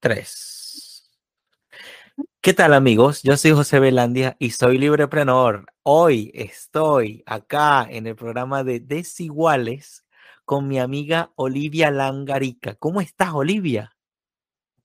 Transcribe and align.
Tres. 0.00 1.06
¿Qué 2.40 2.54
tal 2.54 2.72
amigos? 2.72 3.22
Yo 3.22 3.36
soy 3.36 3.50
José 3.50 3.80
Belandia 3.80 4.34
y 4.38 4.52
soy 4.52 4.78
libreprenor. 4.78 5.66
Hoy 5.82 6.30
estoy 6.32 7.22
acá 7.26 7.86
en 7.86 8.06
el 8.06 8.16
programa 8.16 8.64
de 8.64 8.80
Desiguales 8.80 10.06
con 10.46 10.66
mi 10.68 10.78
amiga 10.78 11.32
Olivia 11.36 11.90
Langarica. 11.90 12.76
¿Cómo 12.76 13.02
estás, 13.02 13.34
Olivia? 13.34 13.94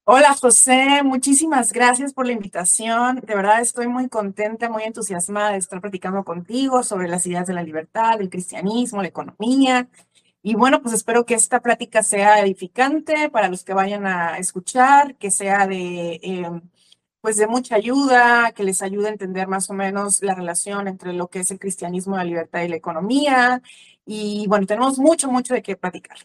Hola 0.04 0.34
José, 0.34 1.02
muchísimas 1.02 1.72
gracias 1.72 2.14
por 2.14 2.28
la 2.28 2.34
invitación. 2.34 3.22
De 3.22 3.36
verdad 3.36 3.62
estoy 3.62 3.88
muy 3.88 4.10
contenta, 4.10 4.70
muy 4.70 4.84
entusiasmada 4.84 5.54
de 5.54 5.60
estar 5.60 5.80
platicando 5.80 6.26
contigo 6.26 6.84
sobre 6.84 7.08
las 7.08 7.26
ideas 7.26 7.48
de 7.48 7.54
la 7.54 7.64
libertad, 7.64 8.20
el 8.20 8.30
cristianismo, 8.30 9.02
la 9.02 9.08
economía 9.08 9.88
y 10.48 10.54
bueno, 10.54 10.80
pues 10.84 10.94
espero 10.94 11.26
que 11.26 11.34
esta 11.34 11.60
plática 11.60 12.04
sea 12.04 12.40
edificante 12.40 13.32
para 13.32 13.50
los 13.50 13.64
que 13.64 13.74
vayan 13.74 14.06
a 14.06 14.38
escuchar, 14.38 15.16
que 15.16 15.32
sea 15.32 15.66
de, 15.66 16.20
em, 16.22 16.62
pues 17.20 17.38
de 17.38 17.48
mucha 17.48 17.76
ayuda, 17.78 18.52
que 18.52 18.64
les 18.64 18.84
ayude 18.84 19.08
a 19.08 19.12
entender 19.12 19.48
más 19.48 19.72
o 19.72 19.74
menos 19.74 20.22
la 20.22 20.36
relación 20.36 20.88
entre 20.88 21.14
lo 21.14 21.30
que 21.30 21.40
es 21.40 21.50
el 21.50 21.58
cristianismo, 21.58 22.16
la 22.16 22.26
libertad 22.26 22.62
y 22.62 22.68
la 22.68 22.76
economía. 22.76 23.64
Y 24.06 24.46
bueno, 24.48 24.68
tenemos 24.68 25.00
mucho, 25.00 25.32
mucho 25.32 25.56
de 25.56 25.64
qué 25.64 25.78
platicar. 25.78 26.20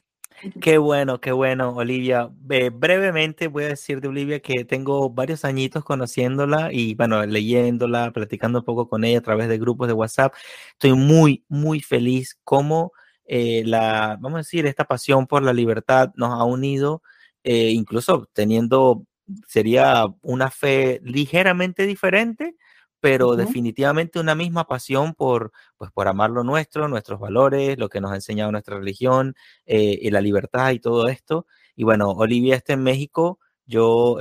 Qué 0.60 0.76
bueno, 0.76 1.18
qué 1.18 1.32
bueno, 1.32 1.70
Olivia. 1.70 2.28
brevemente 2.30 3.48
voy 3.48 3.64
a 3.64 3.68
decir 3.68 4.02
de 4.02 4.08
Olivia 4.08 4.40
que 4.40 4.66
tengo 4.66 5.08
varios 5.08 5.46
añitos 5.46 5.82
conociéndola 5.82 6.70
y, 6.70 6.94
bueno, 6.94 7.24
leyéndola, 7.24 8.10
platicando 8.12 8.58
un 8.58 8.64
poco 8.66 8.86
con 8.86 9.04
ella 9.04 9.20
a 9.20 9.22
través 9.22 9.48
de 9.48 9.56
grupos 9.56 9.88
de 9.88 9.94
WhatsApp. 9.94 10.34
Estoy 10.72 10.92
muy, 10.92 11.42
muy 11.48 11.80
feliz 11.80 12.38
como 12.44 12.92
eh, 13.32 13.62
la, 13.64 14.18
vamos 14.20 14.38
a 14.38 14.38
decir, 14.38 14.66
esta 14.66 14.86
pasión 14.86 15.28
por 15.28 15.44
la 15.44 15.52
libertad 15.52 16.10
nos 16.16 16.32
ha 16.32 16.42
unido, 16.42 17.00
eh, 17.44 17.70
incluso 17.70 18.28
teniendo, 18.32 19.06
sería 19.46 20.06
una 20.20 20.50
fe 20.50 21.00
ligeramente 21.04 21.86
diferente, 21.86 22.56
pero 22.98 23.36
definitivamente 23.36 24.18
una 24.18 24.34
misma 24.34 24.66
pasión 24.66 25.14
por, 25.14 25.52
pues, 25.76 25.92
por 25.92 26.08
amar 26.08 26.30
lo 26.30 26.42
nuestro, 26.42 26.88
nuestros 26.88 27.20
valores, 27.20 27.78
lo 27.78 27.88
que 27.88 28.00
nos 28.00 28.10
ha 28.10 28.16
enseñado 28.16 28.50
nuestra 28.50 28.76
religión, 28.78 29.36
eh, 29.64 29.96
y 30.02 30.10
la 30.10 30.20
libertad 30.20 30.72
y 30.72 30.80
todo 30.80 31.06
esto. 31.06 31.46
Y 31.76 31.84
bueno, 31.84 32.10
Olivia 32.10 32.56
está 32.56 32.72
en 32.72 32.82
México. 32.82 33.38
Yo 33.64 34.18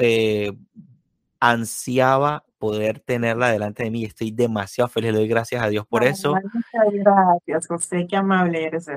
ansiaba 1.40 2.46
poder 2.60 3.00
tenerla 3.00 3.50
delante 3.50 3.84
de 3.84 3.90
mí. 3.90 4.06
Estoy 4.06 4.32
demasiado 4.32 4.90
feliz, 4.90 5.12
le 5.12 5.20
doy 5.20 5.28
gracias 5.28 5.64
a 5.64 5.70
Dios 5.70 5.88
por 5.88 6.04
eso. 6.04 6.36
Muchas 6.36 6.94
gracias, 6.94 7.68
José, 7.68 8.06
qué 8.08 8.18
amable 8.18 8.66
eres, 8.66 8.88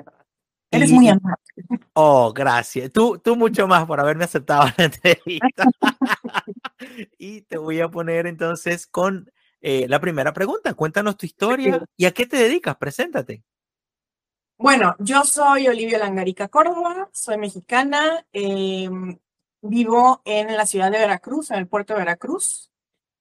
Eres 0.71 0.91
muy 0.91 1.09
amable. 1.09 1.37
Oh, 1.95 2.33
gracias. 2.33 2.91
Tú, 2.91 3.19
tú 3.19 3.37
mucho 3.37 3.69
más 3.69 3.85
por 3.85 4.01
haberme 4.01 4.25
aceptado 4.25 4.65
la 4.77 4.85
entrevista. 4.85 5.65
y 7.19 7.43
te 7.43 7.59
voy 7.59 7.81
a 7.81 7.89
poner 7.89 8.27
entonces 8.27 8.87
con 8.87 9.31
eh, 9.61 9.87
la 9.89 10.01
primera 10.01 10.33
pregunta. 10.33 10.73
Cuéntanos 10.73 11.19
tu 11.19 11.27
historia 11.27 11.85
y 11.97 12.07
a 12.07 12.13
qué 12.13 12.25
te 12.27 12.39
dedicas. 12.39 12.77
Preséntate. 12.77 13.45
Bueno, 14.57 14.97
yo 14.99 15.25
soy 15.25 15.69
Olivia 15.69 15.99
Langarica 15.99 16.49
Córdoba, 16.49 17.11
soy 17.13 17.37
mexicana, 17.37 18.25
em, 18.33 19.19
vivo 19.61 20.23
en 20.25 20.57
la 20.57 20.65
ciudad 20.65 20.91
de 20.91 20.99
Veracruz, 20.99 21.51
en 21.51 21.59
el 21.59 21.67
puerto 21.67 21.93
de 21.93 22.01
Veracruz 22.01 22.72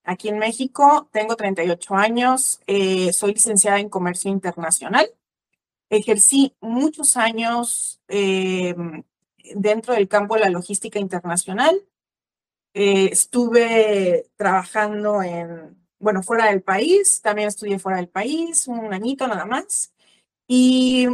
aquí 0.04 0.30
en 0.30 0.40
México. 0.40 1.10
Tengo 1.12 1.36
38 1.36 1.96
años, 1.96 2.62
eh, 2.68 3.14
soy 3.14 3.34
licenciada 3.34 3.80
en 3.80 3.90
Comercio 3.90 4.32
Internacional. 4.32 5.10
Ejercí 5.90 6.56
muchos 6.62 7.18
años 7.18 8.02
eh, 8.08 8.76
dentro 9.56 9.94
del 9.94 10.08
campo 10.08 10.36
de 10.36 10.42
la 10.42 10.50
logística 10.50 11.00
internacional. 11.00 11.82
Eh, 12.74 13.10
estuve 13.12 14.30
trabajando 14.38 15.22
en, 15.22 15.78
bueno, 16.00 16.24
fuera 16.24 16.48
del 16.48 16.62
país, 16.62 17.22
también 17.22 17.50
estudié 17.50 17.80
fuera 17.80 17.98
del 17.98 18.10
país, 18.10 18.68
un 18.68 18.94
añito 18.94 19.28
nada 19.28 19.46
más. 19.46 19.94
Y, 20.48 21.08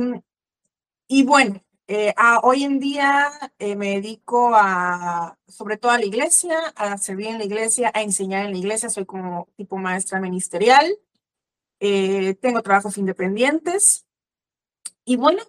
y 1.08 1.24
bueno, 1.24 1.64
eh, 1.88 2.14
hoy 2.44 2.64
en 2.64 2.80
día 2.80 3.32
eh, 3.60 3.76
me 3.78 3.96
dedico 3.96 4.52
a, 4.54 5.38
sobre 5.48 5.78
todo 5.78 5.92
a 5.92 5.98
la 5.98 6.06
iglesia, 6.06 6.58
a 6.76 6.98
servir 6.98 7.28
en 7.28 7.38
la 7.38 7.46
iglesia, 7.46 7.92
a 7.94 8.02
enseñar 8.02 8.46
en 8.46 8.52
la 8.52 8.58
iglesia. 8.58 8.90
Soy 8.90 9.06
como 9.06 9.48
tipo 9.56 9.78
maestra 9.78 10.20
ministerial. 10.20 10.98
Eh, 11.80 12.36
tengo 12.36 12.62
trabajos 12.62 12.98
independientes. 12.98 14.06
Y 15.06 15.16
bueno, 15.16 15.44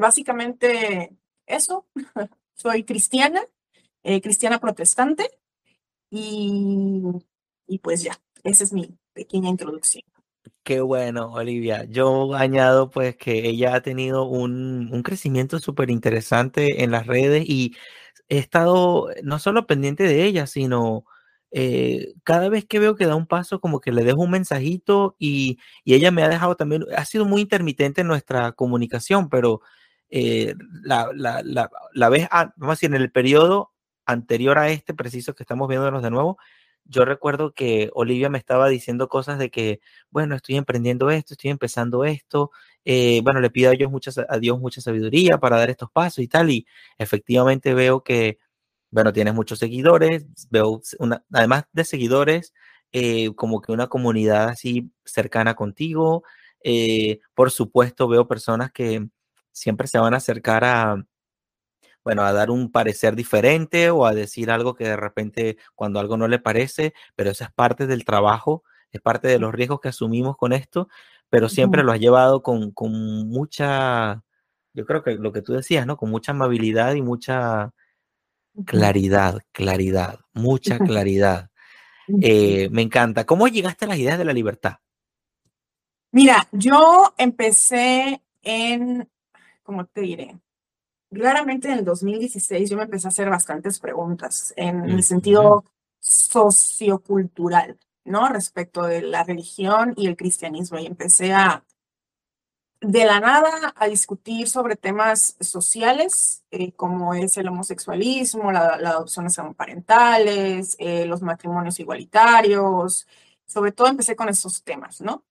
básicamente 0.00 1.14
eso. 1.46 1.86
Soy 2.54 2.84
cristiana, 2.84 3.42
cristiana 4.22 4.60
protestante. 4.60 5.30
Y, 6.10 7.02
y 7.66 7.78
pues 7.78 8.02
ya, 8.02 8.18
esa 8.44 8.64
es 8.64 8.72
mi 8.72 8.96
pequeña 9.12 9.50
introducción. 9.50 10.11
Qué 10.64 10.80
bueno, 10.80 11.32
Olivia. 11.32 11.84
Yo 11.84 12.34
añado 12.34 12.90
pues 12.90 13.16
que 13.16 13.48
ella 13.48 13.74
ha 13.76 13.80
tenido 13.82 14.24
un, 14.24 14.88
un 14.92 15.02
crecimiento 15.02 15.58
súper 15.60 15.90
interesante 15.90 16.82
en 16.82 16.90
las 16.90 17.06
redes 17.06 17.44
y 17.48 17.76
he 18.28 18.38
estado 18.38 19.08
no 19.22 19.38
solo 19.38 19.66
pendiente 19.66 20.02
de 20.04 20.24
ella, 20.24 20.46
sino 20.46 21.04
eh, 21.52 22.14
cada 22.24 22.48
vez 22.48 22.64
que 22.64 22.78
veo 22.80 22.96
que 22.96 23.06
da 23.06 23.14
un 23.16 23.26
paso, 23.26 23.60
como 23.60 23.80
que 23.80 23.92
le 23.92 24.02
dejo 24.04 24.20
un 24.22 24.30
mensajito 24.32 25.14
y, 25.18 25.58
y 25.84 25.94
ella 25.94 26.10
me 26.10 26.22
ha 26.24 26.28
dejado 26.28 26.56
también, 26.56 26.84
ha 26.96 27.04
sido 27.04 27.24
muy 27.24 27.42
intermitente 27.42 28.00
en 28.00 28.08
nuestra 28.08 28.52
comunicación, 28.52 29.28
pero 29.28 29.60
eh, 30.10 30.54
la, 30.82 31.08
la, 31.14 31.42
la, 31.44 31.70
la 31.92 32.08
vez, 32.08 32.26
ah, 32.32 32.52
vamos 32.56 32.72
a 32.74 32.76
decir, 32.76 32.90
en 32.94 33.00
el 33.00 33.12
periodo 33.12 33.72
anterior 34.06 34.58
a 34.58 34.70
este 34.70 34.94
preciso 34.94 35.34
que 35.34 35.42
estamos 35.44 35.68
viéndonos 35.68 36.02
de 36.02 36.10
nuevo, 36.10 36.38
yo 36.84 37.04
recuerdo 37.04 37.52
que 37.54 37.90
Olivia 37.94 38.28
me 38.28 38.38
estaba 38.38 38.68
diciendo 38.68 39.08
cosas 39.08 39.38
de 39.38 39.50
que, 39.50 39.80
bueno, 40.10 40.34
estoy 40.36 40.56
emprendiendo 40.56 41.10
esto, 41.10 41.34
estoy 41.34 41.50
empezando 41.50 42.04
esto, 42.04 42.50
eh, 42.84 43.20
bueno, 43.22 43.40
le 43.40 43.50
pido 43.50 43.70
a 43.70 43.74
Dios, 43.74 43.90
mucha, 43.90 44.10
a 44.28 44.38
Dios 44.38 44.58
mucha 44.60 44.80
sabiduría 44.80 45.38
para 45.38 45.58
dar 45.58 45.70
estos 45.70 45.90
pasos 45.90 46.18
y 46.20 46.28
tal, 46.28 46.50
y 46.50 46.66
efectivamente 46.98 47.74
veo 47.74 48.02
que, 48.02 48.38
bueno, 48.90 49.12
tienes 49.12 49.34
muchos 49.34 49.58
seguidores, 49.58 50.26
veo, 50.50 50.80
una, 50.98 51.24
además 51.32 51.64
de 51.72 51.84
seguidores, 51.84 52.54
eh, 52.92 53.34
como 53.34 53.62
que 53.62 53.72
una 53.72 53.88
comunidad 53.88 54.50
así 54.50 54.90
cercana 55.04 55.54
contigo, 55.54 56.24
eh, 56.64 57.20
por 57.34 57.50
supuesto 57.50 58.08
veo 58.08 58.28
personas 58.28 58.72
que 58.72 59.08
siempre 59.52 59.86
se 59.88 59.98
van 59.98 60.14
a 60.14 60.18
acercar 60.18 60.64
a, 60.64 60.96
bueno, 62.04 62.22
a 62.22 62.32
dar 62.32 62.50
un 62.50 62.70
parecer 62.70 63.14
diferente 63.16 63.90
o 63.90 64.06
a 64.06 64.14
decir 64.14 64.50
algo 64.50 64.74
que 64.74 64.84
de 64.84 64.96
repente 64.96 65.56
cuando 65.74 66.00
algo 66.00 66.16
no 66.16 66.28
le 66.28 66.38
parece, 66.38 66.94
pero 67.14 67.30
eso 67.30 67.44
es 67.44 67.50
parte 67.50 67.86
del 67.86 68.04
trabajo, 68.04 68.64
es 68.90 69.00
parte 69.00 69.28
de 69.28 69.38
los 69.38 69.52
riesgos 69.52 69.80
que 69.80 69.88
asumimos 69.88 70.36
con 70.36 70.52
esto, 70.52 70.88
pero 71.30 71.48
siempre 71.48 71.82
lo 71.82 71.92
has 71.92 72.00
llevado 72.00 72.42
con, 72.42 72.72
con 72.72 72.92
mucha, 73.28 74.22
yo 74.74 74.84
creo 74.84 75.02
que 75.02 75.14
lo 75.14 75.32
que 75.32 75.42
tú 75.42 75.54
decías, 75.54 75.86
¿no? 75.86 75.96
Con 75.96 76.10
mucha 76.10 76.32
amabilidad 76.32 76.94
y 76.94 77.02
mucha 77.02 77.72
claridad, 78.66 79.38
claridad, 79.52 80.20
mucha 80.32 80.78
claridad. 80.78 81.50
Eh, 82.20 82.68
me 82.70 82.82
encanta. 82.82 83.24
¿Cómo 83.24 83.48
llegaste 83.48 83.84
a 83.84 83.88
las 83.88 83.98
ideas 83.98 84.18
de 84.18 84.24
la 84.24 84.32
libertad? 84.32 84.78
Mira, 86.10 86.46
yo 86.52 87.14
empecé 87.16 88.22
en, 88.42 89.08
¿cómo 89.62 89.86
te 89.86 90.02
diré? 90.02 90.38
Claramente 91.12 91.68
en 91.68 91.78
el 91.78 91.84
2016 91.84 92.70
yo 92.70 92.76
me 92.76 92.84
empecé 92.84 93.06
a 93.06 93.10
hacer 93.10 93.30
bastantes 93.30 93.78
preguntas 93.78 94.52
en 94.56 94.88
el 94.88 95.02
sentido 95.02 95.64
sociocultural, 96.00 97.78
¿no? 98.04 98.28
Respecto 98.28 98.82
de 98.82 99.02
la 99.02 99.22
religión 99.24 99.94
y 99.96 100.06
el 100.06 100.16
cristianismo. 100.16 100.78
Y 100.78 100.86
empecé 100.86 101.32
a, 101.32 101.64
de 102.80 103.04
la 103.04 103.20
nada, 103.20 103.72
a 103.76 103.86
discutir 103.86 104.48
sobre 104.48 104.76
temas 104.76 105.36
sociales, 105.40 106.44
eh, 106.50 106.72
como 106.72 107.14
es 107.14 107.36
el 107.36 107.48
homosexualismo, 107.48 108.50
la, 108.50 108.76
la 108.78 108.90
adopciones 108.90 109.36
parentales, 109.56 110.76
eh, 110.78 111.06
los 111.06 111.22
matrimonios 111.22 111.78
igualitarios. 111.78 113.06
Sobre 113.46 113.72
todo 113.72 113.88
empecé 113.88 114.16
con 114.16 114.28
esos 114.28 114.64
temas, 114.64 115.00
¿no? 115.00 115.24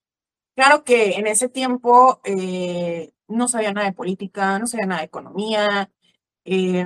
Claro 0.55 0.83
que 0.83 1.13
en 1.13 1.27
ese 1.27 1.49
tiempo 1.49 2.21
eh, 2.23 3.13
no 3.31 3.47
sabía 3.47 3.73
nada 3.73 3.87
de 3.87 3.93
política, 3.93 4.59
no 4.59 4.67
sabía 4.67 4.85
nada 4.85 5.01
de 5.01 5.07
economía. 5.07 5.91
Eh, 6.45 6.85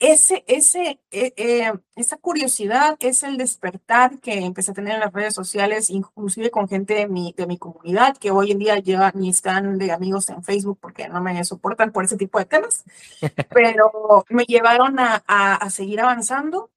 ese, 0.00 0.44
ese, 0.48 1.00
eh, 1.10 1.72
esa 1.96 2.16
curiosidad 2.18 2.96
es 3.00 3.22
el 3.22 3.36
despertar 3.38 4.18
que 4.20 4.34
empecé 4.44 4.72
a 4.72 4.74
tener 4.74 4.94
en 4.94 5.00
las 5.00 5.12
redes 5.12 5.34
sociales, 5.34 5.88
inclusive 5.88 6.50
con 6.50 6.68
gente 6.68 6.94
de 6.94 7.08
mi, 7.08 7.32
de 7.36 7.46
mi 7.46 7.58
comunidad, 7.58 8.16
que 8.16 8.30
hoy 8.30 8.50
en 8.50 8.58
día 8.58 8.78
ya 8.80 9.12
ni 9.14 9.30
están 9.30 9.78
de 9.78 9.92
amigos 9.92 10.28
en 10.28 10.42
Facebook 10.42 10.78
porque 10.80 11.08
no 11.08 11.22
me 11.22 11.42
soportan 11.44 11.92
por 11.92 12.04
ese 12.04 12.16
tipo 12.16 12.38
de 12.38 12.44
temas, 12.44 12.84
pero 13.50 14.24
me 14.28 14.44
llevaron 14.44 14.98
a, 14.98 15.22
a, 15.26 15.54
a 15.54 15.70
seguir 15.70 16.00
avanzando 16.00 16.70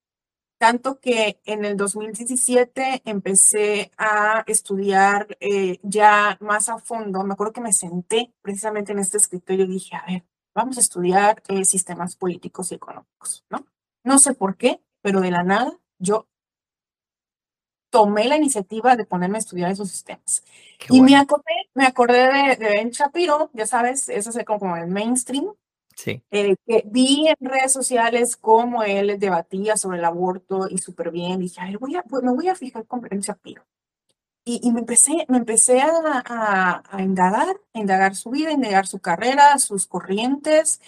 tanto 0.57 0.99
que 0.99 1.39
en 1.45 1.65
el 1.65 1.77
2017 1.77 3.03
empecé 3.05 3.91
a 3.97 4.43
estudiar 4.47 5.37
eh, 5.39 5.79
ya 5.83 6.37
más 6.41 6.69
a 6.69 6.79
fondo. 6.79 7.23
Me 7.23 7.33
acuerdo 7.33 7.53
que 7.53 7.61
me 7.61 7.73
senté 7.73 8.33
precisamente 8.41 8.91
en 8.91 8.99
este 8.99 9.17
escritorio 9.17 9.65
y 9.65 9.69
dije, 9.69 9.95
a 9.95 10.05
ver, 10.05 10.25
vamos 10.55 10.77
a 10.77 10.81
estudiar 10.81 11.43
eh, 11.47 11.65
sistemas 11.65 12.15
políticos 12.15 12.71
y 12.71 12.75
económicos, 12.75 13.45
¿no? 13.49 13.65
No 14.03 14.19
sé 14.19 14.33
por 14.33 14.57
qué, 14.57 14.81
pero 15.01 15.21
de 15.21 15.31
la 15.31 15.43
nada 15.43 15.77
yo 15.99 16.27
tomé 17.89 18.25
la 18.25 18.37
iniciativa 18.37 18.95
de 18.95 19.05
ponerme 19.05 19.37
a 19.37 19.39
estudiar 19.39 19.71
esos 19.71 19.89
sistemas. 19.89 20.43
y 20.89 21.01
me 21.01 21.15
acordé, 21.15 21.53
me 21.73 21.85
acordé 21.85 22.31
de, 22.31 22.55
de, 22.57 22.69
Ben 22.69 22.89
Shapiro, 22.89 23.49
ya 23.53 23.65
sabes, 23.65 24.09
eso 24.09 24.29
es 24.29 24.45
como 24.45 24.75
el 24.75 24.87
mainstream. 24.87 25.53
Sí. 25.97 26.23
Eh, 26.29 26.55
que 26.65 26.83
vi 26.85 27.27
en 27.27 27.35
redes 27.49 27.73
sociales 27.73 28.37
cómo 28.37 28.83
él 28.83 29.17
debatía 29.19 29.75
sobre 29.77 29.97
el 29.97 30.05
aborto 30.05 30.67
y 30.69 30.77
súper 30.77 31.09
bien. 31.09 31.39
Dije, 31.39 31.59
a 31.59 31.65
ver, 31.65 31.79
voy 31.79 31.95
a, 31.95 32.03
me 32.21 32.33
voy 32.33 32.47
a 32.49 32.55
fijar 32.55 32.85
con 32.85 33.01
Ben 33.01 33.19
Shapiro. 33.19 33.65
Y, 34.45 34.61
y 34.63 34.71
me 34.71 34.81
empecé, 34.81 35.25
me 35.27 35.37
empecé 35.39 35.81
a, 35.81 35.91
a, 36.25 36.83
a, 36.89 37.01
indagar, 37.01 37.59
a 37.73 37.79
indagar 37.79 38.15
su 38.15 38.29
vida, 38.29 38.49
a 38.49 38.53
indagar 38.53 38.85
su 38.87 38.99
carrera, 38.99 39.57
sus 39.57 39.87
corrientes, 39.87 40.79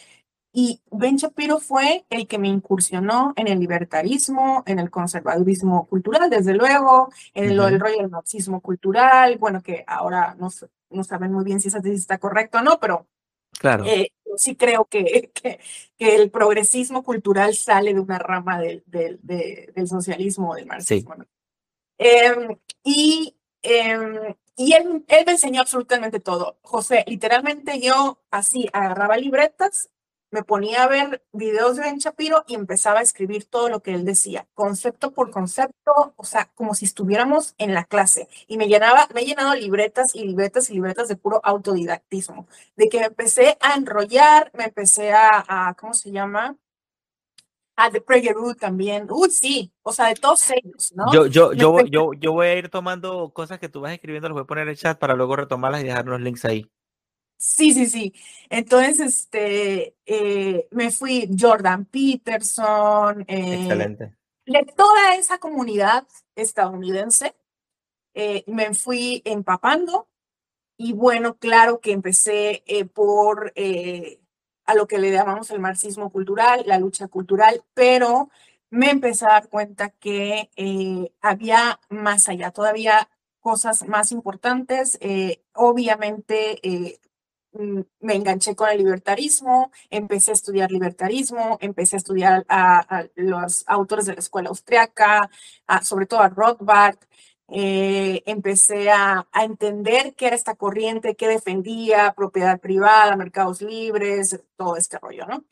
y 0.51 0.81
Ben 0.91 1.17
Shapiro 1.17 1.59
fue 1.59 2.05
el 2.09 2.27
que 2.27 2.39
me 2.39 2.47
incursionó 2.47 3.33
en 3.35 3.47
el 3.47 3.59
libertarismo, 3.59 4.63
en 4.65 4.79
el 4.79 4.89
conservadurismo 4.89 5.87
cultural, 5.87 6.29
desde 6.29 6.53
luego, 6.53 7.11
en 7.33 7.51
el, 7.51 7.59
uh 7.59 7.63
-huh. 7.63 7.67
el 7.67 7.79
rollo 7.79 7.97
del 7.97 8.09
marxismo 8.09 8.61
cultural, 8.61 9.37
bueno, 9.37 9.61
que 9.61 9.83
ahora 9.87 10.35
no, 10.39 10.49
no 10.89 11.03
saben 11.03 11.31
muy 11.33 11.43
bien 11.43 11.59
si 11.61 11.67
esa 11.67 11.81
tesis 11.81 12.01
está 12.01 12.17
correcta 12.17 12.59
o 12.59 12.63
no, 12.63 12.79
pero 12.79 13.07
claro. 13.57 13.85
eh, 13.85 14.11
sí 14.37 14.55
creo 14.55 14.85
que, 14.85 15.31
que, 15.33 15.59
que, 15.97 16.15
el 16.15 16.29
progresismo 16.29 17.03
cultural 17.03 17.55
sale 17.55 17.93
de 17.93 17.99
una 17.99 18.19
rama 18.19 18.59
del, 18.59 18.83
del, 18.85 19.19
del, 19.23 19.71
del 19.73 19.87
socialismo 19.87 20.51
o 20.51 20.55
del 20.55 20.65
marxismo. 20.65 21.13
Sí. 21.13 21.19
¿no? 21.19 21.25
Eh, 21.97 22.57
y 22.83 23.35
eh, 23.63 24.35
y 24.59 24.73
él, 24.73 25.05
él 25.07 25.23
me 25.25 25.31
enseñó 25.31 25.61
absolutamente 25.61 26.19
todo. 26.19 26.57
José, 26.63 27.05
literalmente 27.07 27.79
yo 27.79 28.21
así 28.29 28.67
agarraba 28.73 29.15
libretas 29.15 29.89
me 30.31 30.43
ponía 30.43 30.83
a 30.83 30.87
ver 30.87 31.23
videos 31.31 31.75
de 31.75 31.83
Ben 31.83 31.97
Shapiro 31.97 32.43
y 32.47 32.55
empezaba 32.55 32.99
a 32.99 33.03
escribir 33.03 33.45
todo 33.45 33.69
lo 33.69 33.81
que 33.81 33.93
él 33.93 34.05
decía, 34.05 34.47
concepto 34.53 35.11
por 35.11 35.31
concepto, 35.31 36.13
o 36.15 36.23
sea, 36.23 36.49
como 36.55 36.75
si 36.75 36.85
estuviéramos 36.85 37.55
en 37.57 37.73
la 37.73 37.85
clase. 37.85 38.27
Y 38.47 38.57
me 38.57 38.67
llenaba, 38.67 39.07
me 39.13 39.21
he 39.21 39.25
llenado 39.25 39.55
libretas 39.55 40.15
y 40.15 40.23
libretas 40.23 40.69
y 40.69 40.73
libretas 40.73 41.07
de 41.07 41.15
puro 41.15 41.41
autodidactismo, 41.43 42.47
de 42.75 42.89
que 42.89 42.99
me 42.99 43.05
empecé 43.07 43.57
a 43.61 43.75
enrollar, 43.75 44.51
me 44.53 44.65
empecé 44.65 45.11
a, 45.11 45.43
a 45.47 45.73
¿cómo 45.73 45.93
se 45.93 46.11
llama? 46.11 46.55
A 47.75 47.89
The 47.89 48.01
Prayer 48.01 48.35
Root 48.35 48.59
también. 48.59 49.07
Uy, 49.09 49.29
sí, 49.29 49.71
o 49.83 49.93
sea, 49.93 50.07
de 50.07 50.15
todos 50.15 50.51
ellos, 50.51 50.91
¿no? 50.93 51.11
Yo, 51.13 51.27
yo, 51.27 51.53
yo, 51.53 51.79
yo, 51.85 52.13
yo 52.13 52.33
voy 52.33 52.47
a 52.47 52.55
ir 52.55 52.69
tomando 52.69 53.31
cosas 53.33 53.57
que 53.57 53.69
tú 53.69 53.81
vas 53.81 53.93
escribiendo, 53.93 54.27
las 54.27 54.33
voy 54.33 54.43
a 54.43 54.47
poner 54.47 54.63
en 54.63 54.71
el 54.71 54.77
chat 54.77 54.99
para 54.99 55.15
luego 55.15 55.37
retomarlas 55.37 55.81
y 55.81 55.85
dejar 55.85 56.05
los 56.05 56.19
links 56.19 56.43
ahí. 56.43 56.69
Sí, 57.39 57.73
sí, 57.73 57.85
sí. 57.85 58.13
Entonces, 58.49 58.99
este, 58.99 59.95
eh, 60.05 60.67
me 60.71 60.91
fui 60.91 61.29
Jordan 61.39 61.85
Peterson. 61.85 63.21
Eh, 63.21 63.61
Excelente. 63.61 64.13
De 64.45 64.65
toda 64.75 65.15
esa 65.15 65.37
comunidad 65.37 66.05
estadounidense, 66.35 67.37
eh, 68.13 68.43
me 68.45 68.73
fui 68.73 69.21
empapando. 69.23 70.09
Y 70.75 70.91
bueno, 70.91 71.37
claro 71.37 71.79
que 71.79 71.93
empecé 71.93 72.63
por 72.93 73.53
a 74.65 74.73
lo 74.75 74.87
que 74.87 74.97
le 74.97 75.11
llamamos 75.11 75.49
el 75.51 75.59
marxismo 75.59 76.09
cultural, 76.09 76.63
la 76.65 76.77
lucha 76.77 77.07
cultural, 77.07 77.63
pero 77.73 78.29
me 78.69 78.89
empecé 78.89 79.25
a 79.25 79.33
dar 79.33 79.49
cuenta 79.49 79.89
que 79.89 80.49
había 81.21 81.79
más 81.89 82.29
allá, 82.29 82.51
todavía 82.51 83.09
cosas 83.41 83.85
más 83.87 84.13
importantes. 84.13 84.97
obviamente, 85.53 86.99
me 87.99 88.15
enganché 88.15 88.55
con 88.55 88.69
el 88.69 88.77
libertarismo, 88.79 89.71
empecé 89.89 90.31
a 90.31 90.33
estudiar 90.35 90.71
libertarismo, 90.71 91.57
empecé 91.61 91.95
a 91.95 91.99
estudiar 91.99 92.45
a, 92.49 92.79
a 92.79 93.07
los 93.15 93.63
autores 93.67 94.05
de 94.05 94.13
la 94.13 94.19
escuela 94.19 94.49
austriaca, 94.49 95.29
a, 95.67 95.83
sobre 95.83 96.05
todo 96.05 96.21
a 96.21 96.29
Rothbard, 96.29 96.97
eh, 97.51 98.21
empecé 98.25 98.91
a, 98.91 99.27
a, 99.31 99.43
entender 99.43 100.13
qué 100.15 100.27
era 100.27 100.35
esta 100.35 100.55
corriente, 100.55 101.15
qué 101.15 101.27
defendía, 101.27 102.13
propiedad 102.15 102.59
privada, 102.59 103.15
mercados 103.15 103.61
libres, 103.61 104.39
todo 104.55 104.75
este 104.77 104.99
rollo, 104.99 105.25
¿no? 105.25 105.45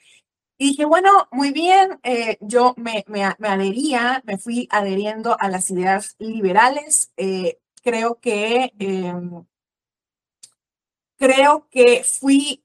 Y 0.60 0.70
dije, 0.70 0.86
bueno, 0.86 1.28
muy 1.32 1.52
bien, 1.52 2.00
eh, 2.04 2.38
yo 2.42 2.74
me, 2.78 3.04
me, 3.08 3.24
me, 3.38 3.48
adhería, 3.48 4.24
me 4.26 4.38
fui 4.40 4.68
adheriendo 4.72 5.38
a 5.40 5.50
las 5.50 5.70
ideas 5.70 6.16
liberales, 6.18 7.12
eh, 7.18 7.60
creo 7.84 8.20
que 8.20 8.74
em, 8.80 9.46
creo 11.18 11.68
que 11.70 12.04
fui 12.04 12.64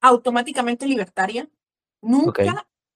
automáticamente 0.00 0.86
libertaria. 0.86 1.48
Nunca, 2.02 2.42
okay. 2.42 2.48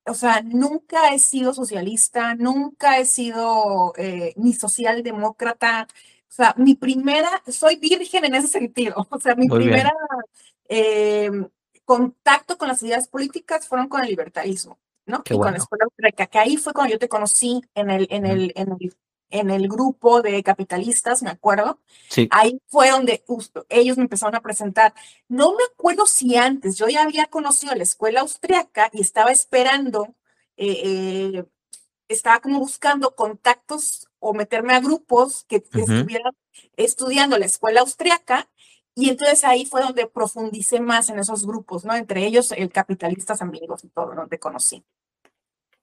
o 0.06 0.14
sea, 0.14 0.42
nunca 0.42 1.14
he 1.14 1.18
sido 1.18 1.54
socialista, 1.54 2.34
nunca 2.34 2.98
he 2.98 3.04
sido 3.04 3.94
eh, 3.96 4.34
ni 4.36 4.52
socialdemócrata. 4.52 5.86
O 6.28 6.32
sea, 6.36 6.54
mi 6.58 6.74
primera, 6.74 7.42
soy 7.46 7.76
virgen 7.76 8.24
en 8.24 8.34
ese 8.34 8.48
sentido. 8.48 9.06
O 9.10 9.20
sea, 9.20 9.34
mi 9.34 9.46
Muy 9.46 9.60
primera 9.60 9.92
eh, 10.68 11.30
contacto 11.84 12.58
con 12.58 12.68
las 12.68 12.82
ideas 12.82 13.08
políticas 13.08 13.68
fueron 13.68 13.88
con 13.88 14.02
el 14.02 14.10
libertarismo, 14.10 14.78
¿no? 15.06 15.22
Qué 15.22 15.34
y 15.34 15.36
bueno. 15.36 15.46
con 15.46 15.52
la 15.52 15.58
escuela 15.58 15.84
austríaca, 15.84 16.26
que 16.26 16.38
ahí 16.38 16.56
fue 16.56 16.72
cuando 16.72 16.92
yo 16.92 16.98
te 16.98 17.08
conocí 17.08 17.62
en 17.74 17.90
el, 17.90 18.08
en 18.10 18.26
el, 18.26 18.52
en 18.56 18.72
el 18.72 18.96
en 19.30 19.50
el 19.50 19.68
grupo 19.68 20.22
de 20.22 20.42
capitalistas, 20.42 21.22
me 21.22 21.30
acuerdo. 21.30 21.80
Sí. 22.08 22.28
Ahí 22.30 22.60
fue 22.68 22.90
donde 22.90 23.22
justo 23.26 23.66
ellos 23.68 23.96
me 23.96 24.04
empezaron 24.04 24.34
a 24.34 24.40
presentar. 24.42 24.94
No 25.28 25.52
me 25.52 25.64
acuerdo 25.64 26.06
si 26.06 26.36
antes, 26.36 26.76
yo 26.76 26.88
ya 26.88 27.02
había 27.02 27.26
conocido 27.26 27.74
la 27.74 27.82
escuela 27.82 28.20
austriaca 28.20 28.90
y 28.92 29.00
estaba 29.00 29.30
esperando, 29.32 30.14
eh, 30.56 30.82
eh, 30.84 31.44
estaba 32.08 32.40
como 32.40 32.60
buscando 32.60 33.14
contactos 33.14 34.08
o 34.20 34.32
meterme 34.32 34.74
a 34.74 34.80
grupos 34.80 35.44
que, 35.48 35.62
que 35.62 35.82
Uh 35.82 35.86
-huh. 35.86 35.98
estuvieran 35.98 36.32
estudiando 36.76 37.38
la 37.38 37.46
escuela 37.46 37.80
austriaca. 37.80 38.48
Y 38.94 39.10
entonces 39.10 39.44
ahí 39.44 39.66
fue 39.66 39.82
donde 39.82 40.06
profundicé 40.06 40.80
más 40.80 41.10
en 41.10 41.18
esos 41.18 41.46
grupos, 41.46 41.84
¿no? 41.84 41.94
Entre 41.94 42.24
ellos 42.26 42.52
el 42.52 42.70
Capitalistas 42.72 43.42
Amigos 43.42 43.84
y 43.84 43.88
todo, 43.88 44.14
donde 44.14 44.38
conocí 44.38 44.82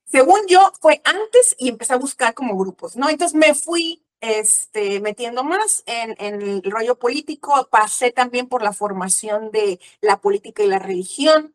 según 0.06 0.42
yo, 0.48 0.72
fue 0.82 1.02
antes 1.04 1.56
y 1.58 1.70
empecé 1.70 1.94
a 1.94 1.98
buscar 1.98 2.34
como 2.34 2.58
grupos, 2.58 2.96
¿no? 2.96 3.10
Entonces 3.10 3.36
me 3.36 3.54
fui 3.54 4.04
este, 4.24 5.02
metiendo 5.02 5.44
más 5.44 5.84
en, 5.86 6.16
el 6.18 6.64
rollo 6.64 6.98
político, 6.98 7.68
pasé 7.70 8.12
también 8.12 8.48
por 8.48 8.64
la 8.64 8.72
formación 8.72 9.52
de 9.52 9.82
la 10.00 10.22
política 10.22 10.64
y 10.64 10.68
la 10.68 10.80
religión, 10.80 11.54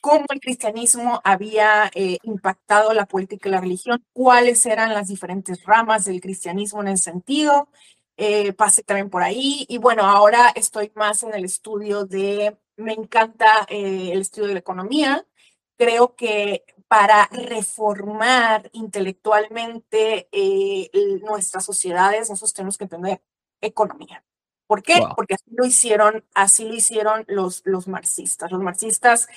cómo 0.00 0.24
el 0.30 0.40
cristianismo 0.40 1.20
había 1.24 1.90
eh, 1.94 2.18
impactado 2.22 2.92
la 2.94 3.06
política 3.06 3.48
y 3.48 3.52
la 3.52 3.60
religión, 3.60 4.04
cuáles 4.12 4.64
eran 4.66 4.94
las 4.94 5.08
diferentes 5.08 5.64
ramas 5.64 6.04
del 6.04 6.20
cristianismo 6.20 6.82
en 6.82 6.88
ese 6.88 7.10
sentido. 7.10 7.68
Eh, 8.16 8.52
pasé 8.52 8.84
también 8.84 9.10
por 9.10 9.22
ahí 9.24 9.66
y 9.68 9.78
bueno, 9.78 10.04
ahora 10.04 10.52
estoy 10.54 10.92
más 10.94 11.24
en 11.24 11.34
el 11.34 11.44
estudio 11.44 12.04
de, 12.04 12.56
me 12.76 12.92
encanta 12.92 13.66
eh, 13.68 14.10
el 14.12 14.20
estudio 14.20 14.48
de 14.48 14.54
la 14.54 14.60
economía. 14.60 15.26
Creo 15.76 16.14
que 16.14 16.64
para 16.88 17.28
reformar 17.32 18.70
intelectualmente 18.72 20.28
eh, 20.32 20.90
nuestras 21.22 21.64
sociedades, 21.64 22.30
nosotros 22.30 22.54
tenemos 22.54 22.78
que 22.78 22.84
entender 22.84 23.22
economía. 23.60 24.24
¿Por 24.66 24.82
qué? 24.82 25.00
Wow. 25.00 25.14
Porque 25.16 25.34
así 25.34 25.50
lo 25.50 25.66
hicieron, 25.66 26.24
así 26.34 26.64
lo 26.64 26.74
hicieron 26.74 27.24
los, 27.28 27.62
los 27.64 27.86
marxistas. 27.86 28.50
Los 28.50 28.62
marxistas 28.62 29.28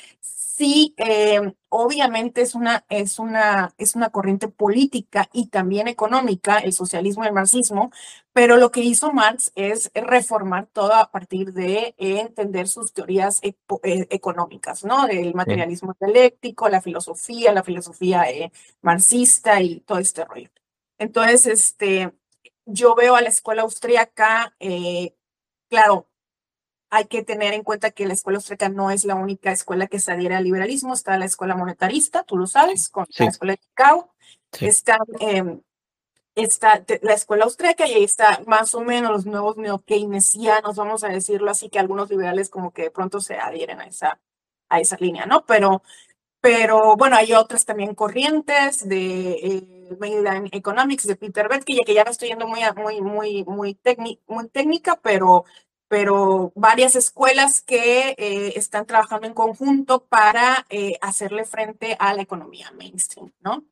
sí, 0.58 0.96
eh, 0.98 1.54
obviamente 1.70 2.42
es 2.42 2.56
una, 2.56 2.86
es, 2.89 3.20
una, 3.20 3.74
es 3.77 3.96
una 3.96 4.10
corriente 4.10 4.48
política 4.48 5.30
y 5.34 5.48
también 5.48 5.88
económica, 5.88 6.58
el 6.60 6.74
socialismo 6.74 7.24
y 7.24 7.27
el 7.27 7.34
marxismo, 7.34 7.92
pero 8.38 8.58
lo 8.58 8.70
que 8.70 8.82
hizo 8.82 9.12
Marx 9.13 9.51
es 9.56 9.89
reformar 9.96 10.67
todo 10.67 10.94
a 10.94 11.10
partir 11.10 11.53
de 11.53 11.96
entender 11.98 12.67
sus 12.67 12.94
teorías 12.94 13.39
e 13.41 13.58
económicas, 14.12 14.86
¿no? 14.86 15.08
Del 15.08 15.34
materialismo 15.34 15.96
dialéctico, 16.00 16.70
la 16.70 16.79
filosofía, 16.79 17.51
la 17.51 17.63
filosofía 17.63 18.29
eh, 18.29 18.51
marxista 18.84 19.60
y 19.60 19.79
todo 19.79 19.98
este 19.98 20.24
rollo. 20.24 20.51
Entonces, 21.00 21.48
este, 21.48 22.13
yo 22.67 22.94
veo 22.94 23.15
a 23.15 23.22
la 23.22 23.29
escuela 23.29 23.63
austríaca, 23.63 24.56
eh, 24.60 25.15
claro, 25.67 26.08
hay 26.91 27.06
que 27.06 27.24
tener 27.24 27.56
en 27.56 27.63
cuenta 27.63 27.89
que 27.89 28.06
la 28.06 28.13
escuela 28.13 28.38
austríaca 28.38 28.70
no 28.70 28.91
es 28.91 29.03
la 29.03 29.15
única 29.15 29.51
escuela 29.51 29.88
que 29.88 30.00
se 30.00 30.12
adhiere 30.12 30.36
al 30.36 30.44
liberalismo, 30.44 30.94
está 30.94 31.17
la 31.17 31.25
escuela 31.25 31.56
monetarista, 31.56 32.22
tú 32.22 32.38
lo 32.38 32.46
sabes, 32.46 32.89
con 32.89 33.08
sí. 33.08 33.24
la 33.24 33.29
escuela 33.29 33.53
de 33.53 33.58
Chicago, 33.58 34.13
sí. 34.51 34.67
está, 34.67 35.00
eh, 35.22 35.60
está 36.44 36.84
la 37.01 37.13
escuela 37.13 37.46
austríaca 37.46 37.88
y 37.88 37.94
ahí 37.94 38.03
está 38.03 38.41
más 38.46 38.75
o 38.75 38.82
menos 38.82 39.12
los 39.12 39.25
nuevos 39.25 39.58
neo-keynesianos, 39.58 40.75
vamos 40.75 41.03
a 41.03 41.10
decirlo 41.10 41.51
así, 41.51 41.70
que 41.70 41.79
algunos 41.79 42.10
liberales 42.10 42.50
como 42.50 42.72
que 42.72 42.84
de 42.84 42.91
pronto 42.91 43.20
se 43.22 43.36
adhieren 43.36 43.82
a 43.82 43.86
esa, 43.86 44.20
a 44.70 44.79
esa 44.79 44.98
línea, 45.00 45.25
¿no? 45.25 45.46
Pero, 45.46 45.84
pero 46.41 46.96
bueno, 46.98 47.15
hay 47.17 47.34
otras 47.34 47.65
también 47.65 47.96
corrientes 47.96 48.88
de 48.88 49.32
eh, 49.34 49.98
Mainline 50.00 50.50
Economics 50.51 51.08
de 51.08 51.15
Peter 51.15 51.50
Betke, 51.50 51.84
que 51.86 51.94
ya 51.94 52.03
no 52.03 52.12
estoy 52.12 52.29
yendo 52.29 52.48
muy, 52.48 52.62
muy, 52.75 53.01
muy, 53.01 53.44
muy, 53.46 54.20
muy 54.27 54.50
técnica, 54.50 55.00
pero 55.01 55.46
pero 55.88 56.51
varias 56.56 56.96
escuelas 56.96 57.62
que 57.62 58.10
eh, 58.17 58.53
están 58.56 58.86
trabajando 58.86 59.27
en 59.27 59.34
conjunto 59.34 60.06
para 60.06 60.65
eh, 60.70 60.98
hacerle 61.01 61.46
frente 61.46 61.96
a 62.00 62.13
la 62.13 62.22
economía 62.22 62.72
mainstream, 62.72 63.32
¿no? 63.39 63.63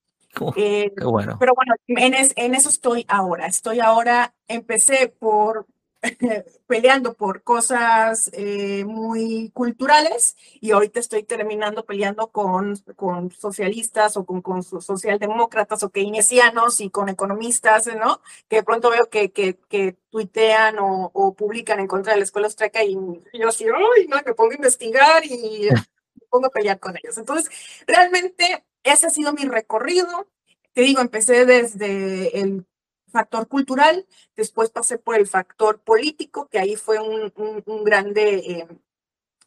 Eh, 0.55 0.91
bueno. 1.01 1.37
Pero 1.39 1.53
bueno, 1.55 1.73
en, 1.87 2.13
en 2.35 2.55
eso 2.55 2.69
estoy 2.69 3.05
ahora. 3.07 3.47
Estoy 3.47 3.79
ahora, 3.79 4.33
empecé 4.47 5.07
por 5.07 5.67
peleando 6.67 7.13
por 7.13 7.43
cosas 7.43 8.29
eh, 8.33 8.83
muy 8.85 9.51
culturales 9.53 10.35
y 10.61 10.71
ahorita 10.71 10.99
estoy 10.99 11.23
terminando 11.23 11.85
peleando 11.85 12.31
con, 12.31 12.75
con 12.95 13.31
socialistas 13.31 14.17
o 14.17 14.25
con, 14.25 14.41
con 14.41 14.63
socialdemócratas 14.63 15.83
o 15.83 15.89
keynesianos 15.89 16.79
y 16.81 16.89
con 16.89 17.09
economistas, 17.09 17.87
¿no? 17.87 18.21
Que 18.47 18.57
de 18.57 18.63
pronto 18.63 18.89
veo 18.89 19.09
que, 19.09 19.31
que, 19.31 19.57
que 19.69 19.97
tuitean 20.09 20.79
o, 20.79 21.11
o, 21.13 21.33
publican 21.33 21.79
en 21.79 21.87
contra 21.87 22.13
de 22.13 22.19
la 22.19 22.25
escuela 22.25 22.47
austríaca 22.47 22.83
y 22.83 22.95
yo 23.33 23.47
así, 23.47 23.65
¡ay, 23.65 24.07
no! 24.07 24.17
Me 24.25 24.33
pongo 24.33 24.51
a 24.51 24.55
investigar 24.55 25.25
y 25.25 25.69
me 26.15 26.27
pongo 26.29 26.47
a 26.47 26.51
pelear 26.51 26.79
con 26.79 26.95
ellos. 26.97 27.17
Entonces, 27.17 27.49
realmente 27.87 28.63
ese 28.85 29.07
ha 29.07 29.09
sido 29.09 29.33
mi 29.33 29.43
recorrido. 29.43 30.27
Te 30.73 30.81
digo, 30.81 31.01
empecé 31.01 31.45
desde 31.45 32.39
el 32.39 32.65
factor 33.11 33.47
cultural, 33.47 34.05
después 34.35 34.69
pasé 34.69 34.97
por 34.97 35.15
el 35.15 35.25
factor 35.25 35.79
político, 35.79 36.47
que 36.49 36.59
ahí 36.59 36.75
fue 36.75 36.99
un, 36.99 37.31
un, 37.65 37.83
grande, 37.83 38.35
eh, 38.35 38.67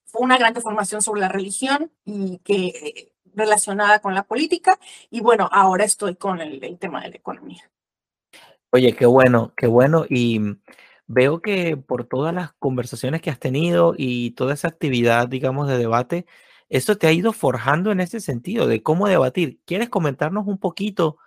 fue 0.07 0.23
una 0.23 0.39
gran 0.39 0.55
formación 0.55 1.03
sobre 1.03 1.21
la 1.21 1.29
religión 1.29 1.93
y 2.05 2.39
que 2.39 2.67
eh, 2.69 3.13
relacionada 3.35 4.01
con 4.01 4.15
la 4.15 4.23
política, 4.23 4.79
y 5.11 5.21
bueno, 5.21 5.49
ahora 5.53 5.85
estoy 5.85 6.17
con 6.17 6.41
el, 6.41 6.65
el 6.65 6.79
tema 6.79 7.03
de 7.03 7.11
la 7.11 7.17
economía. 7.17 7.71
Oye, 8.71 8.95
qué 8.95 9.07
bueno, 9.07 9.53
qué 9.55 9.67
bueno, 9.67 10.07
y 10.09 10.41
veo 11.07 11.41
que 11.41 11.77
por 11.77 12.05
todas 12.05 12.35
las 12.35 12.53
conversaciones 12.55 13.21
que 13.21 13.31
has 13.31 13.39
tenido 13.39 13.95
y 13.97 14.31
toda 14.33 14.55
esa 14.55 14.69
actividad, 14.69 15.29
digamos, 15.29 15.69
de 15.69 15.79
debate, 15.79 16.27
eso 16.69 16.97
te 16.97 17.07
ha 17.07 17.13
ido 17.13 17.33
forjando 17.33 17.93
en 17.93 18.01
ese 18.01 18.21
sentido 18.21 18.67
de 18.67 18.83
cómo 18.83 19.09
debatir. 19.09 19.61
¿Quieres 19.65 19.89
comentarnos 19.89 20.47
un 20.47 20.59
poquito? 20.59 21.19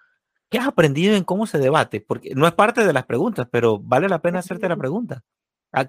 ¿Qué 0.49 0.59
has 0.59 0.67
aprendido 0.67 1.15
en 1.15 1.23
cómo 1.23 1.47
se 1.47 1.57
debate? 1.57 2.01
Porque 2.01 2.35
no 2.35 2.45
es 2.45 2.53
parte 2.53 2.85
de 2.85 2.93
las 2.93 3.05
preguntas, 3.05 3.47
pero 3.51 3.79
vale 3.79 4.09
la 4.09 4.21
pena 4.21 4.39
hacerte 4.39 4.69
la 4.69 4.75
pregunta. 4.75 5.23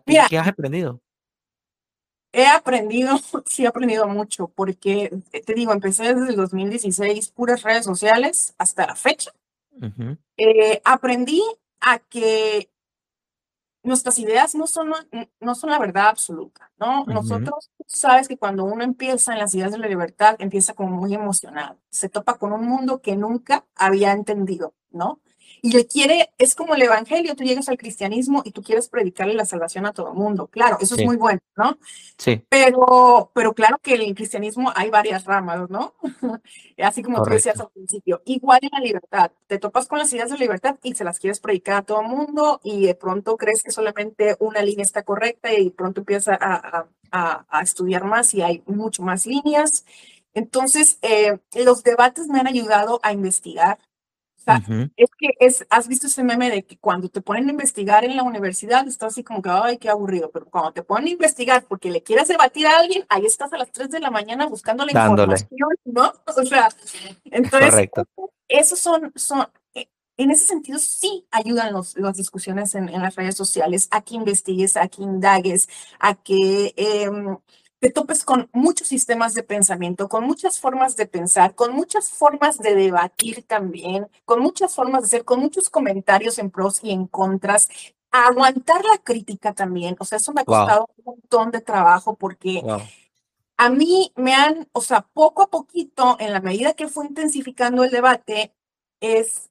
¿Qué, 0.06 0.38
has 0.38 0.48
aprendido? 0.48 1.00
He 2.32 2.46
aprendido, 2.46 3.18
sí 3.46 3.64
he 3.64 3.66
aprendido 3.66 4.06
mucho, 4.08 4.48
porque 4.48 5.10
eh, 5.32 5.42
te 5.42 5.54
digo, 5.54 5.72
empecé 5.72 6.14
desde 6.14 6.30
el 6.30 6.36
2016, 6.36 7.30
puras 7.30 7.62
redes 7.62 7.84
sociales 7.84 8.54
hasta 8.58 8.86
la 8.86 8.96
fecha. 8.96 9.32
Eh, 10.36 10.80
aprendí 10.84 11.42
a 11.80 11.98
que 11.98 12.70
nuestras 13.82 14.18
ideas 14.18 14.54
no 14.54 14.66
son, 14.66 14.92
no 15.40 15.54
son 15.54 15.70
la 15.70 15.78
verdad 15.78 16.08
absoluta, 16.08 16.70
¿no? 16.78 17.04
Nosotros, 17.06 17.70
sabes 17.86 18.28
que 18.28 18.38
cuando 18.38 18.64
uno 18.64 18.84
empieza 18.84 19.32
en 19.32 19.38
las 19.38 19.54
ideas 19.54 19.72
de 19.72 19.78
la 19.78 19.88
libertad, 19.88 20.36
empieza 20.38 20.74
como 20.74 20.96
muy 20.96 21.14
emocionado, 21.14 21.78
se 21.90 22.08
topa 22.08 22.38
con 22.38 22.52
un 22.52 22.66
mundo 22.66 23.00
que 23.00 23.16
nunca 23.16 23.66
había 23.74 24.12
entendido, 24.12 24.74
¿no? 24.90 25.20
Y 25.64 25.70
le 25.70 25.86
quiere, 25.86 26.30
es 26.38 26.56
como 26.56 26.74
el 26.74 26.82
evangelio, 26.82 27.36
tú 27.36 27.44
llegas 27.44 27.68
al 27.68 27.78
cristianismo 27.78 28.42
y 28.44 28.50
tú 28.50 28.64
quieres 28.64 28.88
predicarle 28.88 29.34
la 29.34 29.44
salvación 29.44 29.86
a 29.86 29.92
todo 29.92 30.08
el 30.08 30.14
mundo. 30.14 30.48
Claro, 30.48 30.76
eso 30.80 30.96
es 30.96 31.04
muy 31.04 31.16
bueno, 31.16 31.38
¿no? 31.56 31.78
Sí. 32.18 32.42
Pero, 32.48 33.30
pero 33.32 33.54
claro 33.54 33.78
que 33.80 33.94
en 33.94 34.00
el 34.02 34.14
cristianismo 34.16 34.72
hay 34.74 34.90
varias 34.90 35.24
ramas, 35.24 35.70
¿no? 35.70 35.94
Así 36.78 37.04
como 37.04 37.22
tú 37.22 37.30
decías 37.30 37.60
al 37.60 37.70
principio. 37.70 38.22
Igual 38.24 38.58
en 38.62 38.70
la 38.72 38.80
libertad, 38.80 39.30
te 39.46 39.60
topas 39.60 39.86
con 39.86 40.00
las 40.00 40.12
ideas 40.12 40.30
de 40.30 40.38
libertad 40.38 40.76
y 40.82 40.96
se 40.96 41.04
las 41.04 41.20
quieres 41.20 41.38
predicar 41.38 41.76
a 41.76 41.82
todo 41.82 42.00
el 42.00 42.08
mundo 42.08 42.60
y 42.64 42.86
de 42.86 42.96
pronto 42.96 43.36
crees 43.36 43.62
que 43.62 43.70
solamente 43.70 44.36
una 44.40 44.62
línea 44.62 44.82
está 44.82 45.04
correcta 45.04 45.52
y 45.52 45.66
de 45.66 45.70
pronto 45.70 46.00
empiezas 46.00 46.38
a, 46.40 46.88
a, 47.12 47.46
a, 47.48 47.62
estudiar 47.62 48.02
más 48.02 48.34
y 48.34 48.42
hay 48.42 48.64
mucho 48.66 49.04
más 49.04 49.26
líneas. 49.26 49.84
Entonces, 50.34 50.98
eh, 51.02 51.38
los 51.54 51.84
debates 51.84 52.26
me 52.26 52.40
han 52.40 52.48
ayudado 52.48 52.98
a 53.04 53.12
investigar, 53.12 53.78
es 54.96 55.10
que 55.18 55.28
es, 55.40 55.66
has 55.70 55.88
visto 55.88 56.06
ese 56.06 56.24
meme 56.24 56.50
de 56.50 56.64
que 56.64 56.78
cuando 56.78 57.08
te 57.08 57.20
ponen 57.20 57.48
a 57.48 57.52
investigar 57.52 58.04
en 58.04 58.16
la 58.16 58.22
universidad, 58.22 58.86
estás 58.86 59.12
así 59.12 59.24
como 59.24 59.42
que, 59.42 59.50
ay, 59.50 59.78
qué 59.78 59.88
aburrido, 59.88 60.30
pero 60.30 60.46
cuando 60.46 60.72
te 60.72 60.82
ponen 60.82 61.08
a 61.08 61.10
investigar 61.10 61.64
porque 61.64 61.90
le 61.90 62.02
quieres 62.02 62.28
debatir 62.28 62.66
a 62.66 62.78
alguien, 62.78 63.04
ahí 63.08 63.26
estás 63.26 63.52
a 63.52 63.58
las 63.58 63.70
3 63.72 63.90
de 63.90 64.00
la 64.00 64.10
mañana 64.10 64.46
buscando 64.46 64.84
la 64.84 64.92
información, 64.92 65.48
¿no? 65.84 66.12
O 66.36 66.44
sea, 66.44 66.68
entonces, 67.24 67.90
esos 68.48 68.78
son, 68.78 69.12
son, 69.14 69.46
eh, 69.74 69.88
en 70.16 70.30
ese 70.30 70.46
sentido 70.46 70.78
sí 70.78 71.26
ayudan 71.30 71.72
los, 71.72 71.96
las 71.96 72.16
discusiones 72.16 72.74
en, 72.74 72.88
en, 72.88 73.02
las 73.02 73.14
redes 73.14 73.36
sociales 73.36 73.88
a 73.90 74.02
que 74.02 74.14
investigues, 74.14 74.76
a 74.76 74.88
que 74.88 75.02
indagues, 75.02 75.68
a 75.98 76.14
que... 76.14 76.74
Eh, 76.76 77.10
te 77.82 77.90
topes 77.90 78.22
con 78.22 78.48
muchos 78.52 78.86
sistemas 78.86 79.34
de 79.34 79.42
pensamiento, 79.42 80.08
con 80.08 80.22
muchas 80.22 80.60
formas 80.60 80.94
de 80.94 81.06
pensar, 81.06 81.56
con 81.56 81.74
muchas 81.74 82.10
formas 82.10 82.58
de 82.58 82.76
debatir 82.76 83.42
también, 83.42 84.06
con 84.24 84.38
muchas 84.40 84.72
formas 84.72 85.02
de 85.02 85.08
ser, 85.08 85.24
con 85.24 85.40
muchos 85.40 85.68
comentarios 85.68 86.38
en 86.38 86.52
pros 86.52 86.78
y 86.84 86.92
en 86.92 87.08
contras. 87.08 87.68
Aguantar 88.12 88.84
la 88.84 88.98
crítica 88.98 89.52
también, 89.52 89.96
o 89.98 90.04
sea, 90.04 90.18
eso 90.18 90.32
me 90.32 90.42
ha 90.42 90.44
costado 90.44 90.90
un 90.96 91.04
montón 91.04 91.50
de 91.50 91.60
trabajo 91.60 92.14
porque 92.14 92.62
a 93.56 93.68
mí 93.68 94.12
me 94.14 94.32
han, 94.32 94.68
o 94.70 94.80
sea, 94.80 95.00
poco 95.12 95.42
a 95.42 95.50
poquito, 95.50 96.16
en 96.20 96.32
la 96.32 96.40
medida 96.40 96.74
que 96.74 96.86
fue 96.86 97.06
intensificando 97.06 97.82
el 97.82 97.90
debate, 97.90 98.54
es 99.00 99.50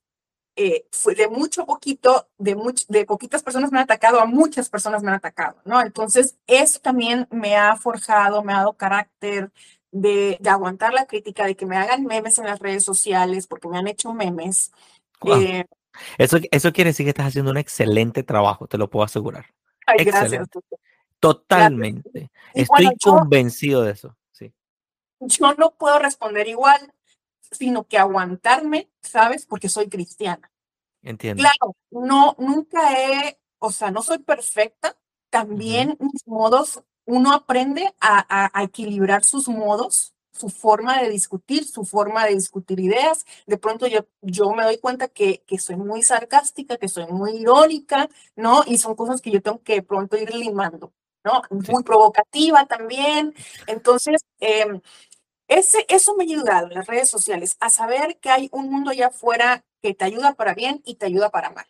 eh, 0.56 0.86
fue 0.92 1.16
de 1.16 1.28
mucho 1.28 1.64
a 1.64 1.66
poquito, 1.66 2.28
de, 2.38 2.58
de 2.88 3.06
poquitas 3.06 3.44
personas 3.44 3.72
me 3.72 3.80
han 3.80 3.86
atacado, 3.86 4.20
a 4.20 4.26
muchas 4.26 4.70
personas 4.70 5.02
me 5.02 5.10
han 5.10 5.16
atacado, 5.16 5.58
¿no? 5.66 5.82
Entonces, 5.82 6.38
eso 6.48 6.80
también 6.80 7.28
me 7.32 7.56
ha 7.56 7.76
forjado, 7.78 8.44
me 8.44 8.54
ha 8.54 8.58
dado 8.58 8.74
carácter 8.74 9.52
de, 9.92 10.38
de 10.40 10.50
aguantar 10.50 10.94
la 10.94 11.06
crítica, 11.06 11.46
de 11.46 11.56
que 11.56 11.66
me 11.66 11.78
hagan 11.78 12.06
memes 12.06 12.38
en 12.38 12.46
las 12.46 12.60
redes 12.60 12.84
sociales, 12.84 13.48
porque 13.48 13.68
me 13.68 13.78
han 13.78 13.88
hecho 13.88 14.14
memes. 14.14 14.72
Eh, 15.26 15.66
eso, 16.18 16.38
eso 16.52 16.74
quiere 16.74 16.90
decir 16.90 17.06
que 17.06 17.12
estás 17.12 17.28
haciendo 17.28 17.52
un 17.52 17.58
excelente 17.58 18.24
trabajo, 18.24 18.68
te 18.68 18.78
lo 18.78 18.90
puedo 18.90 19.06
asegurar. 19.06 19.46
Ay, 19.86 20.06
gracias. 20.06 20.48
Totalmente. 21.20 22.32
Estoy 22.54 22.90
convencido 23.04 23.84
de 23.84 23.92
eso. 23.92 24.18
Sí. 24.32 24.54
Yo 25.20 25.54
no 25.54 25.72
puedo 25.72 26.00
responder 26.00 26.48
igual, 26.48 26.94
sino 27.52 27.88
que 27.88 27.98
aguantarme, 27.98 28.90
¿sabes? 29.02 29.46
Porque 29.46 29.70
soy 29.70 29.90
cristiana. 29.90 30.52
Entiendo. 31.04 31.44
Claro, 31.44 31.76
no, 31.92 32.36
nunca 32.40 33.00
he, 33.00 33.40
o 33.60 33.72
sea, 33.72 33.92
no 33.92 34.02
soy 34.02 34.20
perfecta. 34.20 34.98
También 35.30 35.98
mis 36.00 36.28
modos, 36.28 36.84
uno 37.06 37.34
aprende 37.34 37.94
a, 38.00 38.50
a, 38.54 38.64
equilibrar 38.64 39.24
sus 39.24 39.48
modos, 39.48 40.14
su 40.32 40.50
forma 40.50 41.02
de 41.02 41.10
discutir, 41.10 41.66
su 41.66 41.86
forma 41.86 42.26
de 42.26 42.36
discutir 42.36 42.80
ideas. 42.80 43.26
De 43.48 43.58
pronto 43.58 43.88
yo, 43.88 44.06
yo 44.22 44.52
me 44.54 44.64
doy 44.64 44.78
cuenta 44.78 45.08
que, 45.08 45.44
que 45.48 45.58
soy 45.58 45.78
muy 45.78 46.04
sarcástica, 46.04 46.78
que 46.78 46.88
soy 46.88 47.08
muy 47.08 47.38
irónica, 47.38 48.10
¿no? 48.36 48.64
Y 48.68 48.78
son 48.78 48.96
cosas 48.96 49.22
que 49.22 49.32
yo 49.32 49.42
tengo 49.42 49.62
que 49.64 49.76
de 49.76 49.84
pronto 49.84 50.18
ir 50.18 50.34
limando, 50.36 50.94
¿no? 51.24 51.42
Muy 51.50 51.84
provocativa 51.84 52.66
también. 52.66 53.34
Entonces, 53.68 54.26
eh, 54.40 54.82
ese, 55.52 55.86
eso 55.90 56.16
me 56.16 56.24
ha 56.24 56.28
ayudado 56.28 56.68
en 56.68 56.76
las 56.76 56.88
redes 56.88 57.10
sociales 57.10 57.58
a 57.60 57.70
saber 57.70 58.18
que 58.20 58.30
hay 58.30 58.50
un 58.54 58.70
mundo 58.72 58.92
allá 58.92 59.08
afuera 59.08 59.66
que 59.82 59.94
te 59.94 60.06
ayuda 60.06 60.34
para 60.36 60.54
bien 60.54 60.82
y 60.86 60.96
te 60.96 61.08
ayuda 61.08 61.30
para 61.30 61.50
mal. 61.50 61.66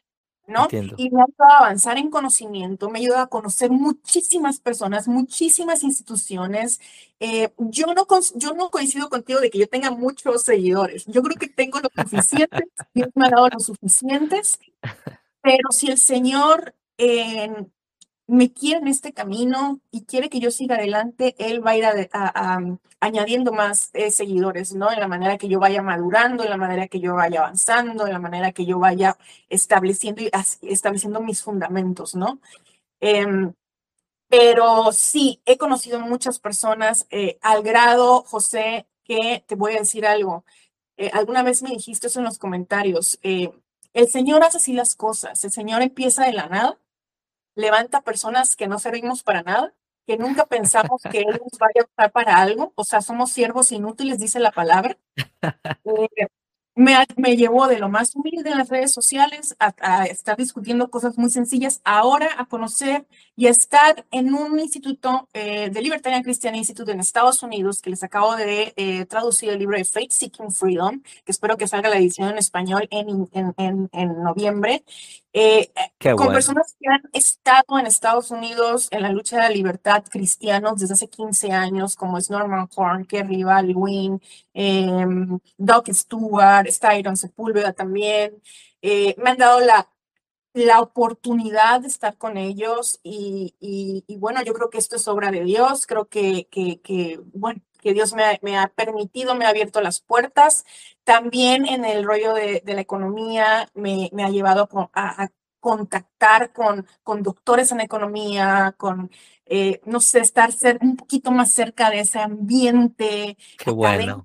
¿no? 0.45 0.67
Y 0.71 1.09
me 1.09 1.21
ha 1.21 1.23
ayudado 1.23 1.51
a 1.53 1.57
avanzar 1.59 1.97
en 1.97 2.11
conocimiento, 2.11 2.89
me 2.89 2.99
ha 2.99 3.01
ayudado 3.01 3.23
a 3.23 3.29
conocer 3.29 3.71
muchísimas 3.71 4.59
personas, 4.59 5.07
muchísimas 5.07 5.83
instituciones. 5.83 6.79
Eh, 7.19 7.51
yo, 7.57 7.87
no, 7.95 8.05
yo 8.35 8.53
no 8.53 8.69
coincido 8.69 9.09
contigo 9.09 9.39
de 9.39 9.49
que 9.49 9.59
yo 9.59 9.67
tenga 9.67 9.89
muchos 9.89 10.43
seguidores. 10.43 11.05
Yo 11.07 11.23
creo 11.23 11.37
que 11.37 11.47
tengo 11.47 11.79
lo 11.79 11.89
suficiente, 12.03 12.63
Dios 12.93 13.09
me 13.15 13.27
ha 13.27 13.29
dado 13.29 13.49
lo 13.49 13.59
suficientes, 13.59 14.59
pero 15.41 15.71
si 15.71 15.89
el 15.89 15.97
Señor 15.97 16.75
en 16.97 17.71
me 18.31 18.53
quiere 18.53 18.79
en 18.79 18.87
este 18.87 19.11
camino 19.11 19.81
y 19.91 20.05
quiere 20.05 20.29
que 20.29 20.39
yo 20.39 20.51
siga 20.51 20.75
adelante, 20.75 21.35
él 21.37 21.65
va 21.65 21.71
a 21.71 21.77
ir 21.77 22.09
añadiendo 23.01 23.51
más 23.51 23.89
eh, 23.91 24.09
seguidores, 24.09 24.73
¿no? 24.73 24.89
En 24.89 25.01
la 25.01 25.09
manera 25.09 25.37
que 25.37 25.49
yo 25.49 25.59
vaya 25.59 25.81
madurando, 25.81 26.41
en 26.41 26.49
la 26.49 26.55
manera 26.55 26.87
que 26.87 27.01
yo 27.01 27.15
vaya 27.15 27.41
avanzando, 27.41 28.07
en 28.07 28.13
la 28.13 28.19
manera 28.19 28.53
que 28.53 28.65
yo 28.65 28.79
vaya 28.79 29.17
estableciendo, 29.49 30.21
estableciendo 30.61 31.19
mis 31.21 31.43
fundamentos, 31.43 32.15
¿no? 32.15 32.39
Em, 33.01 33.53
pero 34.29 34.93
sí, 34.93 35.41
he 35.45 35.57
conocido 35.57 35.99
muchas 35.99 36.39
personas 36.39 37.07
eh, 37.11 37.37
al 37.41 37.63
grado, 37.63 38.23
José, 38.23 38.87
que 39.03 39.43
te 39.45 39.55
voy 39.55 39.75
a 39.75 39.79
decir 39.79 40.05
algo. 40.05 40.45
Eh, 40.97 41.11
alguna 41.13 41.43
vez 41.43 41.63
me 41.63 41.71
dijiste 41.71 42.07
eso 42.07 42.19
en 42.19 42.25
los 42.25 42.39
comentarios. 42.39 43.19
el 43.21 44.09
Señor 44.09 44.43
hace 44.43 44.57
así 44.57 44.73
las 44.73 44.95
cosas. 44.95 45.43
El 45.43 45.51
Señor 45.51 45.81
empieza 45.81 46.25
de 46.25 46.33
la 46.33 46.47
nada 46.47 46.77
levanta 47.55 48.01
personas 48.01 48.55
que 48.55 48.67
no 48.67 48.79
servimos 48.79 49.23
para 49.23 49.43
nada, 49.43 49.73
que 50.07 50.17
nunca 50.17 50.45
pensamos 50.45 51.01
que 51.11 51.19
Él 51.19 51.39
nos 51.41 51.59
vaya 51.59 51.81
a 51.81 51.85
usar 51.85 52.11
para 52.11 52.37
algo, 52.37 52.73
o 52.75 52.83
sea, 52.83 53.01
somos 53.01 53.31
siervos 53.31 53.71
inútiles, 53.71 54.19
dice 54.19 54.39
la 54.39 54.51
palabra. 54.51 54.97
Eh, 55.83 56.27
me, 56.75 57.35
llevó 57.35 57.67
de 57.67 57.79
lo 57.79 57.89
más 57.89 58.15
humilde 58.15 58.49
en 58.49 58.57
las 58.57 58.69
redes 58.69 58.91
sociales 58.91 59.55
a, 59.59 60.05
estar 60.05 60.37
discutiendo 60.37 60.89
cosas 60.89 61.17
muy 61.17 61.29
sencillas, 61.29 61.81
ahora 61.83 62.29
a 62.37 62.45
conocer 62.45 63.05
y 63.35 63.47
a 63.47 63.49
estar 63.49 64.05
en 64.11 64.33
un 64.33 64.59
instituto 64.59 65.27
eh, 65.33 65.69
de 65.69 65.81
Libertarian 65.81 66.23
Christian 66.23 66.55
Institute 66.55 66.91
en 66.91 66.99
Estados 66.99 67.43
Unidos, 67.43 67.81
que 67.81 67.89
les 67.89 68.03
acabo 68.03 68.35
de 68.35 68.73
eh, 68.77 69.05
traducir 69.05 69.49
el 69.49 69.59
libro 69.59 69.77
de 69.77 69.85
Faith 69.85 70.11
Seeking 70.11 70.51
Freedom, 70.51 71.01
que 71.01 71.31
espero 71.31 71.57
que 71.57 71.67
salga 71.67 71.89
la 71.89 71.97
edición 71.97 72.29
en 72.29 72.37
español 72.37 72.87
en, 72.89 73.29
en, 73.33 73.89
en, 73.91 74.23
noviembre, 74.23 74.83
eh, 75.33 75.71
con 76.17 76.33
personas 76.33 76.75
que 76.79 76.89
han 76.89 77.01
estado 77.13 77.79
en 77.79 77.85
Estados 77.85 78.31
Unidos 78.31 78.89
en 78.91 79.01
la 79.03 79.11
lucha 79.11 79.37
de 79.37 79.43
la 79.43 79.49
libertad 79.49 80.03
cristianos 80.09 80.79
desde 80.79 80.95
hace 80.95 81.09
15 81.09 81.51
años, 81.51 81.95
como 81.95 82.17
es 82.17 82.29
Norman 82.29 82.67
Horn, 82.75 83.05
Kerry 83.05 83.43
Baldwin, 83.43 84.21
Doc 85.57 85.89
Stewart, 85.89 86.67
está 86.67 86.97
Iron 86.97 87.15
Sepúlveda 87.15 87.73
también. 87.73 88.41
Eh, 88.81 89.15
me 89.17 89.31
han 89.31 89.37
dado 89.37 89.59
la, 89.61 89.89
la 90.53 90.81
oportunidad 90.81 91.81
de 91.81 91.87
estar 91.87 92.17
con 92.17 92.37
ellos 92.37 92.99
y, 93.03 93.55
y, 93.59 94.17
bueno, 94.17 94.43
yo 94.43 94.53
creo 94.53 94.69
que 94.69 94.79
esto 94.79 94.95
es 94.97 95.07
obra 95.07 95.31
de 95.31 95.43
Dios, 95.43 95.85
creo 95.87 96.07
que, 96.09 96.47
que, 96.51 96.81
que 96.81 97.19
bueno, 97.33 97.61
que 97.81 97.93
Dios 97.93 98.13
me 98.13 98.23
ha, 98.23 98.39
me 98.41 98.57
ha, 98.57 98.67
permitido, 98.67 99.35
me 99.35 99.45
ha 99.45 99.49
abierto 99.49 99.81
las 99.81 100.01
puertas. 100.01 100.65
También 101.03 101.65
en 101.65 101.83
el 101.85 102.03
rollo 102.03 102.33
de, 102.33 102.61
de 102.63 102.73
la 102.73 102.81
economía 102.81 103.67
me, 103.73 104.09
me, 104.13 104.23
ha 104.23 104.29
llevado 104.29 104.69
a, 104.93 105.23
a 105.23 105.29
contactar 105.59 106.53
con, 106.53 106.87
con, 107.03 107.23
doctores 107.23 107.71
en 107.71 107.81
economía, 107.81 108.73
con, 108.77 109.11
eh, 109.45 109.81
no 109.85 109.99
sé, 109.99 110.19
estar 110.19 110.51
ser, 110.51 110.79
un 110.81 110.95
poquito 110.95 111.31
más 111.31 111.51
cerca 111.51 111.89
de 111.89 111.99
ese 111.99 112.19
ambiente 112.19 113.37
Qué 113.57 113.71
bueno 113.71 114.23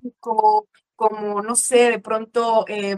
como, 0.97 1.43
no 1.43 1.55
sé, 1.55 1.91
de 1.91 1.99
pronto 1.99 2.65
eh, 2.67 2.97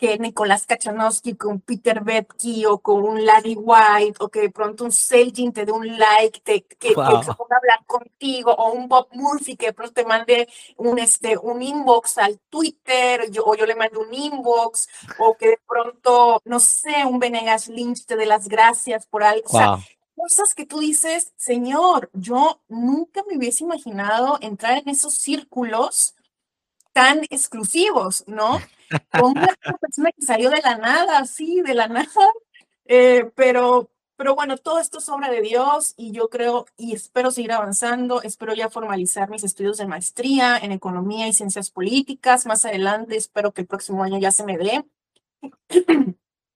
que 0.00 0.18
Nicolás 0.18 0.64
Kachanowski 0.64 1.34
con 1.34 1.60
Peter 1.60 2.00
Betke 2.02 2.66
o 2.66 2.78
con 2.78 3.04
un 3.04 3.22
Larry 3.26 3.54
White 3.54 4.16
o 4.20 4.30
que 4.30 4.40
de 4.40 4.50
pronto 4.50 4.84
un 4.84 4.92
Selgin 4.92 5.52
te 5.52 5.66
dé 5.66 5.72
un 5.72 5.86
like, 5.98 6.40
te, 6.40 6.62
que, 6.62 6.88
se 6.88 6.94
ponga 6.94 7.56
a 7.56 7.58
hablar 7.58 7.84
contigo 7.84 8.50
o 8.50 8.72
un 8.72 8.88
Bob 8.88 9.08
Murphy 9.12 9.56
que 9.56 9.66
de 9.66 9.72
pronto 9.74 9.92
te 9.92 10.06
mande 10.06 10.48
un, 10.78 10.98
este, 10.98 11.36
un 11.36 11.60
inbox 11.60 12.16
al 12.16 12.40
Twitter 12.48 13.30
o 13.44 13.54
yo 13.54 13.66
le 13.66 13.74
mando 13.74 14.00
un 14.00 14.14
inbox 14.14 14.88
o 15.18 15.36
que 15.36 15.48
de 15.48 15.58
pronto, 15.68 16.40
no 16.46 16.60
sé, 16.60 17.04
un 17.04 17.18
Venegas 17.18 17.68
Lynch 17.68 18.06
te 18.06 18.16
dé 18.16 18.24
las 18.24 18.48
gracias 18.48 19.06
por 19.06 19.22
algo. 19.22 19.44
O 19.48 19.50
sea, 19.50 19.78
cosas 20.16 20.54
que 20.54 20.64
tú 20.64 20.78
dices, 20.78 21.34
señor, 21.36 22.08
yo 22.14 22.62
nunca 22.68 23.22
me 23.28 23.36
hubiese 23.36 23.64
imaginado 23.64 24.38
entrar 24.40 24.78
en 24.78 24.88
esos 24.88 25.12
círculos 25.12 26.14
tan 27.00 27.22
exclusivos, 27.30 28.24
¿no? 28.26 28.60
Con 29.10 29.30
una 29.30 29.48
persona 29.80 30.12
que 30.12 30.22
salió 30.22 30.50
de 30.50 30.60
la 30.62 30.76
nada, 30.76 31.24
sí, 31.24 31.62
de 31.62 31.72
la 31.72 31.88
nada, 31.88 32.26
eh, 32.84 33.30
pero, 33.34 33.90
pero 34.16 34.34
bueno, 34.34 34.58
todo 34.58 34.78
esto 34.78 34.98
es 34.98 35.08
obra 35.08 35.30
de 35.30 35.40
Dios 35.40 35.94
y 35.96 36.12
yo 36.12 36.28
creo 36.28 36.66
y 36.76 36.92
espero 36.92 37.30
seguir 37.30 37.52
avanzando, 37.52 38.20
espero 38.20 38.52
ya 38.52 38.68
formalizar 38.68 39.30
mis 39.30 39.44
estudios 39.44 39.78
de 39.78 39.86
maestría 39.86 40.58
en 40.58 40.72
economía 40.72 41.26
y 41.26 41.32
ciencias 41.32 41.70
políticas, 41.70 42.44
más 42.44 42.66
adelante 42.66 43.16
espero 43.16 43.52
que 43.52 43.62
el 43.62 43.66
próximo 43.66 44.02
año 44.02 44.18
ya 44.18 44.30
se 44.30 44.44
me 44.44 44.58
dé. 44.58 44.84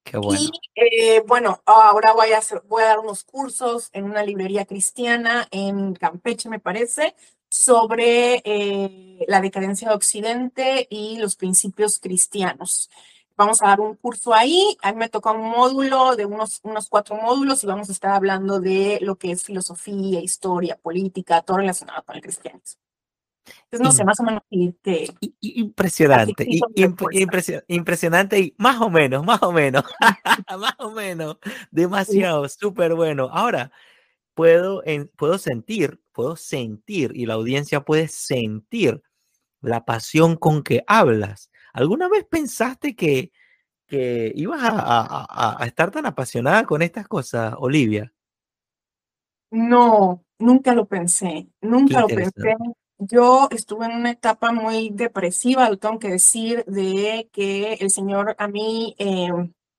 Qué 0.04 0.18
bueno. 0.18 0.38
Y 0.38 0.50
eh, 0.74 1.22
bueno, 1.26 1.62
ahora 1.64 2.12
voy 2.12 2.32
a, 2.32 2.38
hacer, 2.38 2.60
voy 2.66 2.82
a 2.82 2.88
dar 2.88 2.98
unos 2.98 3.24
cursos 3.24 3.88
en 3.94 4.04
una 4.04 4.22
librería 4.22 4.66
cristiana 4.66 5.48
en 5.50 5.94
Campeche, 5.94 6.50
me 6.50 6.60
parece, 6.60 7.16
sobre 7.54 8.42
eh, 8.44 9.24
la 9.28 9.40
decadencia 9.40 9.88
de 9.88 9.94
Occidente 9.94 10.88
y 10.90 11.18
los 11.18 11.36
principios 11.36 12.00
cristianos. 12.00 12.90
Vamos 13.36 13.62
a 13.62 13.68
dar 13.68 13.80
un 13.80 13.94
curso 13.94 14.34
ahí. 14.34 14.76
A 14.82 14.90
mí 14.90 14.98
me 14.98 15.08
toca 15.08 15.30
un 15.30 15.50
módulo 15.50 16.16
de 16.16 16.24
unos, 16.24 16.58
unos 16.64 16.88
cuatro 16.88 17.14
módulos 17.14 17.62
y 17.62 17.68
vamos 17.68 17.88
a 17.88 17.92
estar 17.92 18.10
hablando 18.10 18.58
de 18.58 18.98
lo 19.02 19.14
que 19.14 19.30
es 19.30 19.44
filosofía, 19.44 20.20
historia, 20.20 20.76
política, 20.76 21.42
todo 21.42 21.58
relacionado 21.58 22.02
con 22.02 22.16
el 22.16 22.22
cristianismo. 22.22 22.80
Entonces, 23.70 23.80
no 23.80 23.92
sé, 23.92 24.04
más 24.04 24.18
o 24.18 24.24
menos 24.24 24.42
Impresionante, 25.40 26.46
impresionante 27.68 28.38
y 28.40 28.54
más 28.58 28.80
o 28.80 28.90
menos, 28.90 29.24
más 29.24 29.42
o 29.44 29.52
menos, 29.52 29.84
más 30.58 30.74
o 30.78 30.90
menos, 30.90 31.38
demasiado, 31.70 32.48
súper 32.48 32.94
bueno. 32.94 33.28
Ahora, 33.30 33.70
puedo, 34.34 34.82
puedo 35.16 35.38
sentir, 35.38 36.00
puedo 36.12 36.36
sentir 36.36 37.12
y 37.14 37.26
la 37.26 37.34
audiencia 37.34 37.80
puede 37.80 38.08
sentir 38.08 39.02
la 39.60 39.84
pasión 39.84 40.36
con 40.36 40.62
que 40.62 40.84
hablas. 40.86 41.50
¿Alguna 41.72 42.08
vez 42.08 42.24
pensaste 42.24 42.94
que, 42.94 43.32
que 43.86 44.32
ibas 44.34 44.60
a, 44.62 45.58
estar 45.66 45.90
tan 45.90 46.06
apasionada 46.06 46.64
con 46.64 46.82
estas 46.82 47.08
cosas, 47.08 47.54
Olivia? 47.58 48.12
No, 49.50 50.24
nunca 50.38 50.74
lo 50.74 50.86
pensé, 50.86 51.48
nunca 51.60 52.00
lo 52.00 52.08
pensé. 52.08 52.56
Yo 52.98 53.48
estuve 53.50 53.86
en 53.86 53.92
una 53.92 54.12
etapa 54.12 54.52
muy 54.52 54.90
depresiva, 54.90 55.68
lo 55.68 55.78
tengo 55.78 55.98
que 55.98 56.10
decir, 56.10 56.64
de 56.66 57.28
que 57.32 57.74
el 57.74 57.90
Señor 57.90 58.36
a 58.38 58.46
mí, 58.46 58.94
eh, 58.98 59.30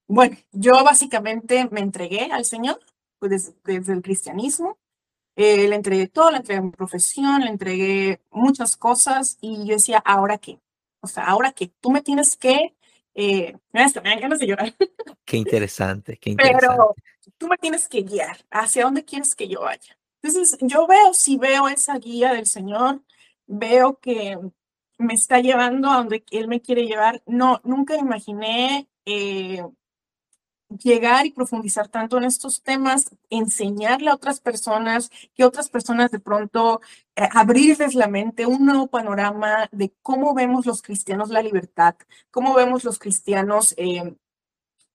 bueno, 0.08 0.38
yo 0.52 0.84
básicamente 0.84 1.68
me 1.72 1.80
entregué 1.80 2.30
al 2.32 2.46
Señor 2.46 2.80
pues, 3.19 3.54
desde, 3.63 3.93
el 3.93 4.01
cristianismo. 4.01 4.78
Eh, 5.36 5.67
le 5.67 5.75
entregué 5.75 6.08
todo, 6.08 6.32
le 6.32 6.38
entregué 6.38 6.62
mi 6.62 6.71
profesión, 6.71 7.41
le 7.41 7.49
entregué 7.49 8.21
muchas 8.32 8.78
cosas 8.78 9.38
y 9.41 9.65
yo 9.65 9.73
decía, 9.73 9.97
¿ahora 9.97 10.38
qué? 10.38 10.60
O 11.01 11.08
sea, 11.08 11.25
¿ahora 11.25 11.51
qué? 11.51 11.71
Tú 11.80 11.91
me 11.91 12.01
tienes 12.01 12.38
que... 12.38 12.75
Eh, 13.13 13.56
me 13.71 13.86
dan 13.91 14.19
ganas 14.19 14.39
de 14.39 14.47
llorar. 14.47 14.73
Qué 15.25 15.38
interesante, 15.38 16.17
qué 16.17 16.30
interesante. 16.32 16.67
Pero 16.67 16.95
tú 17.38 17.47
me 17.47 17.58
tienes 17.58 17.88
que 17.88 18.01
guiar. 18.01 18.38
¿Hacia 18.49 18.84
dónde 18.84 19.04
quieres 19.06 19.36
que 19.36 19.47
yo 19.47 19.62
vaya? 19.62 19.97
Entonces, 20.21 20.58
yo 20.62 20.88
veo, 20.88 21.13
si 21.13 21.38
veo 21.38 21.67
esa 21.67 21.97
guía 21.99 22.34
del 22.34 22.47
Señor, 22.47 23.01
veo 23.45 23.99
que 23.99 24.38
me 24.97 25.13
está 25.13 25.39
llevando 25.39 25.89
a 25.89 25.97
donde 25.97 26.23
Él 26.32 26.47
me 26.47 26.62
quiere 26.62 26.86
llevar. 26.86 27.21
No, 27.25 27.62
nunca 27.63 27.95
imaginé 27.95 28.89
eh, 29.06 29.63
llegar 30.69 31.25
y 31.25 31.32
profundizar 31.32 31.88
tanto 31.88 32.17
en 32.17 32.23
estos 32.23 32.62
temas, 32.63 33.15
enseñarle 33.30 34.10
a 34.10 34.15
otras 34.15 34.39
personas, 34.39 35.10
que 35.36 35.43
otras 35.43 35.69
personas 35.69 36.12
de 36.12 36.19
pronto 36.19 36.82
eh, 37.15 37.28
abrirles 37.32 37.95
la 37.95 38.08
mente, 38.08 38.45
un 38.45 38.65
nuevo 38.65 38.88
panorama 38.88 39.69
de 39.71 39.93
cómo 40.01 40.34
vemos 40.34 40.65
los 40.65 40.82
cristianos 40.82 41.30
la 41.30 41.41
libertad, 41.41 41.95
cómo 42.32 42.54
vemos 42.54 42.84
los 42.84 42.99
cristianos 42.99 43.73
eh, 43.78 44.15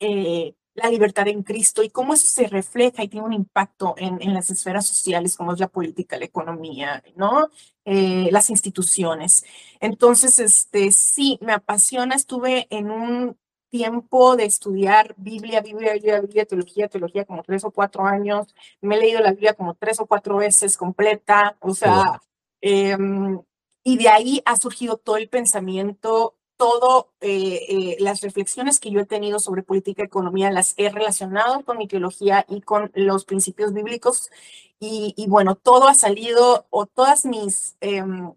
eh, 0.01 0.55
la 0.75 0.89
libertad 0.91 1.29
en 1.29 1.43
Cristo 1.43 1.83
y 1.83 1.91
cómo 1.91 2.15
eso 2.15 2.27
se 2.27 2.47
refleja 2.49 3.03
y 3.03 3.09
tiene 3.09 3.27
un 3.27 3.33
impacto 3.33 3.95
en, 3.99 4.19
en 4.23 4.33
las 4.35 4.51
esferas 4.51 4.87
sociales 4.87 5.37
como 5.37 5.53
es 5.53 5.61
la 5.61 5.69
política, 5.69 6.17
la 6.17 6.25
economía, 6.25 7.03
¿no? 7.17 7.49
las 7.85 8.51
instituciones. 8.51 9.45
Entonces, 9.81 10.39
este, 10.39 10.93
sí, 10.93 11.39
me 11.43 11.53
apasiona. 11.53 12.15
Estuve 12.15 12.69
en 12.71 12.91
un 12.91 13.37
tiempo 13.71 14.37
de 14.37 14.45
estudiar 14.45 15.15
Biblia, 15.17 15.61
Biblia, 15.63 15.95
Biblia, 15.95 16.21
Biblia, 16.21 16.45
teología, 16.47 16.89
teología, 16.89 17.25
como 17.25 17.43
tres 17.43 17.65
o 17.65 17.71
cuatro 17.71 18.05
años. 18.05 18.55
Me 18.81 18.97
he 18.97 19.01
leído 19.01 19.21
la 19.21 19.31
Biblia 19.31 19.55
como 19.55 19.75
tres 19.75 20.01
o 20.01 20.07
cuatro 20.07 20.37
veces 20.37 20.77
completa, 20.77 21.57
o 21.61 21.75
sea, 21.75 22.21
em, 22.61 23.41
y 23.85 23.97
de 23.97 24.09
ahí 24.09 24.43
ha 24.45 24.57
surgido 24.57 24.99
todo 24.99 25.17
el 25.17 25.29
pensamiento, 25.29 26.37
todo 26.57 27.13
eh, 27.21 27.61
eh, 27.69 27.97
las 28.01 28.21
reflexiones 28.21 28.81
que 28.81 28.91
yo 28.91 29.01
he 29.01 29.07
tenido 29.07 29.39
sobre 29.39 29.63
política 29.63 30.03
y 30.03 30.07
economía 30.07 30.51
las 30.51 30.75
he 30.77 30.91
relacionado 30.91 31.65
con 31.65 31.79
mi 31.79 31.89
teología 31.89 32.45
y 32.49 32.61
con 32.61 32.91
los 32.95 33.25
principios 33.25 33.73
bíblicos. 33.73 34.31
Y, 34.79 35.15
y 35.17 35.27
bueno, 35.29 35.57
todo 35.57 35.89
ha 35.89 35.95
salido, 35.95 36.67
o 36.71 36.87
todas 36.87 37.25
mis 37.25 37.77
em, 37.81 38.35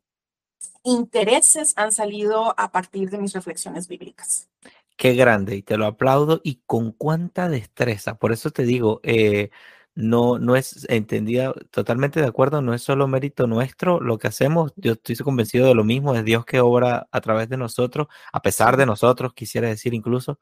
intereses 0.83 1.73
han 1.75 1.91
salido 1.91 2.53
a 2.57 2.71
partir 2.71 3.09
de 3.09 3.17
mis 3.17 3.33
reflexiones 3.33 3.87
bíblicas. 3.87 4.49
Qué 4.99 5.15
grande, 5.15 5.55
y 5.55 5.63
te 5.63 5.77
lo 5.77 5.85
aplaudo 5.87 6.39
y 6.43 6.61
con 6.65 6.91
cuánta 6.91 7.49
destreza. 7.49 8.15
Por 8.15 8.31
eso 8.31 8.51
te 8.51 8.63
digo, 8.63 8.99
eh, 9.03 9.49
no, 9.95 10.37
no 10.37 10.55
es 10.55 10.85
entendida, 10.89 11.51
totalmente 11.71 12.21
de 12.21 12.27
acuerdo, 12.27 12.61
no 12.61 12.73
es 12.75 12.83
solo 12.83 13.07
mérito 13.07 13.47
nuestro 13.47 13.99
lo 13.99 14.19
que 14.19 14.27
hacemos. 14.27 14.71
Yo 14.75 14.93
estoy 14.93 15.15
convencido 15.17 15.65
de 15.67 15.73
lo 15.75 15.83
mismo, 15.83 16.13
es 16.15 16.23
Dios 16.23 16.45
que 16.45 16.59
obra 16.59 17.07
a 17.11 17.21
través 17.21 17.49
de 17.49 17.57
nosotros, 17.57 18.07
a 18.31 18.41
pesar 18.41 18.77
de 18.77 18.85
nosotros, 18.85 19.33
quisiera 19.33 19.67
decir 19.67 19.93
incluso. 19.95 20.39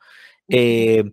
Eh, 0.49 1.03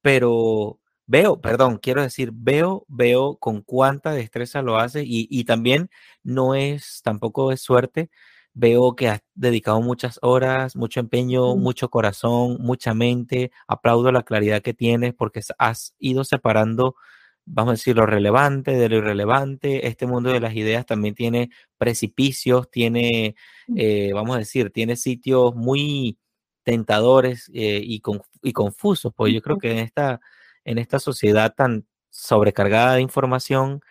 pero 0.00 0.80
veo, 1.06 1.40
perdón, 1.40 1.78
quiero 1.78 2.02
decir, 2.02 2.30
veo, 2.34 2.84
veo 2.88 3.36
con 3.38 3.62
cuánta 3.62 4.12
destreza 4.12 4.62
lo 4.62 4.78
hace 4.78 5.02
y, 5.04 5.26
y 5.30 5.44
también 5.44 5.90
no 6.22 6.54
es, 6.54 7.00
tampoco 7.04 7.50
es 7.52 7.60
suerte 7.62 8.10
Veo 8.58 8.96
que 8.96 9.08
has 9.10 9.20
dedicado 9.34 9.82
muchas 9.82 10.18
horas, 10.22 10.76
mucho 10.76 11.00
empeño, 11.00 11.56
mucho 11.56 11.90
corazón, 11.90 12.56
mucha 12.60 12.94
mente. 12.94 13.52
Aplaudo 13.68 14.10
la 14.12 14.22
claridad 14.22 14.62
que 14.62 14.72
tienes 14.72 15.12
porque 15.12 15.42
has 15.58 15.94
ido 15.98 16.24
separando, 16.24 16.96
vamos 17.44 17.72
a 17.72 17.74
decir, 17.74 17.96
lo 17.96 18.06
relevante 18.06 18.70
de 18.72 18.88
lo 18.88 18.96
irrelevante. 18.96 19.86
Este 19.86 20.06
mundo 20.06 20.30
de 20.32 20.40
las 20.40 20.54
ideas 20.54 20.86
también 20.86 21.14
tiene 21.14 21.50
precipicios, 21.76 22.70
tiene, 22.70 23.36
eh, 23.76 24.12
vamos 24.14 24.36
a 24.36 24.38
decir, 24.38 24.70
tiene 24.70 24.96
sitios 24.96 25.54
muy 25.54 26.18
tentadores 26.62 27.50
eh, 27.52 27.82
y, 27.84 28.02
y, 28.42 28.52
confusos, 28.54 29.12
pues 29.14 29.34
yo 29.34 29.42
creo 29.42 29.58
que 29.58 29.70
en 29.70 29.78
esta, 29.80 30.20
en 30.64 30.78
esta 30.78 30.98
sociedad 30.98 31.54
tan 31.54 31.86
sobrecargada 32.10 32.94
de 32.94 33.02
información, 33.02 33.82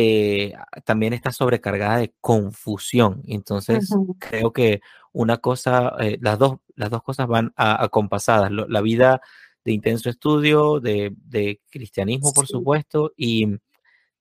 eh, 0.00 0.54
también 0.84 1.12
está 1.12 1.32
sobrecargada 1.32 1.96
de 1.96 2.14
confusión. 2.20 3.20
Entonces, 3.26 3.92
creo 4.20 4.52
que 4.52 4.80
una 5.10 5.38
cosa, 5.38 5.92
eh, 5.98 6.18
las, 6.20 6.38
dos, 6.38 6.58
las 6.76 6.88
dos 6.88 7.02
cosas 7.02 7.26
van 7.26 7.52
acompasadas. 7.56 8.52
la 8.52 8.80
vida 8.80 9.20
de 9.64 9.72
intenso 9.72 10.08
estudio, 10.08 10.78
de, 10.78 11.60
cristianismo, 11.68 12.32
por 12.32 12.46
supuesto, 12.46 13.12
y, 13.16 13.58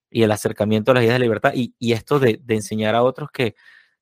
el 0.10 0.32
acercamiento 0.32 0.90
a 0.90 0.94
las 0.96 1.04
ideas 1.04 1.20
de 1.20 1.26
libertad, 1.26 1.54
y, 1.54 1.76
esto 1.92 2.18
de, 2.18 2.42
de, 2.44 2.56
enseñar 2.56 2.96
a 2.96 3.04
otros 3.04 3.30
que 3.30 3.54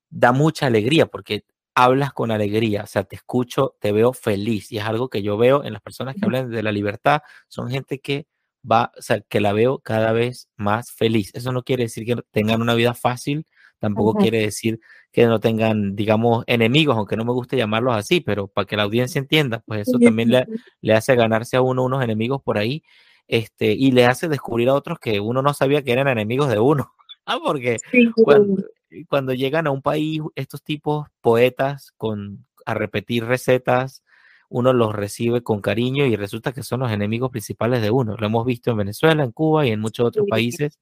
da 0.08 0.32
mucha 0.32 0.68
alegría, 0.68 1.04
porque 1.04 1.44
hablas 1.74 2.14
con 2.14 2.30
alegría, 2.30 2.84
o 2.84 2.86
sea, 2.86 3.04
te 3.04 3.16
escucho, 3.16 3.76
te 3.80 3.92
veo 3.92 4.14
feliz, 4.14 4.72
y 4.72 4.78
es 4.78 4.84
algo 4.84 5.10
que 5.10 5.22
yo 5.22 5.36
veo 5.36 5.62
en 5.62 5.74
las 5.74 5.82
personas 5.82 6.14
que 6.14 6.24
hablan 6.24 6.50
de 6.50 6.62
la 6.62 6.72
libertad, 6.72 7.20
son 7.48 7.68
gente 7.68 7.98
que 7.98 8.28
va, 8.70 8.92
o 8.98 9.02
sea, 9.02 9.20
que 9.20 9.40
la 9.40 9.52
veo 9.52 9.78
cada 9.78 10.12
vez 10.12 10.48
más 10.56 10.92
feliz. 10.92 11.30
Eso 11.34 11.52
no 11.52 11.62
quiere 11.62 11.84
decir 11.84 12.04
que 12.04 12.16
tengan 12.30 12.62
una 12.62 12.74
vida 12.74 12.94
fácil, 12.94 13.46
tampoco 13.78 14.14
quiere 14.14 14.40
decir 14.40 14.80
que 15.12 15.26
no 15.26 15.40
tengan, 15.40 15.96
digamos, 15.96 16.44
enemigos, 16.46 16.96
aunque 16.96 17.16
no 17.16 17.24
me 17.24 17.32
guste 17.32 17.56
llamarlos 17.56 17.94
así, 17.94 18.20
pero 18.20 18.48
para 18.48 18.66
que 18.66 18.76
la 18.76 18.82
audiencia 18.84 19.18
entienda, 19.18 19.62
pues 19.66 19.88
eso 19.88 19.98
también 19.98 20.30
le, 20.30 20.46
le 20.80 20.94
hace 20.94 21.14
ganarse 21.14 21.56
a 21.56 21.62
uno 21.62 21.84
unos 21.84 22.02
enemigos 22.02 22.42
por 22.42 22.58
ahí, 22.58 22.82
este, 23.28 23.72
y 23.72 23.90
le 23.92 24.06
hace 24.06 24.28
descubrir 24.28 24.68
a 24.68 24.74
otros 24.74 24.98
que 24.98 25.20
uno 25.20 25.42
no 25.42 25.54
sabía 25.54 25.82
que 25.82 25.92
eran 25.92 26.08
enemigos 26.08 26.48
de 26.48 26.58
uno. 26.58 26.92
Ah, 27.28 27.40
porque 27.44 27.78
cuando, 28.22 28.62
cuando, 29.08 29.34
llegan 29.34 29.66
a 29.66 29.72
un 29.72 29.82
país, 29.82 30.20
estos 30.36 30.62
tipos 30.62 31.08
poetas 31.20 31.90
con 31.96 32.46
a 32.64 32.74
repetir 32.74 33.24
recetas, 33.24 34.04
uno 34.48 34.72
los 34.72 34.94
recibe 34.94 35.42
con 35.42 35.60
cariño 35.60 36.06
y 36.06 36.16
resulta 36.16 36.52
que 36.52 36.62
son 36.62 36.80
los 36.80 36.90
enemigos 36.90 37.30
principales 37.30 37.82
de 37.82 37.90
uno. 37.90 38.16
Lo 38.16 38.26
hemos 38.26 38.46
visto 38.46 38.70
en 38.70 38.78
Venezuela, 38.78 39.24
en 39.24 39.32
Cuba 39.32 39.66
y 39.66 39.70
en 39.70 39.80
muchos 39.80 40.06
otros 40.06 40.26
países. 40.28 40.78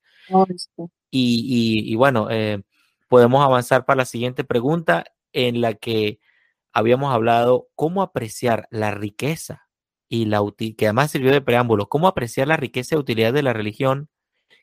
Y, 1.10 1.94
bueno, 1.94 2.28
eh, 2.30 2.62
podemos 3.08 3.44
avanzar 3.44 3.84
para 3.84 3.98
la 3.98 4.04
siguiente 4.04 4.44
pregunta 4.44 5.04
en 5.32 5.60
la 5.60 5.74
que 5.74 6.20
habíamos 6.72 7.14
hablado 7.14 7.68
cómo 7.74 8.02
apreciar 8.02 8.66
la 8.70 8.90
riqueza 8.90 9.68
y 10.08 10.26
la 10.26 10.42
que 10.56 10.86
además 10.86 11.10
sirvió 11.10 11.32
de 11.32 11.40
preámbulo, 11.40 11.88
cómo 11.88 12.08
apreciar 12.08 12.48
la 12.48 12.56
riqueza 12.56 12.94
y 12.94 12.98
utilidad 12.98 13.32
de 13.32 13.42
la 13.42 13.52
religión 13.52 14.08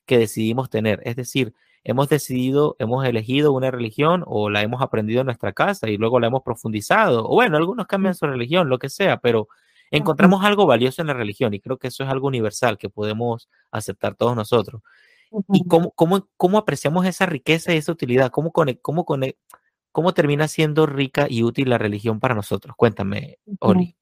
que 0.05 0.17
decidimos 0.17 0.69
tener. 0.69 1.01
Es 1.05 1.15
decir, 1.15 1.53
hemos 1.83 2.09
decidido, 2.09 2.75
hemos 2.79 3.05
elegido 3.05 3.53
una 3.53 3.71
religión 3.71 4.23
o 4.27 4.49
la 4.49 4.61
hemos 4.61 4.81
aprendido 4.81 5.21
en 5.21 5.25
nuestra 5.25 5.53
casa 5.53 5.89
y 5.89 5.97
luego 5.97 6.19
la 6.19 6.27
hemos 6.27 6.43
profundizado. 6.43 7.25
O 7.25 7.35
bueno, 7.35 7.57
algunos 7.57 7.87
cambian 7.87 8.15
su 8.15 8.25
religión, 8.27 8.69
lo 8.69 8.79
que 8.79 8.89
sea, 8.89 9.17
pero 9.17 9.47
encontramos 9.89 10.43
algo 10.45 10.65
valioso 10.65 11.01
en 11.01 11.07
la 11.07 11.13
religión 11.13 11.53
y 11.53 11.59
creo 11.59 11.77
que 11.77 11.87
eso 11.87 12.03
es 12.03 12.09
algo 12.09 12.27
universal 12.27 12.77
que 12.77 12.89
podemos 12.89 13.49
aceptar 13.71 14.15
todos 14.15 14.35
nosotros. 14.35 14.81
¿Y 15.53 15.65
cómo, 15.65 15.91
cómo, 15.91 16.27
cómo, 16.35 16.57
apreciamos 16.57 17.05
esa 17.05 17.25
riqueza 17.25 17.73
y 17.73 17.77
esa 17.77 17.93
utilidad? 17.93 18.31
¿Cómo, 18.31 18.51
cómo, 18.51 19.05
¿Cómo 19.91 20.13
termina 20.13 20.47
siendo 20.47 20.85
rica 20.85 21.27
y 21.29 21.43
útil 21.43 21.69
la 21.69 21.77
religión 21.77 22.19
para 22.19 22.35
nosotros? 22.35 22.75
Cuéntame, 22.75 23.39
Oli. 23.59 23.95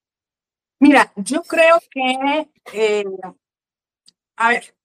Mira, 0.80 1.12
yo 1.16 1.42
creo 1.44 1.78
que, 1.92 2.50
eh, 2.74 3.06
a 4.38 4.50
ver, 4.50 4.76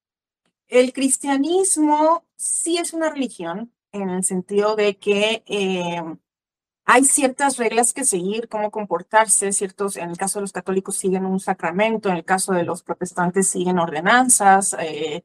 el 0.68 0.92
cristianismo 0.92 2.23
sí 2.36 2.78
es 2.78 2.92
una 2.92 3.10
religión 3.10 3.72
en 3.92 4.10
el 4.10 4.24
sentido 4.24 4.76
de 4.76 4.96
que 4.98 5.44
eh, 5.46 6.02
hay 6.84 7.04
ciertas 7.04 7.56
reglas 7.56 7.92
que 7.94 8.04
seguir, 8.04 8.48
cómo 8.48 8.70
comportarse, 8.70 9.52
ciertos, 9.52 9.96
en 9.96 10.10
el 10.10 10.18
caso 10.18 10.38
de 10.38 10.42
los 10.42 10.52
católicos 10.52 10.96
siguen 10.96 11.24
un 11.24 11.40
sacramento, 11.40 12.08
en 12.08 12.16
el 12.16 12.24
caso 12.24 12.52
de 12.52 12.64
los 12.64 12.82
protestantes 12.82 13.48
siguen 13.48 13.78
ordenanzas, 13.78 14.74
eh, 14.80 15.24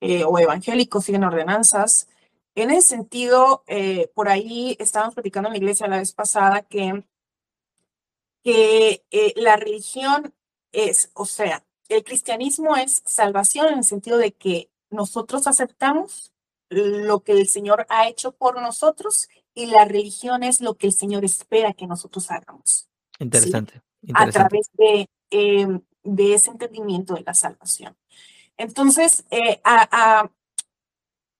eh, 0.00 0.24
o 0.24 0.38
evangélicos 0.38 1.04
siguen 1.04 1.24
ordenanzas. 1.24 2.08
En 2.54 2.70
ese 2.70 2.88
sentido, 2.96 3.64
por 4.14 4.28
ahí 4.28 4.76
estábamos 4.80 5.14
platicando 5.14 5.48
en 5.48 5.54
la 5.54 5.58
iglesia 5.58 5.88
la 5.88 5.98
vez 5.98 6.12
pasada 6.12 6.62
que, 6.62 7.04
que 8.42 9.04
la 9.36 9.56
religión 9.56 10.34
es, 10.72 11.10
o 11.14 11.24
sea, 11.26 11.64
el 11.88 12.04
cristianismo 12.04 12.76
es 12.76 13.02
salvación 13.04 13.68
en 13.68 13.78
el 13.78 13.84
sentido 13.84 14.18
de 14.18 14.32
que 14.32 14.70
nosotros 14.90 15.46
aceptamos 15.46 16.32
lo 16.70 17.20
que 17.20 17.32
el 17.32 17.48
Señor 17.48 17.86
ha 17.88 18.08
hecho 18.08 18.32
por 18.32 18.60
nosotros 18.60 19.28
y 19.54 19.66
la 19.66 19.84
religión 19.84 20.42
es 20.42 20.60
lo 20.60 20.76
que 20.76 20.86
el 20.86 20.92
Señor 20.92 21.24
espera 21.24 21.72
que 21.72 21.86
nosotros 21.86 22.30
hagamos. 22.30 22.88
Interesante. 23.18 23.82
A 24.14 24.30
través 24.30 24.70
de, 24.74 25.08
em, 25.30 25.82
de, 26.02 26.34
ese 26.34 26.50
entendimiento 26.50 27.14
de 27.14 27.22
la 27.22 27.34
salvación. 27.34 27.96
Entonces, 28.56 29.24
eh, 29.30 29.60
a, 29.64 30.30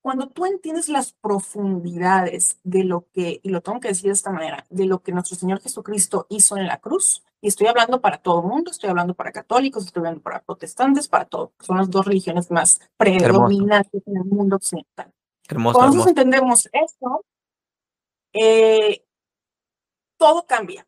cuando 0.02 0.28
tú 0.28 0.46
entiendes 0.46 0.88
las 0.88 1.12
profundidades 1.12 2.58
de 2.64 2.84
lo 2.84 3.06
que, 3.12 3.40
y 3.42 3.50
lo 3.50 3.60
tengo 3.60 3.80
que 3.80 3.88
decir 3.88 4.06
de 4.06 4.12
esta 4.12 4.30
manera, 4.30 4.66
de 4.70 4.86
lo 4.86 5.02
que 5.02 5.12
nuestro 5.12 5.36
Señor 5.36 5.60
Jesucristo 5.60 6.26
hizo 6.30 6.56
en 6.56 6.66
la 6.66 6.78
cruz, 6.80 7.22
y 7.42 7.48
estoy 7.48 7.68
hablando 7.68 8.00
para 8.00 8.18
todo 8.18 8.40
el 8.40 8.48
mundo, 8.48 8.70
estoy 8.70 8.90
hablando 8.90 9.14
para 9.14 9.32
católicos, 9.32 9.86
estoy 9.86 10.00
hablando 10.00 10.22
para 10.22 10.42
protestantes, 10.42 11.08
para 11.08 11.24
todo, 11.26 11.52
son 11.60 11.78
las 11.78 11.90
dos 11.90 12.06
religiones 12.06 12.50
más 12.50 12.80
predominantes 12.96 14.02
en 14.06 14.16
el 14.16 14.24
mundo 14.24 14.56
occidental. 14.56 15.12
Cuando 15.54 15.80
nosotros 15.80 16.06
entendemos 16.08 16.68
esto, 16.72 17.24
eh, 18.32 19.04
todo 20.16 20.46
cambia. 20.46 20.86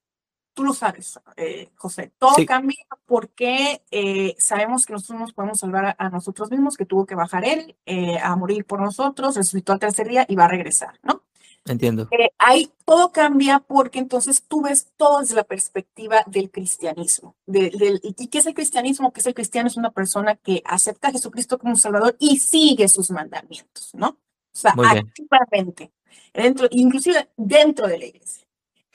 Tú 0.55 0.65
lo 0.65 0.75
sabes, 0.75 1.19
eh, 1.37 1.71
José. 1.77 2.13
Todo 2.19 2.35
cambia 2.47 2.85
porque 3.07 3.83
eh, 3.91 4.35
sabemos 4.39 4.85
que 4.85 4.93
nosotros 4.93 5.19
nos 5.19 5.33
podemos 5.33 5.61
salvar 5.61 5.97
a, 5.99 6.09
nosotros 6.11 6.51
mismos, 6.51 6.77
que 6.77 6.85
tuvo 6.85 7.07
que 7.07 7.15
bajar 7.15 7.45
él 7.47 7.75
a 8.23 8.37
morir 8.37 8.67
por 8.67 8.81
nosotros, 8.81 9.37
resucitó 9.37 9.73
al 9.73 9.79
tercer 9.79 10.09
día 10.09 10.27
y 10.29 10.37
va 10.37 10.45
a 10.45 10.49
regresar, 10.49 10.99
¿no? 11.03 11.23
Entiendo. 11.65 12.09
ahí 12.39 12.73
todo 12.85 13.13
cambia 13.13 13.61
porque 13.61 14.01
entonces 14.01 14.43
tú 14.43 14.63
ves 14.63 14.89
todo 14.97 15.21
desde 15.21 15.37
la 15.37 15.45
perspectiva 15.45 16.23
del 16.27 16.51
cristianismo. 16.51 17.37
¿Y 17.47 18.27
qué 18.27 18.39
es 18.39 18.47
el 18.47 18.55
cristianismo? 18.55 19.13
Que 19.13 19.21
es 19.21 19.27
el 19.27 19.35
cristiano 19.35 19.69
es 19.69 19.77
una 19.77 19.93
persona 19.93 20.35
que 20.35 20.61
acepta 20.67 21.09
a 21.09 21.13
Jesucristo 21.13 21.59
como 21.59 21.77
Salvador 21.77 22.17
y 22.19 22.41
sigue 22.41 22.89
sus 22.89 23.11
mandamientos, 23.11 23.95
¿no? 23.95 24.19
O 24.55 24.59
sea, 24.59 24.75
activamente, 24.77 25.93
dentro, 26.35 26.69
inclusive 26.71 27.31
dentro 27.37 27.87
de 27.87 27.99
la 27.99 28.05
iglesia. 28.05 28.47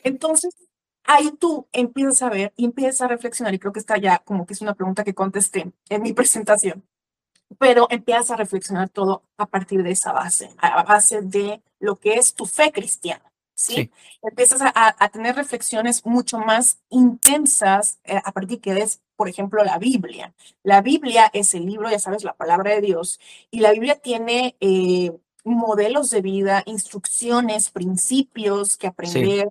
Entonces, 0.04 0.54
ahí 1.04 1.32
tú 1.40 1.68
empiezas 1.72 2.22
a 2.22 2.30
ver 2.30 2.54
y 2.56 2.66
empiezas 2.66 3.02
a 3.02 3.08
reflexionar, 3.08 3.54
y 3.54 3.60
creo 3.60 3.74
que 3.74 3.80
está 3.80 3.98
ya 3.98 4.20
como 4.20 4.46
que 4.46 4.54
es 4.54 4.62
una 4.62 4.76
pregunta 4.76 5.04
que 5.04 5.16
contesté 5.16 5.72
en 5.90 6.02
mi 6.02 6.14
presentación, 6.14 6.84
pero 7.58 7.88
empiezas 7.90 8.32
a 8.32 8.36
reflexionar 8.36 8.90
todo 8.90 9.24
a 9.38 9.48
partir 9.48 9.82
de 9.84 9.92
esa 9.92 10.12
base, 10.12 10.52
a 10.58 10.84
base 10.84 11.22
de 11.22 11.62
lo 11.80 11.96
que 11.96 12.16
es 12.16 12.36
tu 12.36 12.46
fe 12.46 12.72
cristiana. 12.72 13.24
¿Sí? 13.60 13.90
Empiezas 14.22 14.62
a, 14.62 14.72
a, 14.76 15.10
tener 15.10 15.36
reflexiones 15.36 16.06
mucho 16.06 16.38
más 16.38 16.78
intensas 16.90 17.98
eh, 18.04 18.22
a 18.24 18.32
partir 18.32 18.62
que 18.62 18.80
es, 18.80 19.02
por 19.16 19.30
ejemplo, 19.30 19.64
la 19.64 19.80
Biblia. 19.80 20.36
La 20.62 20.84
Biblia 20.84 21.32
es 21.34 21.56
el 21.56 21.66
libro, 21.66 21.90
ya 21.90 21.98
sabes, 21.98 22.24
la 22.24 22.36
palabra 22.36 22.70
de 22.74 22.82
Dios, 22.82 23.20
y 23.50 23.62
la 23.62 23.72
Biblia 23.72 23.96
tiene 23.96 24.56
eh, 24.60 25.12
modelos 25.56 26.10
de 26.10 26.22
vida, 26.22 26.64
instrucciones, 26.66 27.70
principios 27.72 28.78
que 28.78 28.88
aprender, 28.88 29.50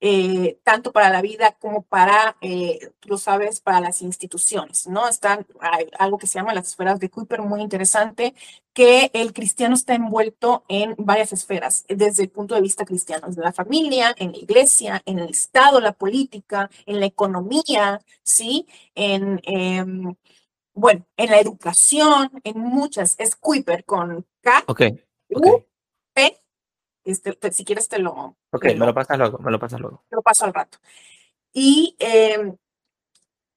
eh, 0.00 0.58
tanto 0.62 0.92
para 0.92 1.10
la 1.10 1.22
vida 1.22 1.56
como 1.58 1.82
para, 1.82 2.36
eh, 2.40 2.92
tú 3.00 3.10
lo 3.10 3.18
sabes, 3.18 3.60
para 3.60 3.80
las 3.80 4.02
instituciones, 4.02 4.86
¿no? 4.86 5.08
Están 5.08 5.46
hay 5.60 5.88
algo 5.98 6.18
que 6.18 6.26
se 6.26 6.38
llama 6.38 6.54
las 6.54 6.68
esferas 6.68 7.00
de 7.00 7.10
Kuiper, 7.10 7.42
muy 7.42 7.60
interesante, 7.62 8.34
que 8.72 9.10
el 9.12 9.32
cristiano 9.32 9.74
está 9.74 9.94
envuelto 9.94 10.64
en 10.68 10.94
varias 10.98 11.32
esferas, 11.32 11.84
desde 11.88 12.24
el 12.24 12.30
punto 12.30 12.54
de 12.54 12.60
vista 12.60 12.84
cristiano, 12.84 13.26
desde 13.28 13.42
la 13.42 13.52
familia, 13.52 14.14
en 14.18 14.32
la 14.32 14.38
iglesia, 14.38 15.02
en 15.04 15.18
el 15.18 15.30
Estado, 15.30 15.80
la 15.80 15.92
política, 15.92 16.70
en 16.86 17.00
la 17.00 17.06
economía, 17.06 18.00
¿sí? 18.22 18.66
En, 18.94 19.40
em, 19.44 20.14
bueno, 20.74 21.06
en 21.16 21.30
la 21.30 21.40
educación, 21.40 22.30
en 22.44 22.58
muchas, 22.60 23.16
es 23.18 23.34
Kuiper 23.34 23.84
con 23.84 24.26
K. 24.42 24.64
Ok 25.34 25.64
P, 26.14 26.40
este, 27.04 27.52
si 27.52 27.64
quieres 27.64 27.88
te 27.88 27.98
lo... 27.98 28.36
Ok, 28.50 28.64
me 28.64 28.86
lo 28.86 28.94
pasas 28.94 29.18
luego, 29.18 29.38
me 29.38 29.50
lo 29.50 29.58
pasas 29.58 29.80
luego. 29.80 30.04
Te 30.08 30.16
lo 30.16 30.22
paso 30.22 30.44
al 30.44 30.54
rato. 30.54 30.78
Y 31.52 31.96
em, 31.98 32.56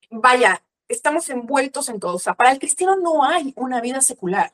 vaya, 0.10 0.64
estamos 0.88 1.30
envueltos 1.30 1.90
en 1.90 2.00
todo. 2.00 2.16
O 2.16 2.20
sea, 2.20 2.34
para 2.34 2.52
el 2.52 2.60
cristiano 2.60 2.96
no 2.98 3.24
hay 3.24 3.54
una 3.58 3.82
vida 3.82 4.02
secular, 4.02 4.54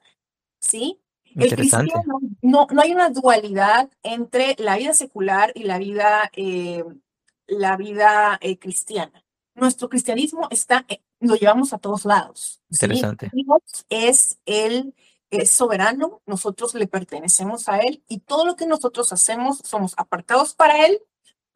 ¿sí? 0.60 0.99
El 1.36 1.53
cristiano 1.56 2.03
no, 2.41 2.67
no 2.71 2.82
hay 2.82 2.93
una 2.93 3.10
dualidad 3.10 3.91
entre 4.01 4.56
la 4.58 4.77
vida 4.77 4.93
secular 4.93 5.51
y 5.53 5.63
la 5.63 5.77
vida, 5.77 6.32
em, 6.34 7.01
la 7.45 7.77
vida 7.77 8.39
eh, 8.41 8.58
cristiana. 8.58 9.23
Nuestro 9.53 9.89
cristianismo 9.89 10.47
está, 10.49 10.86
eh, 10.88 11.01
lo 11.19 11.36
llevamos 11.36 11.73
a 11.73 11.77
todos 11.77 12.06
lados. 12.06 12.62
Interesante. 12.71 13.30
Dios 13.34 13.86
es 13.89 14.39
el 14.45 14.95
es 15.29 15.51
soberano, 15.51 16.21
nosotros 16.25 16.73
le 16.73 16.87
pertenecemos 16.87 17.67
a 17.69 17.79
Él 17.79 18.03
y 18.07 18.19
todo 18.19 18.45
lo 18.45 18.55
que 18.55 18.65
nosotros 18.65 19.11
hacemos 19.11 19.59
somos 19.63 19.93
apartados 19.97 20.53
para 20.53 20.85
Él 20.85 21.01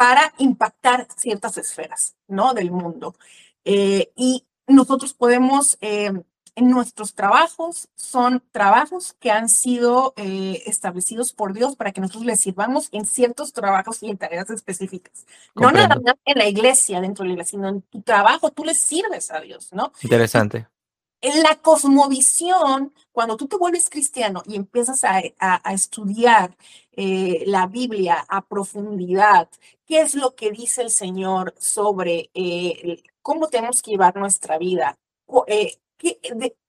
para 0.02 0.34
impactar 0.40 1.08
ciertas 1.16 1.58
esferas, 1.60 2.16
¿no? 2.28 2.56
Del 2.56 2.72
mundo. 2.72 3.16
Eh, 3.66 4.12
y 4.16 4.46
nosotros 4.66 5.14
podemos, 5.14 5.78
eh, 5.80 6.12
en 6.56 6.70
nuestros 6.70 7.14
trabajos, 7.14 7.88
son 7.96 8.44
trabajos 8.52 9.16
que 9.20 9.30
han 9.30 9.48
sido 9.48 10.14
eh, 10.18 10.64
establecidos 10.66 11.34
por 11.34 11.54
Dios 11.54 11.76
para 11.76 11.92
que 11.92 12.02
nosotros 12.02 12.26
les 12.26 12.42
sirvamos 12.42 12.90
en 12.92 13.06
ciertos 13.06 13.54
trabajos 13.54 14.02
y 14.02 14.10
en 14.10 14.18
tareas 14.18 14.50
específicas. 14.50 15.26
No 15.54 15.72
nada 15.72 15.96
más 16.04 16.16
en 16.26 16.38
la 16.38 16.48
iglesia, 16.48 17.00
dentro 17.00 17.24
de 17.24 17.30
la 17.30 17.34
iglesia, 17.34 17.58
sino 17.58 17.70
en 17.70 17.82
tu 17.84 18.02
trabajo, 18.02 18.50
tú 18.50 18.66
le 18.66 18.74
sirves 18.74 19.30
a 19.30 19.40
Dios, 19.40 19.72
¿no? 19.72 19.92
Interesante. 20.02 20.68
En 21.22 21.44
la 21.44 21.56
cosmovisión, 21.62 22.94
cuando 23.12 23.38
tú 23.38 23.48
te 23.48 23.56
vuelves 23.56 23.90
cristiano 23.90 24.42
y 24.48 24.56
empiezas 24.56 25.04
a, 25.04 25.20
estudiar 25.72 26.58
eh, 26.94 27.44
la 27.46 27.68
Biblia 27.68 28.26
a 28.28 28.42
profundidad, 28.44 29.48
¿qué 29.86 30.02
es 30.02 30.16
lo 30.16 30.34
que 30.36 30.52
dice 30.52 30.82
el 30.82 30.90
Señor 30.90 31.54
sobre 31.60 32.32
eh, 32.34 33.04
cómo 33.22 33.50
tenemos 33.50 33.84
que 33.84 33.92
llevar 33.92 34.16
nuestra 34.18 34.58
vida? 34.58 34.98
Eh, 35.48 35.78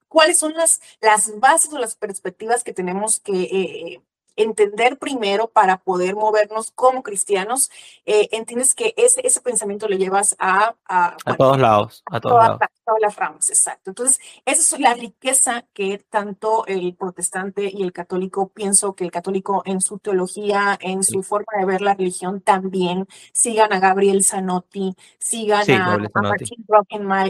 ¿Cuáles 0.08 0.38
son 0.38 0.52
las, 0.52 0.82
las 1.00 1.38
bases 1.40 1.72
o 1.72 1.78
las 1.78 1.96
perspectivas 1.96 2.62
que 2.62 2.74
tenemos 2.74 3.20
que 3.20 4.02
entender 4.37 4.99
primero 4.99 5.49
para 5.49 5.79
poder 5.79 6.14
movernos 6.14 6.71
como 6.71 7.03
cristianos, 7.03 7.71
eh, 8.07 8.29
entiendes 8.33 8.75
que 8.75 8.95
ese, 8.97 9.27
ese 9.27 9.40
pensamiento 9.40 9.88
lo 9.88 9.97
llevas 9.97 10.37
a... 10.38 10.75
A, 10.87 11.16
todos 11.37 11.59
lados, 11.59 12.03
a 12.07 12.21
todos 12.21 12.37
lados. 12.37 12.61
todas 12.85 13.01
las 13.01 13.16
ramas, 13.16 13.51
exacto. 13.51 13.90
Entonces, 13.90 14.21
esa 14.45 14.77
es 14.77 14.81
la 14.81 14.95
riqueza 14.95 15.64
que 15.73 15.99
tanto 15.99 16.66
el 16.66 16.95
protestante 16.95 17.71
y 17.73 17.83
el 17.83 17.92
católico, 17.92 18.49
pienso 18.49 18.95
que 18.95 19.05
el 19.05 19.11
católico 19.11 19.62
en 19.64 19.81
su 19.81 19.99
teología, 19.99 20.79
en 20.81 21.03
su 21.03 21.23
forma 21.23 21.53
de 21.59 21.64
ver 21.64 21.81
la 21.81 21.95
religión 21.95 22.40
también, 22.40 23.07
sigan 23.33 23.73
a 23.73 23.81
Gabriel 23.81 24.25
Zanotti, 24.25 24.95
sigan 25.18 25.71
a, 25.71 25.99
Martin 26.14 26.64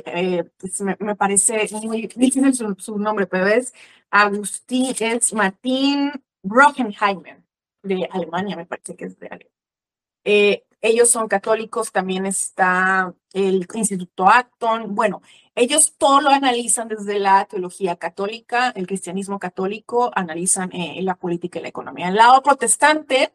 eh, 0.06 0.44
pues 0.58 0.80
me, 0.80 0.96
me, 1.00 1.16
parece 1.16 1.68
muy 1.82 2.06
difícil 2.16 2.54
su, 2.54 2.74
su 2.78 2.98
nombre, 2.98 3.26
pero 3.26 3.46
es 3.46 3.72
Agustín, 4.10 4.94
es 4.98 5.32
Martín 5.32 6.12
Brockenheimer, 6.42 7.42
de 7.82 8.08
Alemania, 8.10 8.56
me 8.56 8.66
parece 8.66 8.96
que 8.96 9.06
es 9.06 9.18
de 9.18 9.26
Alemania. 9.26 9.52
Eh, 10.24 10.64
ellos 10.80 11.10
son 11.10 11.28
católicos, 11.28 11.92
también 11.92 12.26
está 12.26 13.14
el 13.32 13.66
Instituto 13.72 14.26
Acton. 14.28 14.94
Bueno, 14.94 15.22
ellos 15.54 15.94
todo 15.96 16.20
lo 16.20 16.30
analizan 16.30 16.88
desde 16.88 17.18
la 17.20 17.44
teología 17.44 17.96
católica, 17.96 18.70
el 18.70 18.86
cristianismo 18.86 19.38
católico, 19.38 20.10
analizan 20.14 20.70
eh, 20.72 21.00
la 21.02 21.14
política 21.14 21.58
y 21.58 21.62
la 21.62 21.68
economía. 21.68 22.08
El 22.08 22.16
lado 22.16 22.42
protestante 22.42 23.32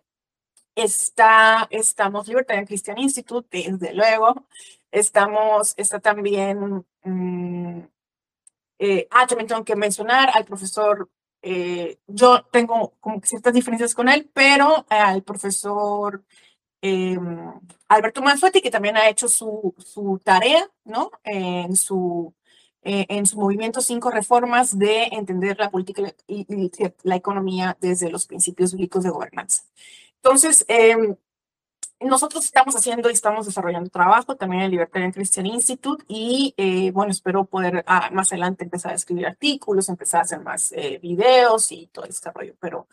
está, 0.75 1.67
estamos 1.71 2.27
Libertarian 2.27 2.65
Christian 2.65 2.97
Institute, 2.97 3.47
desde 3.71 3.93
luego. 3.93 4.45
Estamos, 4.91 5.73
está 5.77 5.99
también, 5.99 6.85
mm, 7.03 7.79
eh, 8.79 9.07
ah, 9.11 9.27
también 9.27 9.47
tengo 9.47 9.63
que 9.65 9.75
mencionar 9.75 10.29
al 10.33 10.45
profesor 10.45 11.09
eh, 11.49 11.99
yo 12.07 12.43
tengo 12.51 12.95
como 12.99 13.21
ciertas 13.23 13.53
diferencias 13.53 13.95
con 13.95 14.09
él, 14.09 14.29
pero 14.33 14.85
al 14.89 15.23
profesor 15.23 16.21
eh, 16.81 17.17
Alberto 17.87 18.21
Manfetti, 18.21 18.59
que 18.61 18.69
también 18.69 18.97
ha 18.97 19.07
hecho 19.07 19.29
su, 19.29 19.73
su 19.77 20.19
tarea, 20.25 20.69
¿no? 20.83 21.09
en 21.23 21.73
su, 21.77 22.33
eh, 22.81 23.05
en 23.07 23.25
su 23.25 23.39
movimiento 23.39 23.79
Cinco 23.79 24.11
Reformas 24.11 24.77
de 24.77 25.03
entender 25.05 25.57
la 25.57 25.71
política 25.71 26.13
y, 26.27 26.45
la 27.03 27.15
economía 27.15 27.77
desde 27.79 28.09
los 28.09 28.25
principios 28.25 28.73
bíblicos 28.73 29.05
de 29.05 29.11
gobernanza. 29.11 29.63
Entonces, 30.17 30.65
em, 30.67 31.15
nosotros 31.99 32.45
estamos 32.45 32.75
haciendo 32.75 33.09
y 33.09 33.13
estamos 33.13 33.45
desarrollando 33.45 33.89
trabajo 33.89 34.35
también 34.35 34.63
en 34.63 34.71
Libertarian 34.71 35.11
Christian 35.11 35.45
Institute 35.47 36.03
y 36.07 36.53
eh, 36.57 36.91
bueno, 36.91 37.11
espero 37.11 37.45
poder 37.45 37.83
ah, 37.87 38.09
más 38.11 38.31
adelante 38.31 38.63
empezar 38.63 38.91
a 38.91 38.95
escribir 38.95 39.25
artículos, 39.25 39.89
empezar 39.89 40.21
a 40.21 40.23
hacer 40.23 40.39
más 40.41 40.71
eh, 40.73 40.99
videos 41.01 41.71
y 41.71 41.87
todo 41.87 42.05
este 42.05 42.31
rollo, 42.31 42.55
pero, 42.59 42.87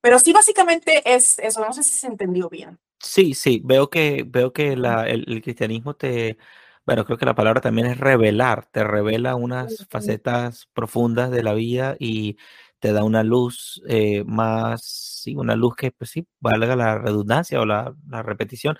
pero 0.00 0.18
sí 0.18 0.32
básicamente 0.32 1.02
es 1.04 1.38
eso, 1.38 1.64
no 1.64 1.72
sé 1.72 1.82
si 1.82 1.98
se 1.98 2.06
entendió 2.06 2.48
bien. 2.48 2.78
Sí, 2.98 3.34
sí, 3.34 3.60
veo 3.64 3.90
que, 3.90 4.24
veo 4.26 4.52
que 4.52 4.76
la, 4.76 5.06
el, 5.06 5.42
cristianismo 5.42 5.94
te, 5.94 6.38
bueno, 6.86 7.04
creo 7.04 7.18
que 7.18 7.26
la 7.26 7.34
palabra 7.34 7.60
también 7.60 7.88
es 7.88 7.98
revelar, 7.98 8.66
te 8.66 8.84
revela 8.84 9.34
unas 9.34 9.86
facetas 9.90 10.68
profundas 10.72 11.30
de 11.30 11.42
la 11.42 11.52
vida 11.52 11.96
y 11.98 12.36
te 12.80 12.92
da 12.92 13.04
una 13.04 13.22
luz 13.22 13.82
eh, 13.88 14.24
más, 14.24 14.84
sí, 14.84 15.34
una 15.36 15.56
luz 15.56 15.74
que, 15.76 15.92
pues 15.92 16.10
sí, 16.10 16.26
valga 16.40 16.76
la 16.76 16.98
redundancia 16.98 17.60
o 17.60 17.66
la, 17.66 17.94
repetición, 18.08 18.76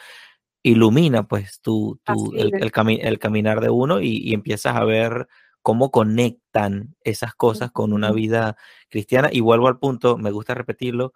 ilumina 0.63 1.27
pues 1.29 1.61
tu, 1.61 2.01
el, 2.35 2.53
el, 2.55 3.19
caminar 3.19 3.61
de 3.61 3.71
uno 3.71 4.01
y, 4.01 4.33
empiezas 4.35 4.77
a 4.77 4.85
ver 4.85 5.29
cómo 5.63 5.91
conectan 5.91 6.97
esas 7.05 7.35
cosas 7.35 7.71
con 7.73 7.93
una 7.93 8.13
vida 8.13 8.57
cristiana. 8.89 9.31
Y 9.33 9.41
vuelvo 9.41 9.69
al 9.69 9.79
punto, 9.79 10.19
me 10.19 10.31
gusta 10.31 10.55
repetirlo, 10.55 11.13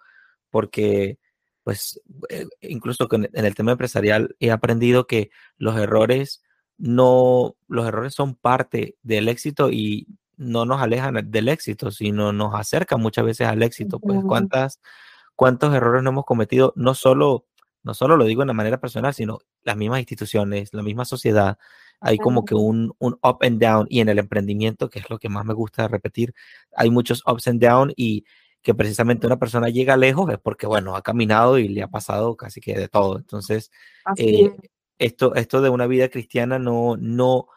porque 0.51 1.19
pues 1.63 2.01
eh, 2.31 2.47
incluso 2.63 3.09
en 3.13 3.45
el 3.45 3.55
tema 3.55 3.73
empresarial 3.73 4.35
he 4.41 4.51
aprendido 4.51 5.07
que 5.07 5.31
los 5.59 5.77
errores 5.79 6.43
no, 6.81 7.57
los 7.69 7.87
errores 7.87 8.15
son 8.15 8.35
parte 8.35 8.97
del 9.03 9.29
éxito 9.29 9.71
y 9.71 10.07
no 10.41 10.65
nos 10.65 10.81
alejan 10.81 11.31
del 11.31 11.49
éxito, 11.49 11.91
sino 11.91 12.33
nos 12.33 12.55
acercan 12.55 13.01
muchas 13.01 13.27
veces 13.27 13.47
al 13.47 13.63
éxito. 13.63 14.01
Pues 14.01 14.21
cuántas, 14.27 14.81
cuántos 15.37 15.75
errores 15.75 16.03
no 16.03 16.11
hemos 16.11 16.25
cometido, 16.25 16.73
no 16.77 16.95
solo, 16.95 17.45
no 17.83 17.93
solo 17.93 18.17
lo 18.17 18.25
digo 18.25 18.45
de 18.45 18.53
manera 18.55 18.81
personal, 18.81 19.13
sino 19.13 19.39
las 19.63 19.77
mismas 19.77 20.01
instituciones, 20.01 20.73
la 20.73 20.83
misma 20.83 21.05
sociedad. 21.05 21.59
Hay 22.01 22.17
como 22.17 22.47
que 22.47 22.55
un, 22.55 22.95
un 22.99 23.19
up 23.23 23.39
and 23.43 23.63
down 23.63 23.87
y 23.91 24.01
en 24.01 24.09
el 24.09 24.19
emprendimiento, 24.19 24.89
que 24.89 25.01
es 25.01 25.11
lo 25.11 25.19
que 25.19 25.29
más 25.29 25.45
me 25.45 25.53
gusta 25.53 25.87
repetir, 25.89 26.33
hay 26.75 26.89
muchos 26.89 27.23
ups 27.27 27.47
and 27.47 27.63
down 27.63 27.93
y 27.95 28.25
que 28.63 28.75
precisamente 28.75 29.27
una 29.27 29.39
persona 29.39 29.69
llega 29.69 29.99
lejos 29.99 30.31
es 30.31 30.39
porque, 30.39 30.67
bueno, 30.67 30.97
ha 30.97 31.03
caminado 31.03 31.59
y 31.59 31.69
le 31.69 31.83
ha 31.83 31.89
pasado 31.89 32.35
casi 32.37 32.63
que 32.63 32.75
de 32.75 32.89
todo. 32.89 33.19
Entonces, 33.19 33.71
eh, 34.17 34.51
esto, 34.99 35.35
esto 35.35 35.61
de 35.61 35.69
una 35.69 35.87
vida 35.87 36.09
cristiana 36.09 36.59
no, 36.59 36.97
no, 36.99 37.49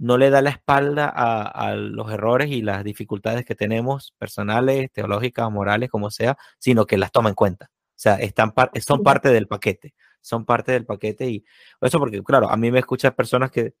no 0.00 0.16
le 0.16 0.30
da 0.30 0.40
la 0.40 0.48
espalda 0.48 1.12
a, 1.14 1.74
los 1.74 2.10
errores 2.10 2.50
y 2.50 2.62
las 2.62 2.82
dificultades 2.84 3.44
que 3.44 3.54
tenemos, 3.54 4.14
personales, 4.18 4.90
teológicas, 4.92 5.50
morales, 5.50 5.90
como 5.90 6.10
sea, 6.10 6.38
sino 6.58 6.86
que 6.86 6.96
las 6.96 7.12
toma 7.12 7.28
en 7.28 7.34
cuenta. 7.34 7.66
O 7.70 7.96
sea, 7.96 8.14
están 8.14 8.54
son 8.80 9.02
parte 9.02 9.28
del 9.28 9.46
paquete, 9.46 9.92
son 10.22 10.46
parte 10.46 10.72
del 10.72 10.86
paquete 10.86 11.28
y 11.28 11.44
eso 11.82 11.98
porque, 11.98 12.22
claro, 12.22 12.50
a 12.50 12.56
mí 12.56 12.70
me 12.70 12.78
escuchan 12.78 13.12
personas 13.14 13.50
que 13.50 13.74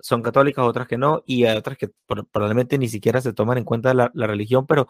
son 0.00 0.20
católicas, 0.20 0.66
otras 0.66 0.86
que 0.86 0.98
no, 0.98 1.22
y 1.24 1.44
hay 1.44 1.56
otras 1.56 1.78
que 1.78 1.88
probablemente 2.06 2.76
ni 2.76 2.88
siquiera 2.88 3.22
se 3.22 3.32
toman 3.32 3.56
en 3.56 3.64
cuenta 3.64 3.94
la, 3.94 4.10
religión, 4.14 4.66
pero 4.66 4.86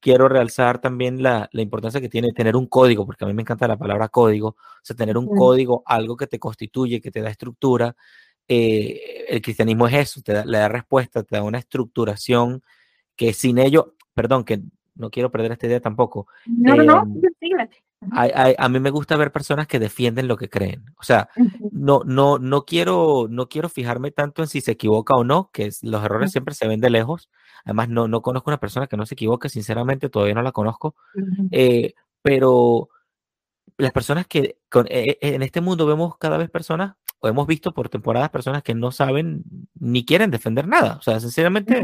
quiero 0.00 0.26
realzar 0.26 0.80
también 0.80 1.22
la, 1.22 1.50
importancia 1.52 2.00
que 2.00 2.08
tiene 2.08 2.32
tener 2.32 2.56
un 2.56 2.66
código, 2.66 3.04
porque 3.04 3.24
a 3.26 3.28
mí 3.28 3.34
me 3.34 3.42
encanta 3.42 3.68
la 3.68 3.76
palabra 3.76 4.08
código, 4.08 4.48
o 4.48 4.56
sea, 4.82 4.96
tener 4.96 5.18
un 5.18 5.26
código, 5.26 5.82
algo 5.84 6.16
que 6.16 6.26
te 6.26 6.38
constituye, 6.38 7.02
que 7.02 7.10
te 7.10 7.20
da 7.20 7.28
estructura, 7.28 7.94
eh, 8.48 9.24
el 9.28 9.42
cristianismo 9.42 9.86
es 9.88 9.94
eso, 9.94 10.22
te 10.22 10.32
da, 10.32 10.44
le 10.44 10.58
da 10.58 10.68
respuesta, 10.68 11.22
te 11.22 11.36
da 11.36 11.42
una 11.42 11.58
estructuración 11.58 12.62
que 13.16 13.32
sin 13.32 13.58
ello, 13.58 13.94
perdón, 14.14 14.44
que 14.44 14.62
no 14.96 15.10
quiero 15.10 15.30
perder 15.30 15.52
esta 15.52 15.66
idea 15.66 15.80
tampoco. 15.80 16.26
No, 16.46 16.76
no, 16.76 16.84
no, 16.84 17.02
em, 17.02 17.68
a 18.58 18.68
mí 18.68 18.80
me 18.80 18.90
gusta 18.90 19.16
ver 19.16 19.32
personas 19.32 19.66
que 19.66 19.78
defienden 19.78 20.28
lo 20.28 20.36
que 20.36 20.48
creen. 20.48 20.84
O 20.98 21.02
sea, 21.02 21.28
no, 21.72 22.02
no, 22.04 22.38
no, 22.38 22.64
quiero, 22.64 23.26
no 23.28 23.48
quiero 23.48 23.68
fijarme 23.68 24.10
tanto 24.10 24.42
en 24.42 24.48
si 24.48 24.60
se 24.60 24.72
equivoca 24.72 25.14
o 25.14 25.24
no, 25.24 25.50
que 25.52 25.70
los 25.82 26.04
errores 26.04 26.30
siempre 26.30 26.54
se 26.54 26.68
ven 26.68 26.80
de 26.80 26.90
lejos. 26.90 27.30
Además, 27.64 27.88
no, 27.88 28.08
no 28.08 28.22
conozco 28.22 28.50
una 28.50 28.60
persona 28.60 28.86
que 28.86 28.96
no 28.96 29.06
se 29.06 29.14
equivoque, 29.14 29.48
sinceramente, 29.48 30.10
todavía 30.10 30.34
no 30.34 30.42
la 30.42 30.52
conozco. 30.52 30.94
Eh, 31.50 31.94
pero 32.22 32.88
las 33.78 33.92
personas 33.92 34.26
que 34.26 34.58
e, 34.88 35.18
e, 35.20 35.34
en 35.34 35.42
este 35.42 35.60
mundo 35.60 35.86
vemos 35.86 36.16
cada 36.18 36.36
vez 36.36 36.50
personas 36.50 36.94
hemos 37.28 37.46
visto 37.46 37.72
por 37.72 37.88
temporadas 37.88 38.30
personas 38.30 38.62
que 38.62 38.74
no 38.74 38.92
saben 38.92 39.44
ni 39.78 40.04
quieren 40.04 40.30
defender 40.30 40.66
nada. 40.66 40.96
O 40.96 41.02
sea, 41.02 41.20
sinceramente... 41.20 41.82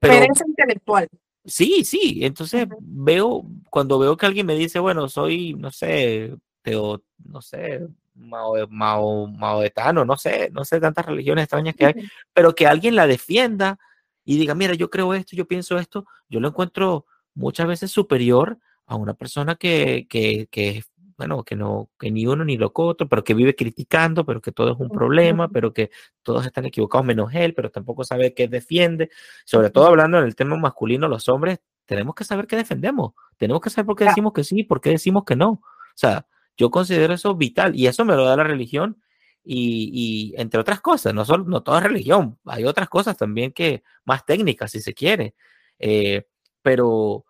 Pero, 0.00 0.26
intelectual. 0.46 1.08
Sí, 1.44 1.84
sí. 1.84 2.20
Entonces 2.22 2.66
veo, 2.80 3.44
cuando 3.70 3.98
veo 3.98 4.16
que 4.16 4.26
alguien 4.26 4.46
me 4.46 4.54
dice, 4.54 4.78
bueno, 4.78 5.08
soy, 5.08 5.54
no 5.54 5.70
sé, 5.70 6.36
teo, 6.62 7.02
no 7.24 7.42
sé, 7.42 7.86
mao, 8.14 8.54
mao, 8.68 9.26
maoetano, 9.26 10.04
no 10.04 10.16
sé, 10.16 10.50
no 10.52 10.64
sé 10.64 10.80
tantas 10.80 11.06
religiones 11.06 11.44
extrañas 11.44 11.74
que 11.74 11.86
hay, 11.86 11.94
pero 12.32 12.54
que 12.54 12.66
alguien 12.66 12.96
la 12.96 13.06
defienda 13.06 13.78
y 14.24 14.38
diga, 14.38 14.54
mira, 14.54 14.74
yo 14.74 14.90
creo 14.90 15.14
esto, 15.14 15.34
yo 15.36 15.46
pienso 15.46 15.78
esto, 15.78 16.06
yo 16.28 16.40
lo 16.40 16.48
encuentro 16.48 17.06
muchas 17.34 17.66
veces 17.66 17.90
superior 17.90 18.58
a 18.86 18.96
una 18.96 19.14
persona 19.14 19.56
que, 19.56 20.06
que, 20.08 20.46
que 20.50 20.84
bueno, 21.22 21.44
que 21.44 21.54
no, 21.54 21.88
que 22.00 22.10
ni 22.10 22.26
uno 22.26 22.44
ni 22.44 22.56
lo 22.56 22.72
otro, 22.74 23.08
pero 23.08 23.22
que 23.22 23.34
vive 23.34 23.54
criticando, 23.54 24.26
pero 24.26 24.40
que 24.40 24.50
todo 24.50 24.72
es 24.72 24.78
un 24.80 24.88
problema, 24.88 25.48
pero 25.48 25.72
que 25.72 25.90
todos 26.22 26.44
están 26.44 26.64
equivocados 26.66 27.06
menos 27.06 27.32
él, 27.32 27.54
pero 27.54 27.70
tampoco 27.70 28.02
sabe 28.02 28.34
qué 28.34 28.48
defiende. 28.48 29.08
Sobre 29.44 29.70
todo 29.70 29.86
hablando 29.86 30.18
en 30.18 30.24
el 30.24 30.34
tema 30.34 30.56
masculino, 30.56 31.06
los 31.06 31.28
hombres 31.28 31.60
tenemos 31.86 32.16
que 32.16 32.24
saber 32.24 32.48
qué 32.48 32.56
defendemos, 32.56 33.12
tenemos 33.36 33.62
que 33.62 33.70
saber 33.70 33.86
por 33.86 33.96
qué 33.96 34.04
decimos 34.06 34.32
que 34.32 34.42
sí 34.42 34.60
y 34.60 34.64
por 34.64 34.80
qué 34.80 34.90
decimos 34.90 35.22
que 35.24 35.36
no. 35.36 35.50
O 35.50 35.62
sea, 35.94 36.26
yo 36.56 36.70
considero 36.70 37.14
eso 37.14 37.36
vital 37.36 37.76
y 37.76 37.86
eso 37.86 38.04
me 38.04 38.16
lo 38.16 38.24
da 38.24 38.36
la 38.36 38.44
religión 38.44 39.00
y, 39.44 40.34
entre 40.36 40.58
otras 40.58 40.80
cosas, 40.80 41.14
no, 41.14 41.24
solo, 41.24 41.44
no 41.44 41.62
toda 41.62 41.80
religión, 41.80 42.38
hay 42.46 42.64
otras 42.64 42.88
cosas 42.88 43.16
también 43.16 43.52
que 43.52 43.84
más 44.04 44.24
técnicas, 44.24 44.72
si 44.72 44.80
se 44.80 44.94
quiere, 44.94 45.34
eh, 45.78 46.26
pero, 46.62 47.26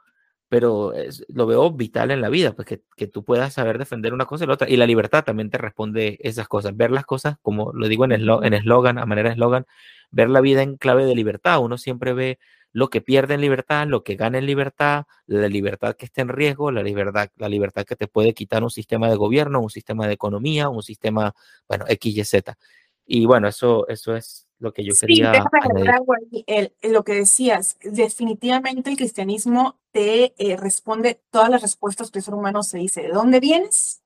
pero 0.52 0.92
lo 1.28 1.46
veo 1.46 1.70
vital 1.70 2.10
en 2.10 2.20
la 2.20 2.28
vida, 2.28 2.52
pues 2.52 2.68
que, 2.68 2.82
que, 2.94 3.06
tú 3.06 3.24
puedas 3.24 3.54
saber 3.54 3.78
defender 3.78 4.12
una 4.12 4.26
cosa 4.26 4.44
y 4.44 4.46
la 4.46 4.52
otra, 4.52 4.68
y 4.68 4.76
la 4.76 4.86
libertad 4.86 5.24
también 5.24 5.48
te 5.48 5.56
responde 5.56 6.18
esas 6.20 6.46
cosas, 6.46 6.76
ver 6.76 6.90
las 6.90 7.06
cosas, 7.06 7.36
como 7.40 7.72
lo 7.72 7.88
digo 7.88 8.04
en 8.04 8.12
eslogan, 8.12 8.98
a 8.98 9.06
manera 9.06 9.30
de 9.30 9.32
eslogan, 9.32 9.64
ver 10.10 10.28
la 10.28 10.42
vida 10.42 10.60
en 10.60 10.76
clave 10.76 11.06
de 11.06 11.14
libertad, 11.14 11.58
uno 11.60 11.78
siempre 11.78 12.12
ve 12.12 12.38
lo 12.70 12.90
que 12.90 13.00
pierde 13.00 13.32
en 13.32 13.40
libertad, 13.40 13.86
lo 13.86 14.04
que 14.04 14.14
gana 14.14 14.36
en 14.36 14.44
libertad, 14.44 15.04
la 15.24 15.48
libertad 15.48 15.96
que 15.96 16.04
está 16.04 16.20
en 16.20 16.28
riesgo, 16.28 16.70
la 16.70 16.82
libertad, 16.82 17.30
la 17.36 17.48
libertad 17.48 17.86
que 17.86 17.96
te 17.96 18.06
puede 18.06 18.34
quitar 18.34 18.62
un 18.62 18.70
sistema 18.70 19.08
de 19.08 19.16
gobierno, 19.16 19.58
un 19.58 19.70
sistema 19.70 20.06
de 20.06 20.12
economía, 20.12 20.68
un 20.68 20.82
sistema, 20.82 21.34
bueno, 21.66 21.86
X, 21.88 22.14
Y, 22.14 22.24
Z. 22.24 22.58
Y 23.06 23.26
bueno, 23.26 23.48
eso, 23.48 23.86
eso 23.88 24.14
es 24.14 24.46
lo 24.58 24.72
que 24.72 24.84
yo 24.84 24.94
sí, 24.94 25.06
quería 25.06 25.44
lo 26.82 27.04
que 27.04 27.14
decías, 27.14 27.76
definitivamente 27.82 28.90
el 28.90 28.96
cristianismo 28.96 29.80
te 29.90 30.34
eh, 30.38 30.56
responde 30.56 31.20
todas 31.30 31.50
las 31.50 31.62
respuestas 31.62 32.10
que 32.10 32.20
el 32.20 32.24
ser 32.24 32.34
humano 32.34 32.62
se 32.62 32.78
dice, 32.78 33.02
¿de 33.02 33.08
dónde 33.08 33.40
vienes? 33.40 34.02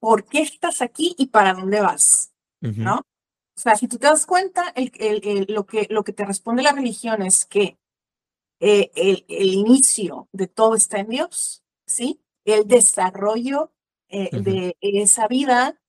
¿Por 0.00 0.24
qué 0.24 0.40
estás 0.40 0.82
aquí 0.82 1.14
y 1.16 1.28
para 1.28 1.54
dónde 1.54 1.80
vas? 1.80 2.32
¿No? 2.60 2.96
O 2.98 3.60
sea, 3.60 3.76
si 3.76 3.86
tú 3.86 3.98
te 3.98 4.08
das 4.08 4.26
cuenta, 4.26 4.74
lo, 5.48 5.66
que, 5.66 5.86
lo 5.88 6.02
que 6.02 6.12
te 6.12 6.24
responde 6.24 6.64
la 6.64 6.72
religión 6.72 7.22
es 7.22 7.46
que 7.46 7.78
eh, 8.58 8.90
el, 8.96 9.24
inicio 9.28 10.28
de 10.32 10.48
todo 10.48 10.74
está 10.74 10.98
en 10.98 11.08
Dios, 11.08 11.62
¿sí? 11.86 12.20
El 12.44 12.66
desarrollo 12.66 13.72
eh, 14.08 14.30
de 14.32 14.76
esa 14.80 15.28
vida, 15.28 15.80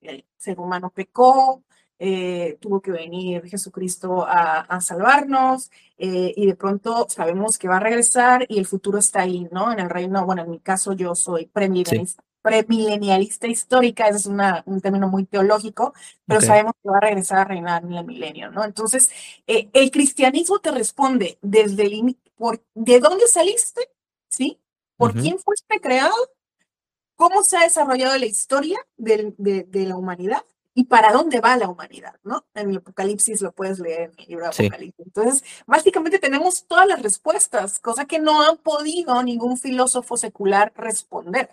el 0.00 0.24
ser 0.36 0.58
humano 0.60 0.90
pecó, 0.90 1.62
eh, 1.98 2.58
tuvo 2.60 2.80
que 2.80 2.90
venir 2.90 3.44
Jesucristo 3.48 4.24
a, 4.26 4.80
salvarnos 4.80 5.70
y 5.96 6.46
de 6.46 6.56
pronto 6.56 7.06
sabemos 7.08 7.58
que 7.58 7.68
va 7.68 7.76
a 7.76 7.80
regresar 7.80 8.44
y 8.48 8.58
el 8.58 8.66
futuro 8.66 8.98
está 8.98 9.20
ahí, 9.20 9.48
¿no? 9.52 9.72
En 9.72 9.78
el 9.78 9.88
reino, 9.88 10.26
bueno, 10.26 10.42
en 10.42 10.50
mi 10.50 10.58
caso 10.58 10.94
yo 10.94 11.14
soy 11.14 11.46
premilenialista, 11.46 12.24
premilenialista 12.42 13.46
histórica, 13.46 14.08
ese 14.08 14.18
es 14.18 14.26
una, 14.26 14.62
un 14.66 14.80
término 14.80 15.08
muy 15.08 15.24
teológico, 15.24 15.94
pero 16.26 16.40
sabemos 16.40 16.72
que 16.82 16.90
va 16.90 16.98
a 16.98 17.00
regresar 17.00 17.38
a 17.38 17.44
reinar 17.44 17.84
en 17.84 17.92
el 17.92 18.04
milenio, 18.04 18.50
¿no? 18.50 18.64
Entonces, 18.64 19.10
eh, 19.46 19.70
el 19.72 19.90
cristianismo 19.90 20.58
te 20.58 20.72
responde 20.72 21.38
desde 21.40 21.84
el 21.84 22.16
por 22.36 22.62
de 22.74 22.98
dónde 22.98 23.28
saliste, 23.28 23.88
¿sí? 24.28 24.60
¿Por 24.96 25.14
quién 25.14 25.38
fuiste 25.38 25.80
creado? 25.80 26.14
¿Cómo 27.22 27.44
se 27.44 27.56
ha 27.56 27.60
desarrollado 27.60 28.18
la 28.18 28.26
historia 28.26 28.78
de, 28.96 29.32
de, 29.38 29.86
la 29.86 29.96
humanidad? 29.96 30.42
¿Y 30.74 30.84
para 30.84 31.12
dónde 31.12 31.40
va 31.40 31.56
la 31.56 31.68
humanidad? 31.68 32.16
¿no? 32.24 32.44
En 32.52 32.70
el 32.70 32.78
Apocalipsis 32.78 33.40
lo 33.42 33.52
puedes 33.52 33.78
leer 33.78 34.10
en 34.10 34.14
el 34.18 34.26
libro 34.26 34.44
de 34.46 34.50
Apocalipsis. 34.50 35.06
Entonces, 35.06 35.44
básicamente 35.64 36.18
tenemos 36.18 36.66
todas 36.66 36.88
las 36.88 37.00
respuestas, 37.00 37.78
cosa 37.78 38.06
que 38.06 38.18
no 38.18 38.42
ha 38.42 38.56
podido 38.56 39.22
ningún 39.22 39.56
filósofo 39.56 40.16
secular 40.16 40.72
responder. 40.74 41.48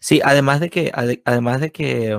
Sí. 0.00 0.22
además 0.24 0.60
de 0.60 0.70
que, 0.70 0.90
además 1.26 1.60
de 1.60 1.70
que 1.70 2.18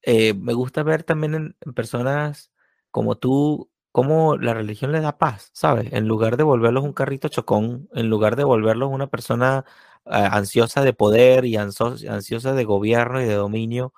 eh, 0.00 0.32
me 0.32 0.54
gusta 0.54 0.82
ver 0.82 1.02
también 1.02 1.34
en, 1.34 1.74
personas 1.74 2.50
como 2.90 3.18
tú, 3.18 3.69
cómo 3.92 4.36
la 4.36 4.54
religión 4.54 4.92
les 4.92 5.02
da 5.02 5.18
paz, 5.18 5.50
¿sabes? 5.52 5.92
En 5.92 6.06
lugar 6.08 6.36
de 6.36 6.44
volverlos 6.44 6.84
un 6.84 6.92
carrito 6.92 7.28
chocón, 7.28 7.88
en 7.94 8.08
lugar 8.08 8.36
de 8.36 8.44
volverlos 8.44 8.90
una 8.92 9.08
persona 9.08 9.64
ah, 10.04 10.36
ansiosa 10.36 10.82
de 10.82 10.92
poder 10.92 11.44
y 11.44 11.56
ansiosa 11.56 12.54
de 12.54 12.64
gobierno 12.64 13.20
y 13.22 13.26
de 13.26 13.34
dominio, 13.34 13.92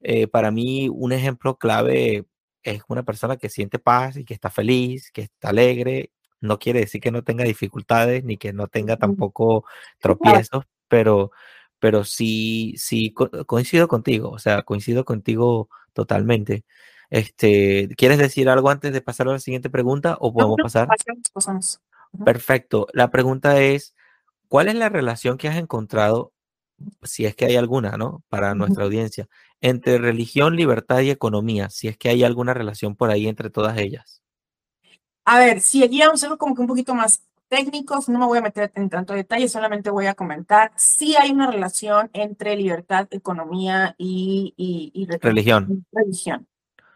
eh, 0.00 0.26
para 0.28 0.50
mí 0.50 0.88
un 0.90 1.12
ejemplo 1.12 1.58
clave 1.58 2.26
es 2.62 2.82
una 2.88 3.02
persona 3.04 3.36
que 3.36 3.48
siente 3.48 3.78
paz 3.78 4.16
y 4.16 4.24
que 4.24 4.34
está 4.34 4.50
feliz, 4.50 5.10
que 5.12 5.22
está 5.22 5.50
alegre. 5.50 6.12
No 6.40 6.58
quiere 6.58 6.80
decir 6.80 7.00
que 7.00 7.10
no 7.10 7.22
tenga 7.24 7.44
dificultades 7.44 8.24
ni 8.24 8.36
que 8.38 8.52
no 8.52 8.68
tenga 8.68 8.96
tampoco 8.96 9.64
tropiezos, 9.98 10.64
pero, 10.88 11.32
pero 11.78 12.04
sí, 12.04 12.74
sí 12.78 13.14
coincido 13.46 13.88
contigo, 13.88 14.30
o 14.30 14.38
sea, 14.38 14.62
coincido 14.62 15.04
contigo 15.04 15.68
totalmente. 15.92 16.64
Este, 17.10 17.88
¿Quieres 17.96 18.18
decir 18.18 18.48
algo 18.48 18.70
antes 18.70 18.92
de 18.92 19.00
pasar 19.00 19.28
a 19.28 19.32
la 19.32 19.40
siguiente 19.40 19.68
pregunta 19.68 20.16
o 20.20 20.32
podemos 20.32 20.56
pasar? 20.62 20.88
Perfecto. 22.24 22.86
La 22.92 23.10
pregunta 23.10 23.60
es, 23.60 23.94
¿cuál 24.48 24.68
es 24.68 24.76
la 24.76 24.88
relación 24.88 25.36
que 25.36 25.48
has 25.48 25.56
encontrado, 25.56 26.32
si 27.02 27.26
es 27.26 27.34
que 27.34 27.46
hay 27.46 27.56
alguna, 27.56 27.96
¿no? 27.96 28.22
Para 28.28 28.54
nuestra 28.54 28.84
audiencia, 28.84 29.28
entre 29.60 29.98
religión, 29.98 30.54
libertad 30.54 31.00
y 31.00 31.10
economía, 31.10 31.68
si 31.68 31.88
es 31.88 31.98
que 31.98 32.08
hay 32.08 32.22
alguna 32.22 32.54
relación 32.54 32.94
por 32.94 33.10
ahí 33.10 33.26
entre 33.26 33.50
todas 33.50 33.76
ellas. 33.76 34.22
A 35.24 35.38
ver, 35.38 35.60
si 35.60 35.82
aquí 35.82 36.00
vamos 36.00 36.22
a 36.22 36.28
ser 36.28 36.38
como 36.38 36.54
que 36.54 36.62
un 36.62 36.68
poquito 36.68 36.94
más 36.94 37.22
técnicos, 37.48 38.08
no 38.08 38.20
me 38.20 38.26
voy 38.26 38.38
a 38.38 38.42
meter 38.42 38.70
en 38.76 38.88
tanto 38.88 39.12
detalle, 39.12 39.48
solamente 39.48 39.90
voy 39.90 40.06
a 40.06 40.14
comentar 40.14 40.70
si 40.76 41.16
hay 41.16 41.32
una 41.32 41.50
relación 41.50 42.08
entre 42.12 42.56
libertad, 42.56 43.08
economía 43.10 43.96
y, 43.98 44.54
religión. 45.20 45.84
religión. 45.92 46.46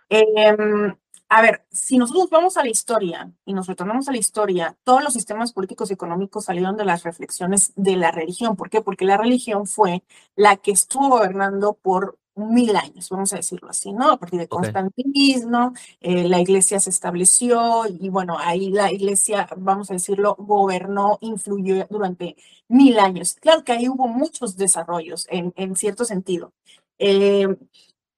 Em, 0.09 0.95
a 1.29 1.43
ver, 1.43 1.65
si 1.71 1.99
nosotros 1.99 2.29
vamos 2.31 2.57
a 2.57 2.63
la 2.63 2.71
historia 2.71 3.33
y 3.45 3.55
nos 3.55 3.67
retornamos 3.67 4.09
a 4.09 4.13
la 4.13 4.19
historia, 4.19 4.77
todos 4.85 5.03
los 5.03 5.13
sistemas 5.15 5.53
políticos 5.53 5.91
y 5.91 5.95
económicos 5.95 6.45
salieron 6.45 6.77
de 6.77 6.85
las 6.85 7.03
reflexiones 7.03 7.73
de 7.77 7.97
la 7.97 8.11
religión. 8.13 8.57
¿Por 8.57 8.71
qué? 8.71 8.81
Porque 8.83 9.05
la 9.05 9.17
religión 9.17 9.67
fue 9.67 10.05
la 10.37 10.57
que 10.57 10.71
estuvo 10.73 11.09
gobernando 11.11 11.75
por 11.75 12.19
mil 12.37 12.75
años, 12.77 13.09
vamos 13.11 13.33
a 13.33 13.37
decirlo 13.37 13.71
así, 13.71 13.93
¿no? 13.93 14.11
A 14.11 14.19
partir 14.19 14.41
de 14.41 14.49
Constantinismo, 14.49 15.73
eh, 16.01 16.29
la 16.29 16.41
iglesia 16.41 16.81
se 16.81 16.91
estableció 16.91 17.85
y 17.87 18.09
bueno, 18.09 18.37
ahí 18.39 18.71
la 18.71 18.93
iglesia, 18.93 19.49
vamos 19.57 19.91
a 19.91 19.95
decirlo, 19.95 20.35
gobernó, 20.39 21.19
influyó 21.21 21.87
durante 21.89 22.37
mil 22.69 22.99
años. 22.99 23.35
Claro 23.41 23.63
que 23.65 23.73
ahí 23.73 23.89
hubo 23.89 24.09
muchos 24.09 24.57
desarrollos 24.57 25.27
en, 25.31 25.53
en 25.57 25.77
cierto 25.77 26.05
sentido. 26.05 26.53
Eh, 26.99 27.47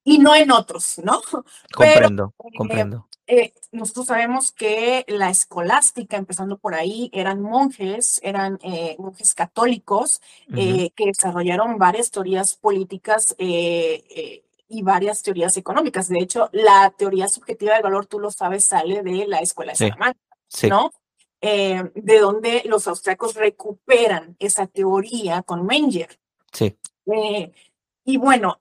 y 0.06 0.18
no 0.18 0.36
en 0.36 0.52
otros, 0.52 1.00
¿no? 1.02 1.20
Comprendo, 1.74 2.32
eh, 2.38 2.56
comprendo. 2.56 3.08
Eh, 3.26 3.52
nosotros 3.72 4.06
sabemos 4.06 4.52
que 4.52 5.04
la 5.08 5.30
escolástica, 5.30 6.16
empezando 6.16 6.58
por 6.58 6.76
ahí, 6.76 7.10
eran 7.12 7.42
monjes, 7.42 8.20
eran 8.22 8.56
eh, 8.62 8.94
monjes 9.00 9.34
católicos 9.34 10.22
que 10.48 10.92
desarrollaron 10.96 11.76
varias 11.76 12.12
teorías 12.12 12.54
políticas 12.54 13.34
y 13.36 14.82
varias 14.82 15.22
teorías 15.24 15.56
económicas. 15.56 16.08
De 16.08 16.20
hecho, 16.20 16.50
la 16.52 16.94
teoría 16.96 17.26
subjetiva 17.26 17.74
del 17.74 17.82
valor, 17.82 18.06
tú 18.06 18.20
lo 18.20 18.30
sabes, 18.30 18.64
sale 18.64 19.02
de 19.02 19.26
la 19.26 19.38
escuela 19.40 19.72
de 19.72 19.76
Salamanca, 19.76 20.20
¿no? 20.70 20.92
de 21.40 22.18
donde 22.20 22.62
los 22.66 22.86
austriacos 22.86 23.34
recuperan 23.34 24.36
esa 24.38 24.68
teoría 24.68 25.42
con 25.42 25.66
Menger. 25.66 26.16
Sí. 26.52 26.78
y 28.04 28.16
bueno, 28.18 28.60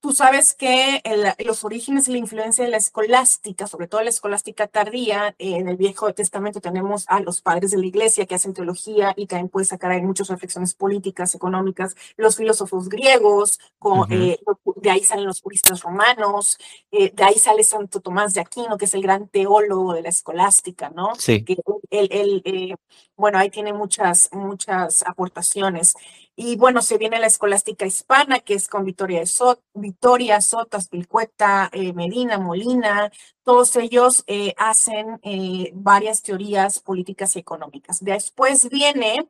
Tú 0.00 0.12
sabes 0.12 0.54
que 0.54 1.02
los 1.44 1.62
orígenes 1.62 2.08
y 2.08 2.12
la 2.12 2.18
influencia 2.18 2.64
de 2.64 2.70
la 2.70 2.78
escolástica, 2.78 3.66
sobre 3.66 3.86
todo 3.86 4.02
la 4.02 4.08
escolástica 4.08 4.66
tardía, 4.66 5.34
en 5.38 5.68
el 5.68 5.76
Viejo 5.76 6.12
Testamento 6.14 6.60
tenemos 6.60 7.04
a 7.08 7.20
los 7.20 7.42
padres 7.42 7.70
de 7.70 7.78
la 7.78 7.84
iglesia 7.84 8.24
que 8.24 8.34
hacen 8.34 8.54
teología 8.54 9.12
y 9.14 9.26
también 9.26 9.50
puede 9.50 9.66
sacar 9.66 9.90
ahí 9.90 10.00
muchas 10.00 10.28
reflexiones 10.28 10.74
políticas, 10.74 11.34
económicas, 11.34 11.96
los 12.16 12.36
filósofos 12.36 12.88
griegos, 12.88 13.60
eh, 14.08 14.38
de 14.76 14.90
ahí 14.90 15.04
salen 15.04 15.26
los 15.26 15.42
puristas 15.42 15.82
romanos, 15.82 16.56
eh, 16.90 17.12
de 17.14 17.22
ahí 17.22 17.38
sale 17.38 17.62
Santo 17.62 18.00
Tomás 18.00 18.32
de 18.32 18.40
Aquino, 18.40 18.78
que 18.78 18.86
es 18.86 18.94
el 18.94 19.02
gran 19.02 19.28
teólogo 19.28 19.92
de 19.92 20.02
la 20.02 20.08
escolástica, 20.08 20.90
¿no? 20.90 21.14
Sí. 21.16 21.44
Que 21.44 21.56
él, 21.90 22.42
eh, 22.44 22.74
bueno, 23.16 23.38
ahí 23.38 23.50
tiene 23.50 23.74
muchas, 23.74 24.30
muchas 24.32 25.02
aportaciones. 25.06 25.94
Y 26.42 26.56
bueno, 26.56 26.80
se 26.80 26.96
viene 26.96 27.18
la 27.18 27.26
escolástica 27.26 27.84
hispana, 27.84 28.40
que 28.40 28.54
es 28.54 28.66
con 28.66 28.82
Victoria, 28.86 29.26
Sot, 29.26 29.62
Victoria 29.74 30.40
Sotas, 30.40 30.88
Pilcueta, 30.88 31.68
eh, 31.70 31.92
Medina, 31.92 32.38
Molina. 32.38 33.12
Todos 33.42 33.76
ellos 33.76 34.24
eh, 34.26 34.54
hacen 34.56 35.20
eh, 35.22 35.70
varias 35.74 36.22
teorías 36.22 36.80
políticas 36.80 37.36
y 37.36 37.40
económicas. 37.40 38.02
Después 38.02 38.70
viene, 38.70 39.28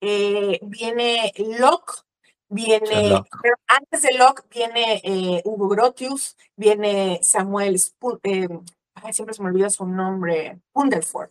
viene 0.00 1.32
Locke, 1.58 2.04
viene, 2.48 3.20
pero 3.42 3.56
antes 3.66 4.02
de 4.02 4.16
Locke 4.16 4.44
viene 4.48 5.42
Hugo 5.44 5.66
Grotius, 5.66 6.36
viene 6.54 7.18
Samuel, 7.24 7.80
siempre 7.80 9.34
se 9.34 9.42
me 9.42 9.48
olvida 9.48 9.70
su 9.70 9.86
nombre, 9.86 10.60
Hundelford. 10.72 11.30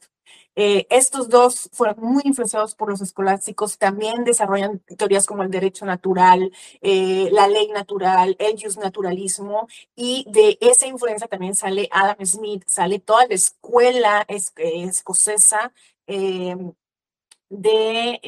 Eh, 0.55 0.85
estos 0.89 1.29
dos 1.29 1.69
fueron 1.73 1.97
muy 1.99 2.21
influenciados 2.25 2.75
por 2.75 2.89
los 2.89 3.01
escolásticos, 3.01 3.77
también 3.77 4.23
desarrollan 4.23 4.79
teorías 4.97 5.25
como 5.25 5.43
el 5.43 5.51
derecho 5.51 5.85
natural, 5.85 6.51
eh, 6.81 7.29
la 7.31 7.47
ley 7.47 7.69
natural, 7.69 8.35
el 8.39 8.55
naturalismo, 8.79 9.67
y 9.95 10.25
de 10.29 10.57
esa 10.61 10.87
influencia 10.87 11.27
también 11.27 11.55
sale 11.55 11.89
Adam 11.91 12.25
Smith, 12.25 12.63
sale 12.67 12.99
toda 12.99 13.27
la 13.27 13.35
escuela 13.35 14.25
escocesa 14.27 15.71
em, 16.07 16.73
de 17.49 18.19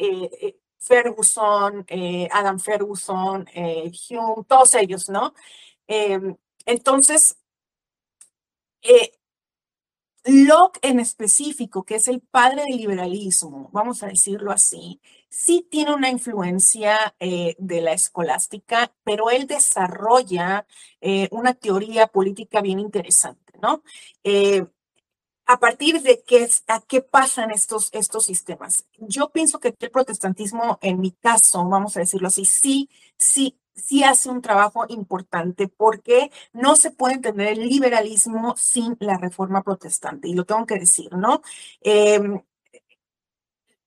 Ferguson, 0.78 1.84
eh, 1.88 2.28
Adam 2.32 2.58
Ferguson, 2.58 3.46
eh, 3.54 3.90
Hume, 4.10 4.44
todos 4.48 4.74
ellos, 4.74 5.08
¿no? 5.08 5.34
Entonces, 6.66 7.36
eh, 8.82 9.12
Locke 10.26 10.80
en 10.82 11.00
específico, 11.00 11.84
que 11.84 11.96
es 11.96 12.08
el 12.08 12.20
padre 12.20 12.64
del 12.66 12.76
liberalismo, 12.78 13.70
vamos 13.72 14.02
a 14.02 14.08
decirlo 14.08 14.50
así, 14.52 15.00
sí 15.28 15.66
tiene 15.70 15.94
una 15.94 16.10
influencia 16.10 17.14
de 17.18 17.80
la 17.80 17.92
escolástica, 17.92 18.92
pero 19.04 19.30
él 19.30 19.46
desarrolla 19.46 20.66
una 21.30 21.54
teoría 21.54 22.08
política 22.08 22.60
bien 22.60 22.80
interesante, 22.80 23.52
¿no? 23.62 23.82
a 25.46 25.58
partir 25.60 26.02
de 26.02 26.22
qué, 26.26 26.48
a 26.66 26.80
qué 26.80 27.02
pasan 27.02 27.52
estos, 27.52 27.88
estos 27.92 28.24
sistemas. 28.24 28.86
Yo 28.98 29.30
pienso 29.30 29.60
que 29.60 29.74
el 29.78 29.90
protestantismo, 29.90 30.78
en 30.82 31.00
mi 31.00 31.12
caso, 31.12 31.64
vamos 31.68 31.96
a 31.96 32.00
decirlo 32.00 32.28
así, 32.28 32.44
sí, 32.44 32.90
sí, 33.16 33.56
sí 33.76 34.02
hace 34.04 34.30
un 34.30 34.42
trabajo 34.42 34.86
importante 34.88 35.68
porque 35.68 36.30
no 36.52 36.76
se 36.76 36.90
puede 36.90 37.14
entender 37.14 37.48
el 37.48 37.68
liberalismo 37.68 38.54
sin 38.56 38.96
la 39.00 39.18
reforma 39.18 39.62
protestante, 39.62 40.28
y 40.28 40.34
lo 40.34 40.44
tengo 40.44 40.66
que 40.66 40.78
decir, 40.78 41.12
¿no? 41.14 41.42
Em, 41.82 42.42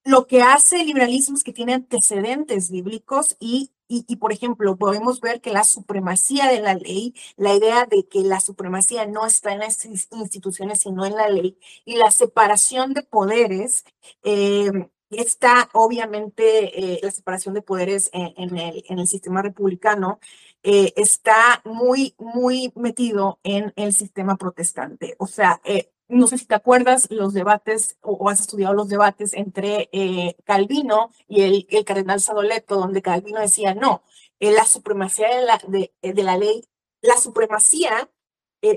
lo 0.04 0.28
que 0.28 0.42
hace 0.42 0.82
el 0.82 0.88
liberalismo 0.88 1.36
es 1.38 1.44
que 1.44 1.54
tiene 1.54 1.74
antecedentes 1.74 2.72
bíblicos 2.72 3.36
y 3.40 3.72
y, 3.92 4.18
por 4.18 4.32
ejemplo, 4.32 4.78
podemos 4.78 5.20
ver 5.20 5.42
que 5.42 5.50
la 5.52 5.64
supremacía 5.64 6.46
de 6.48 6.62
la 6.62 6.76
ley, 6.76 7.16
la 7.38 7.56
idea 7.56 7.86
de 7.86 8.08
que 8.08 8.20
la 8.22 8.40
supremacía 8.40 9.08
no 9.08 9.26
está 9.26 9.52
en 9.52 9.60
las 9.60 9.84
instituciones, 9.84 10.82
sino 10.82 11.06
en 11.08 11.16
la 11.16 11.28
ley, 11.28 11.58
y 11.86 11.96
la 11.96 12.12
separación 12.12 12.94
de 12.94 13.02
poderes, 13.02 13.86
eh, 14.24 14.72
está 15.10 15.70
obviamente 15.74 16.96
eh, 16.96 17.00
la 17.02 17.12
separación 17.12 17.54
de 17.54 17.62
poderes 17.62 18.10
en, 18.14 18.58
el, 18.58 18.84
en 18.88 19.00
el 19.00 19.08
sistema 19.08 19.42
republicano, 19.42 20.20
eh, 20.64 20.94
está 20.96 21.62
muy, 21.66 22.16
muy 22.18 22.72
metido 22.76 23.40
en 23.44 23.74
el 23.76 23.94
sistema 23.94 24.36
protestante. 24.38 25.16
O 25.20 25.28
sea, 25.28 25.62
no 26.10 26.28
sé 26.28 26.40
si 26.40 26.46
te 26.46 26.56
acuerdas 26.56 27.08
los 27.12 27.34
debates 27.34 27.98
o, 28.02 28.30
has 28.30 28.42
estudiado 28.42 28.74
los 28.74 28.90
debates 28.90 29.34
entre 29.34 29.90
eh, 29.94 30.36
Calvino 30.44 31.12
y 31.28 31.44
el, 31.44 31.86
cardenal 31.86 32.20
Sadoleto, 32.20 32.76
donde 32.76 33.02
Calvino 33.04 33.40
decía, 33.40 33.76
no, 33.76 34.04
eh, 34.40 34.52
la 34.52 34.66
supremacía 34.66 35.28
eh, 35.72 35.92
de, 36.02 36.24
la 36.24 36.36
ley, 36.38 36.68
la 37.02 37.16
supremacía 37.18 38.10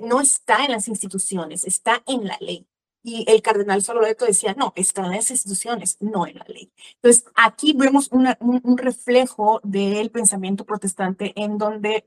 no 0.03 0.21
está 0.21 0.65
en 0.65 0.73
las 0.73 0.87
instituciones, 0.87 1.65
está 1.65 2.05
en 2.07 2.27
la 2.27 2.37
ley. 2.41 2.69
Y 3.03 3.25
el 3.29 3.43
cardenal 3.43 3.83
Sadoleto 3.83 4.25
decía, 4.25 4.55
no, 4.55 4.73
está 4.77 5.05
en 5.05 5.13
las 5.13 5.31
instituciones, 5.31 5.97
no 6.01 6.27
en 6.27 6.39
la 6.39 6.45
ley. 6.47 6.73
Entonces, 6.95 7.25
aquí 7.35 7.75
vemos 7.77 8.09
un, 8.13 8.29
un, 8.41 8.79
reflejo 8.79 9.61
del 9.65 10.11
pensamiento 10.11 10.65
protestante 10.65 11.33
en 11.35 11.59
donde 11.59 12.07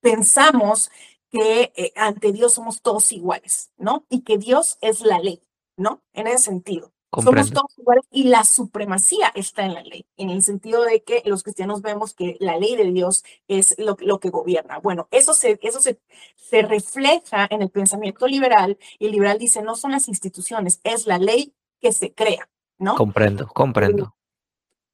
pensamos 0.00 0.90
que 1.30 1.72
eh, 1.76 1.92
ante 1.96 2.32
Dios 2.32 2.54
somos 2.54 2.80
todos 2.82 3.12
iguales, 3.12 3.70
¿no? 3.76 4.06
Y 4.08 4.22
que 4.22 4.38
Dios 4.38 4.78
es 4.80 5.00
la 5.00 5.18
ley, 5.18 5.42
¿no? 5.76 6.02
En 6.12 6.26
ese 6.26 6.44
sentido. 6.44 6.92
Somos 7.12 7.50
todos 7.50 7.78
iguales 7.78 8.04
y 8.10 8.24
la 8.24 8.44
supremacía 8.44 9.32
está 9.34 9.64
en 9.64 9.74
la 9.74 9.82
ley, 9.82 10.06
en 10.16 10.28
el 10.30 10.42
sentido 10.42 10.82
de 10.82 11.02
que 11.02 11.22
los 11.24 11.42
cristianos 11.42 11.80
vemos 11.80 12.12
que 12.12 12.36
la 12.38 12.58
ley 12.58 12.76
de 12.76 12.90
Dios 12.92 13.24
es 13.48 13.74
lo, 13.78 13.96
lo 14.00 14.20
que 14.20 14.28
gobierna. 14.28 14.78
Bueno, 14.78 15.08
eso, 15.10 15.32
se, 15.32 15.58
eso 15.62 15.80
se, 15.80 16.00
se 16.36 16.62
refleja 16.62 17.46
en 17.50 17.62
el 17.62 17.70
pensamiento 17.70 18.26
liberal 18.26 18.78
y 18.98 19.06
el 19.06 19.12
liberal 19.12 19.38
dice, 19.38 19.62
no 19.62 19.74
son 19.74 19.92
las 19.92 20.08
instituciones, 20.08 20.80
es 20.84 21.06
la 21.06 21.18
ley 21.18 21.54
que 21.80 21.92
se 21.92 22.12
crea, 22.12 22.48
¿no? 22.78 22.94
Comprendo, 22.94 23.48
comprendo 23.48 24.17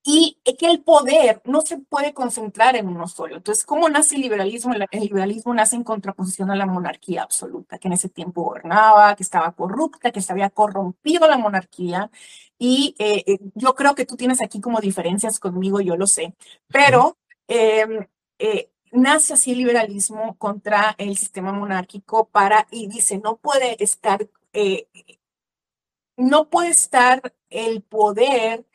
y 0.07 0.39
que 0.59 0.67
el 0.67 0.83
poder 0.83 1.41
no 1.47 1.63
se 1.63 1.79
puede 1.79 2.13
concentrar 2.13 2.77
en 2.77 2.89
uno 2.89 3.09
solo. 3.09 3.37
Entonces, 3.37 3.65
¿cómo 3.65 3.89
nace 3.89 4.17
el 4.17 4.21
liberalismo? 4.23 4.75
El 4.75 5.01
liberalismo 5.01 5.55
nace 5.55 5.77
en 5.77 5.85
contraposición 5.85 6.51
a 6.51 6.57
la 6.57 6.67
monarquía 6.67 7.23
absoluta, 7.23 7.79
que 7.79 7.89
en 7.89 7.95
ese 7.95 8.11
tiempo 8.11 8.43
gobernaba, 8.43 9.17
que 9.17 9.23
estaba 9.23 9.53
corrupta, 9.53 10.13
que 10.13 10.21
se 10.21 10.31
había 10.33 10.51
corrompido 10.51 11.27
la 11.27 11.39
monarquía. 11.39 12.11
Y 12.59 12.95
eh, 12.99 13.25
eh, 13.27 13.39
yo 13.55 13.75
creo 13.75 13.95
que 13.95 14.05
tú 14.05 14.17
tienes 14.17 14.43
aquí 14.43 14.61
como 14.61 14.81
diferencias 14.81 15.41
conmigo, 15.41 15.81
yo 15.81 15.97
lo 15.97 16.07
sé, 16.07 16.35
pero 16.69 17.19
em, 17.49 18.07
eh, 18.39 18.71
nace 18.93 19.33
así 19.35 19.53
el 19.53 19.59
liberalismo 19.59 20.37
contra 20.37 20.95
el 20.99 21.17
sistema 21.17 21.53
monárquico 21.53 22.29
para, 22.29 22.67
y 22.71 22.89
dice, 22.89 23.19
no 23.19 23.37
puede 23.39 23.83
estar, 23.83 24.29
no 26.17 26.49
puede 26.51 26.69
estar 26.71 27.35
el 27.51 27.83
poder 27.83 28.67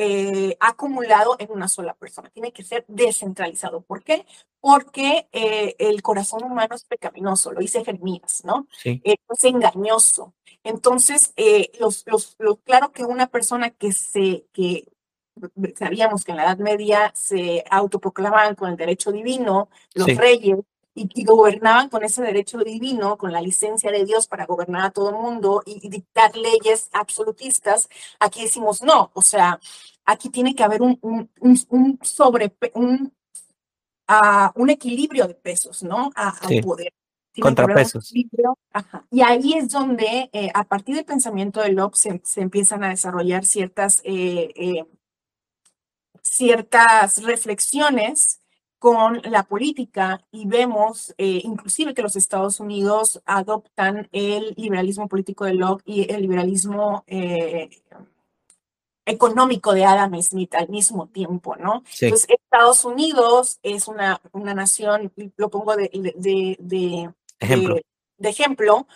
eh, 0.00 0.56
acumulado 0.60 1.34
en 1.40 1.50
una 1.50 1.66
sola 1.66 1.92
persona. 1.92 2.30
Tiene 2.30 2.52
que 2.52 2.62
ser 2.62 2.84
descentralizado. 2.86 3.80
¿Por 3.80 4.04
qué? 4.04 4.24
Porque 4.60 5.28
eh, 5.32 5.74
el 5.80 6.02
corazón 6.02 6.44
humano 6.44 6.76
es 6.76 6.84
pecaminoso, 6.84 7.50
lo 7.50 7.58
dice 7.58 7.84
Jeremías, 7.84 8.42
¿no? 8.44 8.68
Sí. 8.70 9.02
Eh, 9.02 9.16
es 9.28 9.44
engañoso. 9.44 10.34
Entonces, 10.62 11.34
los, 11.80 12.04
los, 12.06 12.36
claro 12.62 12.92
que 12.92 13.04
una 13.04 13.26
persona 13.26 13.70
que 13.70 13.90
se, 13.90 14.46
que 14.52 14.86
sabíamos 15.76 16.22
que 16.22 16.30
en 16.30 16.36
la 16.36 16.44
Edad 16.44 16.58
Media 16.58 17.10
se 17.16 17.64
autoproclamaban 17.68 18.54
con 18.54 18.70
el 18.70 18.76
derecho 18.76 19.10
divino, 19.10 19.68
los 19.94 20.14
reyes, 20.16 20.58
y, 20.94 21.24
gobernaban 21.24 21.88
con 21.88 22.02
ese 22.04 22.22
derecho 22.22 22.58
divino, 22.58 23.16
con 23.16 23.32
la 23.32 23.40
licencia 23.40 23.90
de 23.90 24.04
Dios 24.04 24.26
para 24.26 24.46
gobernar 24.46 24.86
a 24.86 24.90
todo 24.90 25.10
el 25.10 25.16
mundo 25.16 25.62
y, 25.64 25.88
dictar 25.88 26.36
leyes 26.36 26.88
absolutistas, 26.92 27.88
aquí 28.18 28.42
decimos 28.42 28.82
no, 28.82 29.10
o 29.14 29.22
sea, 29.22 29.60
aquí 30.04 30.28
tiene 30.30 30.54
que 30.54 30.64
haber 30.64 30.82
un, 30.82 30.98
un, 31.02 31.30
un, 31.68 31.98
sobre, 32.02 32.54
un, 32.74 33.12
uh, 34.08 34.60
un 34.60 34.70
equilibrio 34.70 35.28
de 35.28 35.34
pesos, 35.34 35.82
¿no? 35.82 36.10
A, 36.16 36.34
poder. 36.62 36.92
Contrapesos. 37.40 38.12
Y 38.12 39.22
ahí 39.22 39.54
es 39.54 39.68
donde, 39.70 40.28
eh, 40.32 40.50
a 40.54 40.64
partir 40.64 40.96
del 40.96 41.04
pensamiento 41.04 41.60
de 41.60 41.70
Locke, 41.70 41.96
se, 41.96 42.20
se 42.24 42.40
empiezan 42.40 42.82
a 42.82 42.88
desarrollar 42.88 43.44
ciertas, 43.44 44.00
eh, 44.04 44.52
eh, 44.56 44.84
ciertas 46.22 47.22
reflexiones 47.22 48.40
con 48.78 49.20
la 49.24 49.42
política 49.42 50.24
y 50.30 50.46
vemos 50.46 51.14
eh, 51.18 51.40
inclusive 51.42 51.94
que 51.94 52.02
los 52.02 52.16
Estados 52.16 52.60
Unidos 52.60 53.20
adoptan 53.26 54.08
el 54.12 54.54
liberalismo 54.56 55.08
político 55.08 55.44
de 55.44 55.54
Locke 55.54 55.82
y 55.84 56.12
el 56.12 56.22
liberalismo 56.22 57.04
eh, 57.06 57.68
económico 59.04 59.72
de 59.72 59.84
Adam 59.84 60.20
Smith 60.22 60.54
al 60.54 60.68
mismo 60.68 61.08
tiempo, 61.08 61.56
¿no? 61.56 61.82
Entonces, 62.00 62.26
Estados 62.28 62.84
Unidos 62.84 63.58
es 63.62 63.88
una, 63.88 64.20
una 64.32 64.54
nación, 64.54 65.12
lo 65.36 65.48
pongo 65.48 65.76
de, 65.76 65.90
de, 66.16 66.56
de, 66.60 67.10
ejemplo. 67.40 67.76
de 68.18 68.28
ejemplo, 68.28 68.86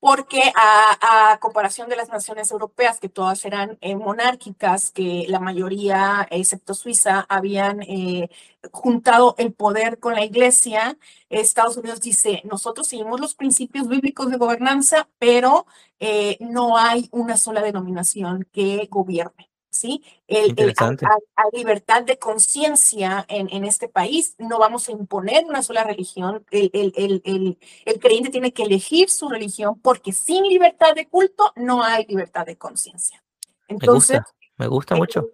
porque 0.00 0.52
a, 0.56 1.38
comparación 1.40 1.88
de 1.88 1.96
las 1.96 2.08
naciones 2.08 2.50
europeas, 2.50 3.00
que 3.00 3.08
todas 3.08 3.44
eran 3.44 3.78
eh, 3.82 3.96
monárquicas, 3.96 4.90
que 4.90 5.26
la 5.28 5.40
mayoría, 5.40 6.26
excepto 6.30 6.74
Suiza, 6.74 7.26
habían 7.28 7.82
eh, 7.82 8.30
juntado 8.72 9.34
el 9.38 9.52
poder 9.52 9.98
con 9.98 10.14
la 10.14 10.24
iglesia, 10.24 10.98
Estados 11.28 11.76
Unidos 11.76 12.00
dice, 12.00 12.42
nosotros 12.44 12.88
seguimos 12.88 13.20
los 13.20 13.34
principios 13.34 13.88
bíblicos 13.88 14.30
de 14.30 14.38
gobernanza, 14.38 15.08
pero 15.18 15.66
eh, 16.00 16.36
no 16.40 16.76
hay 16.78 17.08
una 17.12 17.36
sola 17.36 17.62
denominación 17.62 18.48
que 18.52 18.88
gobierne. 18.90 19.49
¿Sí? 19.70 20.02
El, 20.26 20.54
a, 20.78 21.42
libertad 21.52 22.02
de 22.02 22.18
conciencia 22.18 23.24
en, 23.28 23.48
en, 23.50 23.64
este 23.64 23.88
país, 23.88 24.34
no 24.38 24.58
vamos 24.58 24.88
a 24.88 24.92
imponer 24.92 25.44
una 25.44 25.62
sola 25.62 25.84
religión, 25.84 26.44
el, 26.50 26.70
el, 26.72 27.22
el, 27.24 27.58
el, 27.84 28.00
creyente 28.00 28.30
tiene 28.30 28.52
que 28.52 28.64
elegir 28.64 29.08
su 29.08 29.28
religión 29.28 29.80
porque 29.80 30.12
sin 30.12 30.44
libertad 30.44 30.94
de 30.94 31.06
culto 31.06 31.52
no 31.56 31.82
hay 31.82 32.04
libertad 32.06 32.44
de 32.46 32.56
conciencia. 32.56 33.22
Entonces, 33.68 34.20
me 34.56 34.66
gusta, 34.66 34.94
me 34.94 35.00
gusta 35.00 35.20
mucho. 35.22 35.30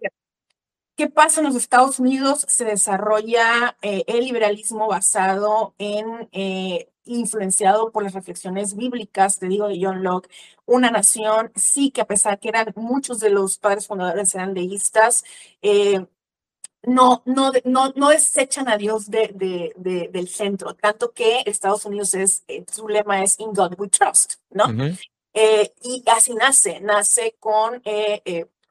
¿Qué 0.97 1.07
pasa 1.07 1.41
en 1.41 1.45
los 1.45 1.55
Estados 1.55 1.99
Unidos? 1.99 2.43
Se 2.49 2.65
desarrolla 2.65 3.77
eh, 3.83 4.03
el 4.07 4.25
liberalismo 4.25 4.87
basado 4.87 5.75
en, 5.77 6.27
eh, 6.31 6.89
influenciado 7.05 7.91
por 7.91 8.01
las 8.01 8.15
reflexiones 8.15 8.75
bíblicas, 8.75 9.37
te 9.37 9.47
digo, 9.47 9.67
de 9.67 9.79
John 9.79 10.01
Locke, 10.01 10.27
una 10.65 10.89
nación, 10.89 11.51
sí 11.55 11.91
que 11.91 12.01
a 12.01 12.07
pesar 12.07 12.39
que 12.39 12.49
eran 12.49 12.73
muchos 12.75 13.19
de 13.19 13.29
los 13.29 13.59
padres 13.59 13.85
fundadores 13.85 14.33
eran 14.33 14.55
deístas, 14.55 15.23
eh, 15.61 16.03
no, 16.81 17.21
no, 17.25 17.51
no, 17.63 17.93
no 17.95 18.09
desechan 18.09 18.67
a 18.67 18.77
Dios 18.77 19.07
de, 19.11 19.31
de, 19.35 20.09
del 20.11 20.27
centro, 20.27 20.73
tanto 20.73 21.11
que 21.11 21.43
Estados 21.45 21.85
Unidos 21.85 22.15
es, 22.15 22.43
su 22.71 22.87
lema 22.87 23.21
es 23.21 23.39
In 23.39 23.53
God 23.53 23.75
We 23.77 23.89
Trust, 23.89 24.35
¿no? 24.49 24.65
y 25.83 26.03
así 26.07 26.33
nace, 26.33 26.79
nace 26.79 27.35
con 27.39 27.83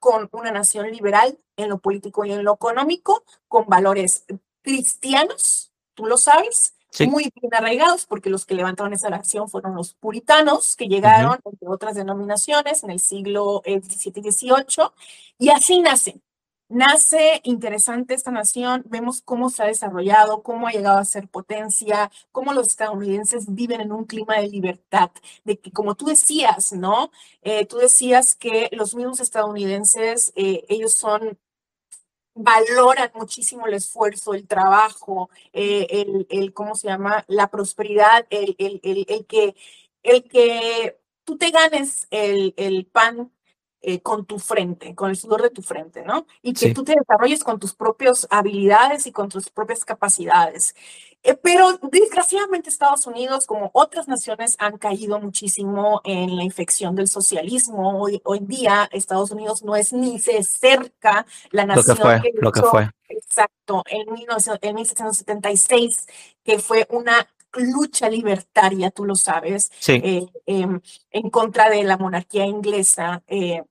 con 0.07 0.29
una 0.33 0.53
nación 0.53 0.89
liberal 0.93 1.37
en 1.57 1.69
lo 1.69 1.79
político 1.79 2.25
y 2.25 2.33
en 2.33 2.45
lo 2.45 2.55
económico, 2.55 3.25
con 3.49 3.67
valores 3.67 4.25
cristianos, 4.63 5.73
tú 5.95 6.07
lo 6.07 6.17
sabes, 6.17 6.75
muy 7.09 7.31
bien 7.35 7.53
arraigados, 7.53 8.07
porque 8.07 8.31
los 8.31 8.47
que 8.47 8.55
levantaron 8.55 8.93
esa 8.93 9.11
nación 9.11 9.49
fueron 9.49 9.75
los 9.75 9.95
puritanos, 9.95 10.77
que 10.77 10.87
llegaron, 10.87 11.41
entre 11.45 11.69
otras 11.69 11.97
denominaciones, 11.97 12.85
en 12.85 12.91
el 12.91 13.01
siglo 13.01 13.63
XVII 13.65 14.13
y 14.15 14.31
XVIII, 14.31 14.91
y 15.39 15.49
así 15.51 15.81
nacen. 15.81 16.23
Nace 16.69 17.41
interesante 17.45 18.15
esta 18.15 18.31
nación, 18.31 18.85
vemos 18.87 19.21
cómo 19.23 19.51
se 19.51 19.63
ha 19.63 19.67
desarrollado, 19.67 20.43
cómo 20.43 20.67
ha 20.69 20.73
llegado 20.73 20.99
a 20.99 21.05
ser 21.05 21.29
potencia, 21.29 22.11
cómo 22.33 22.53
los 22.53 22.69
estadounidenses 22.69 23.55
viven 23.55 23.81
en 23.81 23.93
un 23.93 24.05
clima 24.05 24.37
de 24.39 24.49
libertad, 24.49 25.11
de 25.45 25.59
que 25.59 25.71
como 25.73 25.95
tú 25.95 26.07
decías, 26.07 26.73
¿no? 26.73 27.11
Eh, 27.43 27.67
tú 27.67 27.79
decías 27.79 28.35
que 28.37 28.69
los 28.73 28.95
mismos 28.95 29.21
estadounidenses, 29.21 30.33
eh, 30.37 30.65
ellos 30.69 30.95
son 30.95 31.39
valoran 32.35 33.11
muchísimo 33.15 33.67
el 33.67 33.75
esfuerzo, 33.75 34.35
el 34.35 34.47
trabajo, 34.47 35.31
eh, 35.53 36.27
el, 36.29 36.53
¿cómo 36.53 36.75
se 36.75 36.89
llama? 36.89 37.25
La 37.29 37.49
prosperidad, 37.51 38.27
el, 38.31 38.55
el, 38.59 38.81
el, 39.09 39.27
que, 39.27 39.55
el 40.03 40.25
que 40.29 40.99
tú 41.25 41.39
te 41.39 41.51
ganes 41.51 42.07
el, 42.11 42.55
el 42.57 42.87
pan 42.87 43.33
eh, 43.89 44.01
con 44.01 44.27
tu 44.27 44.41
frente, 44.41 44.97
con 44.97 45.11
el 45.11 45.17
sudor 45.17 45.43
de 45.43 45.51
tu 45.51 45.63
frente, 45.63 46.03
¿no? 46.03 46.27
Y 46.43 46.55
que 46.55 46.75
tú 46.75 46.83
te 46.83 46.97
desarrolles 46.99 47.45
con 47.45 47.61
tus 47.61 47.73
propias 47.73 48.27
habilidades 48.31 49.07
y 49.07 49.13
con 49.13 49.29
tus 49.29 49.49
propias 49.49 49.85
capacidades. 49.85 50.75
Eh, 51.23 51.39
pero 51.41 51.79
desgraciadamente 51.83 52.69
Estados 52.69 53.07
Unidos, 53.07 53.47
como 53.47 53.71
otras 53.73 54.09
naciones, 54.09 54.57
han 54.59 54.77
caído 54.79 55.21
muchísimo 55.21 56.01
en 56.03 56.35
la 56.35 56.43
infección 56.43 56.97
del 56.97 57.07
socialismo. 57.07 58.01
Hoy, 58.01 58.21
hoy 58.25 58.39
en 58.39 58.49
día 58.49 58.89
Estados 58.91 59.31
Unidos 59.31 59.63
no 59.63 59.77
es 59.77 59.93
ni 59.93 60.19
se 60.19 60.43
cerca 60.43 61.25
la 61.53 61.65
nación 61.65 61.97
lo 61.97 62.03
que 62.03 62.03
fue, 62.03 62.33
lo 62.41 62.51
que 62.51 62.63
fue. 62.63 62.91
Exacto, 63.09 63.85
en, 63.87 64.13
19, 64.17 64.59
en 64.63 64.75
1776, 64.75 66.09
que 66.43 66.59
fue 66.59 66.89
una 66.91 67.29
lucha 67.53 68.11
libertaria, 68.11 68.91
tú 68.91 69.05
lo 69.05 69.15
sabes, 69.15 69.71
eh, 69.87 70.27
em, 70.45 70.81
en 71.13 71.31
contra 71.31 71.71
de 71.71 71.85
la 71.85 71.97
monarquía 71.97 72.47
inglesa. 72.47 73.23
Eh, 73.29 73.63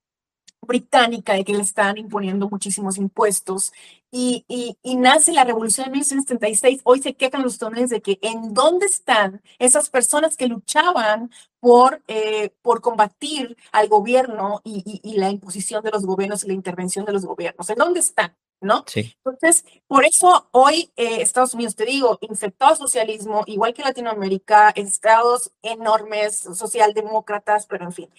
británica 0.65 1.33
de 1.33 1.43
que 1.43 1.53
le 1.53 1.61
están 1.61 1.97
imponiendo 1.97 2.49
muchísimos 2.49 2.97
impuestos 2.97 3.71
y, 4.17 4.45
y, 4.81 4.95
nace 4.95 5.33
la 5.33 5.43
revolución 5.43 5.85
de 5.85 5.91
1976. 5.91 6.79
Hoy 6.85 7.01
se 7.01 7.15
quejan 7.15 7.41
los 7.41 7.53
estadounidenses 7.53 7.97
de 7.97 8.01
que 8.01 8.19
en 8.21 8.53
dónde 8.53 8.85
están 8.85 9.41
esas 9.59 9.89
personas 9.89 10.37
que 10.37 10.47
luchaban 10.47 11.31
por, 11.59 12.01
eh, 12.07 12.51
por 12.61 12.79
combatir 12.79 13.57
al 13.73 13.89
gobierno 13.89 14.61
y, 14.63 15.01
y, 15.03 15.17
la 15.17 15.31
imposición 15.31 15.83
de 15.83 15.91
los 15.91 16.05
gobiernos 16.05 16.45
y 16.45 16.47
la 16.47 16.53
intervención 16.53 17.03
de 17.03 17.11
los 17.11 17.25
gobiernos. 17.25 17.69
¿En 17.69 17.75
dónde 17.75 17.99
están? 17.99 18.33
¿No? 18.61 18.85
Sí. 18.87 19.13
Entonces, 19.17 19.65
por 19.85 20.05
eso 20.05 20.47
hoy 20.51 20.93
eh, 20.95 21.21
Estados 21.21 21.53
Unidos, 21.53 21.75
te 21.75 21.83
digo, 21.83 22.17
infectado 22.21 22.73
socialismo, 22.77 23.43
igual 23.47 23.73
que 23.73 23.83
Latinoamérica, 23.83 24.69
estados 24.69 25.51
enormes, 25.61 26.39
socialdemócratas, 26.39 27.67
pero 27.67 27.83
en 27.83 27.91
fin. 27.91 28.09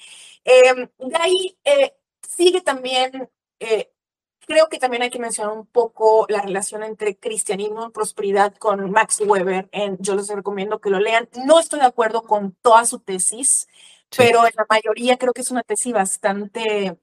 Eh, 0.45 0.91
de 0.99 1.17
ahí 1.17 1.57
eh, 1.65 1.95
sigue 2.29 2.61
también, 2.61 3.29
eh, 3.61 3.91
creo 4.47 4.69
que 4.69 4.79
también 4.79 5.03
hay 5.03 5.11
que 5.11 5.19
mencionar 5.19 5.53
un 5.53 5.67
poco 5.67 6.27
la 6.29 6.43
relación 6.43 6.83
entre 6.83 7.17
cristianismo 7.17 7.87
y 7.87 7.91
prosperidad 7.91 8.55
con 8.57 8.91
Max 8.91 9.21
Weber. 9.21 9.69
En, 9.73 9.99
yo 9.99 10.15
les 10.15 10.29
recomiendo 10.29 10.81
que 10.81 10.91
lo 10.91 11.01
lean. 11.01 11.29
No 11.45 11.59
estoy 11.59 11.81
de 11.81 11.87
acuerdo 11.87 12.23
con 12.23 12.53
toda 12.63 12.85
su 12.87 13.01
tesis, 13.01 13.69
pero 14.17 14.47
en 14.47 14.53
la 14.57 14.67
mayoría 14.69 15.19
creo 15.19 15.33
que 15.33 15.43
es 15.43 15.51
una 15.51 15.63
tesis 15.63 15.93
bastante 15.93 16.99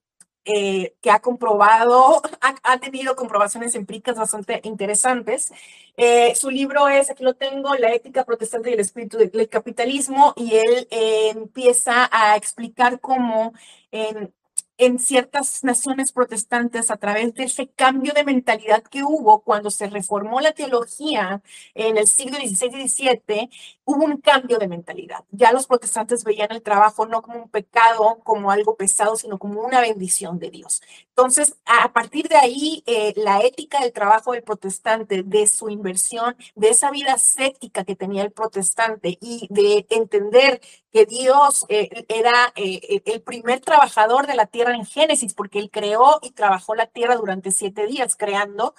eh, 0.45 0.95
que 1.01 1.09
ha 1.09 1.19
comprobado, 1.21 2.21
ha, 2.41 2.77
tenido 2.79 3.15
comprobaciones 3.15 3.75
empíricas 3.75 4.17
bastante 4.17 4.59
interesantes. 4.63 5.51
Eh, 5.97 6.35
su 6.35 6.49
libro 6.49 6.87
es, 6.89 7.09
aquí 7.09 7.23
lo 7.23 7.35
tengo, 7.35 7.75
La 7.75 7.93
ética 7.93 8.25
protestante 8.25 8.69
y 8.69 8.73
el 8.73 8.79
espíritu 8.81 9.17
del 9.17 9.49
capitalismo, 9.49 10.33
y 10.35 10.55
él 10.55 10.87
empieza 10.91 12.09
a 12.11 12.35
explicar 12.35 12.99
cómo 12.99 13.53
en 13.91 14.33
en 14.77 14.99
ciertas 14.99 15.63
naciones 15.63 16.11
protestantes 16.11 16.89
a 16.91 16.97
través 16.97 17.33
de 17.35 17.43
ese 17.43 17.67
cambio 17.67 18.13
de 18.13 18.23
mentalidad 18.23 18.83
que 18.83 19.03
hubo 19.03 19.41
cuando 19.41 19.69
se 19.71 19.87
reformó 19.87 20.41
la 20.41 20.51
teología 20.51 21.41
en 21.75 21.97
el 21.97 22.07
siglo 22.07 22.37
XVI 22.37 22.67
y 22.73 22.89
XVII, 22.89 23.49
hubo 23.85 24.05
un 24.05 24.17
cambio 24.17 24.57
de 24.57 24.67
mentalidad. 24.67 25.23
Ya 25.31 25.51
los 25.51 25.67
protestantes 25.67 26.23
veían 26.23 26.51
el 26.51 26.61
trabajo 26.61 27.05
no 27.05 27.21
como 27.21 27.43
un 27.43 27.49
pecado, 27.49 28.19
como 28.23 28.51
algo 28.51 28.75
pesado, 28.75 29.15
sino 29.15 29.37
como 29.37 29.61
una 29.61 29.81
bendición 29.81 30.39
de 30.39 30.49
Dios. 30.49 30.81
Entonces, 31.09 31.55
a 31.65 31.91
partir 31.93 32.27
de 32.27 32.37
ahí, 32.37 32.83
eh, 32.85 33.13
la 33.15 33.41
ética 33.41 33.81
del 33.81 33.93
trabajo 33.93 34.33
del 34.33 34.43
protestante, 34.43 35.23
de 35.23 35.47
su 35.47 35.69
inversión, 35.69 36.35
de 36.55 36.69
esa 36.69 36.91
vida 36.91 37.13
ascética 37.13 37.83
que 37.83 37.95
tenía 37.95 38.23
el 38.23 38.31
protestante 38.31 39.17
y 39.21 39.47
de 39.49 39.85
entender 39.89 40.61
que 40.93 41.05
Dios 41.05 41.65
eh, 41.69 42.05
era 42.07 42.53
eh, 42.55 43.01
el 43.05 43.21
primer 43.21 43.59
trabajador 43.59 44.27
de 44.27 44.35
la 44.35 44.45
tierra 44.45 44.75
en 44.75 44.85
Génesis, 44.85 45.33
porque 45.33 45.59
Él 45.59 45.71
creó 45.71 46.19
y 46.21 46.31
trabajó 46.31 46.75
la 46.75 46.85
tierra 46.85 47.15
durante 47.15 47.51
siete 47.51 47.87
días 47.87 48.15
creando. 48.15 48.75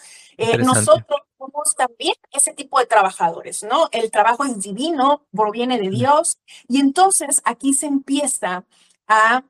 nosotros 0.60 1.20
somos 1.36 1.74
también 1.76 2.14
ese 2.32 2.52
tipo 2.54 2.78
de 2.78 2.86
trabajadores, 2.86 3.64
¿no? 3.64 3.88
El 3.92 4.10
trabajo 4.10 4.44
es 4.44 4.58
divino, 4.60 5.26
proviene 5.34 5.78
de 5.78 5.90
Dios, 5.90 6.38
y 6.68 6.80
entonces 6.80 7.42
aquí 7.44 7.74
se 7.74 7.86
empieza 7.86 8.64
a 9.08 9.44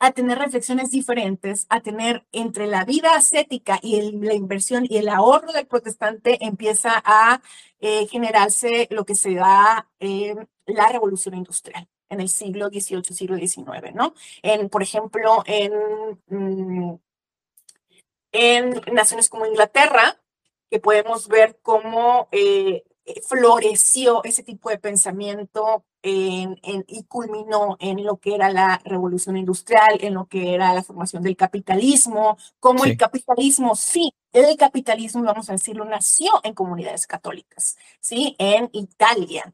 a 0.00 0.12
tener 0.12 0.38
reflexiones 0.38 0.90
diferentes, 0.90 1.66
a 1.68 1.80
tener 1.80 2.26
entre 2.32 2.66
la 2.66 2.84
vida 2.84 3.14
ascética 3.14 3.78
y 3.82 4.12
la 4.12 4.34
inversión 4.34 4.86
y 4.88 4.96
el 4.96 5.08
ahorro 5.08 5.52
del 5.52 5.66
protestante 5.66 6.44
empieza 6.44 7.00
a 7.04 7.42
eh, 7.80 8.06
generarse 8.08 8.88
lo 8.90 9.04
que 9.04 9.14
se 9.14 9.34
da 9.34 9.88
en 10.00 10.48
la 10.66 10.88
revolución 10.88 11.34
industrial 11.34 11.86
en 12.08 12.20
el 12.20 12.28
siglo 12.28 12.68
XVIII, 12.68 13.04
siglo 13.14 13.36
XIX, 13.36 13.94
¿no? 13.94 14.14
En, 14.42 14.68
por 14.68 14.82
ejemplo, 14.82 15.44
en, 15.46 15.72
mm, 16.26 16.98
en 18.32 18.80
naciones 18.92 19.28
como 19.28 19.46
Inglaterra, 19.46 20.20
que 20.70 20.80
podemos 20.80 21.28
ver 21.28 21.58
cómo 21.62 22.28
eh, 22.32 22.84
floreció 23.26 24.22
ese 24.24 24.42
tipo 24.42 24.70
de 24.70 24.78
pensamiento 24.78 25.84
en, 26.02 26.58
y 26.86 27.04
culminó 27.04 27.76
en 27.80 28.04
lo 28.04 28.16
que 28.18 28.34
era 28.34 28.50
la 28.50 28.80
revolución 28.84 29.36
industrial, 29.36 29.98
en 30.00 30.14
lo 30.14 30.26
que 30.26 30.54
era 30.54 30.72
la 30.72 30.82
formación 30.82 31.22
del 31.22 31.36
capitalismo, 31.36 32.38
como 32.58 32.84
el 32.84 32.96
capitalismo, 32.96 33.74
sí, 33.76 34.12
el 34.32 34.56
capitalismo, 34.56 35.22
vamos 35.22 35.50
a 35.50 35.54
decirlo, 35.54 35.84
nació 35.84 36.30
en 36.42 36.54
comunidades 36.54 37.06
católicas, 37.06 37.76
¿sí? 38.00 38.34
En 38.38 38.70
Italia, 38.72 39.52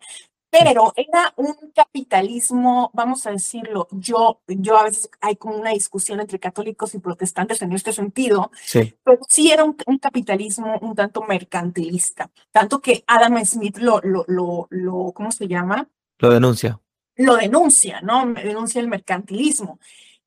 pero 0.59 0.93
era 0.97 1.33
un 1.37 1.55
capitalismo, 1.75 2.91
vamos 2.95 3.27
a 3.27 3.31
decirlo, 3.31 3.89
yo, 3.91 4.41
yo 4.47 4.79
a 4.79 4.85
veces 4.85 5.11
hay 5.21 5.37
como 5.37 5.57
una 5.57 5.71
discusión 5.71 6.21
entre 6.21 6.39
católicos 6.39 6.95
y 6.95 6.99
protestantes 6.99 7.63
en 7.63 7.73
este 7.73 7.93
sentido, 7.93 8.51
sí. 8.63 8.95
pero 9.05 9.19
sí 9.29 9.51
era 9.51 9.65
un, 9.65 9.77
capitalismo 9.99 10.79
un 10.81 10.95
tanto 10.95 11.23
mercantilista, 11.23 12.31
tanto 12.51 12.81
que 12.81 13.05
Adam 13.07 13.45
Smith 13.45 13.79
lo, 13.79 14.01
lo, 14.03 14.25
lo, 14.29 14.67
lo, 14.71 15.13
¿cómo 15.13 15.31
se 15.31 15.49
llama? 15.49 15.89
Lo 16.19 16.31
denuncia. 16.31 16.81
Lo 17.17 17.37
denuncia, 17.37 18.01
¿no? 18.03 18.27
Denuncia 18.35 18.81
el 18.81 18.89
mercantilismo. 18.89 19.79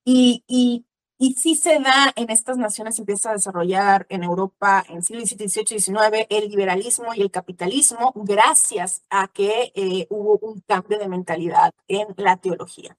Y, 0.03 0.43
y 0.47 0.85
y 1.21 1.33
sí 1.33 1.55
se 1.55 1.79
da 1.79 2.13
en 2.15 2.29
estas 2.29 2.57
naciones, 2.57 2.97
empieza 2.97 3.29
a 3.29 3.33
desarrollar 3.33 4.07
en 4.09 4.23
Europa 4.23 4.85
en 4.87 5.03
siglo 5.03 5.25
XVII, 5.25 5.49
XVIII, 5.49 5.79
XIX 5.81 6.25
el 6.29 6.49
liberalismo 6.49 7.13
y 7.13 7.21
el 7.21 7.29
capitalismo 7.29 8.13
gracias 8.15 9.03
a 9.09 9.27
que 9.27 9.73
eh, 9.75 10.07
hubo 10.09 10.37
un 10.37 10.61
cambio 10.61 10.97
de 10.97 11.09
mentalidad 11.09 11.73
en 11.89 12.07
la 12.15 12.37
teología. 12.37 12.97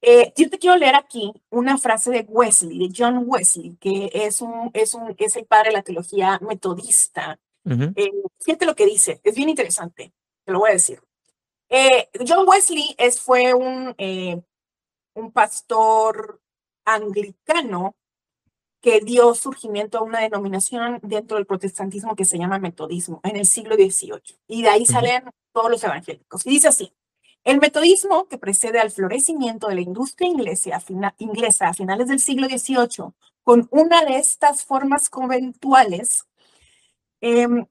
Eh, 0.00 0.32
yo 0.36 0.48
te 0.48 0.60
quiero 0.60 0.76
leer 0.76 0.94
aquí 0.94 1.32
una 1.50 1.76
frase 1.78 2.12
de 2.12 2.20
Wesley, 2.28 2.78
de 2.78 2.94
John 2.96 3.24
Wesley, 3.26 3.76
que 3.80 4.08
es, 4.14 4.40
un, 4.40 4.70
es, 4.72 4.94
un, 4.94 5.16
es 5.18 5.34
el 5.34 5.44
padre 5.44 5.70
de 5.70 5.76
la 5.78 5.82
teología 5.82 6.38
metodista. 6.40 7.40
Eh, 7.64 8.12
fíjate 8.40 8.66
lo 8.66 8.76
que 8.76 8.86
dice, 8.86 9.20
es 9.24 9.34
bien 9.34 9.48
interesante, 9.48 10.12
te 10.44 10.52
lo 10.52 10.60
voy 10.60 10.70
a 10.70 10.74
decir. 10.74 11.02
John 12.26 12.46
Wesley 12.48 12.94
es, 12.96 13.20
fue 13.20 13.52
un, 13.52 13.96
un 15.14 15.32
pastor 15.32 16.40
anglicano 16.94 17.96
que 18.80 19.00
dio 19.00 19.34
surgimiento 19.34 19.98
a 19.98 20.02
una 20.02 20.20
denominación 20.20 21.00
dentro 21.02 21.36
del 21.36 21.46
protestantismo 21.46 22.14
que 22.14 22.24
se 22.24 22.38
llama 22.38 22.58
metodismo 22.58 23.20
en 23.24 23.36
el 23.36 23.46
siglo 23.46 23.74
XVIII. 23.74 24.38
Y 24.46 24.62
de 24.62 24.68
ahí 24.68 24.86
salen 24.86 25.24
todos 25.52 25.70
los 25.70 25.82
evangélicos. 25.82 26.46
Y 26.46 26.50
dice 26.50 26.68
así, 26.68 26.92
el 27.44 27.60
metodismo 27.60 28.28
que 28.28 28.38
precede 28.38 28.78
al 28.78 28.90
florecimiento 28.90 29.68
de 29.68 29.76
la 29.76 29.80
industria 29.80 30.28
inglesa 30.28 30.76
a, 30.76 31.14
inglesa 31.18 31.68
a 31.68 31.74
finales 31.74 32.08
del 32.08 32.20
siglo 32.20 32.46
XVIII, 32.46 33.12
con 33.42 33.68
una 33.70 34.04
de 34.04 34.16
estas 34.18 34.64
formas 34.64 35.08
conventuales, 35.08 36.26
em, 37.20 37.66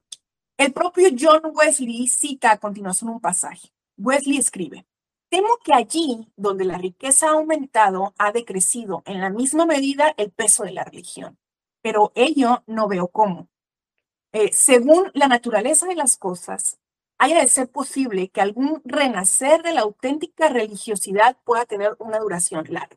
el 0.56 0.72
propio 0.72 1.08
John 1.16 1.52
Wesley 1.54 2.08
cita 2.08 2.50
a 2.50 2.58
continuación 2.58 3.10
un 3.10 3.20
pasaje. 3.20 3.68
Wesley 3.96 4.38
escribe, 4.38 4.84
Temo 5.28 5.58
que 5.62 5.74
allí 5.74 6.32
donde 6.36 6.64
la 6.64 6.78
riqueza 6.78 7.28
ha 7.28 7.32
aumentado, 7.32 8.14
ha 8.18 8.32
decrecido 8.32 9.02
en 9.04 9.20
la 9.20 9.28
misma 9.28 9.66
medida 9.66 10.14
el 10.16 10.30
peso 10.30 10.64
de 10.64 10.72
la 10.72 10.84
religión. 10.84 11.38
Pero 11.82 12.12
ello 12.14 12.62
no 12.66 12.88
veo 12.88 13.08
cómo. 13.08 13.48
Eh, 14.32 14.52
según 14.52 15.10
la 15.14 15.28
naturaleza 15.28 15.86
de 15.86 15.94
las 15.96 16.16
cosas, 16.16 16.78
haya 17.18 17.40
de 17.40 17.48
ser 17.48 17.70
posible 17.70 18.28
que 18.30 18.40
algún 18.40 18.80
renacer 18.84 19.62
de 19.62 19.72
la 19.72 19.82
auténtica 19.82 20.48
religiosidad 20.48 21.36
pueda 21.44 21.66
tener 21.66 21.96
una 21.98 22.18
duración 22.18 22.64
larga. 22.68 22.96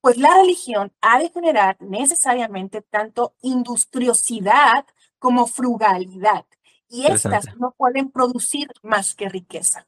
Pues 0.00 0.18
la 0.18 0.34
religión 0.36 0.92
ha 1.00 1.18
de 1.18 1.30
generar 1.30 1.76
necesariamente 1.80 2.82
tanto 2.82 3.34
industriosidad 3.40 4.86
como 5.18 5.46
frugalidad. 5.46 6.44
Y 6.88 7.06
estas 7.06 7.56
no 7.56 7.72
pueden 7.72 8.10
producir 8.10 8.68
más 8.82 9.14
que 9.14 9.28
riqueza. 9.28 9.86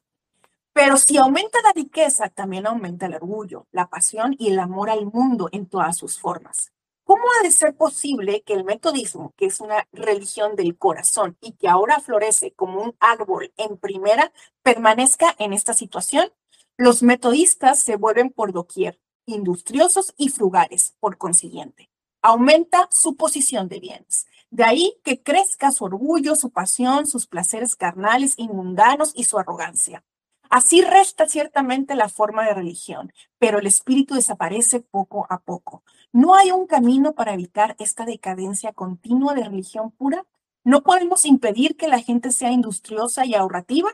Pero 0.75 0.97
si 0.97 1.15
aumenta 1.15 1.61
la 1.61 1.71
riqueza, 1.71 2.27
también 2.27 2.67
aumenta 2.67 3.05
el 3.05 3.15
orgullo, 3.15 3.65
la 3.71 3.87
pasión 3.87 4.35
y 4.37 4.49
el 4.49 4.59
amor 4.59 4.89
al 4.89 5.05
mundo 5.05 5.47
en 5.53 5.67
todas 5.67 5.95
sus 5.95 6.19
formas. 6.19 6.73
¿Cómo 7.05 7.23
ha 7.39 7.43
de 7.43 7.51
ser 7.51 7.77
posible 7.77 8.41
que 8.41 8.55
el 8.55 8.65
metodismo, 8.65 9.33
que 9.37 9.45
es 9.45 9.61
una 9.61 9.87
religión 9.93 10.57
del 10.57 10.77
corazón 10.77 11.37
y 11.39 11.53
que 11.53 11.69
ahora 11.69 12.01
florece 12.01 12.51
como 12.55 12.81
un 12.81 12.93
árbol 12.99 13.53
en 13.55 13.77
primera, 13.77 14.33
permanezca 14.63 15.33
en 15.39 15.53
esta 15.53 15.73
situación? 15.73 16.33
Los 16.75 17.03
metodistas 17.03 17.79
se 17.79 17.95
vuelven 17.95 18.29
por 18.29 18.51
doquier, 18.51 18.99
industriosos 19.25 20.13
y 20.17 20.27
frugales, 20.27 20.97
por 20.99 21.17
consiguiente. 21.17 21.89
Aumenta 22.21 22.89
su 22.91 23.15
posición 23.15 23.69
de 23.69 23.79
bienes. 23.79 24.27
De 24.49 24.65
ahí 24.65 24.99
que 25.05 25.23
crezca 25.23 25.71
su 25.71 25.85
orgullo, 25.85 26.35
su 26.35 26.49
pasión, 26.49 27.07
sus 27.07 27.27
placeres 27.27 27.77
carnales 27.77 28.33
y 28.35 28.49
mundanos 28.49 29.13
y 29.15 29.23
su 29.23 29.39
arrogancia. 29.39 30.03
Así 30.49 30.81
resta 30.81 31.27
ciertamente 31.27 31.95
la 31.95 32.09
forma 32.09 32.45
de 32.45 32.53
religión, 32.53 33.11
pero 33.39 33.59
el 33.59 33.67
espíritu 33.67 34.15
desaparece 34.15 34.79
poco 34.79 35.25
a 35.29 35.39
poco. 35.39 35.83
¿No 36.11 36.35
hay 36.35 36.51
un 36.51 36.67
camino 36.67 37.13
para 37.13 37.33
evitar 37.33 37.75
esta 37.79 38.05
decadencia 38.05 38.73
continua 38.73 39.33
de 39.33 39.43
religión 39.43 39.91
pura? 39.91 40.25
¿No 40.63 40.83
podemos 40.83 41.25
impedir 41.25 41.75
que 41.77 41.87
la 41.87 41.99
gente 41.99 42.31
sea 42.31 42.51
industriosa 42.51 43.25
y 43.25 43.35
ahorrativa? 43.35 43.89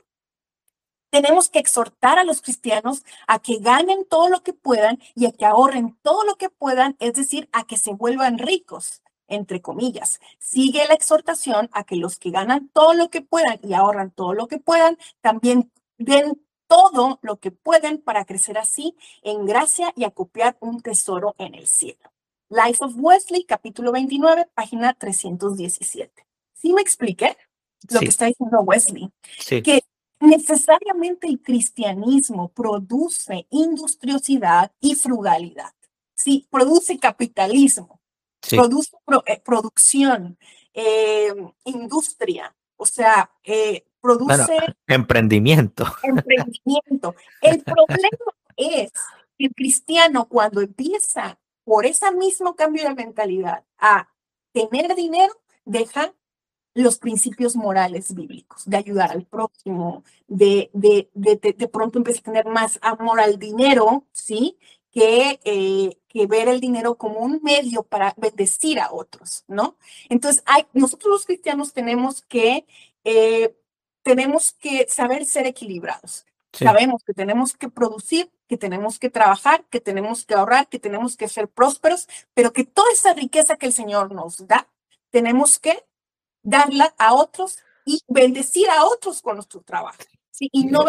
Tenemos 1.10 1.50
que 1.50 1.60
exhortar 1.60 2.20
a 2.20 2.24
los 2.24 2.42
cristianos 2.42 3.04
a 3.28 3.40
que 3.40 3.58
ganen 3.58 4.06
todo 4.06 4.30
lo 4.30 4.44
que 4.44 4.54
puedan 4.54 5.00
y 5.14 5.26
a 5.26 5.34
que 5.34 5.46
ahorren 5.46 5.98
todo 6.02 6.24
lo 6.24 6.36
que 6.36 6.50
puedan, 6.50 6.96
es 7.00 7.14
decir, 7.14 7.50
a 7.52 7.66
que 7.66 7.78
se 7.78 7.94
vuelvan 7.94 8.38
ricos 8.38 9.02
entre 9.32 9.62
comillas. 9.62 10.20
Sigue 10.40 10.86
la 10.88 10.94
exhortación 10.94 11.70
a 11.72 11.86
que 11.86 11.96
los 11.96 12.20
que 12.20 12.32
ganan 12.32 12.70
todo 12.74 12.94
lo 12.94 13.10
que 13.10 13.22
puedan 13.22 13.60
y 13.64 13.74
ahorran 13.74 14.12
todo 14.12 14.34
lo 14.34 14.48
que 14.48 14.60
puedan, 14.60 14.98
también 15.22 15.72
den 16.04 16.42
todo 16.68 17.20
lo 17.22 17.38
que 17.40 17.52
pueden 17.52 18.02
para 18.02 18.26
crecer 18.26 18.58
así 18.58 18.96
en 19.24 19.46
gracia 19.46 19.94
y 19.96 20.06
acopiar 20.06 20.58
un 20.62 20.82
tesoro 20.82 21.36
en 21.38 21.56
el 21.56 21.68
cielo. 21.68 22.12
Life 22.50 22.84
of 22.84 22.94
Wesley, 22.96 23.46
capítulo 23.46 23.92
29, 23.92 24.48
página 24.54 24.94
317. 24.94 26.26
¿Sí 26.54 26.74
me 26.74 26.82
expliqué 26.82 27.38
lo 27.90 28.00
que 28.00 28.08
está 28.08 28.26
diciendo 28.26 28.62
Wesley? 28.62 29.10
Sí. 29.40 29.62
Que 29.62 29.84
necesariamente 30.20 31.28
el 31.28 31.42
cristianismo 31.42 32.50
produce 32.50 33.48
industriosidad 33.50 34.72
y 34.80 34.96
frugalidad. 34.96 35.74
Sí, 36.16 36.48
produce 36.50 37.00
capitalismo, 37.00 38.00
produce 38.50 38.92
eh, 39.26 39.42
producción, 39.44 40.38
eh, 40.74 41.34
industria, 41.66 42.56
o 42.78 42.86
sea, 42.86 43.32
eh, 43.44 43.86
produce 44.02 44.58
emprendimiento. 44.88 45.86
Emprendimiento. 46.04 47.16
El 47.42 47.64
problema 47.64 48.10
es 48.58 48.92
que 49.38 49.46
el 49.46 49.54
cristiano 49.54 50.28
cuando 50.28 50.62
empieza 50.62 51.40
por 51.64 51.86
ese 51.86 52.12
mismo 52.12 52.56
cambio 52.56 52.84
de 52.84 52.96
mentalidad 52.96 53.64
a 53.78 54.10
tener 54.52 54.96
dinero, 54.96 55.34
deja 55.66 56.14
los 56.74 56.98
principios 56.98 57.56
morales 57.56 58.14
bíblicos, 58.14 58.64
de 58.66 58.78
ayudar 58.78 59.12
al 59.12 59.26
próximo, 59.26 60.04
de, 60.28 60.70
de, 60.74 61.10
de, 61.14 61.36
de, 61.36 61.68
pronto 61.68 61.98
empieza 61.98 62.22
a 62.22 62.24
tener 62.24 62.46
más 62.46 62.80
amor 62.82 63.20
al 63.20 63.38
dinero, 63.38 64.06
¿sí? 64.14 64.58
Que, 64.92 65.40
eh, 65.44 65.98
que 66.08 66.28
ver 66.28 66.48
el 66.48 66.60
dinero 66.60 66.96
como 66.96 67.20
un 67.20 67.40
medio 67.44 67.84
para 67.84 68.14
bendecir 68.18 68.80
a 68.80 68.92
otros, 68.92 69.44
¿no? 69.48 69.78
Entonces, 70.10 70.44
hay, 70.46 70.66
nosotros 70.74 71.12
los 71.12 71.26
cristianos 71.26 71.74
tenemos 71.74 72.22
que 72.22 72.66
eh, 73.04 73.56
tenemos 74.04 74.54
que 74.54 74.88
saber 74.90 75.26
ser 75.26 75.46
equilibrados. 75.46 76.26
Sabemos 76.54 77.02
que 77.06 77.14
tenemos 77.14 77.54
que 77.54 77.70
producir, 77.70 78.30
que 78.48 78.58
tenemos 78.58 79.00
que 79.00 79.10
trabajar, 79.10 79.64
que 79.70 79.80
tenemos 79.80 80.26
que 80.26 80.34
ahorrar, 80.34 80.68
que 80.68 80.80
tenemos 80.80 81.16
que 81.16 81.30
ser 81.30 81.48
prósperos, 81.48 82.10
pero 82.34 82.52
que 82.52 82.66
toda 82.66 82.92
esa 82.92 83.14
riqueza 83.14 83.56
que 83.56 83.68
el 83.68 83.74
Señor 83.74 84.14
nos 84.14 84.46
da, 84.48 84.68
tenemos 85.12 85.60
que 85.60 85.86
darla 86.44 86.94
a 86.98 87.14
otros 87.14 87.60
y 87.86 88.02
bendecir 88.08 88.70
a 88.70 88.86
otros 88.86 89.22
con 89.22 89.36
nuestro 89.36 89.62
trabajo. 89.62 89.98
¿sí? 90.30 90.50
Y 90.52 90.66
no, 90.66 90.84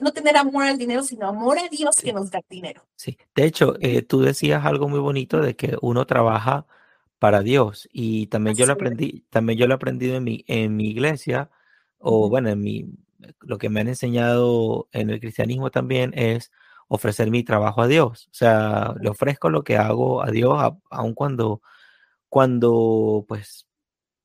no 0.00 0.12
tener 0.12 0.36
amor 0.36 0.64
al 0.64 0.78
dinero, 0.78 1.04
sino 1.04 1.28
amor 1.28 1.58
a 1.58 1.68
Dios 1.68 1.96
que 1.96 2.12
nos 2.12 2.30
da 2.30 2.40
dinero. 2.48 2.84
Sí, 2.96 3.16
de 3.36 3.44
hecho, 3.44 3.76
eh, 3.80 4.02
tú 4.02 4.20
decías 4.20 4.64
algo 4.64 4.88
muy 4.88 4.98
bonito 4.98 5.40
de 5.40 5.54
que 5.54 5.76
uno 5.80 6.06
trabaja 6.06 6.66
para 7.20 7.40
Dios 7.40 7.88
y 7.92 8.26
también 8.26 8.56
yo 8.56 8.66
lo 8.66 8.72
aprendí, 8.72 9.24
también 9.30 9.58
yo 9.58 9.66
lo 9.66 9.74
he 9.74 9.76
aprendido 9.76 10.16
en 10.16 10.24
mi, 10.24 10.44
en 10.48 10.76
mi 10.76 10.90
iglesia 10.90 11.50
o 12.04 12.28
bueno, 12.28 12.50
en 12.50 12.60
mi, 12.60 12.86
lo 13.40 13.58
que 13.58 13.70
me 13.70 13.80
han 13.80 13.88
enseñado 13.88 14.88
en 14.92 15.10
el 15.10 15.20
cristianismo 15.20 15.70
también 15.70 16.12
es 16.14 16.52
ofrecer 16.88 17.30
mi 17.30 17.44
trabajo 17.44 17.82
a 17.82 17.86
Dios. 17.88 18.28
O 18.30 18.34
sea, 18.34 18.94
le 19.00 19.08
ofrezco 19.08 19.48
lo 19.50 19.64
que 19.64 19.78
hago 19.78 20.22
a 20.22 20.30
Dios, 20.30 20.58
aun 20.90 21.14
cuando, 21.14 21.62
cuando, 22.28 23.24
pues, 23.28 23.66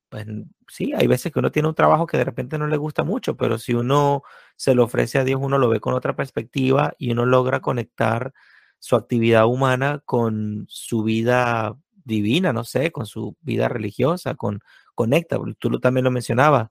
pues, 0.09 0.25
sí, 0.69 0.93
hay 0.95 1.07
veces 1.07 1.31
que 1.31 1.39
uno 1.39 1.51
tiene 1.51 1.69
un 1.69 1.75
trabajo 1.75 2.07
que 2.07 2.17
de 2.17 2.25
repente 2.25 2.57
no 2.57 2.67
le 2.67 2.77
gusta 2.77 3.03
mucho, 3.03 3.37
pero 3.37 3.57
si 3.59 3.73
uno 3.73 4.23
se 4.57 4.75
lo 4.75 4.85
ofrece 4.85 5.19
a 5.19 5.23
Dios, 5.23 5.39
uno 5.43 5.57
lo 5.57 5.69
ve 5.69 5.79
con 5.79 5.93
otra 5.93 6.15
perspectiva 6.15 6.95
y 6.97 7.11
uno 7.11 7.25
logra 7.25 7.61
conectar 7.61 8.33
su 8.79 8.95
actividad 8.97 9.45
humana 9.47 10.01
con 10.05 10.65
su 10.69 11.03
vida 11.03 11.77
divina, 12.03 12.53
no 12.53 12.63
sé, 12.65 12.91
con 12.91 13.05
su 13.05 13.37
vida 13.41 13.69
religiosa, 13.69 14.35
con 14.35 14.61
conecta, 14.95 15.37
tú 15.59 15.79
también 15.79 16.03
lo 16.05 16.11
mencionabas, 16.11 16.69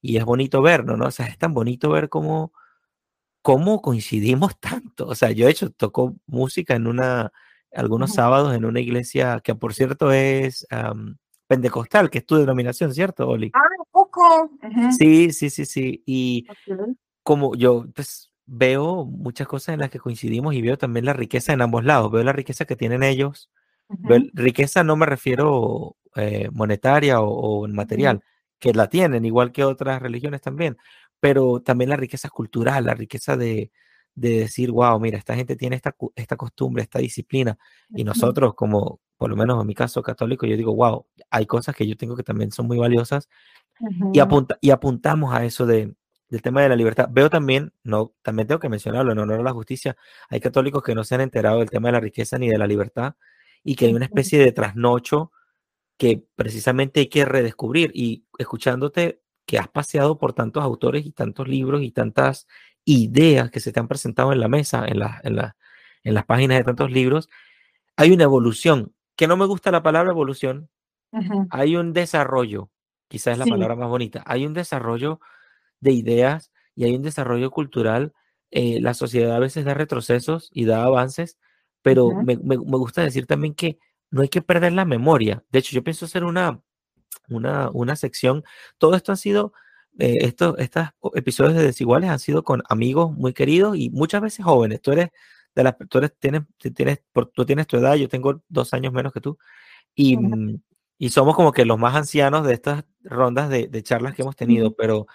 y 0.00 0.16
es 0.16 0.24
bonito 0.24 0.62
verlo, 0.62 0.96
¿no? 0.96 1.06
O 1.06 1.10
sea, 1.10 1.26
es 1.26 1.38
tan 1.38 1.54
bonito 1.54 1.90
ver 1.90 2.08
cómo, 2.08 2.52
cómo 3.42 3.82
coincidimos 3.82 4.58
tanto. 4.60 5.06
O 5.06 5.14
sea, 5.14 5.30
yo 5.30 5.46
he 5.46 5.50
hecho, 5.50 5.70
tocó 5.70 6.16
música 6.26 6.74
en 6.74 6.86
una, 6.86 7.32
algunos 7.72 8.14
sábados 8.14 8.54
en 8.54 8.64
una 8.64 8.80
iglesia 8.80 9.40
que 9.42 9.54
por 9.54 9.74
cierto 9.74 10.12
es 10.12 10.66
pentecostal, 11.46 12.10
que 12.10 12.18
es 12.18 12.26
tu 12.26 12.36
denominación, 12.36 12.94
¿cierto, 12.94 13.28
Oli? 13.28 13.50
Ah, 13.54 13.60
poco. 13.90 14.50
Sí, 14.96 15.32
sí, 15.32 15.50
sí, 15.50 15.66
sí. 15.66 16.02
Y 16.06 16.46
como 17.22 17.54
yo, 17.56 17.86
pues 17.94 18.32
veo 18.46 19.04
muchas 19.04 19.46
cosas 19.46 19.74
en 19.74 19.80
las 19.80 19.90
que 19.90 19.98
coincidimos 19.98 20.54
y 20.54 20.62
veo 20.62 20.76
también 20.78 21.04
la 21.04 21.12
riqueza 21.12 21.52
en 21.52 21.62
ambos 21.62 21.84
lados. 21.84 22.10
Veo 22.10 22.22
la 22.22 22.32
riqueza 22.32 22.64
que 22.64 22.76
tienen 22.76 23.02
ellos. 23.02 23.50
riqueza 24.32 24.84
no 24.84 24.96
me 24.96 25.06
refiero 25.06 25.96
eh, 26.16 26.48
monetaria 26.52 27.20
o, 27.20 27.66
en 27.66 27.74
material, 27.74 28.22
que 28.60 28.72
la 28.74 28.88
tienen, 28.88 29.24
igual 29.24 29.50
que 29.50 29.64
otras 29.64 30.00
religiones 30.00 30.42
también, 30.42 30.76
pero 31.18 31.60
también 31.60 31.90
la 31.90 31.96
riqueza 31.96 32.28
cultural, 32.28 32.84
la 32.84 32.94
riqueza 32.94 33.36
de, 33.36 33.72
decir, 34.14 34.70
wow, 34.70 35.00
mira, 35.00 35.16
esta 35.16 35.34
gente 35.34 35.56
tiene 35.56 35.76
esta, 35.76 35.96
esta 36.14 36.36
costumbre, 36.36 36.82
esta 36.82 36.98
disciplina, 36.98 37.58
y 37.88 38.04
nosotros 38.04 38.54
como, 38.54 39.00
por 39.16 39.30
lo 39.30 39.36
menos 39.36 39.58
en 39.58 39.66
mi 39.66 39.74
caso 39.74 40.02
católico, 40.02 40.46
yo 40.46 40.58
digo, 40.58 40.74
wow, 40.74 41.06
hay 41.30 41.46
cosas 41.46 41.74
que 41.74 41.86
yo 41.86 41.96
tengo 41.96 42.14
que 42.16 42.22
también 42.22 42.52
son 42.52 42.66
muy 42.66 42.76
valiosas, 42.76 43.28
y, 44.12 44.18
apunta, 44.18 44.58
y 44.60 44.70
apuntamos 44.70 45.32
a 45.32 45.44
eso 45.46 45.64
de, 45.64 45.94
del 46.28 46.42
tema 46.42 46.60
de 46.60 46.68
la 46.68 46.76
libertad. 46.76 47.08
Veo 47.10 47.30
también, 47.30 47.72
no, 47.82 48.12
también 48.20 48.46
tengo 48.46 48.60
que 48.60 48.68
mencionarlo 48.68 49.12
en 49.12 49.18
honor 49.20 49.40
a 49.40 49.42
la 49.42 49.52
justicia, 49.52 49.96
hay 50.28 50.40
católicos 50.40 50.82
que 50.82 50.94
no 50.94 51.02
se 51.02 51.14
han 51.14 51.22
enterado 51.22 51.60
del 51.60 51.70
tema 51.70 51.88
de 51.88 51.92
la 51.92 52.00
riqueza 52.00 52.36
ni 52.36 52.48
de 52.48 52.58
la 52.58 52.66
libertad, 52.66 53.14
y 53.64 53.74
que 53.74 53.86
hay 53.86 53.94
una 53.94 54.04
especie 54.04 54.38
de 54.38 54.52
trasnocho 54.52 55.32
que 56.00 56.24
precisamente 56.34 57.00
hay 57.00 57.08
que 57.08 57.26
redescubrir. 57.26 57.92
Y 57.94 58.24
escuchándote 58.38 59.20
que 59.44 59.58
has 59.58 59.68
paseado 59.68 60.16
por 60.16 60.32
tantos 60.32 60.64
autores 60.64 61.04
y 61.04 61.12
tantos 61.12 61.46
libros 61.46 61.82
y 61.82 61.90
tantas 61.90 62.48
ideas 62.86 63.50
que 63.50 63.60
se 63.60 63.70
te 63.70 63.80
han 63.80 63.86
presentado 63.86 64.32
en 64.32 64.40
la 64.40 64.48
mesa, 64.48 64.86
en, 64.88 64.98
la, 64.98 65.20
en, 65.24 65.36
la, 65.36 65.56
en 66.02 66.14
las 66.14 66.24
páginas 66.24 66.56
de 66.56 66.64
tantos 66.64 66.90
libros, 66.90 67.28
hay 67.96 68.12
una 68.12 68.24
evolución, 68.24 68.94
que 69.14 69.26
no 69.26 69.36
me 69.36 69.44
gusta 69.44 69.70
la 69.70 69.82
palabra 69.82 70.10
evolución, 70.10 70.70
hay 71.50 71.76
un 71.76 71.92
desarrollo, 71.92 72.70
quizás 73.08 73.32
es 73.32 73.38
la 73.38 73.44
palabra 73.44 73.76
más 73.76 73.90
bonita, 73.90 74.22
hay 74.24 74.46
un 74.46 74.54
desarrollo 74.54 75.20
de 75.80 75.92
ideas 75.92 76.50
y 76.74 76.84
hay 76.84 76.94
un 76.94 77.02
desarrollo 77.02 77.50
cultural. 77.50 78.14
Eh, 78.52 78.80
la 78.80 78.94
sociedad 78.94 79.36
a 79.36 79.38
veces 79.38 79.66
da 79.66 79.74
retrocesos 79.74 80.48
y 80.50 80.64
da 80.64 80.82
avances, 80.84 81.36
pero 81.82 82.10
me, 82.10 82.38
me, 82.38 82.56
me 82.56 82.78
gusta 82.78 83.02
decir 83.02 83.26
también 83.26 83.54
que 83.54 83.78
no 84.10 84.22
hay 84.22 84.28
que 84.28 84.42
perder 84.42 84.72
la 84.72 84.84
memoria. 84.84 85.44
De 85.50 85.58
hecho, 85.60 85.74
yo 85.74 85.84
pienso 85.84 86.04
hacer 86.06 86.24
una, 86.24 86.60
una, 87.28 87.70
una 87.70 87.96
sección. 87.96 88.44
Todo 88.78 88.96
esto 88.96 89.12
ha 89.12 89.16
sido, 89.16 89.52
eh, 89.98 90.18
estos 90.20 90.56
episodios 91.14 91.54
de 91.54 91.62
Desiguales 91.64 92.10
han 92.10 92.18
sido 92.18 92.44
con 92.44 92.62
amigos 92.68 93.12
muy 93.12 93.32
queridos 93.32 93.76
y 93.76 93.90
muchas 93.90 94.22
veces 94.22 94.44
jóvenes. 94.44 94.80
Tú 94.82 94.92
eres 94.92 95.10
de 95.54 95.64
las, 95.64 95.76
tú 95.88 96.00
tienes, 96.18 96.42
tienes, 96.74 97.02
tú 97.32 97.44
tienes 97.44 97.66
tu 97.66 97.76
edad, 97.76 97.94
yo 97.94 98.08
tengo 98.08 98.42
dos 98.48 98.72
años 98.74 98.92
menos 98.92 99.12
que 99.12 99.20
tú. 99.20 99.38
Y, 99.94 100.18
y 100.98 101.10
somos 101.10 101.34
como 101.36 101.52
que 101.52 101.64
los 101.64 101.78
más 101.78 101.96
ancianos 101.96 102.46
de 102.46 102.54
estas 102.54 102.84
rondas 103.02 103.48
de, 103.48 103.68
de 103.68 103.82
charlas 103.82 104.14
que 104.14 104.22
hemos 104.22 104.36
tenido, 104.36 104.74
pero 104.74 105.06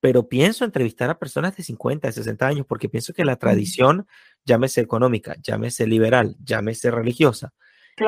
pero 0.00 0.28
pienso 0.28 0.64
entrevistar 0.64 1.10
a 1.10 1.18
personas 1.18 1.56
de 1.56 1.62
50, 1.62 2.08
de 2.08 2.12
60 2.12 2.46
años, 2.46 2.66
porque 2.66 2.88
pienso 2.88 3.12
que 3.12 3.24
la 3.24 3.36
tradición, 3.36 4.06
llámese 4.44 4.80
económica, 4.80 5.36
llámese 5.42 5.86
liberal, 5.86 6.36
llámese 6.42 6.90
religiosa, 6.90 7.52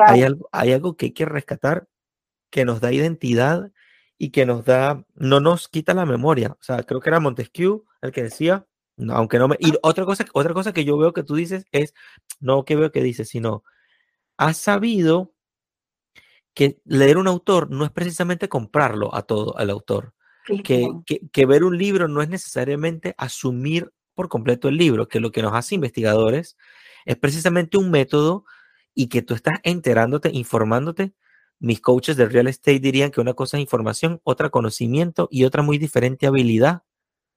hay, 0.05 0.23
algo, 0.23 0.49
hay 0.51 0.71
algo 0.71 0.95
que 0.97 1.07
hay 1.07 1.11
que 1.13 1.25
rescatar 1.25 1.87
que 2.49 2.65
nos 2.65 2.81
da 2.81 2.91
identidad 2.91 3.71
y 4.17 4.29
que 4.29 4.45
nos 4.45 4.63
da, 4.65 5.03
no 5.15 5.39
nos 5.39 5.67
quita 5.67 5.93
la 5.93 6.05
memoria. 6.05 6.51
O 6.59 6.63
sea, 6.63 6.83
creo 6.83 6.99
que 6.99 7.09
era 7.09 7.19
Montesquieu 7.19 7.85
el 8.01 8.11
que 8.11 8.23
decía, 8.23 8.67
no, 8.95 9.15
aunque 9.15 9.39
no 9.39 9.47
me... 9.47 9.57
Y 9.59 9.73
otra 9.81 10.05
cosa, 10.05 10.25
otra 10.33 10.53
cosa 10.53 10.73
que 10.73 10.85
yo 10.85 10.97
veo 10.97 11.13
que 11.13 11.23
tú 11.23 11.35
dices 11.35 11.65
es, 11.71 11.93
no 12.39 12.63
que 12.63 12.75
veo 12.75 12.91
que 12.91 13.01
dices, 13.01 13.29
sino, 13.29 13.63
has 14.37 14.57
sabido 14.57 15.33
que 16.53 16.79
leer 16.85 17.17
un 17.17 17.27
autor 17.27 17.71
no 17.71 17.85
es 17.85 17.91
precisamente 17.91 18.49
comprarlo 18.49 19.13
a 19.15 19.23
todo 19.23 19.57
al 19.57 19.69
autor. 19.69 20.13
Que, 20.63 20.89
que, 21.05 21.45
ver 21.45 21.63
un 21.63 21.77
libro 21.77 22.09
no 22.09 22.21
es 22.21 22.27
necesariamente 22.27 23.15
asumir 23.17 23.93
por 24.13 24.27
completo 24.27 24.67
el 24.67 24.75
libro, 24.75 25.07
que 25.07 25.21
lo 25.21 25.31
que 25.31 25.41
nos 25.41 25.53
hace 25.53 25.75
investigadores 25.75 26.57
es 27.05 27.15
precisamente 27.15 27.77
un 27.77 27.89
método 27.89 28.43
y 28.93 29.07
que 29.07 29.21
tú 29.21 29.33
estás 29.33 29.59
enterándote, 29.63 30.29
informándote. 30.31 31.13
Mis 31.59 31.81
coaches 31.81 32.17
de 32.17 32.27
real 32.27 32.47
estate 32.47 32.79
dirían 32.79 33.11
que 33.11 33.21
una 33.21 33.33
cosa 33.33 33.57
es 33.57 33.61
información, 33.61 34.19
otra 34.23 34.49
conocimiento 34.49 35.27
y 35.31 35.45
otra 35.45 35.63
muy 35.63 35.77
diferente 35.77 36.27
habilidad, 36.27 36.83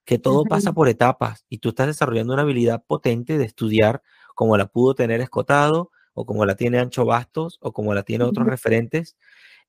que 0.05 0.17
todo 0.17 0.43
pasa 0.43 0.73
por 0.73 0.87
etapas 0.89 1.45
y 1.49 1.57
tú 1.59 1.69
estás 1.69 1.87
desarrollando 1.87 2.33
una 2.33 2.43
habilidad 2.43 2.83
potente 2.85 3.37
de 3.37 3.45
estudiar 3.45 4.01
como 4.35 4.55
la 4.57 4.67
pudo 4.67 4.95
tener 4.95 5.19
Escotado 5.21 5.91
o 6.13 6.25
como 6.25 6.45
la 6.45 6.55
tiene 6.55 6.79
Ancho 6.79 7.05
Bastos 7.05 7.57
o 7.61 7.73
como 7.73 7.93
la 7.93 8.03
tiene 8.03 8.23
otros 8.23 8.47
referentes 8.47 9.17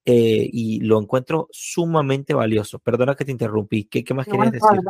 eh, 0.04 0.48
y 0.52 0.80
lo 0.80 1.00
encuentro 1.00 1.48
sumamente 1.50 2.34
valioso. 2.34 2.78
Perdona 2.78 3.14
que 3.14 3.24
te 3.24 3.32
interrumpí. 3.32 3.84
¿Qué, 3.84 4.04
qué 4.04 4.14
más 4.14 4.26
quieres 4.26 4.52
decir? 4.52 4.80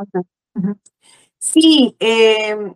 Sí, 1.38 1.96
em, 1.98 2.74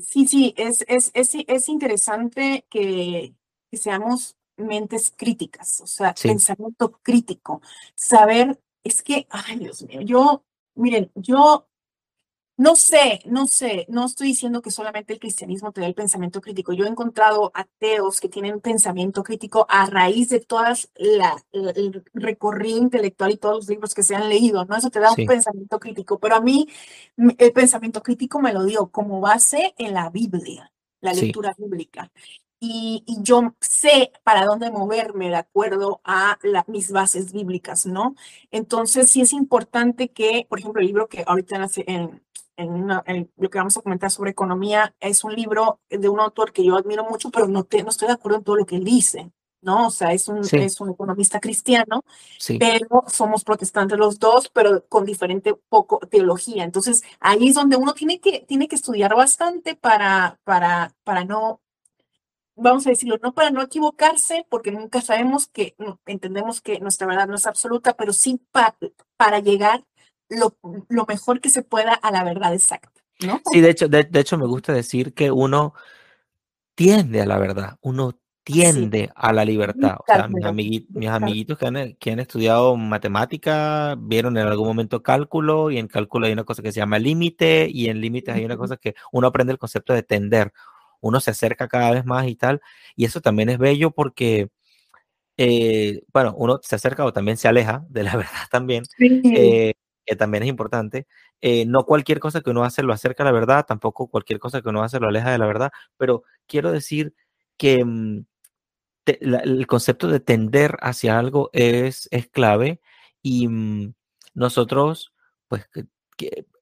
sí, 0.00 0.26
sí, 0.26 0.54
es, 0.56 0.84
es, 0.88 1.10
es, 1.14 1.30
es 1.34 1.68
interesante 1.68 2.66
que, 2.70 3.34
que, 3.70 3.76
seamos 3.76 4.36
mentes 4.56 5.12
críticas, 5.16 5.80
o 5.80 5.86
sea, 5.86 6.14
pensamiento 6.14 6.92
crítico, 7.02 7.62
saber, 7.94 8.60
es 8.84 9.02
que, 9.02 9.26
ay 9.30 9.58
Dios 9.58 9.82
mío, 9.82 10.02
yo, 10.02 10.44
miren, 10.74 11.10
yo 11.14 11.69
no 12.60 12.76
sé, 12.76 13.20
no 13.24 13.46
sé, 13.46 13.86
no 13.88 14.04
estoy 14.04 14.26
diciendo 14.28 14.60
que 14.60 14.70
solamente 14.70 15.14
el 15.14 15.18
cristianismo 15.18 15.72
te 15.72 15.80
da 15.80 15.86
el 15.86 15.94
pensamiento 15.94 16.42
crítico. 16.42 16.74
Yo 16.74 16.84
he 16.84 16.88
encontrado 16.88 17.50
ateos 17.54 18.20
que 18.20 18.28
tienen 18.28 18.60
pensamiento 18.60 19.22
crítico 19.22 19.64
a 19.70 19.86
raíz 19.86 20.28
de 20.28 20.40
todas 20.40 20.90
la, 20.94 21.42
el 21.52 22.04
recorrido 22.12 22.76
intelectual 22.76 23.30
y 23.30 23.38
todos 23.38 23.56
los 23.56 23.68
libros 23.70 23.94
que 23.94 24.02
se 24.02 24.14
han 24.14 24.28
leído, 24.28 24.66
¿no? 24.66 24.76
Eso 24.76 24.90
te 24.90 25.00
da 25.00 25.10
un 25.10 25.24
pensamiento 25.24 25.80
crítico, 25.80 26.18
pero 26.18 26.36
a 26.36 26.42
mí 26.42 26.68
el 27.38 27.52
pensamiento 27.54 28.02
crítico 28.02 28.40
me 28.40 28.52
lo 28.52 28.64
dio 28.64 28.88
como 28.88 29.22
base 29.22 29.74
en 29.78 29.94
la 29.94 30.10
Biblia, 30.10 30.70
la 31.00 31.14
lectura 31.14 31.54
bíblica. 31.56 32.12
Y, 32.62 33.02
yo 33.22 33.54
sé 33.62 34.12
para 34.22 34.44
dónde 34.44 34.70
moverme 34.70 35.30
de 35.30 35.36
acuerdo 35.36 36.02
a 36.04 36.38
mis 36.66 36.92
bases 36.92 37.32
bíblicas, 37.32 37.86
¿no? 37.86 38.16
Entonces 38.50 39.10
sí 39.10 39.22
es 39.22 39.32
importante 39.32 40.10
que, 40.10 40.44
por 40.46 40.58
ejemplo, 40.58 40.82
el 40.82 40.88
libro 40.88 41.08
que 41.08 41.24
ahorita 41.26 41.56
en, 41.56 41.86
en, 41.86 42.22
lo 42.66 43.50
que 43.50 43.58
vamos 43.58 43.76
a 43.76 43.82
comentar 43.82 44.10
sobre 44.10 44.30
economía, 44.30 44.94
es 45.00 45.24
un 45.24 45.34
libro 45.34 45.80
de 45.88 46.08
un 46.08 46.20
autor 46.20 46.52
que 46.52 46.64
yo 46.64 46.76
admiro 46.76 47.04
mucho, 47.04 47.30
pero 47.30 47.48
no, 47.48 47.64
te, 47.64 47.82
no 47.82 47.90
estoy 47.90 48.08
de 48.08 48.14
acuerdo 48.14 48.38
en 48.38 48.44
todo 48.44 48.56
lo 48.56 48.66
que 48.66 48.76
él 48.76 48.84
dice, 48.84 49.32
¿no? 49.62 49.88
O 49.88 49.90
sea, 49.90 50.12
es 50.12 50.28
un, 50.28 50.40
es 50.40 50.80
un 50.80 50.90
economista 50.90 51.40
cristiano, 51.40 52.04
pero 52.58 53.04
somos 53.08 53.44
protestantes 53.44 53.98
los 53.98 54.18
dos, 54.18 54.48
pero 54.48 54.86
con 54.88 55.04
diferente 55.04 55.54
poco 55.68 55.98
teología. 55.98 56.64
Entonces, 56.64 57.02
ahí 57.20 57.48
es 57.48 57.54
donde 57.54 57.76
uno 57.76 57.94
tiene 57.94 58.20
que, 58.20 58.40
tiene 58.46 58.68
que 58.68 58.76
estudiar 58.76 59.14
bastante 59.14 59.74
para, 59.76 60.40
para, 60.44 60.94
para 61.04 61.24
no 61.24 61.60
vamos 62.60 62.86
a 62.86 62.90
decirlo, 62.90 63.18
no 63.22 63.32
para 63.32 63.50
no 63.50 63.62
equivocarse, 63.62 64.46
porque 64.48 64.70
nunca 64.70 65.00
sabemos 65.00 65.48
que, 65.48 65.74
entendemos 66.06 66.60
que 66.60 66.78
nuestra 66.80 67.06
verdad 67.06 67.26
no 67.26 67.34
es 67.36 67.46
absoluta, 67.46 67.96
pero 67.96 68.12
sí 68.12 68.40
para 69.16 69.38
llegar 69.40 69.84
lo, 70.30 70.56
lo, 70.88 71.06
mejor 71.06 71.40
que 71.40 71.50
se 71.50 71.62
pueda 71.62 71.94
a 71.94 72.10
la 72.10 72.24
verdad 72.24 72.54
exacta. 72.54 73.02
¿no? 73.26 73.40
Sí, 73.52 73.60
de 73.60 73.70
hecho, 73.70 73.88
de, 73.88 74.08
hecho 74.14 74.38
me 74.38 74.46
gusta 74.46 74.72
decir 74.72 75.12
que 75.12 75.30
uno 75.30 75.74
tiende 76.74 77.20
a 77.20 77.26
la 77.26 77.38
verdad, 77.38 77.76
uno 77.82 78.18
tiende 78.42 79.10
a 79.14 79.32
la 79.32 79.44
libertad. 79.44 79.96
O 79.98 80.04
sea, 80.06 80.28
mis, 80.28 80.40
amiguitos, 81.08 81.58
que 81.58 81.66
han, 81.66 81.94
que 81.98 82.10
han, 82.12 82.20
estudiado 82.20 82.76
matemática 82.76 83.96
vieron 83.98 84.36
en 84.38 84.46
algún 84.46 84.66
momento 84.66 85.02
cálculo 85.02 85.70
y 85.70 85.78
en 85.78 85.88
cálculo 85.88 86.26
hay 86.26 86.32
una 86.32 86.44
cosa 86.44 86.62
que 86.62 86.72
se 86.72 86.80
llama 86.80 86.98
límite 86.98 87.68
y 87.70 87.88
en 87.88 88.00
límites 88.00 88.34
hay 88.34 88.44
una 88.44 88.56
cosa 88.56 88.76
que 88.76 88.94
uno 89.12 89.26
aprende 89.26 89.52
el 89.52 89.58
concepto 89.58 89.92
de 89.92 90.02
tender. 90.02 90.52
Uno 91.00 91.20
se 91.20 91.30
acerca 91.30 91.68
cada 91.68 91.90
vez 91.92 92.04
más 92.04 92.26
y 92.28 92.36
tal. 92.36 92.60
Y 92.96 93.04
eso 93.04 93.20
también 93.20 93.48
es 93.50 93.58
bello 93.58 93.90
porque, 93.90 94.48
eh, 95.36 96.02
bueno, 96.12 96.34
uno 96.36 96.60
se 96.62 96.76
acerca 96.76 97.04
o 97.04 97.12
también 97.12 97.36
se 97.36 97.48
aleja 97.48 97.84
de 97.88 98.02
la 98.02 98.16
verdad 98.16 98.48
también. 98.50 98.84
Eh, 98.98 99.74
que 100.06 100.16
también 100.16 100.42
es 100.42 100.48
importante. 100.48 101.06
Eh, 101.40 101.66
no 101.66 101.84
cualquier 101.84 102.20
cosa 102.20 102.40
que 102.40 102.50
uno 102.50 102.64
hace 102.64 102.82
lo 102.82 102.92
acerca 102.92 103.22
a 103.22 103.26
la 103.26 103.32
verdad, 103.32 103.64
tampoco 103.66 104.08
cualquier 104.08 104.38
cosa 104.38 104.62
que 104.62 104.68
uno 104.68 104.82
hace 104.82 105.00
lo 105.00 105.08
aleja 105.08 105.30
de 105.30 105.38
la 105.38 105.46
verdad, 105.46 105.70
pero 105.96 106.24
quiero 106.46 106.72
decir 106.72 107.14
que 107.56 107.84
mm, 107.84 108.24
el 109.06 109.66
concepto 109.66 110.08
de 110.08 110.20
tender 110.20 110.76
hacia 110.80 111.18
algo 111.18 111.50
es, 111.52 112.08
es 112.10 112.28
clave 112.28 112.80
y 113.22 113.48
mm, 113.48 113.94
nosotros, 114.34 115.12
pues, 115.48 115.68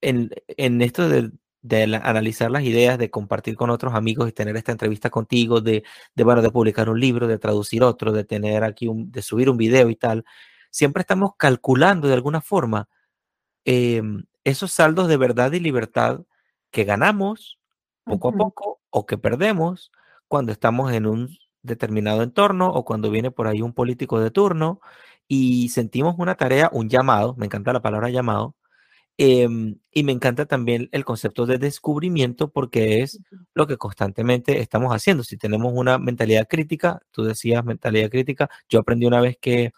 en, 0.01 0.30
en, 0.49 0.82
esto 0.82 1.09
de, 1.09 1.30
de 1.62 1.82
analizar 1.82 2.51
las 2.51 2.62
ideas, 2.64 2.99
de 2.99 3.11
compartir 3.11 3.57
con 3.57 3.70
otros 3.70 3.95
amigos 3.95 4.28
y 4.28 4.32
tener 4.32 4.57
esta 4.57 4.72
entrevista 4.72 5.11
contigo, 5.11 5.61
de, 5.61 5.84
de, 6.14 6.24
bueno, 6.24 6.43
de 6.43 6.51
publicar 6.51 6.89
un 6.89 7.01
libro, 7.01 7.26
de 7.26 7.39
traducir 7.39 7.82
otro, 7.82 8.12
de 8.12 8.24
tener 8.24 8.64
aquí 8.64 8.89
un, 8.89 9.11
de 9.11 9.22
subir 9.22 9.51
un 9.51 9.57
video 9.57 9.91
y 9.91 9.97
tal, 9.97 10.24
siempre 10.70 11.01
estamos 11.03 11.32
calculando 11.36 12.09
de 12.09 12.14
alguna 12.14 12.41
forma 12.41 12.89
Em, 13.71 14.25
esos 14.45 14.73
saldos 14.73 15.09
de 15.09 15.19
verdad 15.19 15.53
y 15.53 15.61
libertad 15.61 16.23
que 16.71 16.85
ganamos 16.85 17.59
poco 18.05 18.31
a 18.31 18.33
poco 18.33 18.81
o 18.89 19.05
que 19.05 19.19
perdemos 19.19 19.93
cuando 20.27 20.53
estamos 20.53 20.91
en 20.95 21.05
un 21.05 21.37
determinado 21.62 22.23
entorno 22.23 22.71
o 22.71 22.87
cuando 22.87 23.11
viene 23.11 23.31
por 23.31 23.47
ahí 23.47 23.61
un 23.61 23.75
político 23.75 24.21
de 24.21 24.31
turno 24.31 24.81
y 25.29 25.69
sentimos 25.69 26.14
una 26.16 26.35
tarea, 26.37 26.71
un 26.73 26.89
llamado, 26.89 27.35
me 27.37 27.45
encanta 27.45 27.75
la 27.75 27.83
palabra 27.83 28.09
llamado, 28.09 28.57
em, 29.19 29.79
y 29.93 30.05
me 30.05 30.12
encanta 30.12 30.47
también 30.47 30.89
el 30.93 31.05
concepto 31.05 31.47
de 31.47 31.59
descubrimiento 31.59 32.51
porque 32.53 33.03
es 33.03 33.21
lo 33.55 33.66
que 33.66 33.79
constantemente 33.79 34.61
estamos 34.61 34.95
haciendo. 34.95 35.25
Si 35.25 35.37
tenemos 35.39 35.73
una 35.75 35.99
mentalidad 35.99 36.49
crítica, 36.49 37.01
tú 37.12 37.25
decías 37.25 37.64
mentalidad 37.64 38.11
crítica, 38.11 38.51
yo 38.71 38.81
aprendí 38.81 39.07
una 39.07 39.21
vez 39.21 39.39
que 39.41 39.73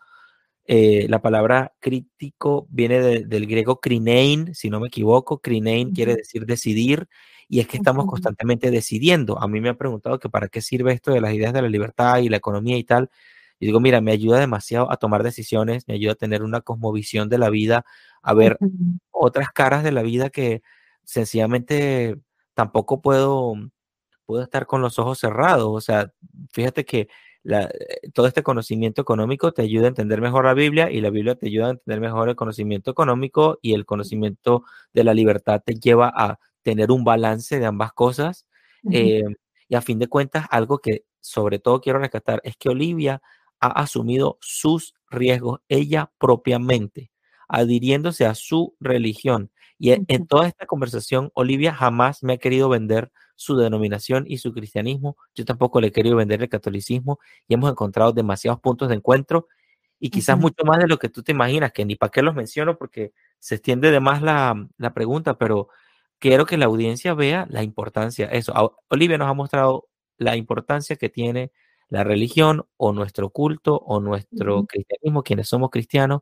eh, 0.73 1.09
la 1.09 1.21
palabra 1.21 1.73
crítico 1.81 2.69
viene 2.71 3.01
del 3.01 3.47
griego 3.49 3.81
krinein, 3.81 4.55
si 4.55 4.71
no 4.71 4.79
me 4.79 4.87
equivoco. 4.87 5.41
Krinein 5.41 5.91
quiere 5.91 6.15
decir 6.15 6.47
decidir 6.47 7.09
y 7.49 7.59
es 7.59 7.67
que 7.67 7.79
estamos 7.79 8.07
constantemente 8.07 8.71
decidiendo. 8.71 9.37
A 9.43 9.49
mí 9.49 9.61
me 9.61 9.71
han 9.71 9.77
preguntado 9.77 10.21
que 10.21 10.29
para 10.29 10.47
qué 10.47 10.63
sirve 10.63 10.93
esto 10.93 11.11
de 11.11 11.21
las 11.21 11.35
ideas 11.35 11.53
de 11.53 11.63
la 11.63 11.69
libertad 11.69 12.19
y 12.19 12.29
la 12.29 12.37
economía 12.37 12.77
y 12.77 12.85
tal. 12.85 13.11
Y 13.59 13.67
digo, 13.67 13.81
mira, 13.81 14.01
me 14.01 14.13
ayuda 14.13 14.39
demasiado 14.39 14.93
a 14.93 14.97
tomar 14.97 15.25
decisiones, 15.25 15.89
me 15.89 15.95
ayuda 15.95 16.13
a 16.13 16.15
tener 16.15 16.45
una 16.45 16.61
cosmovisión 16.61 17.29
de 17.29 17.39
la 17.39 17.51
vida, 17.51 17.85
a 18.23 18.33
ver 18.33 18.57
otras 19.11 19.49
caras 19.51 19.83
de 19.83 19.91
la 19.91 20.03
vida 20.03 20.31
que 20.31 20.63
sencillamente 21.03 22.17
tampoco 22.55 23.03
puedo, 23.03 23.55
puedo 24.25 24.45
estar 24.45 24.67
con 24.67 24.83
los 24.83 25.01
ojos 25.01 25.19
cerrados. 25.19 25.67
O 25.69 25.81
sea, 25.81 26.13
fíjate 26.53 26.85
que 26.85 27.09
eh, 27.45 27.69
todo 28.13 28.27
este 28.27 28.43
conocimiento 28.43 29.01
económico 29.01 29.53
te 29.53 29.63
ayuda 29.63 29.87
a 29.87 29.89
entender 29.89 30.21
mejor 30.21 30.45
la 30.45 30.55
Biblia 30.55 30.91
y 30.91 31.01
la 31.01 31.11
Biblia 31.11 31.35
te 31.35 31.47
ayuda 31.47 31.69
a 31.69 31.71
entender 31.71 32.01
mejor 32.01 32.29
el 32.29 32.37
conocimiento 32.37 32.91
económico 32.91 33.59
y 33.63 33.73
el 33.75 33.87
conocimiento 33.87 34.65
de 34.93 35.05
la 35.05 35.15
libertad 35.15 35.63
te 35.65 35.75
lleva 35.75 36.13
a 36.15 36.39
tener 36.63 36.91
un 36.91 37.05
balance 37.05 37.59
de 37.59 37.67
ambas 37.67 37.93
cosas. 37.93 38.47
Eh, 38.91 39.25
y 39.69 39.75
a 39.75 39.81
fin 39.81 39.99
de 39.99 40.09
cuentas, 40.09 40.47
algo 40.51 40.79
que 40.79 41.05
sobre 41.21 41.59
todo 41.59 41.81
quiero 41.81 41.99
rescatar 41.99 42.41
es 42.45 42.57
que 42.57 42.69
Olivia 42.69 43.23
ha 43.61 43.69
asumido 43.69 44.39
sus 44.41 44.95
riesgos 45.11 45.61
ella 45.69 46.11
propiamente, 46.19 47.11
adhiriéndose 47.49 48.27
a 48.27 48.35
su 48.35 48.75
religión. 48.81 49.51
Y 49.79 49.93
en 49.93 50.27
toda 50.27 50.47
esta 50.47 50.67
conversación, 50.67 51.31
Olivia 51.35 51.73
jamás 51.73 52.23
me 52.23 52.35
ha 52.35 52.39
querido 52.39 52.69
vender 52.69 53.11
su 53.41 53.57
denominación 53.57 54.27
y 54.29 54.37
su 54.37 54.53
cristianismo. 54.53 55.17
Yo 55.35 55.47
tampoco 55.47 55.81
le 55.81 55.87
he 55.87 55.93
querido 55.93 56.17
vender 56.17 56.43
el 56.43 56.51
catolicismo 56.51 57.19
y 57.49 57.55
hemos 57.55 57.71
encontrado 57.71 58.13
demasiados 58.13 58.61
puntos 58.61 58.91
de 58.91 58.97
encuentro 58.97 59.49
y 59.99 60.11
quizás 60.11 60.39
mucho 60.39 60.63
más 60.67 60.79
de 60.79 60.87
lo 60.87 60.99
que 60.99 61.09
tú 61.09 61.23
te 61.23 61.33
imaginas, 61.33 61.73
que 61.73 61.87
ni 61.87 61.97
para 61.97 62.11
qué 62.11 62.21
los 62.21 62.35
menciono 62.35 62.77
porque 62.77 63.15
se 63.39 63.55
extiende 63.55 63.91
de 63.91 63.99
más 63.99 64.21
la, 64.21 64.69
la 64.77 64.93
pregunta, 64.93 65.39
pero 65.39 65.69
quiero 66.19 66.45
que 66.45 66.59
la 66.59 66.67
audiencia 66.67 67.15
vea 67.15 67.47
la 67.49 67.63
importancia. 67.63 68.27
Eso, 68.27 68.77
Olivia 68.89 69.17
nos 69.17 69.31
ha 69.31 69.35
mostrado 69.35 69.89
la 70.19 70.37
importancia 70.37 70.97
que 70.97 71.09
tiene 71.09 71.51
la 71.89 72.05
religión 72.05 72.67
o 72.77 72.93
nuestro 72.93 73.31
culto 73.31 73.77
o 73.77 74.01
nuestro 74.01 74.67
cristianismo, 74.67 75.23
quienes 75.23 75.49
somos 75.49 75.71
cristianos, 75.71 76.21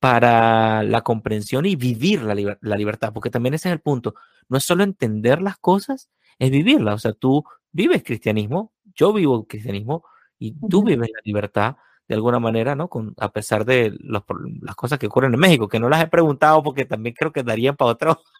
para 0.00 0.82
la 0.82 1.02
comprensión 1.02 1.66
y 1.66 1.76
vivir 1.76 2.22
la, 2.22 2.34
la, 2.58 2.76
libertad, 2.76 3.12
porque 3.12 3.30
también 3.30 3.52
ese 3.52 3.68
es 3.68 3.74
el 3.74 3.80
punto. 3.80 4.14
No 4.48 4.56
es 4.56 4.64
solo 4.64 4.82
entender 4.82 5.42
las 5.42 5.58
cosas, 5.58 6.08
es 6.38 6.50
vivirla. 6.50 6.94
O 6.94 6.98
sea, 6.98 7.12
tú 7.12 7.44
vives 7.72 8.02
cristianismo, 8.02 8.72
yo 8.94 9.12
vivo 9.12 9.46
cristianismo 9.46 10.04
y 10.38 10.54
tú 10.68 10.82
vives 10.82 11.08
la 11.12 11.20
libertad 11.24 11.76
de 12.08 12.14
alguna 12.14 12.38
manera, 12.38 12.74
¿no? 12.74 12.88
Con, 12.88 13.14
a 13.18 13.30
pesar 13.30 13.64
de 13.64 13.94
los, 14.00 14.22
las 14.62 14.74
cosas 14.74 14.98
que 14.98 15.06
ocurren 15.06 15.34
en 15.34 15.40
México, 15.40 15.68
que 15.68 15.78
no 15.78 15.88
las 15.88 16.02
he 16.02 16.06
preguntado 16.06 16.62
porque 16.62 16.86
también 16.86 17.14
creo 17.14 17.32
que 17.32 17.42
darían 17.42 17.76
para 17.76 17.92
otro. 17.92 18.22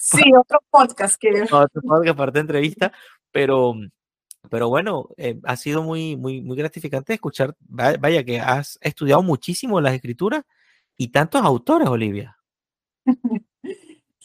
Sí, 0.00 0.22
otro 0.38 0.60
podcast 0.70 1.20
que... 1.20 1.42
Otro 1.42 1.82
podcast, 1.82 2.16
parte 2.16 2.38
de 2.38 2.40
entrevista, 2.40 2.92
pero, 3.30 3.74
pero 4.48 4.68
bueno, 4.70 5.08
eh, 5.18 5.38
ha 5.42 5.56
sido 5.56 5.82
muy, 5.82 6.16
muy, 6.16 6.40
muy 6.40 6.56
gratificante 6.56 7.12
escuchar, 7.12 7.54
vaya, 7.58 8.24
que 8.24 8.40
has 8.40 8.78
estudiado 8.80 9.22
muchísimo 9.22 9.80
las 9.82 9.92
escrituras 9.92 10.44
y 10.96 11.08
tantos 11.08 11.42
autores, 11.42 11.88
Olivia. 11.88 12.38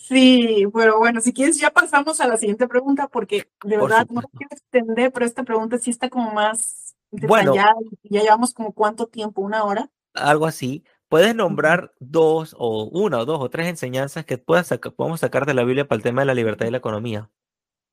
Sí, 0.09 0.65
pero 0.73 0.97
bueno, 0.97 1.21
si 1.21 1.33
quieres 1.33 1.59
ya 1.59 1.69
pasamos 1.69 2.19
a 2.19 2.27
la 2.27 2.35
siguiente 2.35 2.67
pregunta 2.67 3.07
porque 3.07 3.47
de 3.63 3.77
verdad 3.77 4.07
no 4.09 4.21
quiero 4.21 4.49
extender, 4.51 5.11
pero 5.11 5.23
esta 5.23 5.43
pregunta 5.43 5.77
sí 5.77 5.91
está 5.91 6.09
como 6.09 6.33
más 6.33 6.95
bueno, 7.11 7.53
ya 7.53 7.75
llevamos 8.03 8.55
como 8.55 8.73
cuánto 8.73 9.05
tiempo, 9.05 9.41
una 9.41 9.63
hora. 9.63 9.91
Algo 10.15 10.47
así. 10.47 10.83
Puedes 11.09 11.35
nombrar 11.35 11.93
dos 11.99 12.55
o 12.57 12.85
una 12.85 13.19
o 13.19 13.25
dos 13.25 13.39
o 13.39 13.49
tres 13.51 13.67
enseñanzas 13.67 14.25
que 14.25 14.39
puedas 14.39 14.69
podemos 14.95 15.19
sacar 15.19 15.45
de 15.45 15.53
la 15.53 15.63
Biblia 15.63 15.87
para 15.87 15.97
el 15.97 16.03
tema 16.03 16.21
de 16.21 16.27
la 16.27 16.33
libertad 16.33 16.65
y 16.65 16.71
la 16.71 16.77
economía. 16.77 17.29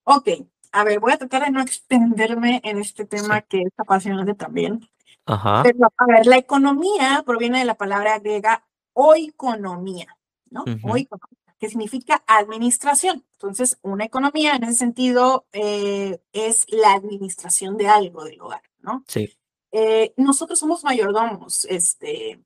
Ok, 0.04 0.28
a 0.72 0.84
ver, 0.84 1.00
voy 1.00 1.12
a 1.12 1.18
tratar 1.18 1.44
de 1.44 1.50
no 1.50 1.60
extenderme 1.60 2.62
en 2.64 2.78
este 2.78 3.04
tema 3.04 3.42
que 3.42 3.60
es 3.60 3.72
apasionante 3.76 4.32
también. 4.32 4.88
Ajá. 5.26 5.62
Pero, 5.64 5.92
a 5.96 6.06
ver, 6.06 6.26
la 6.26 6.38
economía 6.38 7.22
proviene 7.26 7.58
de 7.58 7.66
la 7.66 7.74
palabra 7.74 8.18
griega 8.18 8.64
oikonomía, 8.94 10.16
¿no? 10.50 10.64
Que 11.66 11.70
significa 11.70 12.22
administración. 12.28 13.24
Entonces, 13.32 13.78
una 13.82 14.04
economía 14.04 14.54
en 14.54 14.64
ese 14.64 14.74
sentido 14.74 15.46
eh, 15.52 16.20
es 16.32 16.64
la 16.68 16.92
administración 16.92 17.76
de 17.76 17.88
algo 17.88 18.24
del 18.24 18.40
hogar. 18.40 18.62
¿no? 18.78 19.04
Sí. 19.08 19.36
Eh, 19.72 20.14
nosotros 20.16 20.60
somos 20.60 20.84
mayordomos, 20.84 21.64
este, 21.64 22.40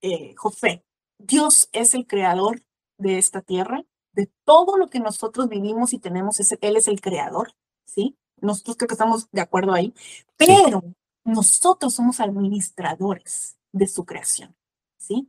eh, 0.00 0.34
José. 0.36 0.84
Dios 1.18 1.68
es 1.72 1.94
el 1.94 2.06
creador 2.06 2.62
de 2.98 3.18
esta 3.18 3.42
tierra, 3.42 3.84
de 4.12 4.30
todo 4.44 4.78
lo 4.78 4.88
que 4.88 5.00
nosotros 5.00 5.48
vivimos 5.48 5.92
y 5.92 5.98
tenemos, 5.98 6.40
Él 6.40 6.76
es 6.76 6.88
el 6.88 7.00
creador, 7.02 7.52
¿sí? 7.84 8.16
Nosotros 8.40 8.76
creo 8.76 8.88
que 8.88 8.94
estamos 8.94 9.28
de 9.30 9.42
acuerdo 9.42 9.74
ahí, 9.74 9.94
pero 10.36 10.82
nosotros 11.24 11.94
somos 11.94 12.20
administradores 12.20 13.58
de 13.72 13.86
su 13.86 14.06
creación, 14.06 14.56
¿sí? 14.98 15.28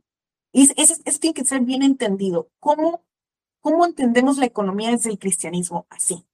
Y 0.52 0.70
eso, 0.80 0.94
tiene 1.20 1.34
que 1.34 1.44
ser 1.44 1.60
bien 1.60 1.82
entendido. 1.82 2.50
¿Cómo, 2.58 3.04
¿Cómo 3.60 3.84
entendemos 3.84 4.38
la 4.38 4.46
economía 4.46 4.90
desde 4.90 5.10
el 5.10 5.18
cristianismo? 5.18 5.86
Así. 5.90 6.24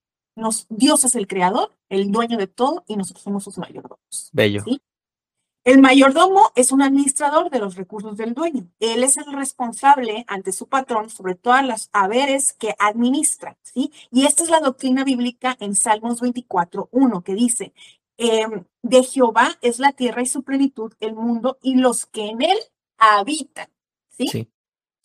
Dios 0.68 1.04
es 1.04 1.14
el 1.14 1.26
creador, 1.26 1.76
el 1.88 2.10
dueño 2.10 2.36
de 2.36 2.46
todo 2.46 2.84
y 2.86 2.96
nosotros 2.96 3.22
somos 3.22 3.44
sus 3.44 3.58
mayordomos. 3.58 4.30
Bello. 4.32 4.64
El 5.64 5.80
mayordomo 5.80 6.52
es 6.56 6.72
un 6.72 6.82
administrador 6.82 7.48
de 7.48 7.58
los 7.58 7.76
recursos 7.76 8.18
del 8.18 8.34
dueño. 8.34 8.68
Él 8.80 9.02
es 9.02 9.16
el 9.16 9.32
responsable 9.32 10.24
ante 10.28 10.52
su 10.52 10.68
patrón 10.68 11.08
sobre 11.08 11.36
todas 11.36 11.64
las 11.64 11.88
haberes 11.92 12.52
que 12.52 12.74
administra, 12.78 13.56
¿sí? 13.62 13.90
Y 14.10 14.26
esta 14.26 14.42
es 14.42 14.50
la 14.50 14.60
doctrina 14.60 15.04
bíblica 15.04 15.56
en 15.60 15.74
Salmos 15.74 16.20
24, 16.20 16.90
1, 16.92 17.22
que 17.22 17.34
dice, 17.34 17.72
em, 18.18 18.64
de 18.82 19.02
Jehová 19.04 19.56
es 19.62 19.78
la 19.78 19.92
tierra 19.92 20.20
y 20.20 20.26
su 20.26 20.42
plenitud, 20.42 20.92
el 21.00 21.14
mundo 21.14 21.58
y 21.62 21.76
los 21.76 22.04
que 22.04 22.26
en 22.26 22.42
él 22.42 22.58
habitan, 22.98 23.70
¿sí? 24.10 24.26
sí. 24.28 24.48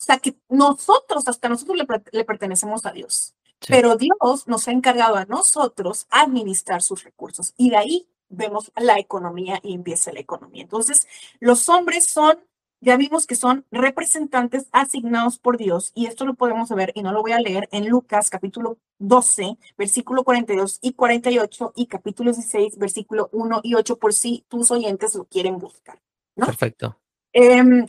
O 0.00 0.04
sea 0.04 0.18
que 0.18 0.36
nosotros, 0.48 1.28
hasta 1.28 1.48
nosotros 1.48 1.78
le 2.12 2.24
pertenecemos 2.24 2.86
a 2.86 2.92
Dios. 2.92 3.34
Pero 3.68 3.96
Dios 3.96 4.46
nos 4.46 4.66
ha 4.68 4.72
encargado 4.72 5.16
a 5.16 5.26
nosotros 5.26 6.06
administrar 6.10 6.80
sus 6.80 7.04
recursos 7.04 7.52
y 7.58 7.70
de 7.70 7.76
ahí 7.76 8.08
vemos 8.30 8.72
la 8.76 8.98
economía 8.98 9.60
y 9.62 9.74
empieza 9.74 10.12
la 10.12 10.20
economía. 10.20 10.62
Entonces, 10.62 11.06
los 11.40 11.68
hombres 11.68 12.06
son, 12.06 12.38
ya 12.80 12.96
vimos 12.96 13.26
que 13.26 13.34
son 13.34 13.66
representantes 13.70 14.68
asignados 14.72 15.38
por 15.38 15.58
Dios 15.58 15.92
y 15.94 16.06
esto 16.06 16.24
lo 16.24 16.34
podemos 16.34 16.70
ver 16.70 16.92
y 16.94 17.02
no 17.02 17.12
lo 17.12 17.20
voy 17.20 17.32
a 17.32 17.40
leer 17.40 17.68
en 17.72 17.88
Lucas 17.88 18.30
capítulo 18.30 18.78
12, 18.98 19.58
versículo 19.76 20.24
42 20.24 20.78
y 20.80 20.94
48 20.94 21.72
y 21.76 21.86
capítulo 21.86 22.32
16, 22.32 22.78
versículo 22.78 23.28
1 23.32 23.60
y 23.62 23.74
8 23.74 23.98
por 23.98 24.14
si 24.14 24.46
tus 24.48 24.70
oyentes 24.70 25.14
lo 25.14 25.24
quieren 25.24 25.58
buscar. 25.58 26.00
¿no? 26.36 26.46
Perfecto. 26.46 26.98
Em, 27.32 27.86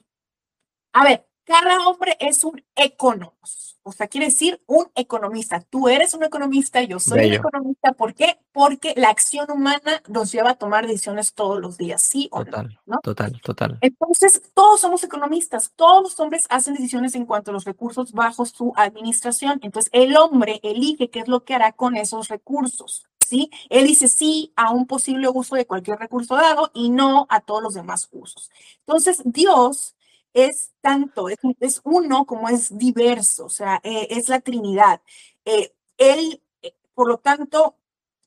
a 0.94 1.04
ver, 1.06 1.31
cada 1.46 1.88
hombre 1.88 2.18
es 2.20 2.44
un 2.44 2.64
economos, 2.76 3.72
o 3.84 3.92
sea, 3.92 4.08
quiere 4.08 4.28
decir 4.28 4.62
un 4.68 4.92
economista. 4.94 5.60
Tú 5.60 5.90
eres 5.90 6.14
un 6.14 6.24
economista, 6.24 6.84
yo 6.84 7.00
soy 7.00 7.28
un 7.28 7.34
economista. 7.34 7.94
¿Por 7.94 8.14
qué? 8.14 8.40
Porque 8.52 8.94
la 8.96 9.10
acción 9.10 9.50
humana 9.50 10.04
nos 10.08 10.32
lleva 10.32 10.52
a 10.52 10.56
tomar 10.56 10.86
decisiones 10.86 11.34
todos 11.34 11.60
los 11.60 11.78
días, 11.78 12.02
¿sí 12.04 12.30
o 12.32 12.44
total, 12.46 12.80
no? 12.86 13.00
Total, 13.02 13.42
total. 13.42 13.80
Entonces, 13.82 14.42
todos 14.54 14.82
somos 14.82 15.04
economistas, 15.04 15.72
todos 15.76 16.04
los 16.04 16.20
hombres 16.20 16.46
hacen 16.50 16.76
decisiones 16.76 17.16
en 17.16 17.26
cuanto 17.26 17.50
a 17.50 17.54
los 17.54 17.66
recursos 17.66 18.12
bajo 18.12 18.46
su 18.46 18.72
administración. 18.76 19.60
Entonces, 19.64 19.90
el 19.94 20.16
hombre 20.16 20.60
elige 20.62 21.10
qué 21.10 21.20
es 21.20 21.28
lo 21.28 21.44
que 21.44 21.56
hará 21.56 21.72
con 21.72 21.96
esos 21.96 22.28
recursos. 22.28 23.08
¿Sí? 23.26 23.50
Él 23.70 23.88
dice 23.88 24.10
sí 24.10 24.52
a 24.58 24.72
un 24.72 24.86
posible 24.86 25.30
uso 25.30 25.56
de 25.56 25.66
cualquier 25.66 25.98
recurso 25.98 26.36
dado 26.36 26.70
y 26.74 26.90
no 26.90 27.28
a 27.30 27.40
todos 27.40 27.64
los 27.64 27.74
demás 27.74 28.10
usos. 28.12 28.52
Entonces, 28.80 29.22
Dios 29.24 29.96
es 30.34 30.72
tanto, 30.82 31.30
es, 31.30 31.38
es 31.60 31.82
uno 31.84 32.26
como 32.26 32.50
es 32.50 32.78
diverso, 32.78 33.46
o 33.46 33.50
sea, 33.50 33.82
eh, 33.84 34.08
es 34.12 34.30
la 34.30 34.40
Trinidad. 34.42 35.02
Eh, 35.46 35.74
él, 35.98 36.42
eh, 36.62 36.74
por 36.94 37.08
lo 37.08 37.18
tanto, 37.18 37.76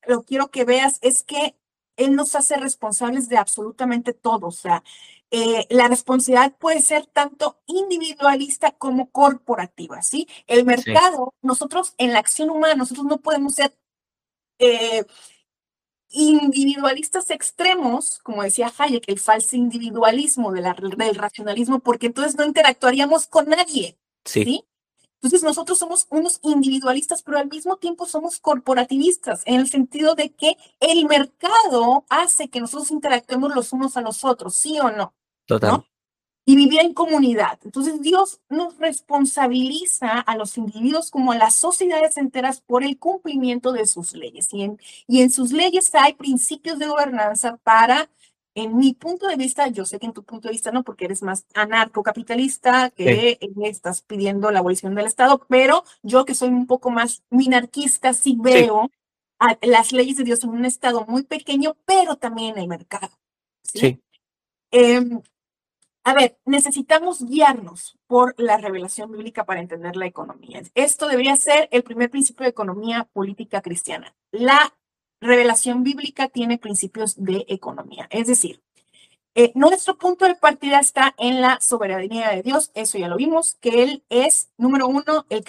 lo 0.06 0.24
quiero 0.24 0.50
que 0.50 0.64
veas 0.64 0.98
es 1.02 1.22
que 1.22 1.56
Él 1.96 2.14
nos 2.16 2.34
hace 2.34 2.56
responsables 2.56 3.28
de 3.28 3.38
absolutamente 3.38 4.12
todo, 4.12 4.48
o 4.48 4.52
sea, 4.52 4.82
la 5.68 5.88
responsabilidad 5.88 6.56
puede 6.58 6.80
ser 6.80 7.06
tanto 7.06 7.58
individualista 7.66 8.70
como 8.70 9.10
corporativa, 9.10 10.00
¿sí? 10.00 10.28
El 10.46 10.64
mercado, 10.64 11.34
nosotros 11.42 11.94
en 11.98 12.12
la 12.12 12.20
acción 12.20 12.50
humana, 12.50 12.76
nosotros 12.76 13.06
no 13.06 13.18
podemos 13.18 13.54
ser 13.54 13.74
individualistas 16.14 17.30
extremos, 17.30 18.18
como 18.20 18.42
decía 18.42 18.72
Hayek, 18.76 19.04
el 19.08 19.18
falso 19.18 19.56
individualismo 19.56 20.52
de 20.52 20.62
la, 20.62 20.74
del 20.74 21.14
racionalismo, 21.14 21.80
porque 21.80 22.06
entonces 22.06 22.36
no 22.36 22.44
interactuaríamos 22.44 23.26
con 23.26 23.48
nadie. 23.48 23.98
Sí. 24.24 24.64
Entonces 25.16 25.42
nosotros 25.42 25.78
somos 25.78 26.06
unos 26.10 26.38
individualistas, 26.42 27.22
pero 27.22 27.38
al 27.38 27.48
mismo 27.48 27.76
tiempo 27.76 28.06
somos 28.06 28.40
corporativistas, 28.40 29.42
en 29.46 29.60
el 29.60 29.68
sentido 29.68 30.14
de 30.14 30.30
que 30.30 30.56
el 30.80 31.06
mercado 31.06 32.04
hace 32.08 32.48
que 32.48 32.60
nosotros 32.60 32.90
interactuemos 32.90 33.54
los 33.54 33.72
unos 33.72 33.96
a 33.96 34.02
los 34.02 34.24
otros, 34.24 34.54
¿sí 34.54 34.78
o 34.80 34.90
no? 34.90 35.14
Total 35.46 35.84
y 36.46 36.56
vivir 36.56 36.80
en 36.80 36.92
comunidad. 36.92 37.58
Entonces 37.64 38.00
Dios 38.02 38.40
nos 38.48 38.76
responsabiliza 38.78 40.20
a 40.20 40.36
los 40.36 40.58
individuos 40.58 41.10
como 41.10 41.32
a 41.32 41.38
las 41.38 41.54
sociedades 41.54 42.16
enteras 42.16 42.60
por 42.60 42.84
el 42.84 42.98
cumplimiento 42.98 43.72
de 43.72 43.86
sus 43.86 44.12
leyes. 44.12 44.52
Y 44.52 44.62
en, 44.62 44.78
y 45.06 45.22
en 45.22 45.30
sus 45.30 45.52
leyes 45.52 45.94
hay 45.94 46.14
principios 46.14 46.78
de 46.78 46.86
gobernanza 46.86 47.56
para, 47.62 48.10
en 48.54 48.76
mi 48.76 48.92
punto 48.92 49.26
de 49.26 49.36
vista, 49.36 49.68
yo 49.68 49.86
sé 49.86 49.98
que 49.98 50.06
en 50.06 50.12
tu 50.12 50.22
punto 50.22 50.48
de 50.48 50.52
vista 50.52 50.70
no, 50.70 50.84
porque 50.84 51.06
eres 51.06 51.22
más 51.22 51.46
anarcocapitalista, 51.54 52.90
que 52.90 53.38
estás 53.62 54.02
pidiendo 54.02 54.50
la 54.50 54.58
abolición 54.58 54.94
del 54.94 55.06
Estado, 55.06 55.44
pero 55.48 55.84
yo 56.02 56.24
que 56.24 56.34
soy 56.34 56.50
un 56.50 56.66
poco 56.66 56.90
más 56.90 57.22
minarquista, 57.30 58.12
sí 58.12 58.36
veo 58.38 58.90
las 59.62 59.92
leyes 59.92 60.16
de 60.16 60.24
Dios 60.24 60.44
en 60.44 60.50
un 60.50 60.64
Estado 60.64 61.04
muy 61.06 61.22
pequeño, 61.24 61.76
pero 61.84 62.16
también 62.16 62.54
en 62.54 62.62
el 62.62 62.68
mercado. 62.68 63.10
Sí. 63.62 64.00
Em, 64.70 65.20
a 66.04 66.12
ver, 66.12 66.38
necesitamos 66.44 67.24
guiarnos 67.24 67.98
por 68.06 68.34
la 68.36 68.58
revelación 68.58 69.10
bíblica 69.10 69.46
para 69.46 69.60
entender 69.60 69.96
la 69.96 70.06
economía. 70.06 70.62
Esto 70.74 71.08
debería 71.08 71.34
ser 71.36 71.66
el 71.72 71.82
primer 71.82 72.10
principio 72.10 72.44
de 72.44 72.50
economía 72.50 73.08
política 73.14 73.62
cristiana. 73.62 74.14
La 74.30 74.76
revelación 75.22 75.82
bíblica 75.82 76.28
tiene 76.28 76.58
principios 76.58 77.14
de 77.16 77.46
economía. 77.48 78.06
Es 78.10 78.26
decir, 78.26 78.62
eh, 79.34 79.52
nuestro 79.54 79.96
punto 79.96 80.26
de 80.26 80.34
partida 80.34 80.78
está 80.78 81.14
en 81.16 81.40
la 81.40 81.58
soberanía 81.62 82.28
de 82.28 82.42
Dios. 82.42 82.70
Eso 82.74 82.98
ya 82.98 83.08
lo 83.08 83.16
vimos, 83.16 83.54
que 83.62 83.82
Él 83.82 84.04
es, 84.10 84.50
número 84.58 84.86
uno, 84.86 85.24
el, 85.30 85.42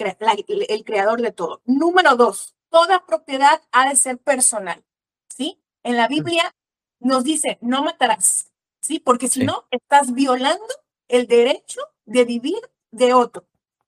el 0.68 0.84
creador 0.84 1.20
de 1.20 1.32
todo. 1.32 1.60
Número 1.66 2.16
dos, 2.16 2.56
toda 2.70 3.04
propiedad 3.04 3.60
ha 3.72 3.90
de 3.90 3.96
ser 3.96 4.16
personal. 4.16 4.82
¿Sí? 5.28 5.60
En 5.82 5.96
la 5.96 6.08
Biblia 6.08 6.54
nos 6.98 7.24
dice, 7.24 7.58
no 7.60 7.84
matarás 7.84 8.50
¿sí? 8.86 9.00
Porque 9.00 9.28
si 9.28 9.44
no, 9.44 9.64
estás 9.70 10.14
violando 10.14 10.64
el 11.08 11.26
derecho 11.26 11.80
de 12.04 12.24
vivir 12.24 12.58
de 12.90 13.14
otro. 13.14 13.44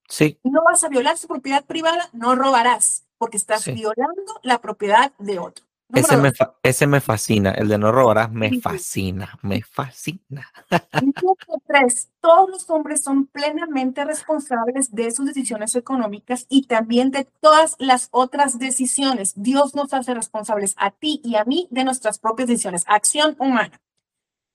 Sí. 0.08 0.38
No 0.42 0.62
vas 0.64 0.84
a 0.84 0.88
violar 0.88 1.18
su 1.18 1.28
propiedad 1.28 1.64
privada, 1.64 2.08
no 2.12 2.34
robarás, 2.34 3.06
porque 3.18 3.36
estás 3.36 3.66
violando 3.66 4.40
la 4.42 4.60
propiedad 4.60 5.12
de 5.18 5.38
otro. 5.38 5.68
Ese 5.94 6.18
me, 6.18 6.32
ese 6.62 6.86
me, 6.86 7.00
fascina, 7.00 7.52
el 7.52 7.68
de 7.68 7.78
no 7.78 7.90
robarás 7.90 8.30
me 8.30 8.60
fascina, 8.60 9.38
me 9.40 9.62
fascina. 9.62 10.46
Número 10.92 11.62
tres, 11.66 12.10
todos 12.20 12.50
los 12.50 12.68
hombres 12.68 13.02
son 13.02 13.26
plenamente 13.26 14.04
responsables 14.04 14.94
de 14.94 15.10
sus 15.12 15.24
decisiones 15.24 15.74
económicas 15.76 16.44
y 16.50 16.66
también 16.66 17.10
de 17.10 17.24
todas 17.40 17.74
las 17.78 18.08
otras 18.10 18.58
decisiones. 18.58 19.32
Dios 19.36 19.74
nos 19.74 19.94
hace 19.94 20.12
responsables 20.12 20.74
a 20.76 20.90
ti 20.90 21.22
y 21.24 21.36
a 21.36 21.44
mí 21.44 21.68
de 21.70 21.84
nuestras 21.84 22.18
propias 22.18 22.48
decisiones. 22.48 22.84
Acción 22.86 23.34
humana. 23.38 23.80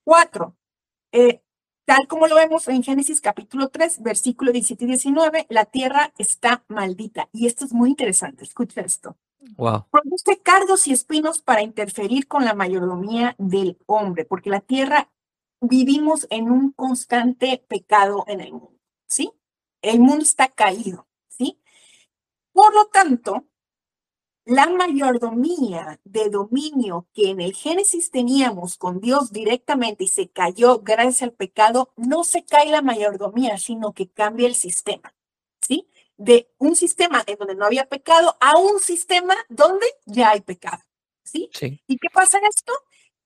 Cuatro, 0.03 0.57
eh, 1.11 1.41
tal 1.85 2.07
como 2.07 2.27
lo 2.27 2.35
vemos 2.35 2.67
en 2.67 2.83
Génesis 2.83 3.21
capítulo 3.21 3.69
3, 3.69 4.01
versículo 4.01 4.51
17 4.51 4.83
y 4.83 4.87
19, 4.87 5.45
la 5.49 5.65
tierra 5.65 6.13
está 6.17 6.63
maldita. 6.67 7.29
Y 7.31 7.47
esto 7.47 7.65
es 7.65 7.73
muy 7.73 7.89
interesante, 7.89 8.43
escucha 8.43 8.81
esto. 8.81 9.17
Wow. 9.57 9.85
Produce 9.91 10.41
cardos 10.41 10.87
y 10.87 10.93
espinos 10.93 11.41
para 11.41 11.61
interferir 11.61 12.27
con 12.27 12.45
la 12.45 12.53
mayordomía 12.53 13.35
del 13.37 13.77
hombre, 13.85 14.25
porque 14.25 14.49
la 14.49 14.61
tierra 14.61 15.09
vivimos 15.61 16.27
en 16.29 16.49
un 16.51 16.71
constante 16.71 17.63
pecado 17.67 18.25
en 18.27 18.41
el 18.41 18.51
mundo, 18.51 18.79
¿sí? 19.07 19.31
El 19.81 19.99
mundo 19.99 20.23
está 20.23 20.49
caído, 20.49 21.07
¿sí? 21.27 21.59
Por 22.51 22.73
lo 22.73 22.85
tanto, 22.85 23.45
la 24.45 24.67
mayordomía 24.67 25.99
de 26.03 26.29
dominio 26.29 27.07
que 27.13 27.29
en 27.29 27.39
el 27.39 27.53
Génesis 27.53 28.11
teníamos 28.11 28.77
con 28.77 28.99
Dios 28.99 29.31
directamente 29.31 30.03
y 30.03 30.07
se 30.07 30.29
cayó 30.29 30.79
gracias 30.79 31.23
al 31.23 31.33
pecado, 31.33 31.93
no 31.95 32.23
se 32.23 32.43
cae 32.43 32.69
la 32.69 32.81
mayordomía, 32.81 33.57
sino 33.57 33.93
que 33.93 34.09
cambia 34.09 34.47
el 34.47 34.55
sistema, 34.55 35.13
¿sí? 35.61 35.87
de 36.17 36.49
un 36.57 36.75
sistema 36.75 37.23
en 37.25 37.37
donde 37.37 37.55
no 37.55 37.65
había 37.65 37.87
pecado 37.87 38.37
a 38.39 38.57
un 38.57 38.79
sistema 38.79 39.35
donde 39.49 39.85
ya 40.05 40.31
hay 40.31 40.41
pecado. 40.41 40.83
¿Sí? 41.23 41.49
¿Y 41.87 41.97
qué 41.97 42.09
pasa 42.13 42.37
en 42.37 42.45
esto? 42.45 42.73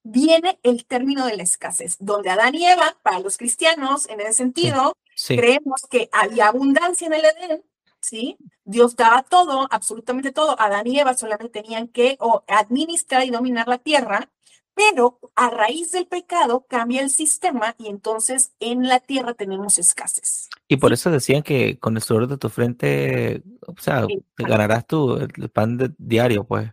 Viene 0.02 0.58
el 0.62 0.86
término 0.86 1.26
de 1.26 1.36
la 1.36 1.42
escasez, 1.42 1.96
donde 1.98 2.30
Adán 2.30 2.54
y 2.54 2.64
Eva, 2.64 2.96
para 3.02 3.18
los 3.18 3.36
cristianos, 3.36 4.08
en 4.08 4.20
ese 4.20 4.34
sentido, 4.34 4.96
creemos 5.26 5.82
que 5.90 6.08
había 6.12 6.48
abundancia 6.48 7.08
en 7.08 7.12
el 7.12 7.24
Edén, 7.24 7.64
¿sí? 8.00 8.36
Dios 8.64 8.96
daba 8.96 9.22
todo, 9.22 9.66
absolutamente 9.70 10.32
todo. 10.32 10.60
Adán 10.60 10.86
y 10.86 10.98
Eva 10.98 11.14
solamente 11.14 11.62
tenían 11.62 11.88
que 11.88 12.18
administrar 12.46 13.24
y 13.24 13.30
dominar 13.30 13.68
la 13.68 13.78
tierra, 13.78 14.30
pero 14.74 15.18
a 15.34 15.50
raíz 15.50 15.90
del 15.90 16.06
pecado 16.06 16.64
cambia 16.68 17.02
el 17.02 17.10
sistema 17.10 17.74
y 17.78 17.88
entonces 17.88 18.52
en 18.60 18.86
la 18.86 19.00
tierra 19.00 19.34
tenemos 19.34 19.78
escasez. 19.78 20.48
Y 20.68 20.76
por 20.76 20.92
eso 20.92 21.10
decían 21.10 21.42
que 21.42 21.78
con 21.78 21.96
el 21.96 22.02
sudor 22.02 22.28
de 22.28 22.38
tu 22.38 22.48
frente, 22.48 23.42
o 23.66 23.74
sea, 23.80 24.06
te 24.06 24.44
ganarás 24.44 24.86
tu 24.86 25.16
el 25.16 25.50
pan 25.50 25.76
de, 25.76 25.90
diario, 25.98 26.44
pues. 26.44 26.70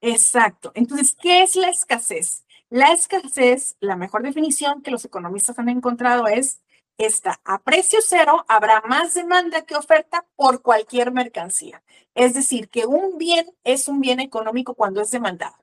Exacto. 0.00 0.72
Entonces, 0.74 1.16
¿qué 1.20 1.42
es 1.42 1.56
la 1.56 1.68
escasez? 1.68 2.44
La 2.70 2.92
escasez, 2.92 3.76
la 3.80 3.96
mejor 3.96 4.22
definición 4.22 4.82
que 4.82 4.90
los 4.90 5.04
economistas 5.04 5.58
han 5.58 5.68
encontrado 5.68 6.26
es 6.26 6.60
esta, 6.98 7.40
a 7.44 7.62
precio 7.62 8.00
cero 8.02 8.44
habrá 8.48 8.80
más 8.82 9.14
demanda 9.14 9.62
que 9.62 9.74
oferta 9.74 10.26
por 10.36 10.62
cualquier 10.62 11.12
mercancía. 11.12 11.82
Es 12.14 12.34
decir, 12.34 12.68
que 12.68 12.86
un 12.86 13.18
bien 13.18 13.46
es 13.64 13.88
un 13.88 14.00
bien 14.00 14.20
económico 14.20 14.74
cuando 14.74 15.00
es 15.00 15.10
demandado. 15.10 15.56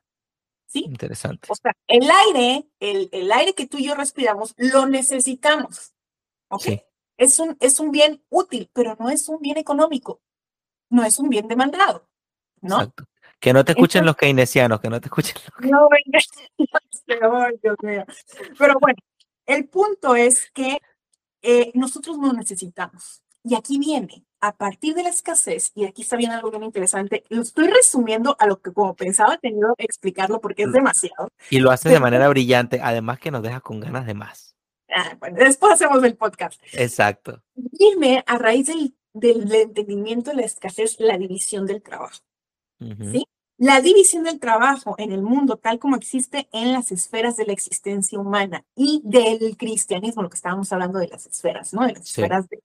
¿sí? 0.68 0.86
Interesante. 0.86 1.48
O 1.50 1.56
sea, 1.56 1.76
el 1.88 2.10
aire, 2.28 2.68
el, 2.80 3.10
el 3.12 3.32
aire 3.32 3.54
que 3.54 3.68
tú 3.68 3.78
y 3.78 3.86
yo 3.86 3.96
respiramos, 3.96 4.54
lo 4.58 4.86
necesitamos. 4.86 5.94
¿Ok? 6.50 6.66
Es, 7.18 7.40
un, 7.40 7.58
es 7.60 7.80
un 7.80 7.92
bien 7.92 8.24
útil, 8.30 8.70
pero 8.74 8.96
no 9.00 9.10
es 9.10 9.30
un 9.30 9.40
bien 9.40 9.58
económico. 9.58 10.22
No 10.90 11.04
es 11.04 11.20
un 11.20 11.30
bien 11.30 11.48
demandado. 11.48 12.10
¿no? 12.62 12.76
Exacto. 12.76 13.06
Que 13.40 13.54
no 13.54 13.66
te 13.66 13.72
escuchen 13.72 14.06
los 14.06 14.16
keynesianos, 14.16 14.80
que 14.80 14.90
no 14.90 15.02
te 15.02 15.08
escuchen 15.08 15.36
los 15.58 15.72
No, 15.72 15.90
Dios 17.64 17.76
mío. 17.82 18.06
Pero 18.58 18.76
bueno, 18.80 19.00
el 19.48 19.68
punto 19.68 20.16
es 20.16 20.52
que 20.52 20.80
eh, 21.42 21.72
nosotros 21.74 22.18
no 22.18 22.34
necesitamos. 22.34 23.22
Y 23.44 23.56
aquí 23.56 23.80
viene, 23.80 24.24
a 24.40 24.56
partir 24.56 24.94
de 24.94 25.04
la 25.04 25.10
escasez, 25.10 25.72
y 25.74 25.86
aquí 25.86 26.04
está 26.04 26.16
bien 26.16 26.32
algo 26.32 26.52
bien 26.52 26.64
interesante, 26.64 27.24
lo 27.30 27.42
estoy 27.42 27.68
resumiendo 27.68 28.36
a 28.40 28.46
lo 28.46 28.62
que 28.62 28.72
como 28.72 28.96
pensaba 28.96 29.38
tenido 29.38 29.74
explicarlo 29.78 30.40
porque 30.40 30.64
es 30.64 30.70
mm. 30.70 30.74
demasiado. 30.74 31.28
Y 31.50 31.60
lo 31.60 31.72
hace 31.72 31.90
de 31.90 32.00
manera 32.00 32.30
brillante, 32.30 32.80
además 32.82 33.20
que 33.20 33.32
nos 33.32 33.42
deja 33.42 33.62
con 33.62 33.80
ganas 33.80 34.06
de 34.06 34.14
más. 34.14 34.56
Ah, 34.94 35.16
bueno, 35.20 35.38
después 35.38 35.74
hacemos 35.74 36.04
el 36.04 36.16
podcast. 36.16 36.62
Exacto. 36.74 37.42
Dime, 37.56 38.24
a 38.28 38.38
raíz 38.38 38.68
del, 38.68 38.94
del, 39.14 39.52
entendimiento 39.54 40.32
de 40.32 40.38
la 40.38 40.46
escasez, 40.46 41.00
la 41.00 41.18
división 41.18 41.66
del 41.66 41.82
trabajo. 41.82 42.20
¿Sí? 42.80 43.24
La 43.62 43.80
división 43.80 44.24
del 44.24 44.40
trabajo 44.40 44.96
en 44.98 45.12
el 45.12 45.22
mundo, 45.22 45.56
tal 45.56 45.78
como 45.78 45.96
existe 45.96 46.50
en 46.52 46.74
las 46.74 46.92
esferas 46.92 47.38
de 47.38 47.46
la 47.46 47.54
existencia 47.54 48.18
humana 48.18 48.66
y 48.76 49.02
del 49.04 49.56
cristianismo, 49.56 50.24
lo 50.24 50.32
que 50.32 50.36
estábamos 50.38 50.74
hablando 50.74 50.98
de 50.98 51.08
las 51.08 51.28
esferas, 51.28 51.72
¿no? 51.72 51.86
De 51.86 51.94
las 51.94 52.08
esferas 52.08 52.50
de 52.50 52.64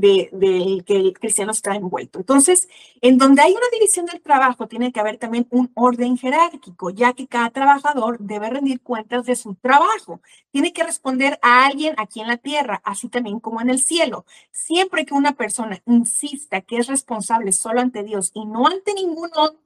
de, 0.00 0.82
que 0.86 0.96
el 0.96 1.18
cristiano 1.18 1.52
está 1.52 1.74
envuelto. 1.74 2.18
Entonces, 2.18 2.68
en 3.00 3.18
donde 3.18 3.42
hay 3.42 3.52
una 3.52 3.68
división 3.72 4.06
del 4.06 4.20
trabajo, 4.20 4.66
tiene 4.66 4.92
que 4.92 5.00
haber 5.00 5.18
también 5.18 5.46
un 5.50 5.70
orden 5.74 6.16
jerárquico, 6.18 6.90
ya 6.90 7.12
que 7.12 7.26
cada 7.26 7.50
trabajador 7.50 8.18
debe 8.18 8.50
rendir 8.50 8.80
cuentas 8.80 9.24
de 9.24 9.36
su 9.36 9.54
trabajo. 9.54 10.20
Tiene 10.50 10.72
que 10.72 10.82
responder 10.82 11.38
a 11.42 11.66
alguien 11.66 11.94
aquí 11.96 12.20
en 12.20 12.28
la 12.28 12.36
tierra, 12.36 12.82
así 12.84 13.08
también 13.08 13.40
como 13.40 13.60
en 13.60 13.70
el 13.70 13.80
cielo. 13.80 14.26
Siempre 14.50 15.06
que 15.06 15.14
una 15.14 15.32
persona 15.32 15.80
insista 15.86 16.60
que 16.60 16.78
es 16.78 16.88
responsable 16.88 17.52
solo 17.52 17.80
ante 17.80 18.02
Dios 18.02 18.32
y 18.34 18.44
no 18.44 18.66
ante 18.66 18.92
ninguno 18.94 19.56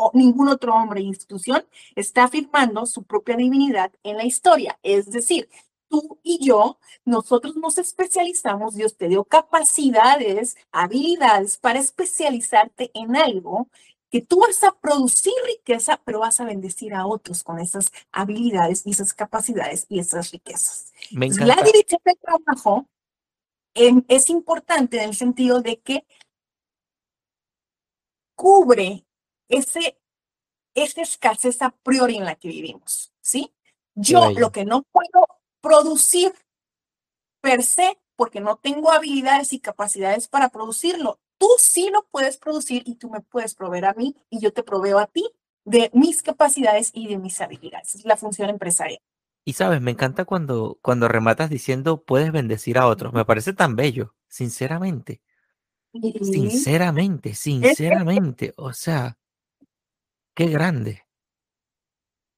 o 0.00 0.12
ningún 0.14 0.48
otro 0.48 0.74
hombre 0.74 1.00
o 1.00 1.04
institución, 1.04 1.66
está 1.96 2.24
afirmando 2.24 2.86
su 2.86 3.02
propia 3.02 3.36
divinidad 3.36 3.90
en 4.04 4.16
la 4.16 4.24
historia. 4.24 4.78
Es 4.84 5.10
decir, 5.10 5.48
tú 5.88 6.20
y 6.22 6.38
yo, 6.46 6.78
nosotros 7.04 7.56
nos 7.56 7.78
especializamos, 7.78 8.76
Dios 8.76 8.96
te 8.96 9.08
dio 9.08 9.24
capacidades, 9.24 10.56
habilidades 10.70 11.56
para 11.56 11.80
especializarte 11.80 12.92
en 12.94 13.16
algo 13.16 13.68
que 14.08 14.20
tú 14.22 14.38
vas 14.38 14.62
a 14.62 14.72
producir 14.78 15.32
riqueza, 15.46 16.00
pero 16.04 16.20
vas 16.20 16.38
a 16.38 16.44
bendecir 16.44 16.94
a 16.94 17.04
otros 17.04 17.42
con 17.42 17.58
esas 17.58 17.90
habilidades 18.12 18.86
y 18.86 18.92
esas 18.92 19.12
capacidades 19.12 19.84
y 19.88 19.98
esas 19.98 20.30
riquezas. 20.30 20.92
La 21.10 21.56
dirección 21.56 22.00
del 22.04 22.16
trabajo 22.18 22.86
es 23.74 24.30
importante 24.30 24.98
en 24.98 25.08
el 25.08 25.16
sentido 25.16 25.60
de 25.60 25.80
que 25.80 26.06
cubre 28.36 29.04
ese, 29.48 29.98
esa 30.74 31.02
escasez 31.02 31.62
a 31.62 31.70
priori 31.70 32.16
en 32.16 32.24
la 32.24 32.34
que 32.34 32.48
vivimos, 32.48 33.12
¿sí? 33.20 33.52
Yo 33.94 34.30
lo 34.30 34.52
que 34.52 34.64
no 34.64 34.84
puedo 34.92 35.26
producir 35.60 36.32
per 37.40 37.62
se 37.62 37.98
porque 38.16 38.40
no 38.40 38.56
tengo 38.56 38.90
habilidades 38.90 39.52
y 39.52 39.60
capacidades 39.60 40.28
para 40.28 40.48
producirlo. 40.48 41.20
Tú 41.38 41.48
sí 41.58 41.88
lo 41.92 42.06
puedes 42.10 42.36
producir 42.36 42.82
y 42.84 42.96
tú 42.96 43.10
me 43.10 43.20
puedes 43.20 43.54
proveer 43.54 43.86
a 43.86 43.94
mí 43.94 44.16
y 44.28 44.40
yo 44.40 44.52
te 44.52 44.62
proveo 44.62 44.98
a 44.98 45.06
ti 45.06 45.24
de 45.64 45.90
mis 45.94 46.22
capacidades 46.22 46.90
y 46.94 47.06
de 47.06 47.18
mis 47.18 47.40
habilidades. 47.40 47.94
Es 47.94 48.04
la 48.04 48.16
función 48.16 48.50
empresarial. 48.50 49.00
Y 49.44 49.52
sabes, 49.52 49.80
me 49.80 49.92
encanta 49.92 50.24
cuando, 50.24 50.78
cuando 50.82 51.08
rematas 51.08 51.48
diciendo 51.48 52.02
puedes 52.02 52.32
bendecir 52.32 52.76
a 52.78 52.86
otros. 52.86 53.12
Me 53.12 53.24
parece 53.24 53.52
tan 53.52 53.76
bello, 53.76 54.14
sinceramente. 54.26 55.22
Sinceramente, 55.92 57.34
sinceramente. 57.34 58.52
O 58.56 58.72
sea, 58.72 59.16
qué 60.38 60.46
grande. 60.46 61.04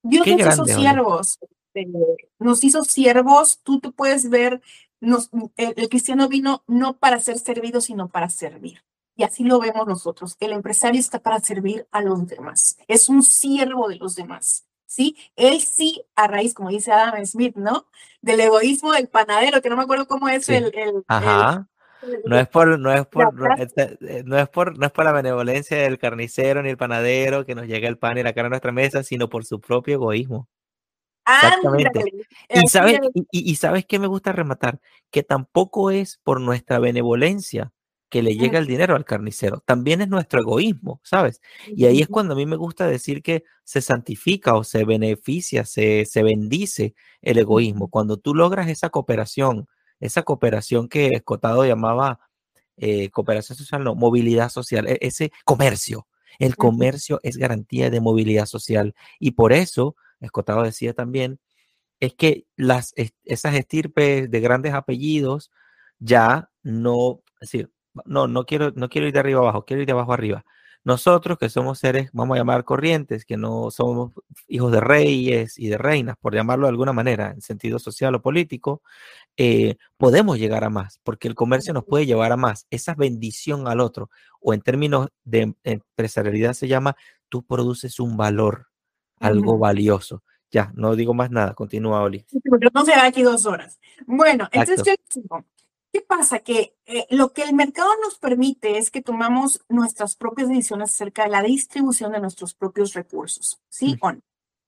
Dios 0.02 0.24
qué 0.24 0.36
nos 0.36 0.54
hizo 0.54 0.64
siervos. 0.64 1.38
Este, 1.74 1.92
nos 2.38 2.64
hizo 2.64 2.82
siervos, 2.82 3.60
tú 3.62 3.78
te 3.78 3.90
puedes 3.90 4.30
ver, 4.30 4.62
nos, 5.00 5.28
el, 5.56 5.88
cristiano 5.90 6.26
vino 6.26 6.64
no 6.66 6.96
para 6.96 7.20
ser 7.20 7.38
servido, 7.38 7.82
sino 7.82 8.08
para 8.08 8.30
servir. 8.30 8.82
Y 9.14 9.24
así 9.24 9.44
lo 9.44 9.60
vemos 9.60 9.86
nosotros. 9.86 10.36
El 10.40 10.52
empresario 10.52 10.98
está 10.98 11.18
para 11.18 11.40
servir 11.40 11.86
a 11.90 12.00
los 12.00 12.26
demás. 12.26 12.78
Es 12.88 13.10
un 13.10 13.22
siervo 13.22 13.88
de 13.88 13.96
los 13.96 14.14
demás. 14.14 14.64
¿Sí? 14.86 15.16
Él 15.36 15.60
sí, 15.60 16.02
a 16.16 16.26
raíz, 16.26 16.54
como 16.54 16.70
dice 16.70 16.90
Adam 16.90 17.24
Smith, 17.24 17.54
¿no? 17.54 17.86
Del 18.22 18.40
egoísmo 18.40 18.92
del 18.92 19.08
panadero, 19.08 19.60
que 19.60 19.68
no 19.68 19.76
me 19.76 19.82
acuerdo 19.82 20.08
cómo 20.08 20.28
es 20.28 20.48
el, 20.48 20.72
Ajá. 21.06 21.68
No 22.24 22.38
es 22.38 22.48
por, 22.48 22.78
no 22.78 22.92
es 22.92 23.06
por, 23.06 23.32
este, 23.58 23.98
eh, 24.00 24.22
no 24.24 24.38
es 24.38 24.48
por, 24.48 24.78
no 24.78 24.86
es 24.86 24.92
por 24.92 25.04
la 25.04 25.12
benevolencia 25.12 25.78
del 25.78 25.98
carnicero 25.98 26.62
ni 26.62 26.70
el 26.70 26.76
panadero 26.76 27.44
que 27.44 27.54
nos 27.54 27.66
llega 27.66 27.88
el 27.88 27.98
pan 27.98 28.18
y 28.18 28.22
la 28.22 28.32
carne 28.32 28.46
a 28.46 28.50
nuestra 28.50 28.72
mesa, 28.72 29.02
sino 29.02 29.28
por 29.28 29.44
su 29.44 29.60
propio 29.60 29.94
egoísmo. 29.94 30.48
Exactamente. 31.26 32.04
Y 32.48 32.68
sabes, 32.68 33.00
y, 33.30 33.54
sabes 33.56 33.86
que 33.86 33.98
me 33.98 34.06
gusta 34.06 34.32
rematar, 34.32 34.80
que 35.10 35.22
tampoco 35.22 35.90
es 35.90 36.18
por 36.22 36.40
nuestra 36.40 36.78
benevolencia 36.78 37.72
que 38.08 38.22
le 38.22 38.34
llega 38.34 38.58
el 38.58 38.66
dinero 38.66 38.96
al 38.96 39.04
carnicero, 39.04 39.62
también 39.64 40.00
es 40.00 40.08
nuestro 40.08 40.40
egoísmo, 40.40 41.00
¿sabes? 41.04 41.40
Y 41.68 41.84
ahí 41.84 42.00
es 42.00 42.08
cuando 42.08 42.34
a 42.34 42.36
mí 42.36 42.44
me 42.44 42.56
gusta 42.56 42.88
decir 42.88 43.22
que 43.22 43.44
se 43.62 43.80
santifica 43.80 44.56
o 44.56 44.64
se 44.64 44.84
beneficia, 44.84 45.64
se, 45.64 46.04
se 46.06 46.24
bendice 46.24 46.96
el 47.22 47.38
egoísmo. 47.38 47.88
Cuando 47.88 48.16
tú 48.16 48.34
logras 48.34 48.68
esa 48.68 48.90
cooperación, 48.90 49.68
esa 50.00 50.22
cooperación 50.22 50.88
que 50.88 51.08
Escotado 51.08 51.64
llamaba 51.64 52.20
eh, 52.76 53.10
cooperación 53.10 53.56
social, 53.58 53.84
no, 53.84 53.94
movilidad 53.94 54.48
social, 54.48 54.86
e, 54.88 54.98
ese 55.02 55.32
comercio, 55.44 56.06
El 56.38 56.56
comercio 56.56 57.20
es 57.22 57.36
garantía 57.36 57.90
de 57.90 58.00
movilidad 58.00 58.46
social. 58.46 58.94
Y 59.18 59.32
por 59.32 59.52
eso, 59.52 59.96
Escotado 60.20 60.62
decía 60.62 60.94
también, 60.94 61.40
es 62.00 62.14
que 62.14 62.46
las, 62.56 62.94
esas 63.24 63.54
estirpes 63.54 64.30
de 64.30 64.40
grandes 64.40 64.72
apellidos 64.74 65.50
ya 65.98 66.50
no, 66.62 67.22
es 67.40 67.52
decir, 67.52 67.70
no, 68.06 68.26
no 68.28 68.46
quiero, 68.46 68.72
no 68.74 68.88
quiero 68.88 69.06
ir 69.08 69.12
de 69.12 69.20
arriba 69.20 69.40
abajo, 69.40 69.64
quiero 69.64 69.82
ir 69.82 69.86
de 69.86 69.92
abajo 69.92 70.12
arriba. 70.12 70.44
Nosotros 70.82 71.38
que 71.38 71.50
somos 71.50 71.78
seres, 71.78 72.08
vamos 72.12 72.36
a 72.36 72.38
llamar 72.38 72.64
corrientes, 72.64 73.26
que 73.26 73.36
no 73.36 73.70
somos 73.70 74.12
hijos 74.48 74.72
de 74.72 74.80
reyes 74.80 75.58
y 75.58 75.68
de 75.68 75.76
reinas, 75.76 76.16
por 76.18 76.34
llamarlo 76.34 76.66
de 76.66 76.70
alguna 76.70 76.94
manera, 76.94 77.32
en 77.32 77.42
sentido 77.42 77.78
social 77.78 78.14
o 78.14 78.22
político, 78.22 78.82
eh, 79.36 79.76
podemos 79.98 80.38
llegar 80.38 80.64
a 80.64 80.70
más, 80.70 80.98
porque 81.02 81.28
el 81.28 81.34
comercio 81.34 81.74
nos 81.74 81.84
puede 81.84 82.06
llevar 82.06 82.32
a 82.32 82.36
más. 82.36 82.66
Esa 82.70 82.94
bendición 82.94 83.68
al 83.68 83.80
otro, 83.80 84.10
o 84.40 84.54
en 84.54 84.62
términos 84.62 85.08
de 85.24 85.54
empresarialidad 85.64 86.54
se 86.54 86.66
llama, 86.66 86.96
tú 87.28 87.42
produces 87.42 88.00
un 88.00 88.16
valor, 88.16 88.68
algo 89.18 89.58
valioso. 89.58 90.22
Ya, 90.50 90.72
no 90.74 90.96
digo 90.96 91.14
más 91.14 91.30
nada, 91.30 91.54
continúa 91.54 92.02
Oli. 92.02 92.24
no 92.74 92.84
se 92.84 92.90
da 92.92 93.04
aquí 93.04 93.22
dos 93.22 93.46
horas. 93.46 93.78
Bueno, 94.06 94.48
entonces 94.50 94.98
¿Qué 95.92 96.00
pasa? 96.00 96.38
Que 96.38 96.76
eh, 96.86 97.06
lo 97.10 97.32
que 97.32 97.42
el 97.42 97.54
mercado 97.54 97.90
nos 98.02 98.18
permite 98.18 98.78
es 98.78 98.90
que 98.90 99.02
tomamos 99.02 99.64
nuestras 99.68 100.14
propias 100.14 100.48
decisiones 100.48 100.94
acerca 100.94 101.24
de 101.24 101.30
la 101.30 101.42
distribución 101.42 102.12
de 102.12 102.20
nuestros 102.20 102.54
propios 102.54 102.94
recursos, 102.94 103.60
¿sí 103.68 103.96
o 104.00 104.12
no? 104.12 104.20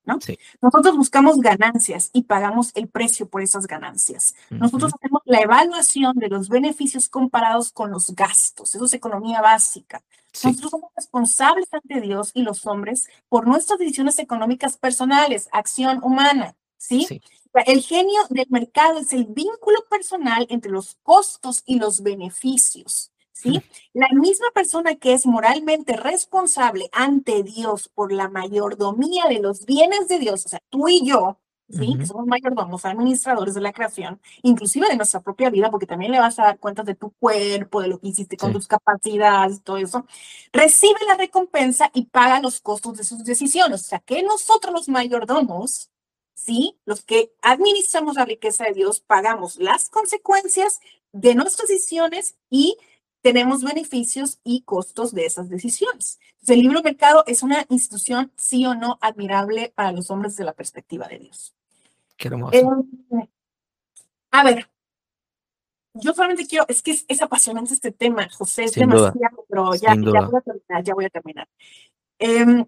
¿No? 0.04 0.20
Sí. 0.20 0.36
Nosotros 0.60 0.96
buscamos 0.96 1.38
ganancias 1.38 2.10
y 2.12 2.24
pagamos 2.24 2.72
el 2.74 2.88
precio 2.88 3.28
por 3.28 3.40
esas 3.40 3.68
ganancias. 3.68 4.34
Nosotros 4.50 4.92
hacemos 4.94 5.22
la 5.26 5.38
evaluación 5.38 6.16
de 6.16 6.26
los 6.26 6.48
beneficios 6.48 7.08
comparados 7.08 7.70
con 7.70 7.92
los 7.92 8.10
gastos. 8.10 8.74
Eso 8.74 8.84
es 8.84 8.94
economía 8.94 9.40
básica. 9.40 10.02
Nosotros 10.42 10.72
somos 10.72 10.90
responsables 10.96 11.68
ante 11.72 12.00
Dios 12.00 12.32
y 12.34 12.42
los 12.42 12.66
hombres 12.66 13.08
por 13.28 13.46
nuestras 13.46 13.78
decisiones 13.78 14.18
económicas 14.18 14.76
personales, 14.76 15.48
acción 15.52 16.00
humana. 16.02 16.56
¿sí? 16.78 17.04
sí. 17.08 17.20
El 17.54 17.82
genio 17.82 18.20
del 18.30 18.46
mercado 18.48 18.98
es 18.98 19.12
el 19.12 19.26
vínculo 19.26 19.84
personal 19.90 20.46
entre 20.48 20.70
los 20.70 20.96
costos 21.02 21.62
y 21.66 21.78
los 21.78 22.02
beneficios. 22.02 23.12
¿sí? 23.32 23.62
La 23.92 24.08
misma 24.12 24.46
persona 24.54 24.94
que 24.94 25.12
es 25.12 25.26
moralmente 25.26 25.96
responsable 25.96 26.88
ante 26.92 27.42
Dios 27.42 27.88
por 27.88 28.12
la 28.12 28.28
mayordomía 28.28 29.26
de 29.28 29.40
los 29.40 29.66
bienes 29.66 30.08
de 30.08 30.18
Dios, 30.18 30.46
o 30.46 30.48
sea, 30.48 30.60
tú 30.70 30.88
y 30.88 31.06
yo, 31.06 31.38
¿sí? 31.68 31.96
Que 31.98 32.06
somos 32.06 32.26
mayordomos, 32.26 32.84
administradores 32.84 33.54
de 33.54 33.60
la 33.60 33.72
creación, 33.72 34.20
inclusive 34.42 34.88
de 34.88 34.96
nuestra 34.96 35.20
propia 35.20 35.50
vida, 35.50 35.70
porque 35.70 35.86
también 35.86 36.12
le 36.12 36.20
vas 36.20 36.38
a 36.38 36.44
dar 36.44 36.58
cuenta 36.58 36.82
de 36.82 36.94
tu 36.94 37.10
cuerpo, 37.12 37.80
de 37.80 37.88
lo 37.88 37.98
que 37.98 38.08
hiciste 38.08 38.36
con 38.36 38.52
tus 38.52 38.66
capacidades, 38.66 39.62
todo 39.62 39.78
eso, 39.78 40.06
recibe 40.52 41.00
la 41.06 41.16
recompensa 41.16 41.90
y 41.94 42.06
paga 42.06 42.40
los 42.40 42.60
costos 42.60 42.96
de 42.98 43.04
sus 43.04 43.24
decisiones. 43.24 43.80
O 43.82 43.84
sea, 43.84 44.00
que 44.00 44.22
nosotros 44.22 44.72
los 44.72 44.88
mayordomos 44.88 45.91
¿sí? 46.34 46.78
Los 46.84 47.04
que 47.04 47.32
administramos 47.42 48.16
la 48.16 48.24
riqueza 48.24 48.64
de 48.64 48.72
Dios 48.72 49.00
pagamos 49.00 49.56
las 49.56 49.88
consecuencias 49.88 50.80
de 51.12 51.34
nuestras 51.34 51.68
decisiones 51.68 52.36
y 52.50 52.76
tenemos 53.20 53.62
beneficios 53.62 54.40
y 54.42 54.62
costos 54.62 55.14
de 55.14 55.26
esas 55.26 55.48
decisiones. 55.48 56.18
Entonces, 56.32 56.56
el 56.56 56.62
libro 56.62 56.82
mercado 56.82 57.24
es 57.26 57.42
una 57.42 57.64
institución, 57.68 58.32
sí 58.36 58.66
o 58.66 58.74
no, 58.74 58.98
admirable 59.00 59.72
para 59.74 59.92
los 59.92 60.10
hombres 60.10 60.36
de 60.36 60.44
la 60.44 60.52
perspectiva 60.52 61.06
de 61.06 61.20
Dios. 61.20 61.54
Qué 62.16 62.28
hermoso. 62.28 62.52
Eh, 62.52 63.28
a 64.32 64.44
ver, 64.44 64.68
yo 65.94 66.14
solamente 66.14 66.46
quiero, 66.46 66.64
es 66.68 66.82
que 66.82 66.98
es, 67.06 67.22
apasionante 67.22 67.74
este 67.74 67.92
tema, 67.92 68.28
José, 68.30 68.64
es 68.64 68.72
demasiado, 68.72 69.44
pero 69.48 69.74
ya, 69.74 69.94
voy 69.94 70.18
a 70.18 70.40
terminar, 70.40 70.84
ya 70.84 70.94
voy 70.94 71.04
a 71.04 71.10
terminar. 71.10 71.48
Em, 72.18 72.64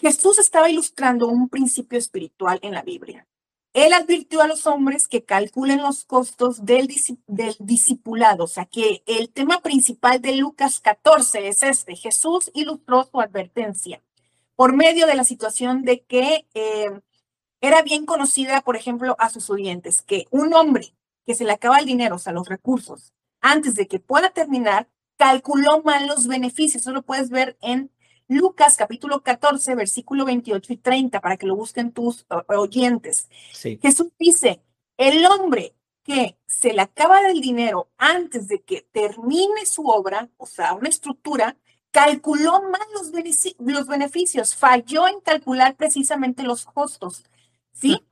Jesús 0.00 0.38
estaba 0.38 0.70
ilustrando 0.70 1.26
un 1.26 1.48
principio 1.48 1.98
espiritual 1.98 2.60
en 2.62 2.72
la 2.72 2.82
Biblia. 2.82 3.26
Él 3.74 3.92
advirtió 3.92 4.40
a 4.40 4.46
los 4.46 4.66
hombres 4.66 5.08
que 5.08 5.24
calculen 5.24 5.82
los 5.82 6.04
costos 6.04 6.64
del, 6.64 6.88
discipulado, 7.58 8.44
o 8.44 8.48
sea 8.48 8.64
que 8.64 9.02
el 9.06 9.30
tema 9.30 9.60
principal 9.60 10.20
de 10.20 10.36
Lucas 10.36 10.80
14 10.80 11.48
es 11.48 11.62
este. 11.62 11.96
Jesús 11.96 12.50
ilustró 12.54 13.04
su 13.04 13.20
advertencia 13.20 14.02
por 14.56 14.74
medio 14.74 15.06
de 15.06 15.14
la 15.14 15.24
situación 15.24 15.82
de 15.82 16.00
que 16.02 16.46
eh, 16.54 16.90
era 17.60 17.82
bien 17.82 18.06
conocida, 18.06 18.62
por 18.62 18.76
ejemplo, 18.76 19.16
a 19.18 19.30
sus 19.30 19.50
oyentes, 19.50 20.02
que 20.02 20.26
un 20.30 20.54
hombre 20.54 20.94
que 21.26 21.34
se 21.34 21.44
le 21.44 21.52
acaba 21.52 21.78
el 21.78 21.86
dinero, 21.86 22.16
o 22.16 22.18
sea, 22.18 22.32
los 22.32 22.48
recursos, 22.48 23.12
antes 23.40 23.74
de 23.74 23.86
que 23.86 23.98
pueda 23.98 24.30
terminar, 24.30 24.88
calculó 25.16 25.82
mal 25.82 26.06
los 26.06 26.26
beneficios. 26.26 26.82
Eso 26.82 26.92
lo 26.92 27.02
puedes 27.02 27.30
ver 27.30 27.58
en 27.60 27.90
Lucas 28.28 28.76
capítulo 28.76 29.22
14, 29.22 29.74
versículo 29.74 30.26
28 30.26 30.74
y 30.74 30.76
30, 30.76 31.20
para 31.20 31.38
que 31.38 31.46
lo 31.46 31.56
busquen 31.56 31.92
tus 31.92 32.26
oyentes. 32.48 33.28
Jesús 33.80 34.08
dice, 34.18 34.62
el 34.98 35.24
hombre 35.24 35.74
que 36.04 36.36
se 36.46 36.74
le 36.74 36.82
acaba 36.82 37.20
el 37.30 37.40
dinero 37.40 37.90
antes 37.96 38.48
de 38.48 38.60
que 38.60 38.86
termine 38.92 39.64
su 39.64 39.86
obra, 39.86 40.28
o 40.36 40.46
sea, 40.46 40.74
una 40.74 40.90
estructura, 40.90 41.56
calculó 41.90 42.62
mal 42.62 42.82
los, 42.92 43.12
los 43.58 43.86
beneficios, 43.86 44.54
falló 44.54 45.08
en 45.08 45.20
calcular 45.20 45.74
precisamente 45.76 46.42
los 46.42 46.66
costos. 46.66 47.24
¿Sí? 47.72 48.06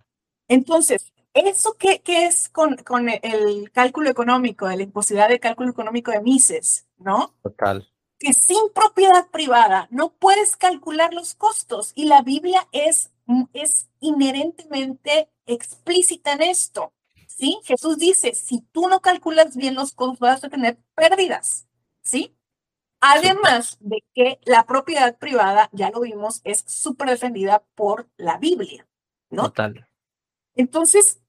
Entonces, 0.48 1.12
¿eso 1.34 1.76
qué, 1.78 2.00
qué 2.00 2.26
es 2.26 2.48
con, 2.48 2.76
con, 2.76 3.08
el 3.10 3.70
cálculo 3.70 4.08
económico, 4.08 4.66
de 4.66 4.76
la 4.76 4.82
imposibilidad 4.82 5.28
de 5.28 5.40
cálculo 5.40 5.70
económico 5.70 6.10
de 6.10 6.22
Mises, 6.22 6.86
¿no? 6.96 7.34
Total 7.42 7.86
que 8.18 8.32
sin 8.32 8.70
propiedad 8.74 9.28
privada 9.30 9.88
no 9.90 10.10
puedes 10.12 10.56
calcular 10.56 11.12
los 11.12 11.34
costos 11.34 11.92
y 11.94 12.06
la 12.06 12.22
Biblia 12.22 12.66
es, 12.72 13.10
es 13.52 13.88
inherentemente 14.00 15.30
explícita 15.46 16.32
en 16.32 16.42
esto. 16.42 16.92
¿Sí? 17.28 17.58
Jesús 17.64 17.98
dice, 17.98 18.34
si 18.34 18.62
tú 18.72 18.88
no 18.88 19.00
calculas 19.00 19.56
bien 19.56 19.74
los 19.74 19.92
costos 19.92 20.18
vas 20.18 20.44
a 20.44 20.48
tener 20.48 20.78
pérdidas. 20.94 21.66
¿Sí? 22.02 22.34
Además 23.00 23.76
de 23.80 24.02
que 24.14 24.40
la 24.44 24.64
propiedad 24.64 25.18
privada, 25.18 25.68
ya 25.72 25.90
lo 25.90 26.00
vimos, 26.00 26.40
es 26.44 26.64
súper 26.66 27.10
defendida 27.10 27.62
por 27.74 28.08
la 28.16 28.38
Biblia. 28.38 28.88
¿no? 29.30 29.44
Total. 29.44 29.86
Entonces, 30.54 31.20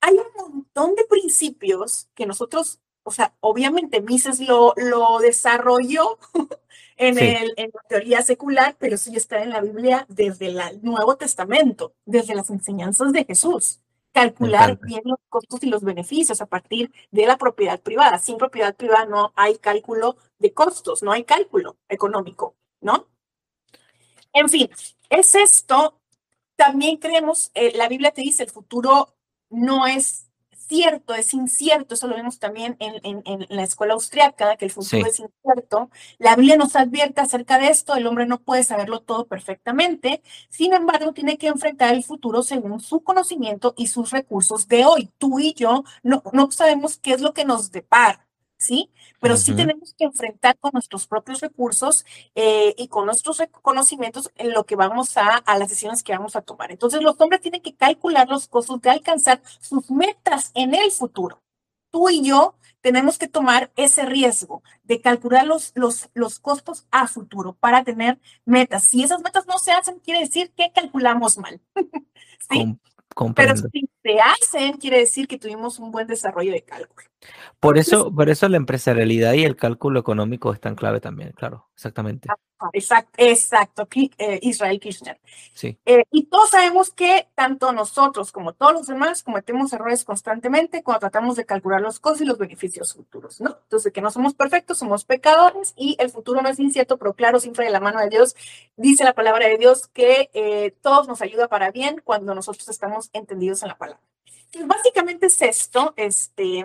hay 0.00 0.14
un 0.14 0.26
montón 0.36 0.94
de 0.94 1.04
principios 1.04 2.08
que 2.14 2.26
nosotros 2.26 2.80
o 3.04 3.10
sea, 3.10 3.34
obviamente 3.40 4.00
Mises 4.00 4.40
lo, 4.40 4.74
lo 4.76 5.18
desarrolló 5.18 6.18
en, 6.96 7.18
el, 7.18 7.52
en 7.56 7.70
la 7.74 7.82
teoría 7.88 8.22
secular, 8.22 8.76
pero 8.78 8.96
ya 8.96 9.16
está 9.16 9.42
en 9.42 9.50
la 9.50 9.60
Biblia 9.60 10.06
desde 10.08 10.46
el 10.46 10.60
Nuevo 10.82 11.16
Testamento, 11.16 11.94
desde 12.04 12.34
las 12.34 12.50
enseñanzas 12.50 13.12
de 13.12 13.24
Jesús. 13.24 13.80
Calcular 14.12 14.78
bien 14.82 15.00
los 15.04 15.18
costos 15.30 15.62
y 15.62 15.66
los 15.66 15.82
beneficios 15.82 16.42
a 16.42 16.46
partir 16.46 16.92
de 17.10 17.26
la 17.26 17.38
propiedad 17.38 17.80
privada. 17.80 18.18
Sin 18.18 18.36
propiedad 18.36 18.76
privada 18.76 19.06
no 19.06 19.32
hay 19.36 19.56
cálculo 19.56 20.16
de 20.38 20.52
costos, 20.52 21.02
no 21.02 21.12
hay 21.12 21.24
cálculo 21.24 21.78
económico, 21.88 22.54
¿no? 22.82 23.08
En 24.34 24.48
fin, 24.48 24.68
es 25.08 25.34
esto. 25.34 25.98
También 26.56 26.98
creemos, 26.98 27.50
eh, 27.54 27.72
la 27.74 27.88
Biblia 27.88 28.12
te 28.12 28.20
dice, 28.20 28.42
el 28.42 28.50
futuro 28.50 29.16
no 29.48 29.86
es 29.86 30.21
cierto, 30.72 31.14
es 31.14 31.34
incierto, 31.34 31.94
eso 31.94 32.06
lo 32.06 32.16
vemos 32.16 32.38
también 32.38 32.76
en, 32.80 33.22
en, 33.26 33.46
la 33.50 33.62
escuela 33.62 33.92
austriaca, 33.92 34.56
que 34.56 34.64
el 34.64 34.70
futuro 34.70 35.06
es 35.06 35.20
incierto. 35.20 35.90
La 36.18 36.34
Biblia 36.34 36.56
nos 36.56 36.76
advierte 36.76 37.20
acerca 37.20 37.58
de 37.58 37.68
esto, 37.68 37.94
el 37.94 38.06
hombre 38.06 38.24
no 38.24 38.40
puede 38.40 38.64
saberlo 38.64 39.00
todo 39.00 39.26
perfectamente, 39.26 40.22
sin 40.48 40.72
embargo, 40.72 41.12
tiene 41.12 41.36
que 41.36 41.48
enfrentar 41.48 41.94
el 41.94 42.04
futuro 42.04 42.42
según 42.42 42.80
su 42.80 43.02
conocimiento 43.02 43.74
y 43.76 43.88
sus 43.88 44.10
recursos 44.10 44.66
de 44.66 44.86
hoy. 44.86 45.10
Tú 45.18 45.40
y 45.40 45.52
yo 45.52 45.84
no, 46.02 46.22
no 46.32 46.50
sabemos 46.50 46.96
qué 46.98 47.12
es 47.12 47.20
lo 47.20 47.34
que 47.34 47.44
nos 47.44 47.70
depara. 47.70 48.26
¿Sí? 48.62 48.90
Pero 49.20 49.36
sí 49.36 49.54
tenemos 49.54 49.94
que 49.94 50.04
enfrentar 50.04 50.56
con 50.58 50.70
nuestros 50.72 51.06
propios 51.06 51.40
recursos 51.40 52.04
eh, 52.34 52.74
y 52.78 52.88
con 52.88 53.06
nuestros 53.06 53.42
conocimientos 53.60 54.30
en 54.36 54.52
lo 54.52 54.64
que 54.64 54.76
vamos 54.76 55.16
a, 55.16 55.36
a 55.36 55.58
las 55.58 55.68
decisiones 55.68 56.02
que 56.02 56.12
vamos 56.12 56.36
a 56.36 56.42
tomar. 56.42 56.70
Entonces, 56.70 57.02
los 57.02 57.20
hombres 57.20 57.40
tienen 57.40 57.62
que 57.62 57.74
calcular 57.74 58.28
los 58.28 58.48
costos 58.48 58.80
de 58.80 58.90
alcanzar 58.90 59.42
sus 59.60 59.90
metas 59.90 60.50
en 60.54 60.74
el 60.74 60.90
futuro. 60.90 61.42
Tú 61.90 62.08
y 62.08 62.22
yo 62.22 62.54
tenemos 62.80 63.18
que 63.18 63.28
tomar 63.28 63.70
ese 63.76 64.04
riesgo 64.04 64.62
de 64.82 65.00
calcular 65.00 65.46
los, 65.46 65.72
los, 65.74 66.10
los 66.14 66.38
costos 66.40 66.86
a 66.90 67.06
futuro 67.06 67.54
para 67.54 67.84
tener 67.84 68.20
metas. 68.44 68.84
Si 68.84 69.02
esas 69.02 69.22
metas 69.22 69.46
no 69.46 69.58
se 69.58 69.72
hacen, 69.72 70.00
quiere 70.00 70.20
decir 70.20 70.52
que 70.56 70.72
calculamos 70.72 71.38
mal. 71.38 71.60
¿Sí? 72.50 72.78
Pero 73.34 73.56
sí, 73.56 73.88
se 74.02 74.18
hacen, 74.20 74.74
quiere 74.74 74.98
decir 74.98 75.28
que 75.28 75.38
tuvimos 75.38 75.78
un 75.78 75.90
buen 75.90 76.06
desarrollo 76.06 76.52
de 76.52 76.62
cálculo. 76.62 77.08
Por 77.60 77.78
eso, 77.78 78.12
por 78.12 78.28
eso 78.28 78.48
la 78.48 78.56
empresarialidad 78.56 79.34
y 79.34 79.44
el 79.44 79.56
cálculo 79.56 80.00
económico 80.00 80.52
están 80.52 80.74
clave 80.74 81.00
también, 81.00 81.32
claro, 81.32 81.68
exactamente. 81.74 82.28
Exacto, 82.72 83.12
exacto, 83.16 83.88
eh, 84.18 84.38
Israel 84.42 84.78
Kirchner. 84.80 85.20
Sí. 85.52 85.78
Eh, 85.84 86.04
y 86.10 86.24
todos 86.24 86.50
sabemos 86.50 86.92
que 86.92 87.28
tanto 87.34 87.72
nosotros 87.72 88.30
como 88.30 88.52
todos 88.52 88.72
los 88.72 88.86
demás 88.86 89.22
cometemos 89.22 89.72
errores 89.72 90.04
constantemente 90.04 90.82
cuando 90.82 91.00
tratamos 91.00 91.36
de 91.36 91.44
calcular 91.44 91.80
los 91.80 92.00
costos 92.00 92.22
y 92.22 92.24
los 92.24 92.38
beneficios 92.38 92.94
futuros, 92.94 93.40
¿no? 93.40 93.58
Entonces, 93.62 93.92
que 93.92 94.00
no 94.00 94.10
somos 94.10 94.34
perfectos, 94.34 94.78
somos 94.78 95.04
pecadores 95.04 95.74
y 95.76 95.96
el 95.98 96.10
futuro 96.10 96.42
no 96.42 96.48
es 96.48 96.58
incierto, 96.58 96.98
pero 96.98 97.14
claro, 97.14 97.40
siempre 97.40 97.64
de 97.64 97.70
la 97.70 97.80
mano 97.80 98.00
de 98.00 98.08
Dios, 98.08 98.36
dice 98.76 99.04
la 99.04 99.14
palabra 99.14 99.48
de 99.48 99.58
Dios 99.58 99.88
que 99.88 100.30
eh, 100.34 100.74
todos 100.82 101.08
nos 101.08 101.22
ayuda 101.22 101.48
para 101.48 101.70
bien 101.70 102.00
cuando 102.04 102.34
nosotros 102.34 102.68
estamos 102.68 103.10
entendidos 103.12 103.62
en 103.62 103.68
la 103.68 103.78
palabra. 103.78 103.91
Básicamente 104.66 105.26
es 105.26 105.40
esto, 105.42 105.94
este, 105.96 106.64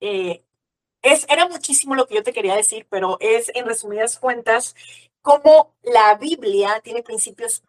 es, 0.00 1.26
era 1.28 1.48
muchísimo 1.48 1.94
lo 1.94 2.06
que 2.06 2.16
yo 2.16 2.22
te 2.22 2.32
quería 2.32 2.56
decir, 2.56 2.86
pero 2.90 3.18
es 3.20 3.50
en 3.54 3.66
resumidas 3.66 4.18
cuentas 4.18 4.74
cómo 5.20 5.74
la 5.82 6.16
Biblia 6.16 6.80
tiene 6.82 7.02
principios 7.02 7.62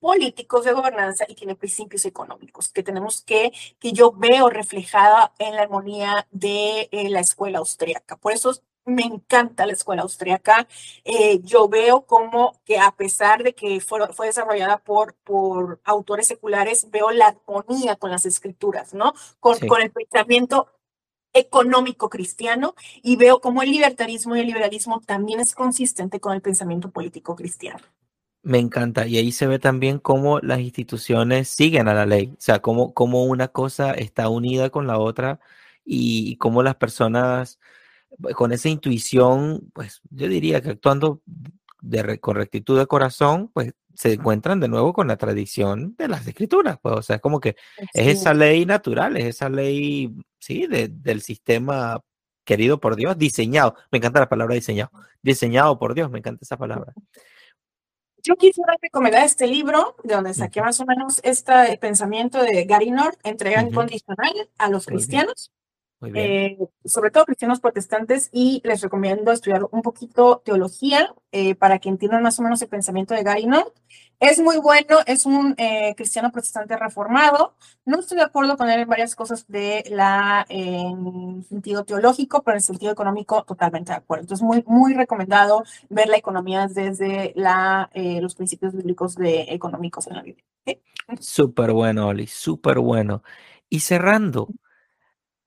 políticos 0.00 0.64
de 0.64 0.72
gobernanza 0.72 1.24
y 1.28 1.34
tiene 1.34 1.54
principios 1.54 2.04
económicos 2.04 2.70
que 2.70 2.82
tenemos 2.82 3.22
que, 3.22 3.52
que 3.78 3.92
yo 3.92 4.12
veo 4.12 4.48
reflejada 4.50 5.32
en 5.38 5.54
la 5.54 5.62
armonía 5.62 6.26
de 6.30 6.88
eh, 6.90 7.08
la 7.08 7.20
escuela 7.20 7.58
austríaca. 7.58 8.16
Por 8.16 8.32
eso 8.32 8.52
me 8.86 9.02
encanta 9.02 9.66
la 9.66 9.72
escuela 9.72 10.02
austríaca. 10.02 10.66
Eh, 11.04 11.40
yo 11.42 11.68
veo 11.68 12.06
como 12.06 12.60
que 12.64 12.78
a 12.78 12.92
pesar 12.92 13.42
de 13.42 13.54
que 13.54 13.80
fue, 13.80 14.00
fue 14.14 14.28
desarrollada 14.28 14.78
por, 14.78 15.14
por 15.16 15.80
autores 15.84 16.26
seculares, 16.28 16.88
veo 16.90 17.10
la 17.10 17.26
armonía 17.26 17.96
con 17.96 18.10
las 18.10 18.24
escrituras, 18.24 18.94
¿no? 18.94 19.12
Con, 19.40 19.58
con 19.68 19.82
el 19.82 19.90
pensamiento 19.90 20.68
económico 21.32 22.08
cristiano 22.08 22.74
y 23.02 23.16
veo 23.16 23.40
cómo 23.40 23.62
el 23.62 23.70
libertarismo 23.70 24.36
y 24.36 24.40
el 24.40 24.46
liberalismo 24.46 25.00
también 25.04 25.40
es 25.40 25.54
consistente 25.54 26.18
con 26.20 26.32
el 26.32 26.40
pensamiento 26.40 26.90
político 26.90 27.36
cristiano. 27.36 27.80
Me 28.42 28.58
encanta. 28.58 29.06
Y 29.08 29.18
ahí 29.18 29.32
se 29.32 29.48
ve 29.48 29.58
también 29.58 29.98
cómo 29.98 30.38
las 30.38 30.60
instituciones 30.60 31.48
siguen 31.48 31.88
a 31.88 31.94
la 31.94 32.06
ley. 32.06 32.32
O 32.32 32.40
sea, 32.40 32.60
cómo, 32.60 32.94
cómo 32.94 33.24
una 33.24 33.48
cosa 33.48 33.90
está 33.92 34.28
unida 34.28 34.70
con 34.70 34.86
la 34.86 34.98
otra 34.98 35.40
y 35.84 36.36
cómo 36.36 36.62
las 36.62 36.76
personas 36.76 37.58
con 38.34 38.52
esa 38.52 38.68
intuición, 38.68 39.70
pues 39.72 40.00
yo 40.10 40.28
diría 40.28 40.60
que 40.60 40.70
actuando 40.70 41.22
de, 41.80 42.18
con 42.18 42.36
rectitud 42.36 42.78
de 42.78 42.86
corazón, 42.86 43.50
pues 43.52 43.74
se 43.94 44.14
encuentran 44.14 44.60
de 44.60 44.68
nuevo 44.68 44.92
con 44.92 45.08
la 45.08 45.16
tradición 45.16 45.94
de 45.96 46.08
las 46.08 46.26
escrituras, 46.26 46.78
pues, 46.80 46.94
o 46.96 47.02
sea, 47.02 47.16
es 47.16 47.22
como 47.22 47.40
que 47.40 47.56
es 47.94 48.18
esa 48.18 48.34
ley 48.34 48.66
natural, 48.66 49.16
es 49.16 49.24
esa 49.24 49.48
ley, 49.48 50.14
sí, 50.38 50.66
del 50.66 51.22
sistema 51.22 52.00
querido 52.44 52.78
por 52.78 52.94
Dios, 52.94 53.16
diseñado, 53.16 53.74
me 53.90 53.98
encanta 53.98 54.20
la 54.20 54.28
palabra 54.28 54.54
diseñado, 54.54 54.90
diseñado 55.22 55.78
por 55.78 55.94
Dios, 55.94 56.10
me 56.10 56.18
encanta 56.18 56.40
esa 56.42 56.56
palabra. 56.56 56.92
Yo 58.22 58.34
quisiera 58.36 58.74
recomendar 58.82 59.24
este 59.24 59.46
libro, 59.46 59.96
de 60.02 60.14
donde 60.14 60.34
saqué 60.34 60.60
más 60.60 60.80
o 60.80 60.84
menos 60.84 61.20
este 61.22 61.78
pensamiento 61.80 62.42
de 62.42 62.64
Gary 62.64 62.90
North, 62.90 63.18
entrega 63.24 63.62
incondicional 63.62 64.50
a 64.58 64.68
los 64.68 64.86
cristianos. 64.86 65.52
Eh, 66.02 66.58
sobre 66.84 67.10
todo 67.10 67.24
cristianos 67.24 67.60
protestantes, 67.60 68.28
y 68.32 68.60
les 68.64 68.82
recomiendo 68.82 69.32
estudiar 69.32 69.66
un 69.70 69.82
poquito 69.82 70.42
teología 70.44 71.14
eh, 71.32 71.54
para 71.54 71.78
que 71.78 71.88
entiendan 71.88 72.22
más 72.22 72.38
o 72.38 72.42
menos 72.42 72.60
el 72.60 72.68
pensamiento 72.68 73.14
de 73.14 73.22
Gary. 73.22 73.48
Es 74.20 74.38
muy 74.40 74.58
bueno, 74.58 74.98
es 75.06 75.26
un 75.26 75.54
eh, 75.58 75.94
cristiano 75.96 76.30
protestante 76.30 76.76
reformado. 76.76 77.54
No 77.84 78.00
estoy 78.00 78.18
de 78.18 78.24
acuerdo 78.24 78.56
con 78.56 78.68
él 78.68 78.80
en 78.80 78.88
varias 78.88 79.14
cosas 79.14 79.46
de 79.46 79.84
la 79.90 80.44
en 80.48 81.42
sentido 81.44 81.84
teológico, 81.84 82.42
pero 82.42 82.56
en 82.56 82.62
sentido 82.62 82.92
económico 82.92 83.44
totalmente 83.44 83.92
de 83.92 83.98
acuerdo. 83.98 84.22
Entonces, 84.22 84.44
muy, 84.44 84.64
muy 84.66 84.94
recomendado 84.94 85.64
ver 85.88 86.08
la 86.08 86.16
economía 86.16 86.66
desde 86.66 87.32
la, 87.36 87.90
los 87.94 88.34
principios 88.34 88.74
bíblicos 88.74 89.14
de, 89.16 89.46
económicos 89.48 90.06
en 90.06 90.16
la 90.16 90.22
Biblia. 90.22 90.44
Súper 91.20 91.72
bueno, 91.72 92.08
Oli, 92.08 92.26
súper 92.26 92.78
bueno. 92.80 93.22
Y 93.68 93.80
cerrando, 93.80 94.48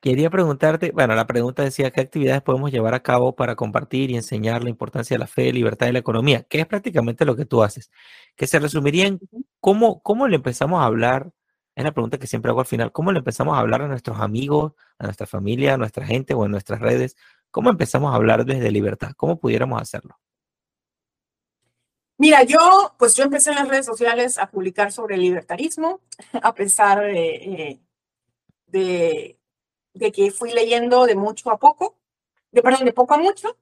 Quería 0.01 0.29
preguntarte, 0.29 0.91
bueno, 0.91 1.13
la 1.13 1.27
pregunta 1.27 1.61
decía, 1.61 1.91
¿qué 1.91 1.99
actividades 1.99 2.41
podemos 2.41 2.71
llevar 2.71 2.93
a 2.93 3.03
cabo 3.03 3.35
para 3.35 3.55
compartir 3.55 4.11
y 4.11 4.15
enseñar 4.15 4.63
la 4.63 4.69
importancia 4.69 5.15
de 5.15 5.19
la 5.19 5.27
fe, 5.27 5.51
libertad 5.51 5.87
y 5.87 5.91
la 5.91 5.99
economía? 5.99 6.43
Que 6.43 6.61
es 6.61 6.65
prácticamente 6.67 7.25
lo 7.25 7.35
que 7.35 7.45
tú 7.45 7.63
haces. 7.63 7.91
Que 8.37 8.47
se 8.47 8.59
resumiría 8.59 9.07
en 9.07 9.19
cómo, 9.59 10.01
cómo 10.01 10.27
le 10.29 10.37
empezamos 10.37 10.81
a 10.81 10.85
hablar, 10.85 11.31
es 11.75 11.83
la 11.83 11.91
pregunta 11.91 12.17
que 12.17 12.27
siempre 12.27 12.49
hago 12.49 12.61
al 12.61 12.65
final, 12.65 12.93
¿cómo 12.93 13.11
le 13.11 13.19
empezamos 13.19 13.57
a 13.57 13.59
hablar 13.59 13.81
a 13.81 13.87
nuestros 13.89 14.19
amigos, 14.21 14.73
a 14.99 15.05
nuestra 15.05 15.27
familia, 15.27 15.73
a 15.73 15.77
nuestra 15.77 16.05
gente 16.05 16.33
o 16.33 16.45
en 16.45 16.51
nuestras 16.51 16.79
redes? 16.79 17.17
¿Cómo 17.51 17.69
empezamos 17.69 18.13
a 18.13 18.15
hablar 18.15 18.45
desde 18.45 18.71
libertad? 18.71 19.11
¿Cómo 19.17 19.37
pudiéramos 19.37 19.81
hacerlo? 19.81 20.17
Mira, 22.17 22.43
yo, 22.43 22.95
pues 22.97 23.15
yo 23.15 23.23
empecé 23.23 23.49
en 23.49 23.57
las 23.57 23.67
redes 23.67 23.85
sociales 23.85 24.37
a 24.37 24.49
publicar 24.49 24.91
sobre 24.93 25.15
el 25.15 25.21
libertarismo, 25.21 26.01
a 26.41 26.53
pesar 26.53 27.01
de 27.01 27.35
eh, 27.35 27.79
de 28.71 29.38
que 29.93 30.31
fui 30.31 30.51
leyendo 30.51 31.05
de 31.05 31.15
mucho 31.15 31.51
a 31.51 31.57
poco, 31.57 31.97
de 32.51 32.61
perdón, 32.61 32.85
de 32.85 32.93
poco 32.93 33.13
a 33.13 33.17
mucho. 33.17 33.57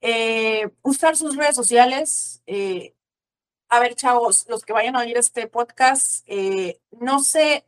Eh, 0.00 0.70
usar 0.82 1.16
sus 1.16 1.36
redes 1.36 1.56
sociales. 1.56 2.42
Eh, 2.46 2.94
a 3.68 3.80
ver, 3.80 3.94
chavos, 3.94 4.46
los 4.48 4.64
que 4.64 4.72
vayan 4.72 4.96
a 4.96 5.00
oír 5.00 5.16
este 5.16 5.46
podcast, 5.46 6.24
eh, 6.26 6.80
no 6.92 7.20
se 7.20 7.66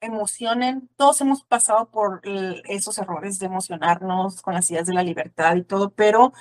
emocionen. 0.00 0.90
Todos 0.96 1.20
hemos 1.22 1.42
pasado 1.44 1.90
por 1.90 2.20
esos 2.68 2.98
errores 2.98 3.38
de 3.38 3.46
emocionarnos 3.46 4.42
con 4.42 4.52
las 4.52 4.70
ideas 4.70 4.86
de 4.86 4.92
la 4.92 5.02
libertad 5.02 5.56
y 5.56 5.62
todo, 5.62 5.90
pero 5.90 6.34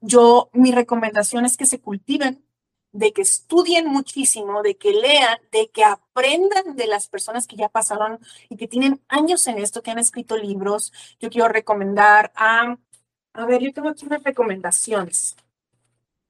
yo, 0.00 0.50
mi 0.52 0.72
recomendación 0.72 1.46
es 1.46 1.56
que 1.56 1.64
se 1.64 1.80
cultiven 1.80 2.44
de 2.92 3.12
que 3.12 3.22
estudien 3.22 3.86
muchísimo, 3.86 4.62
de 4.62 4.76
que 4.76 4.92
lean, 4.92 5.38
de 5.50 5.70
que 5.70 5.84
aprendan 5.84 6.76
de 6.76 6.86
las 6.86 7.08
personas 7.08 7.46
que 7.46 7.56
ya 7.56 7.68
pasaron 7.68 8.18
y 8.48 8.56
que 8.56 8.68
tienen 8.68 9.00
años 9.08 9.46
en 9.46 9.58
esto, 9.58 9.82
que 9.82 9.90
han 9.90 9.98
escrito 9.98 10.36
libros. 10.36 10.92
Yo 11.18 11.30
quiero 11.30 11.48
recomendar 11.48 12.32
a, 12.36 12.76
a 13.34 13.46
ver, 13.46 13.62
yo 13.62 13.72
tengo 13.72 13.88
aquí 13.88 14.06
unas 14.06 14.22
recomendaciones. 14.22 15.36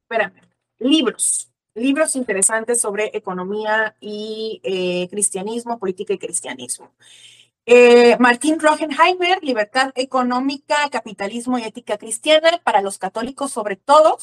Espérame, 0.05 0.41
libros, 0.79 1.51
libros 1.75 2.17
interesantes 2.17 2.81
sobre 2.81 3.11
economía 3.15 3.97
y 4.01 4.61
eh, 4.63 5.09
cristianismo, 5.11 5.79
política 5.79 6.15
y 6.15 6.19
cristianismo. 6.19 6.93
Eh, 7.65 8.17
Martín 8.19 8.59
Rogenheimer, 8.59 9.43
Libertad 9.43 9.93
Económica, 9.95 10.89
Capitalismo 10.91 11.59
y 11.59 11.63
Ética 11.63 11.97
Cristiana, 11.97 12.61
para 12.65 12.83
los 12.83 12.99
católicos 12.99 13.53
sobre 13.53 13.77
todo. 13.77 14.19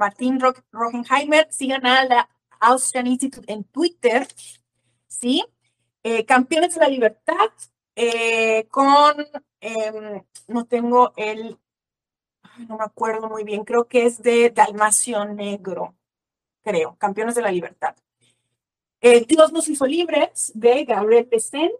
Martín 0.00 0.40
Rogenheimer, 0.72 1.46
sigan 1.50 1.84
a 1.86 2.04
la 2.06 2.28
Austrian 2.58 3.06
Institute 3.06 3.52
en 3.52 3.64
Twitter, 3.64 4.26
¿sí? 5.06 5.44
Eh, 6.02 6.24
Campeones 6.24 6.74
de 6.74 6.80
la 6.80 6.88
Libertad, 6.88 7.50
eh, 7.94 8.66
con, 8.70 9.14
em, 9.60 10.22
no 10.48 10.64
tengo 10.64 11.12
el, 11.16 11.58
no 12.66 12.78
me 12.78 12.84
acuerdo 12.84 13.28
muy 13.28 13.44
bien, 13.44 13.64
creo 13.64 13.86
que 13.86 14.06
es 14.06 14.22
de 14.22 14.48
Dalmacio 14.48 15.24
Negro, 15.26 15.94
creo, 16.62 16.96
Campeones 16.96 17.34
de 17.34 17.42
la 17.42 17.52
Libertad. 17.52 17.94
Dios 19.26 19.52
nos 19.52 19.68
hizo 19.68 19.86
libres, 19.86 20.52
de 20.54 20.84
Gabriel 20.84 21.26
Pesén, 21.26 21.70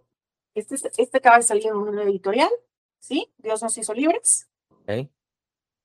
este, 0.55 0.75
este 0.75 1.19
acaba 1.19 1.37
de 1.37 1.43
salir 1.43 1.67
en 1.67 1.75
una 1.75 2.03
editorial, 2.03 2.51
¿sí? 2.99 3.33
Dios 3.39 3.63
nos 3.63 3.77
hizo 3.79 3.95
libres. 3.95 4.49
Okay. 4.83 5.11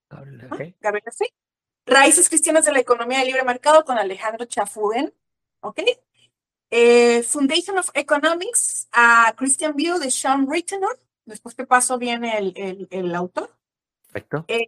Gabriel, 0.10 0.48
okay. 0.52 0.76
Gabriel. 0.82 1.04
Raíces 1.86 2.30
Cristianas 2.30 2.66
de 2.66 2.74
la 2.74 2.80
Economía 2.80 3.20
de 3.20 3.26
Libre 3.26 3.44
Mercado 3.44 3.86
con 3.86 3.98
Alejandro 3.98 4.46
Chafuden, 4.46 5.14
¿ok? 5.62 5.82
Eh, 6.72 7.24
Foundation 7.24 7.78
of 7.78 7.90
Economics, 7.94 8.88
a 8.92 9.34
Christian 9.38 9.76
View 9.76 10.00
de 10.00 10.10
Sean 10.10 10.50
Rittenor. 10.50 11.00
Después 11.26 11.56
te 11.56 11.66
paso 11.66 11.98
bien 11.98 12.26
el, 12.26 12.88
el, 12.90 13.16
autor. 13.16 13.50
Perfecto. 14.08 14.46
Eh, 14.48 14.68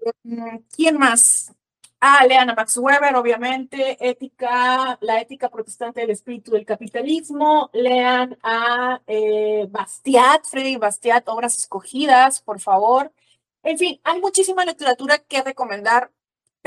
¿Quién 0.75 0.97
más? 0.97 1.53
Ah, 1.99 2.25
lean 2.27 2.51
a 2.51 2.53
Max 2.53 2.77
Weber, 2.77 3.15
obviamente, 3.15 3.97
ética, 3.99 4.99
la 5.01 5.19
ética 5.19 5.49
protestante 5.49 6.01
del 6.01 6.11
espíritu 6.11 6.51
del 6.51 6.65
capitalismo. 6.65 7.71
Lean 7.73 8.37
a 8.43 9.01
eh, 9.07 9.65
Bastiat, 9.69 10.45
Freddy 10.45 10.75
Bastiat, 10.77 11.27
obras 11.27 11.57
escogidas, 11.57 12.41
por 12.41 12.59
favor. 12.59 13.11
En 13.63 13.79
fin, 13.79 13.99
hay 14.03 14.21
muchísima 14.21 14.63
literatura 14.63 15.17
que 15.17 15.41
recomendar 15.41 16.11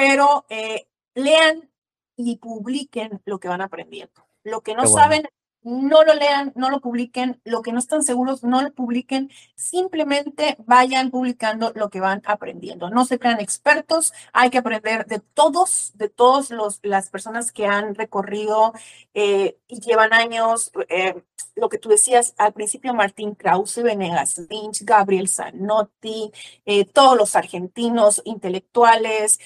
pero 0.01 0.47
eh, 0.49 0.87
lean 1.15 1.71
y 2.17 2.37
publiquen 2.37 3.21
lo 3.27 3.39
que 3.39 3.49
van 3.49 3.61
aprendiendo. 3.61 4.27
Lo 4.45 4.63
que 4.63 4.75
no 4.75 4.87
saben, 4.87 5.29
no 5.63 6.03
lo 6.05 6.15
lean, 6.15 6.53
no 6.55 6.71
lo 6.71 6.81
publiquen, 6.81 7.41
lo 7.45 7.63
que 7.63 7.73
no 7.73 7.79
están 7.79 8.03
seguros, 8.03 8.43
no 8.43 8.63
lo 8.63 8.73
publiquen, 8.73 9.31
simplemente 9.55 10.57
vayan 10.67 11.11
publicando 11.11 11.73
lo 11.75 11.91
que 11.91 12.01
van 12.01 12.23
aprendiendo. 12.25 12.91
No 12.91 13.05
se 13.05 13.19
crean 13.19 13.41
expertos, 13.41 14.13
hay 14.33 14.51
que 14.51 14.59
aprender 14.59 15.07
de 15.07 15.21
todos, 15.21 15.93
de 15.95 16.09
todas 16.09 16.51
las 16.83 17.11
personas 17.11 17.53
que 17.53 17.67
han 17.67 17.95
recorrido 17.95 18.73
eh, 19.15 19.59
y 19.69 19.81
llevan 19.81 20.13
años, 20.13 20.73
eh, 20.89 21.23
lo 21.57 21.69
que 21.69 21.79
tú 21.79 21.91
decías 21.91 22.35
al 22.39 22.53
principio, 22.53 22.95
Martín 22.95 23.35
Krause, 23.35 23.83
Venegas 23.83 24.39
Lynch, 24.49 24.83
Gabriel 24.83 25.29
Zanotti, 25.29 26.31
eh, 26.65 26.87
todos 26.87 27.17
los 27.19 27.37
argentinos 27.37 28.23
intelectuales, 28.25 29.39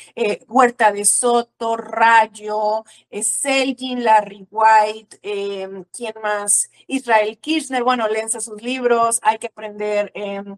Huerta 0.47 0.93
de 0.93 1.05
Soto, 1.05 1.77
Rayo, 1.77 2.85
Selgin, 3.11 4.05
Larry 4.05 4.47
White, 4.51 5.19
¿quién 6.05 6.22
más? 6.22 6.70
Israel 6.86 7.39
Kirchner, 7.39 7.82
bueno, 7.82 8.09
léense 8.09 8.40
sus 8.40 8.62
libros, 8.62 9.20
hay 9.22 9.39
que 9.39 9.47
aprender. 9.47 10.12
Em, 10.14 10.56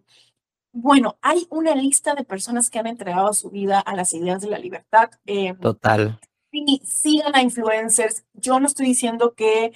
bueno, 0.73 1.17
hay 1.21 1.47
una 1.49 1.73
lista 1.75 2.15
de 2.15 2.23
personas 2.23 2.69
que 2.69 2.79
han 2.79 2.87
entregado 2.87 3.33
su 3.33 3.49
vida 3.49 3.79
a 3.79 3.95
las 3.95 4.13
ideas 4.13 4.41
de 4.41 4.49
la 4.49 4.59
libertad. 4.59 5.09
Em, 5.25 5.57
Total. 5.59 6.19
Y 6.51 6.81
sigan 6.85 7.35
a 7.35 7.41
influencers. 7.41 8.25
Yo 8.33 8.59
no 8.59 8.67
estoy 8.67 8.87
diciendo 8.87 9.35
que, 9.35 9.73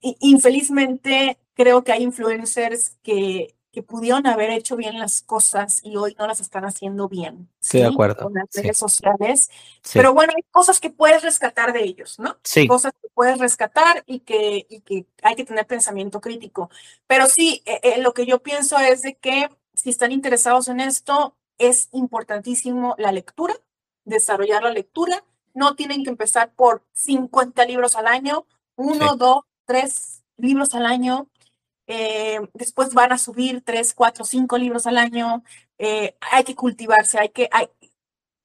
infelizmente, 0.00 1.38
creo 1.54 1.84
que 1.84 1.92
hay 1.92 2.02
influencers 2.02 2.98
que 3.02 3.54
que 3.72 3.82
pudieron 3.82 4.26
haber 4.26 4.50
hecho 4.50 4.76
bien 4.76 4.98
las 4.98 5.22
cosas 5.22 5.80
y 5.84 5.96
hoy 5.96 6.16
no 6.18 6.26
las 6.26 6.40
están 6.40 6.64
haciendo 6.64 7.08
bien. 7.08 7.48
Sí, 7.60 7.78
de 7.78 7.86
acuerdo. 7.86 8.24
Con 8.24 8.34
las 8.34 8.48
redes 8.52 8.76
sociales. 8.76 9.48
Pero 9.92 10.12
bueno, 10.12 10.32
hay 10.36 10.42
cosas 10.50 10.80
que 10.80 10.90
puedes 10.90 11.22
rescatar 11.22 11.72
de 11.72 11.84
ellos, 11.84 12.18
¿no? 12.18 12.36
Sí. 12.42 12.66
Cosas 12.66 12.92
que 13.00 13.08
puedes 13.14 13.38
rescatar 13.38 14.02
y 14.06 14.20
que, 14.20 14.66
y 14.68 14.80
que 14.80 15.06
hay 15.22 15.36
que 15.36 15.44
tener 15.44 15.66
pensamiento 15.66 16.20
crítico. 16.20 16.68
Pero 17.06 17.26
sí, 17.26 17.62
eh, 17.64 17.80
eh, 17.82 18.02
lo 18.02 18.12
que 18.12 18.26
yo 18.26 18.42
pienso 18.42 18.78
es 18.78 19.02
de 19.02 19.14
que 19.14 19.48
si 19.74 19.90
están 19.90 20.10
interesados 20.10 20.68
en 20.68 20.80
esto, 20.80 21.36
es 21.58 21.88
importantísimo 21.92 22.96
la 22.98 23.12
lectura, 23.12 23.54
desarrollar 24.04 24.64
la 24.64 24.72
lectura. 24.72 25.22
No 25.54 25.76
tienen 25.76 26.02
que 26.02 26.10
empezar 26.10 26.52
por 26.54 26.82
50 26.92 27.64
libros 27.66 27.94
al 27.94 28.08
año, 28.08 28.46
uno, 28.74 29.14
dos, 29.16 29.42
tres 29.64 30.24
libros 30.36 30.74
al 30.74 30.86
año 30.86 31.28
eh, 31.92 32.38
después 32.54 32.94
van 32.94 33.10
a 33.10 33.18
subir 33.18 33.62
tres, 33.64 33.94
cuatro, 33.94 34.24
cinco 34.24 34.56
libros 34.56 34.86
al 34.86 34.96
año, 34.96 35.42
eh, 35.76 36.16
hay 36.20 36.44
que 36.44 36.54
cultivarse, 36.54 37.18
hay 37.18 37.30
que, 37.30 37.48
hay, 37.50 37.68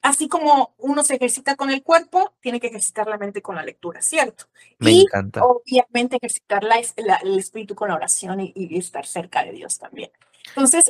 así 0.02 0.28
como 0.28 0.74
uno 0.80 1.04
se 1.04 1.18
ejercita 1.18 1.56
con 1.56 1.70
el 1.70 1.84
cuerpo, 1.84 2.34
tiene 2.40 2.60
que 2.60 2.68
ejercitar 2.68 3.06
la 3.06 3.20
mente 3.20 3.44
con 3.44 3.56
la 3.56 3.64
lectura, 3.64 4.02
¿cierto? 4.02 4.46
Me 4.80 4.94
y 4.94 5.02
encanta. 5.02 5.44
obviamente 5.46 6.18
ejercitar 6.18 6.64
la, 6.64 6.78
el 7.22 7.38
espíritu 7.38 7.76
con 7.76 7.90
la 7.90 7.96
oración 7.96 8.42
y, 8.42 8.80
estar 8.80 9.06
cerca 9.06 9.44
de 9.44 9.52
Dios 9.52 9.78
también. 9.78 10.10
Entonces, 10.48 10.86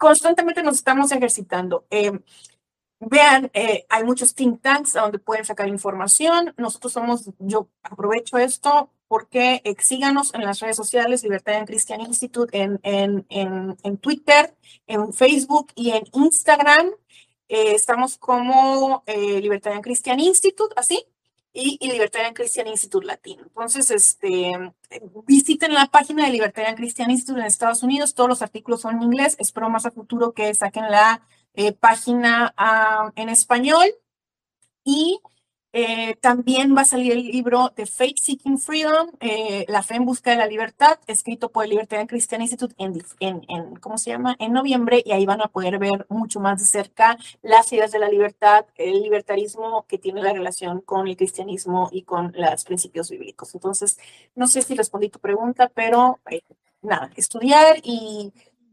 constantemente 0.00 0.64
nos 0.64 0.74
estamos 0.74 1.12
ejercitando. 1.12 1.86
Eh, 1.90 2.10
Vean, 3.04 3.50
eh, 3.52 3.84
hay 3.88 4.04
muchos 4.04 4.32
think 4.32 4.62
tanks 4.62 4.92
donde 4.92 5.18
pueden 5.18 5.44
sacar 5.44 5.68
información. 5.68 6.54
Nosotros 6.56 6.92
somos, 6.92 7.30
yo 7.40 7.68
aprovecho 7.82 8.38
esto 8.38 8.90
porque 9.08 9.60
síganos 9.80 10.32
en 10.34 10.42
las 10.42 10.60
redes 10.60 10.76
sociales, 10.76 11.24
Libertad 11.24 11.66
Christian 11.66 12.00
Institute, 12.00 12.56
en, 12.56 12.78
en, 12.84 13.26
en, 13.28 13.76
en, 13.82 13.98
Twitter, 13.98 14.56
en 14.86 15.12
Facebook 15.12 15.72
y 15.74 15.90
en 15.90 16.04
Instagram. 16.12 16.92
Eh, 17.48 17.74
estamos 17.74 18.16
como 18.18 19.02
eh, 19.06 19.40
Libertad 19.40 19.80
Christian 19.82 20.20
Institute, 20.20 20.72
así, 20.76 21.04
y, 21.52 21.78
y 21.80 21.90
Libertarian 21.90 22.34
Christian 22.34 22.68
Institute 22.68 23.06
Latino. 23.06 23.42
Entonces, 23.42 23.90
este, 23.90 24.52
visiten 25.26 25.74
la 25.74 25.86
página 25.86 26.24
de 26.24 26.32
Libertarian 26.32 26.76
Christian 26.76 27.10
Institute 27.10 27.40
en 27.40 27.46
Estados 27.46 27.82
Unidos. 27.82 28.14
Todos 28.14 28.28
los 28.28 28.42
artículos 28.42 28.80
son 28.80 28.96
en 28.96 29.02
inglés. 29.02 29.36
Espero 29.38 29.68
más 29.68 29.86
a 29.86 29.90
futuro 29.90 30.32
que 30.32 30.54
saquen 30.54 30.90
la 30.90 31.20
eh, 31.54 31.72
página 31.72 32.54
ah, 32.56 33.12
en 33.16 33.28
español. 33.28 33.86
Y 34.84 35.20
eh, 35.74 36.16
también 36.16 36.76
va 36.76 36.82
a 36.82 36.84
salir 36.84 37.12
el 37.12 37.24
libro 37.24 37.72
de 37.74 37.86
Faith 37.86 38.18
Seeking 38.18 38.58
Freedom, 38.58 39.10
eh, 39.20 39.64
La 39.68 39.82
fe 39.82 39.94
en 39.94 40.04
busca 40.04 40.30
de 40.30 40.36
la 40.36 40.46
libertad, 40.46 40.98
escrito 41.06 41.50
por 41.50 41.64
el 41.64 41.70
Libertarian 41.70 42.06
Christian 42.06 42.42
Institute 42.42 42.74
en, 42.76 43.02
en, 43.20 43.76
¿cómo 43.76 43.96
se 43.96 44.10
llama? 44.10 44.36
En 44.38 44.52
noviembre, 44.52 45.02
y 45.02 45.12
ahí 45.12 45.24
van 45.24 45.40
a 45.40 45.48
poder 45.48 45.78
ver 45.78 46.04
mucho 46.10 46.40
más 46.40 46.58
de 46.58 46.66
cerca 46.66 47.16
las 47.40 47.72
ideas 47.72 47.90
de 47.90 48.00
la 48.00 48.10
libertad, 48.10 48.66
el 48.76 49.02
libertarismo 49.02 49.86
que 49.88 49.96
tiene 49.96 50.22
la 50.22 50.34
relación 50.34 50.82
con 50.82 51.08
el 51.08 51.16
cristianismo 51.16 51.88
y 51.90 52.02
con 52.02 52.34
los 52.36 52.64
principios 52.64 53.08
bíblicos. 53.08 53.54
Entonces, 53.54 53.98
no 54.34 54.48
sé 54.48 54.60
si 54.60 54.74
respondí 54.74 55.08
tu 55.08 55.20
pregunta, 55.20 55.70
pero 55.74 56.20
nada, 56.82 57.10
estudiar 57.16 57.78
y 57.82 58.32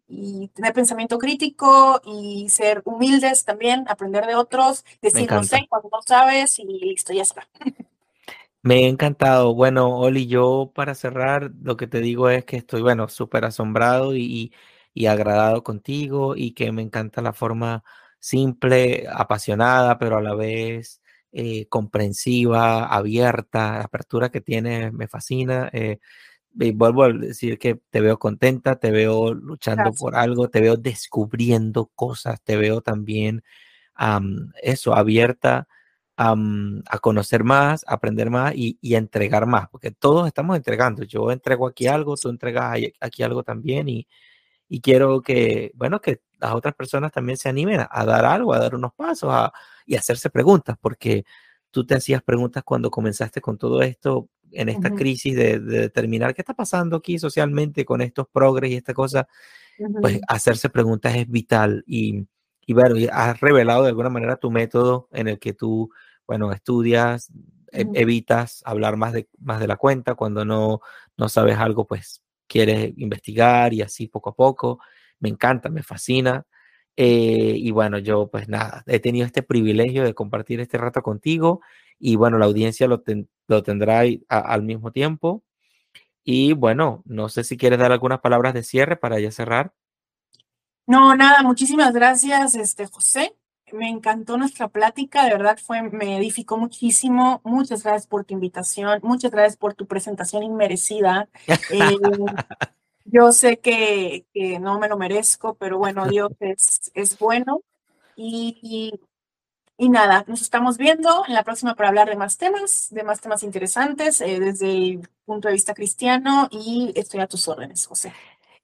y 0.10 0.48
tener 0.50 0.74
pensamiento 0.74 1.20
crítico 1.20 2.02
y 2.04 2.50
ser 2.50 2.82
humildes 2.84 3.46
también, 3.46 3.86
aprender 3.88 4.26
de 4.26 4.36
otros, 4.36 4.84
decir 5.02 5.32
no 5.32 5.44
sé 5.44 5.68
cuando 5.70 5.90
no 5.92 6.00
sabes 6.06 6.58
y 6.60 6.66
listo, 6.66 7.14
ya 7.14 7.22
está. 7.22 7.48
Me 8.62 8.86
ha 8.86 8.88
encantado. 8.90 9.54
Bueno, 9.56 9.98
Oli, 10.00 10.28
yo 10.28 10.72
para 10.76 10.94
cerrar, 10.96 11.52
lo 11.62 11.78
que 11.78 11.88
te 11.88 12.02
digo 12.02 12.30
es 12.30 12.44
que 12.44 12.58
estoy, 12.58 12.82
bueno, 12.82 13.08
súper 13.08 13.46
asombrado 13.46 14.16
y, 14.16 14.52
y, 14.94 15.06
agradado 15.06 15.64
contigo 15.64 16.36
y 16.36 16.52
que 16.54 16.72
me 16.74 16.82
encanta 16.82 17.22
la 17.22 17.32
forma 17.32 17.84
simple, 18.20 19.06
apasionada, 19.10 19.98
pero 19.98 20.18
a 20.18 20.22
la 20.22 20.36
vez 20.36 21.02
eh, 21.32 21.68
comprensiva, 21.68 22.86
abierta, 22.88 23.74
la 23.78 23.84
apertura 23.84 24.30
que 24.30 24.42
tiene 24.42 24.92
me 24.92 25.08
fascina. 25.08 25.70
Eh, 25.72 26.00
y 26.58 26.72
vuelvo 26.72 27.04
a 27.04 27.14
decir 27.14 27.60
que 27.60 27.80
te 27.90 28.02
veo 28.02 28.18
contenta, 28.20 28.78
te 28.78 28.92
veo 28.92 29.34
luchando 29.34 29.92
por 29.94 30.16
algo, 30.16 30.50
te 30.50 30.62
veo 30.62 30.78
descubriendo 30.78 31.92
cosas, 31.96 32.42
te 32.42 32.58
veo 32.58 32.82
también 32.82 33.44
eso, 34.62 34.96
abierta 34.96 35.68
a 36.18 37.00
conocer 37.02 37.44
más, 37.46 37.86
aprender 37.88 38.30
más 38.30 38.54
y, 38.56 38.78
y, 38.82 38.96
entregar 38.96 39.46
más, 39.46 39.70
porque 39.70 39.92
todos 39.92 40.28
estamos 40.28 40.58
entregando. 40.58 41.04
Yo 41.04 41.32
entrego 41.32 41.68
aquí 41.68 41.88
algo, 41.88 42.18
tú 42.18 42.30
entregas 42.30 42.78
aquí 43.00 43.24
algo 43.24 43.44
también 43.44 43.88
y, 43.88 44.06
y 44.68 44.82
quiero 44.82 45.22
que, 45.22 45.72
bueno, 45.76 46.02
que 46.02 46.22
las 46.40 46.54
otras 46.54 46.76
personas 46.76 47.12
también 47.12 47.38
se 47.38 47.50
animen 47.50 47.82
a, 47.90 48.06
dar 48.06 48.26
algo, 48.26 48.54
a 48.54 48.60
dar 48.60 48.76
unos 48.76 48.94
pasos 48.94 49.30
a, 49.32 49.52
y 49.86 49.96
hacerse 49.96 50.30
preguntas, 50.30 50.78
porque 50.80 51.26
tú 51.72 51.86
te 51.86 51.96
hacías 51.96 52.22
preguntas 52.22 52.64
cuando 52.64 52.92
comenzaste 52.92 53.42
con 53.42 53.58
todo 53.58 53.82
esto, 53.82 54.30
en 54.52 54.70
esta 54.70 54.92
crisis 54.92 55.36
de, 55.36 55.60
determinar 55.60 56.34
qué 56.34 56.42
está 56.42 56.54
pasando 56.54 56.98
aquí 56.98 57.20
socialmente 57.20 57.86
con 57.86 58.02
estos 58.02 58.28
progres 58.28 58.72
y 58.72 58.76
esta 58.76 58.94
cosa, 58.94 59.28
pues 60.02 60.20
hacerse 60.28 60.70
preguntas 60.70 61.16
es 61.16 61.30
vital. 61.30 61.84
Y, 61.88 62.26
y 62.66 62.74
bueno, 62.74 62.96
has 63.12 63.40
revelado 63.40 63.84
de 63.84 63.90
alguna 63.90 64.10
manera 64.10 64.38
tu 64.38 64.52
método 64.52 65.08
en 65.12 65.28
el 65.28 65.40
que 65.40 65.54
tú, 65.54 65.92
bueno, 66.28 66.52
estudias, 66.52 67.32
e, 67.72 67.86
evitas 67.94 68.62
hablar 68.66 68.98
más 68.98 69.14
de, 69.14 69.30
más 69.40 69.60
de 69.60 69.68
la 69.68 69.78
cuenta, 69.78 70.16
cuando 70.16 70.46
no, 70.46 70.82
no 71.18 71.30
sabes 71.30 71.58
algo, 71.58 71.86
pues 71.88 72.24
quieres 72.48 72.94
investigar 72.98 73.74
y 73.74 73.82
así 73.82 74.08
poco 74.08 74.32
a 74.32 74.36
poco. 74.36 74.80
Me 75.20 75.30
encanta, 75.30 75.70
me 75.70 75.84
fascina. 75.84 76.46
Eh, 76.98 77.54
y 77.56 77.72
bueno, 77.72 77.98
yo 78.00 78.30
pues 78.30 78.50
nada, 78.50 78.84
he 78.86 79.00
tenido 79.00 79.26
este 79.26 79.42
privilegio 79.42 80.04
de 80.04 80.14
compartir 80.14 80.60
este 80.60 80.78
rato 80.78 81.02
contigo 81.02 81.62
y 82.00 82.16
bueno, 82.16 82.38
la 82.38 82.46
audiencia 82.46 82.88
lo, 82.88 83.04
lo 83.48 83.64
tendrá 83.64 84.04
al 84.30 84.64
mismo 84.64 84.92
tiempo. 84.92 85.44
Y 86.24 86.54
bueno, 86.54 87.02
no 87.06 87.30
sé 87.30 87.44
si 87.44 87.58
quieres 87.58 87.80
dar 87.80 87.92
algunas 87.92 88.20
palabras 88.20 88.54
de 88.54 88.64
cierre 88.64 88.96
para 88.96 89.20
ya 89.20 89.32
cerrar. 89.32 89.74
No, 90.86 91.16
nada, 91.16 91.44
muchísimas 91.44 91.94
gracias, 91.94 92.56
este 92.56 92.88
José. 92.88 93.36
Me 93.72 93.90
encantó 93.90 94.38
nuestra 94.38 94.68
plática, 94.68 95.26
de 95.26 95.32
verdad 95.32 95.60
fue, 95.64 95.84
me 95.84 96.18
edificó 96.18 96.58
muchísimo. 96.58 97.42
Muchas 97.44 97.84
gracias 97.84 98.08
por 98.08 98.26
tu 98.26 98.34
invitación, 98.34 99.00
muchas 99.04 99.32
gracias 99.32 99.58
por 99.58 99.76
tu 99.76 99.86
presentación 99.86 100.44
inmerecida. 100.44 101.30
Eh, 101.48 101.98
yo 103.06 103.32
sé 103.32 103.60
que, 103.60 104.26
que, 104.34 104.60
no 104.60 104.80
me 104.80 104.88
lo 104.88 104.98
merezco, 104.98 105.56
pero 105.56 105.78
bueno, 105.78 106.08
Dios 106.08 106.32
es, 106.40 106.92
es 106.96 107.18
bueno. 107.20 107.62
Y, 108.16 108.60
y 108.62 109.00
nada, 109.88 110.26
nos 110.28 110.42
estamos 110.42 110.78
viendo 110.78 111.24
en 111.26 111.34
la 111.34 111.46
próxima 111.46 111.74
para 111.74 111.88
hablar 111.88 112.10
de 112.10 112.18
más 112.18 112.38
temas, 112.38 112.90
de 112.92 113.02
más 113.04 113.22
temas 113.22 113.44
interesantes 113.44 114.20
eh, 114.20 114.38
desde 114.38 114.70
el 114.70 115.10
punto 115.24 115.48
de 115.48 115.54
vista 115.54 115.74
cristiano 115.74 116.50
y 116.52 116.92
estoy 116.96 117.22
a 117.22 117.28
tus 117.28 117.48
órdenes, 117.48 117.86
José. 117.86 118.12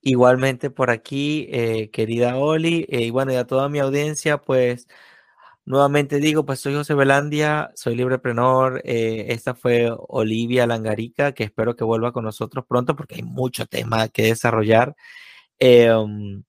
Igualmente 0.01 0.69
por 0.69 0.89
aquí, 0.89 1.47
eh, 1.49 1.89
querida 1.89 2.35
Oli, 2.35 2.85
eh, 2.89 3.03
y 3.03 3.09
bueno, 3.11 3.31
y 3.31 3.35
a 3.37 3.47
toda 3.47 3.69
mi 3.69 3.79
audiencia, 3.79 4.39
pues 4.39 4.89
nuevamente 5.63 6.19
digo, 6.19 6.45
pues 6.45 6.59
soy 6.59 6.73
José 6.73 6.95
Belandia, 6.95 7.71
soy 7.75 7.95
libreprenor, 7.95 8.81
esta 8.83 9.55
fue 9.55 9.89
Olivia 10.09 10.67
Langarica, 10.67 11.31
que 11.31 11.45
espero 11.45 11.77
que 11.77 11.85
vuelva 11.85 12.11
con 12.11 12.25
nosotros 12.25 12.65
pronto 12.67 12.93
porque 12.93 13.15
hay 13.15 13.23
mucho 13.23 13.65
tema 13.67 14.09
que 14.09 14.23
desarrollar. 14.23 14.97
Um, 15.61 16.43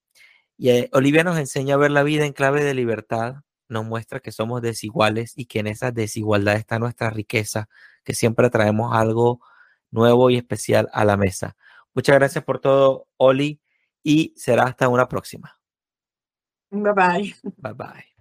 y 0.58 0.88
Olivia 0.92 1.22
nos 1.22 1.38
enseña 1.38 1.74
a 1.76 1.78
ver 1.78 1.92
la 1.92 2.02
vida 2.02 2.26
en 2.26 2.32
clave 2.32 2.64
de 2.64 2.74
libertad, 2.74 3.36
nos 3.68 3.84
muestra 3.84 4.20
que 4.20 4.32
somos 4.32 4.62
desiguales 4.62 5.32
y 5.36 5.46
que 5.46 5.60
en 5.60 5.66
esa 5.68 5.90
desigualdad 5.90 6.56
está 6.56 6.78
nuestra 6.78 7.10
riqueza, 7.10 7.68
que 8.04 8.14
siempre 8.14 8.50
traemos 8.50 8.94
algo 8.94 9.40
nuevo 9.90 10.30
y 10.30 10.36
especial 10.36 10.88
a 10.92 11.04
la 11.04 11.16
mesa. 11.16 11.56
Muchas 11.94 12.16
gracias 12.16 12.44
por 12.44 12.60
todo, 12.60 13.08
Oli, 13.16 13.60
y 14.02 14.34
será 14.36 14.64
hasta 14.64 14.88
una 14.88 15.08
próxima. 15.08 15.58
Bye 16.70 16.92
bye. 16.92 17.34
Bye 17.56 17.72
bye. 17.74 18.15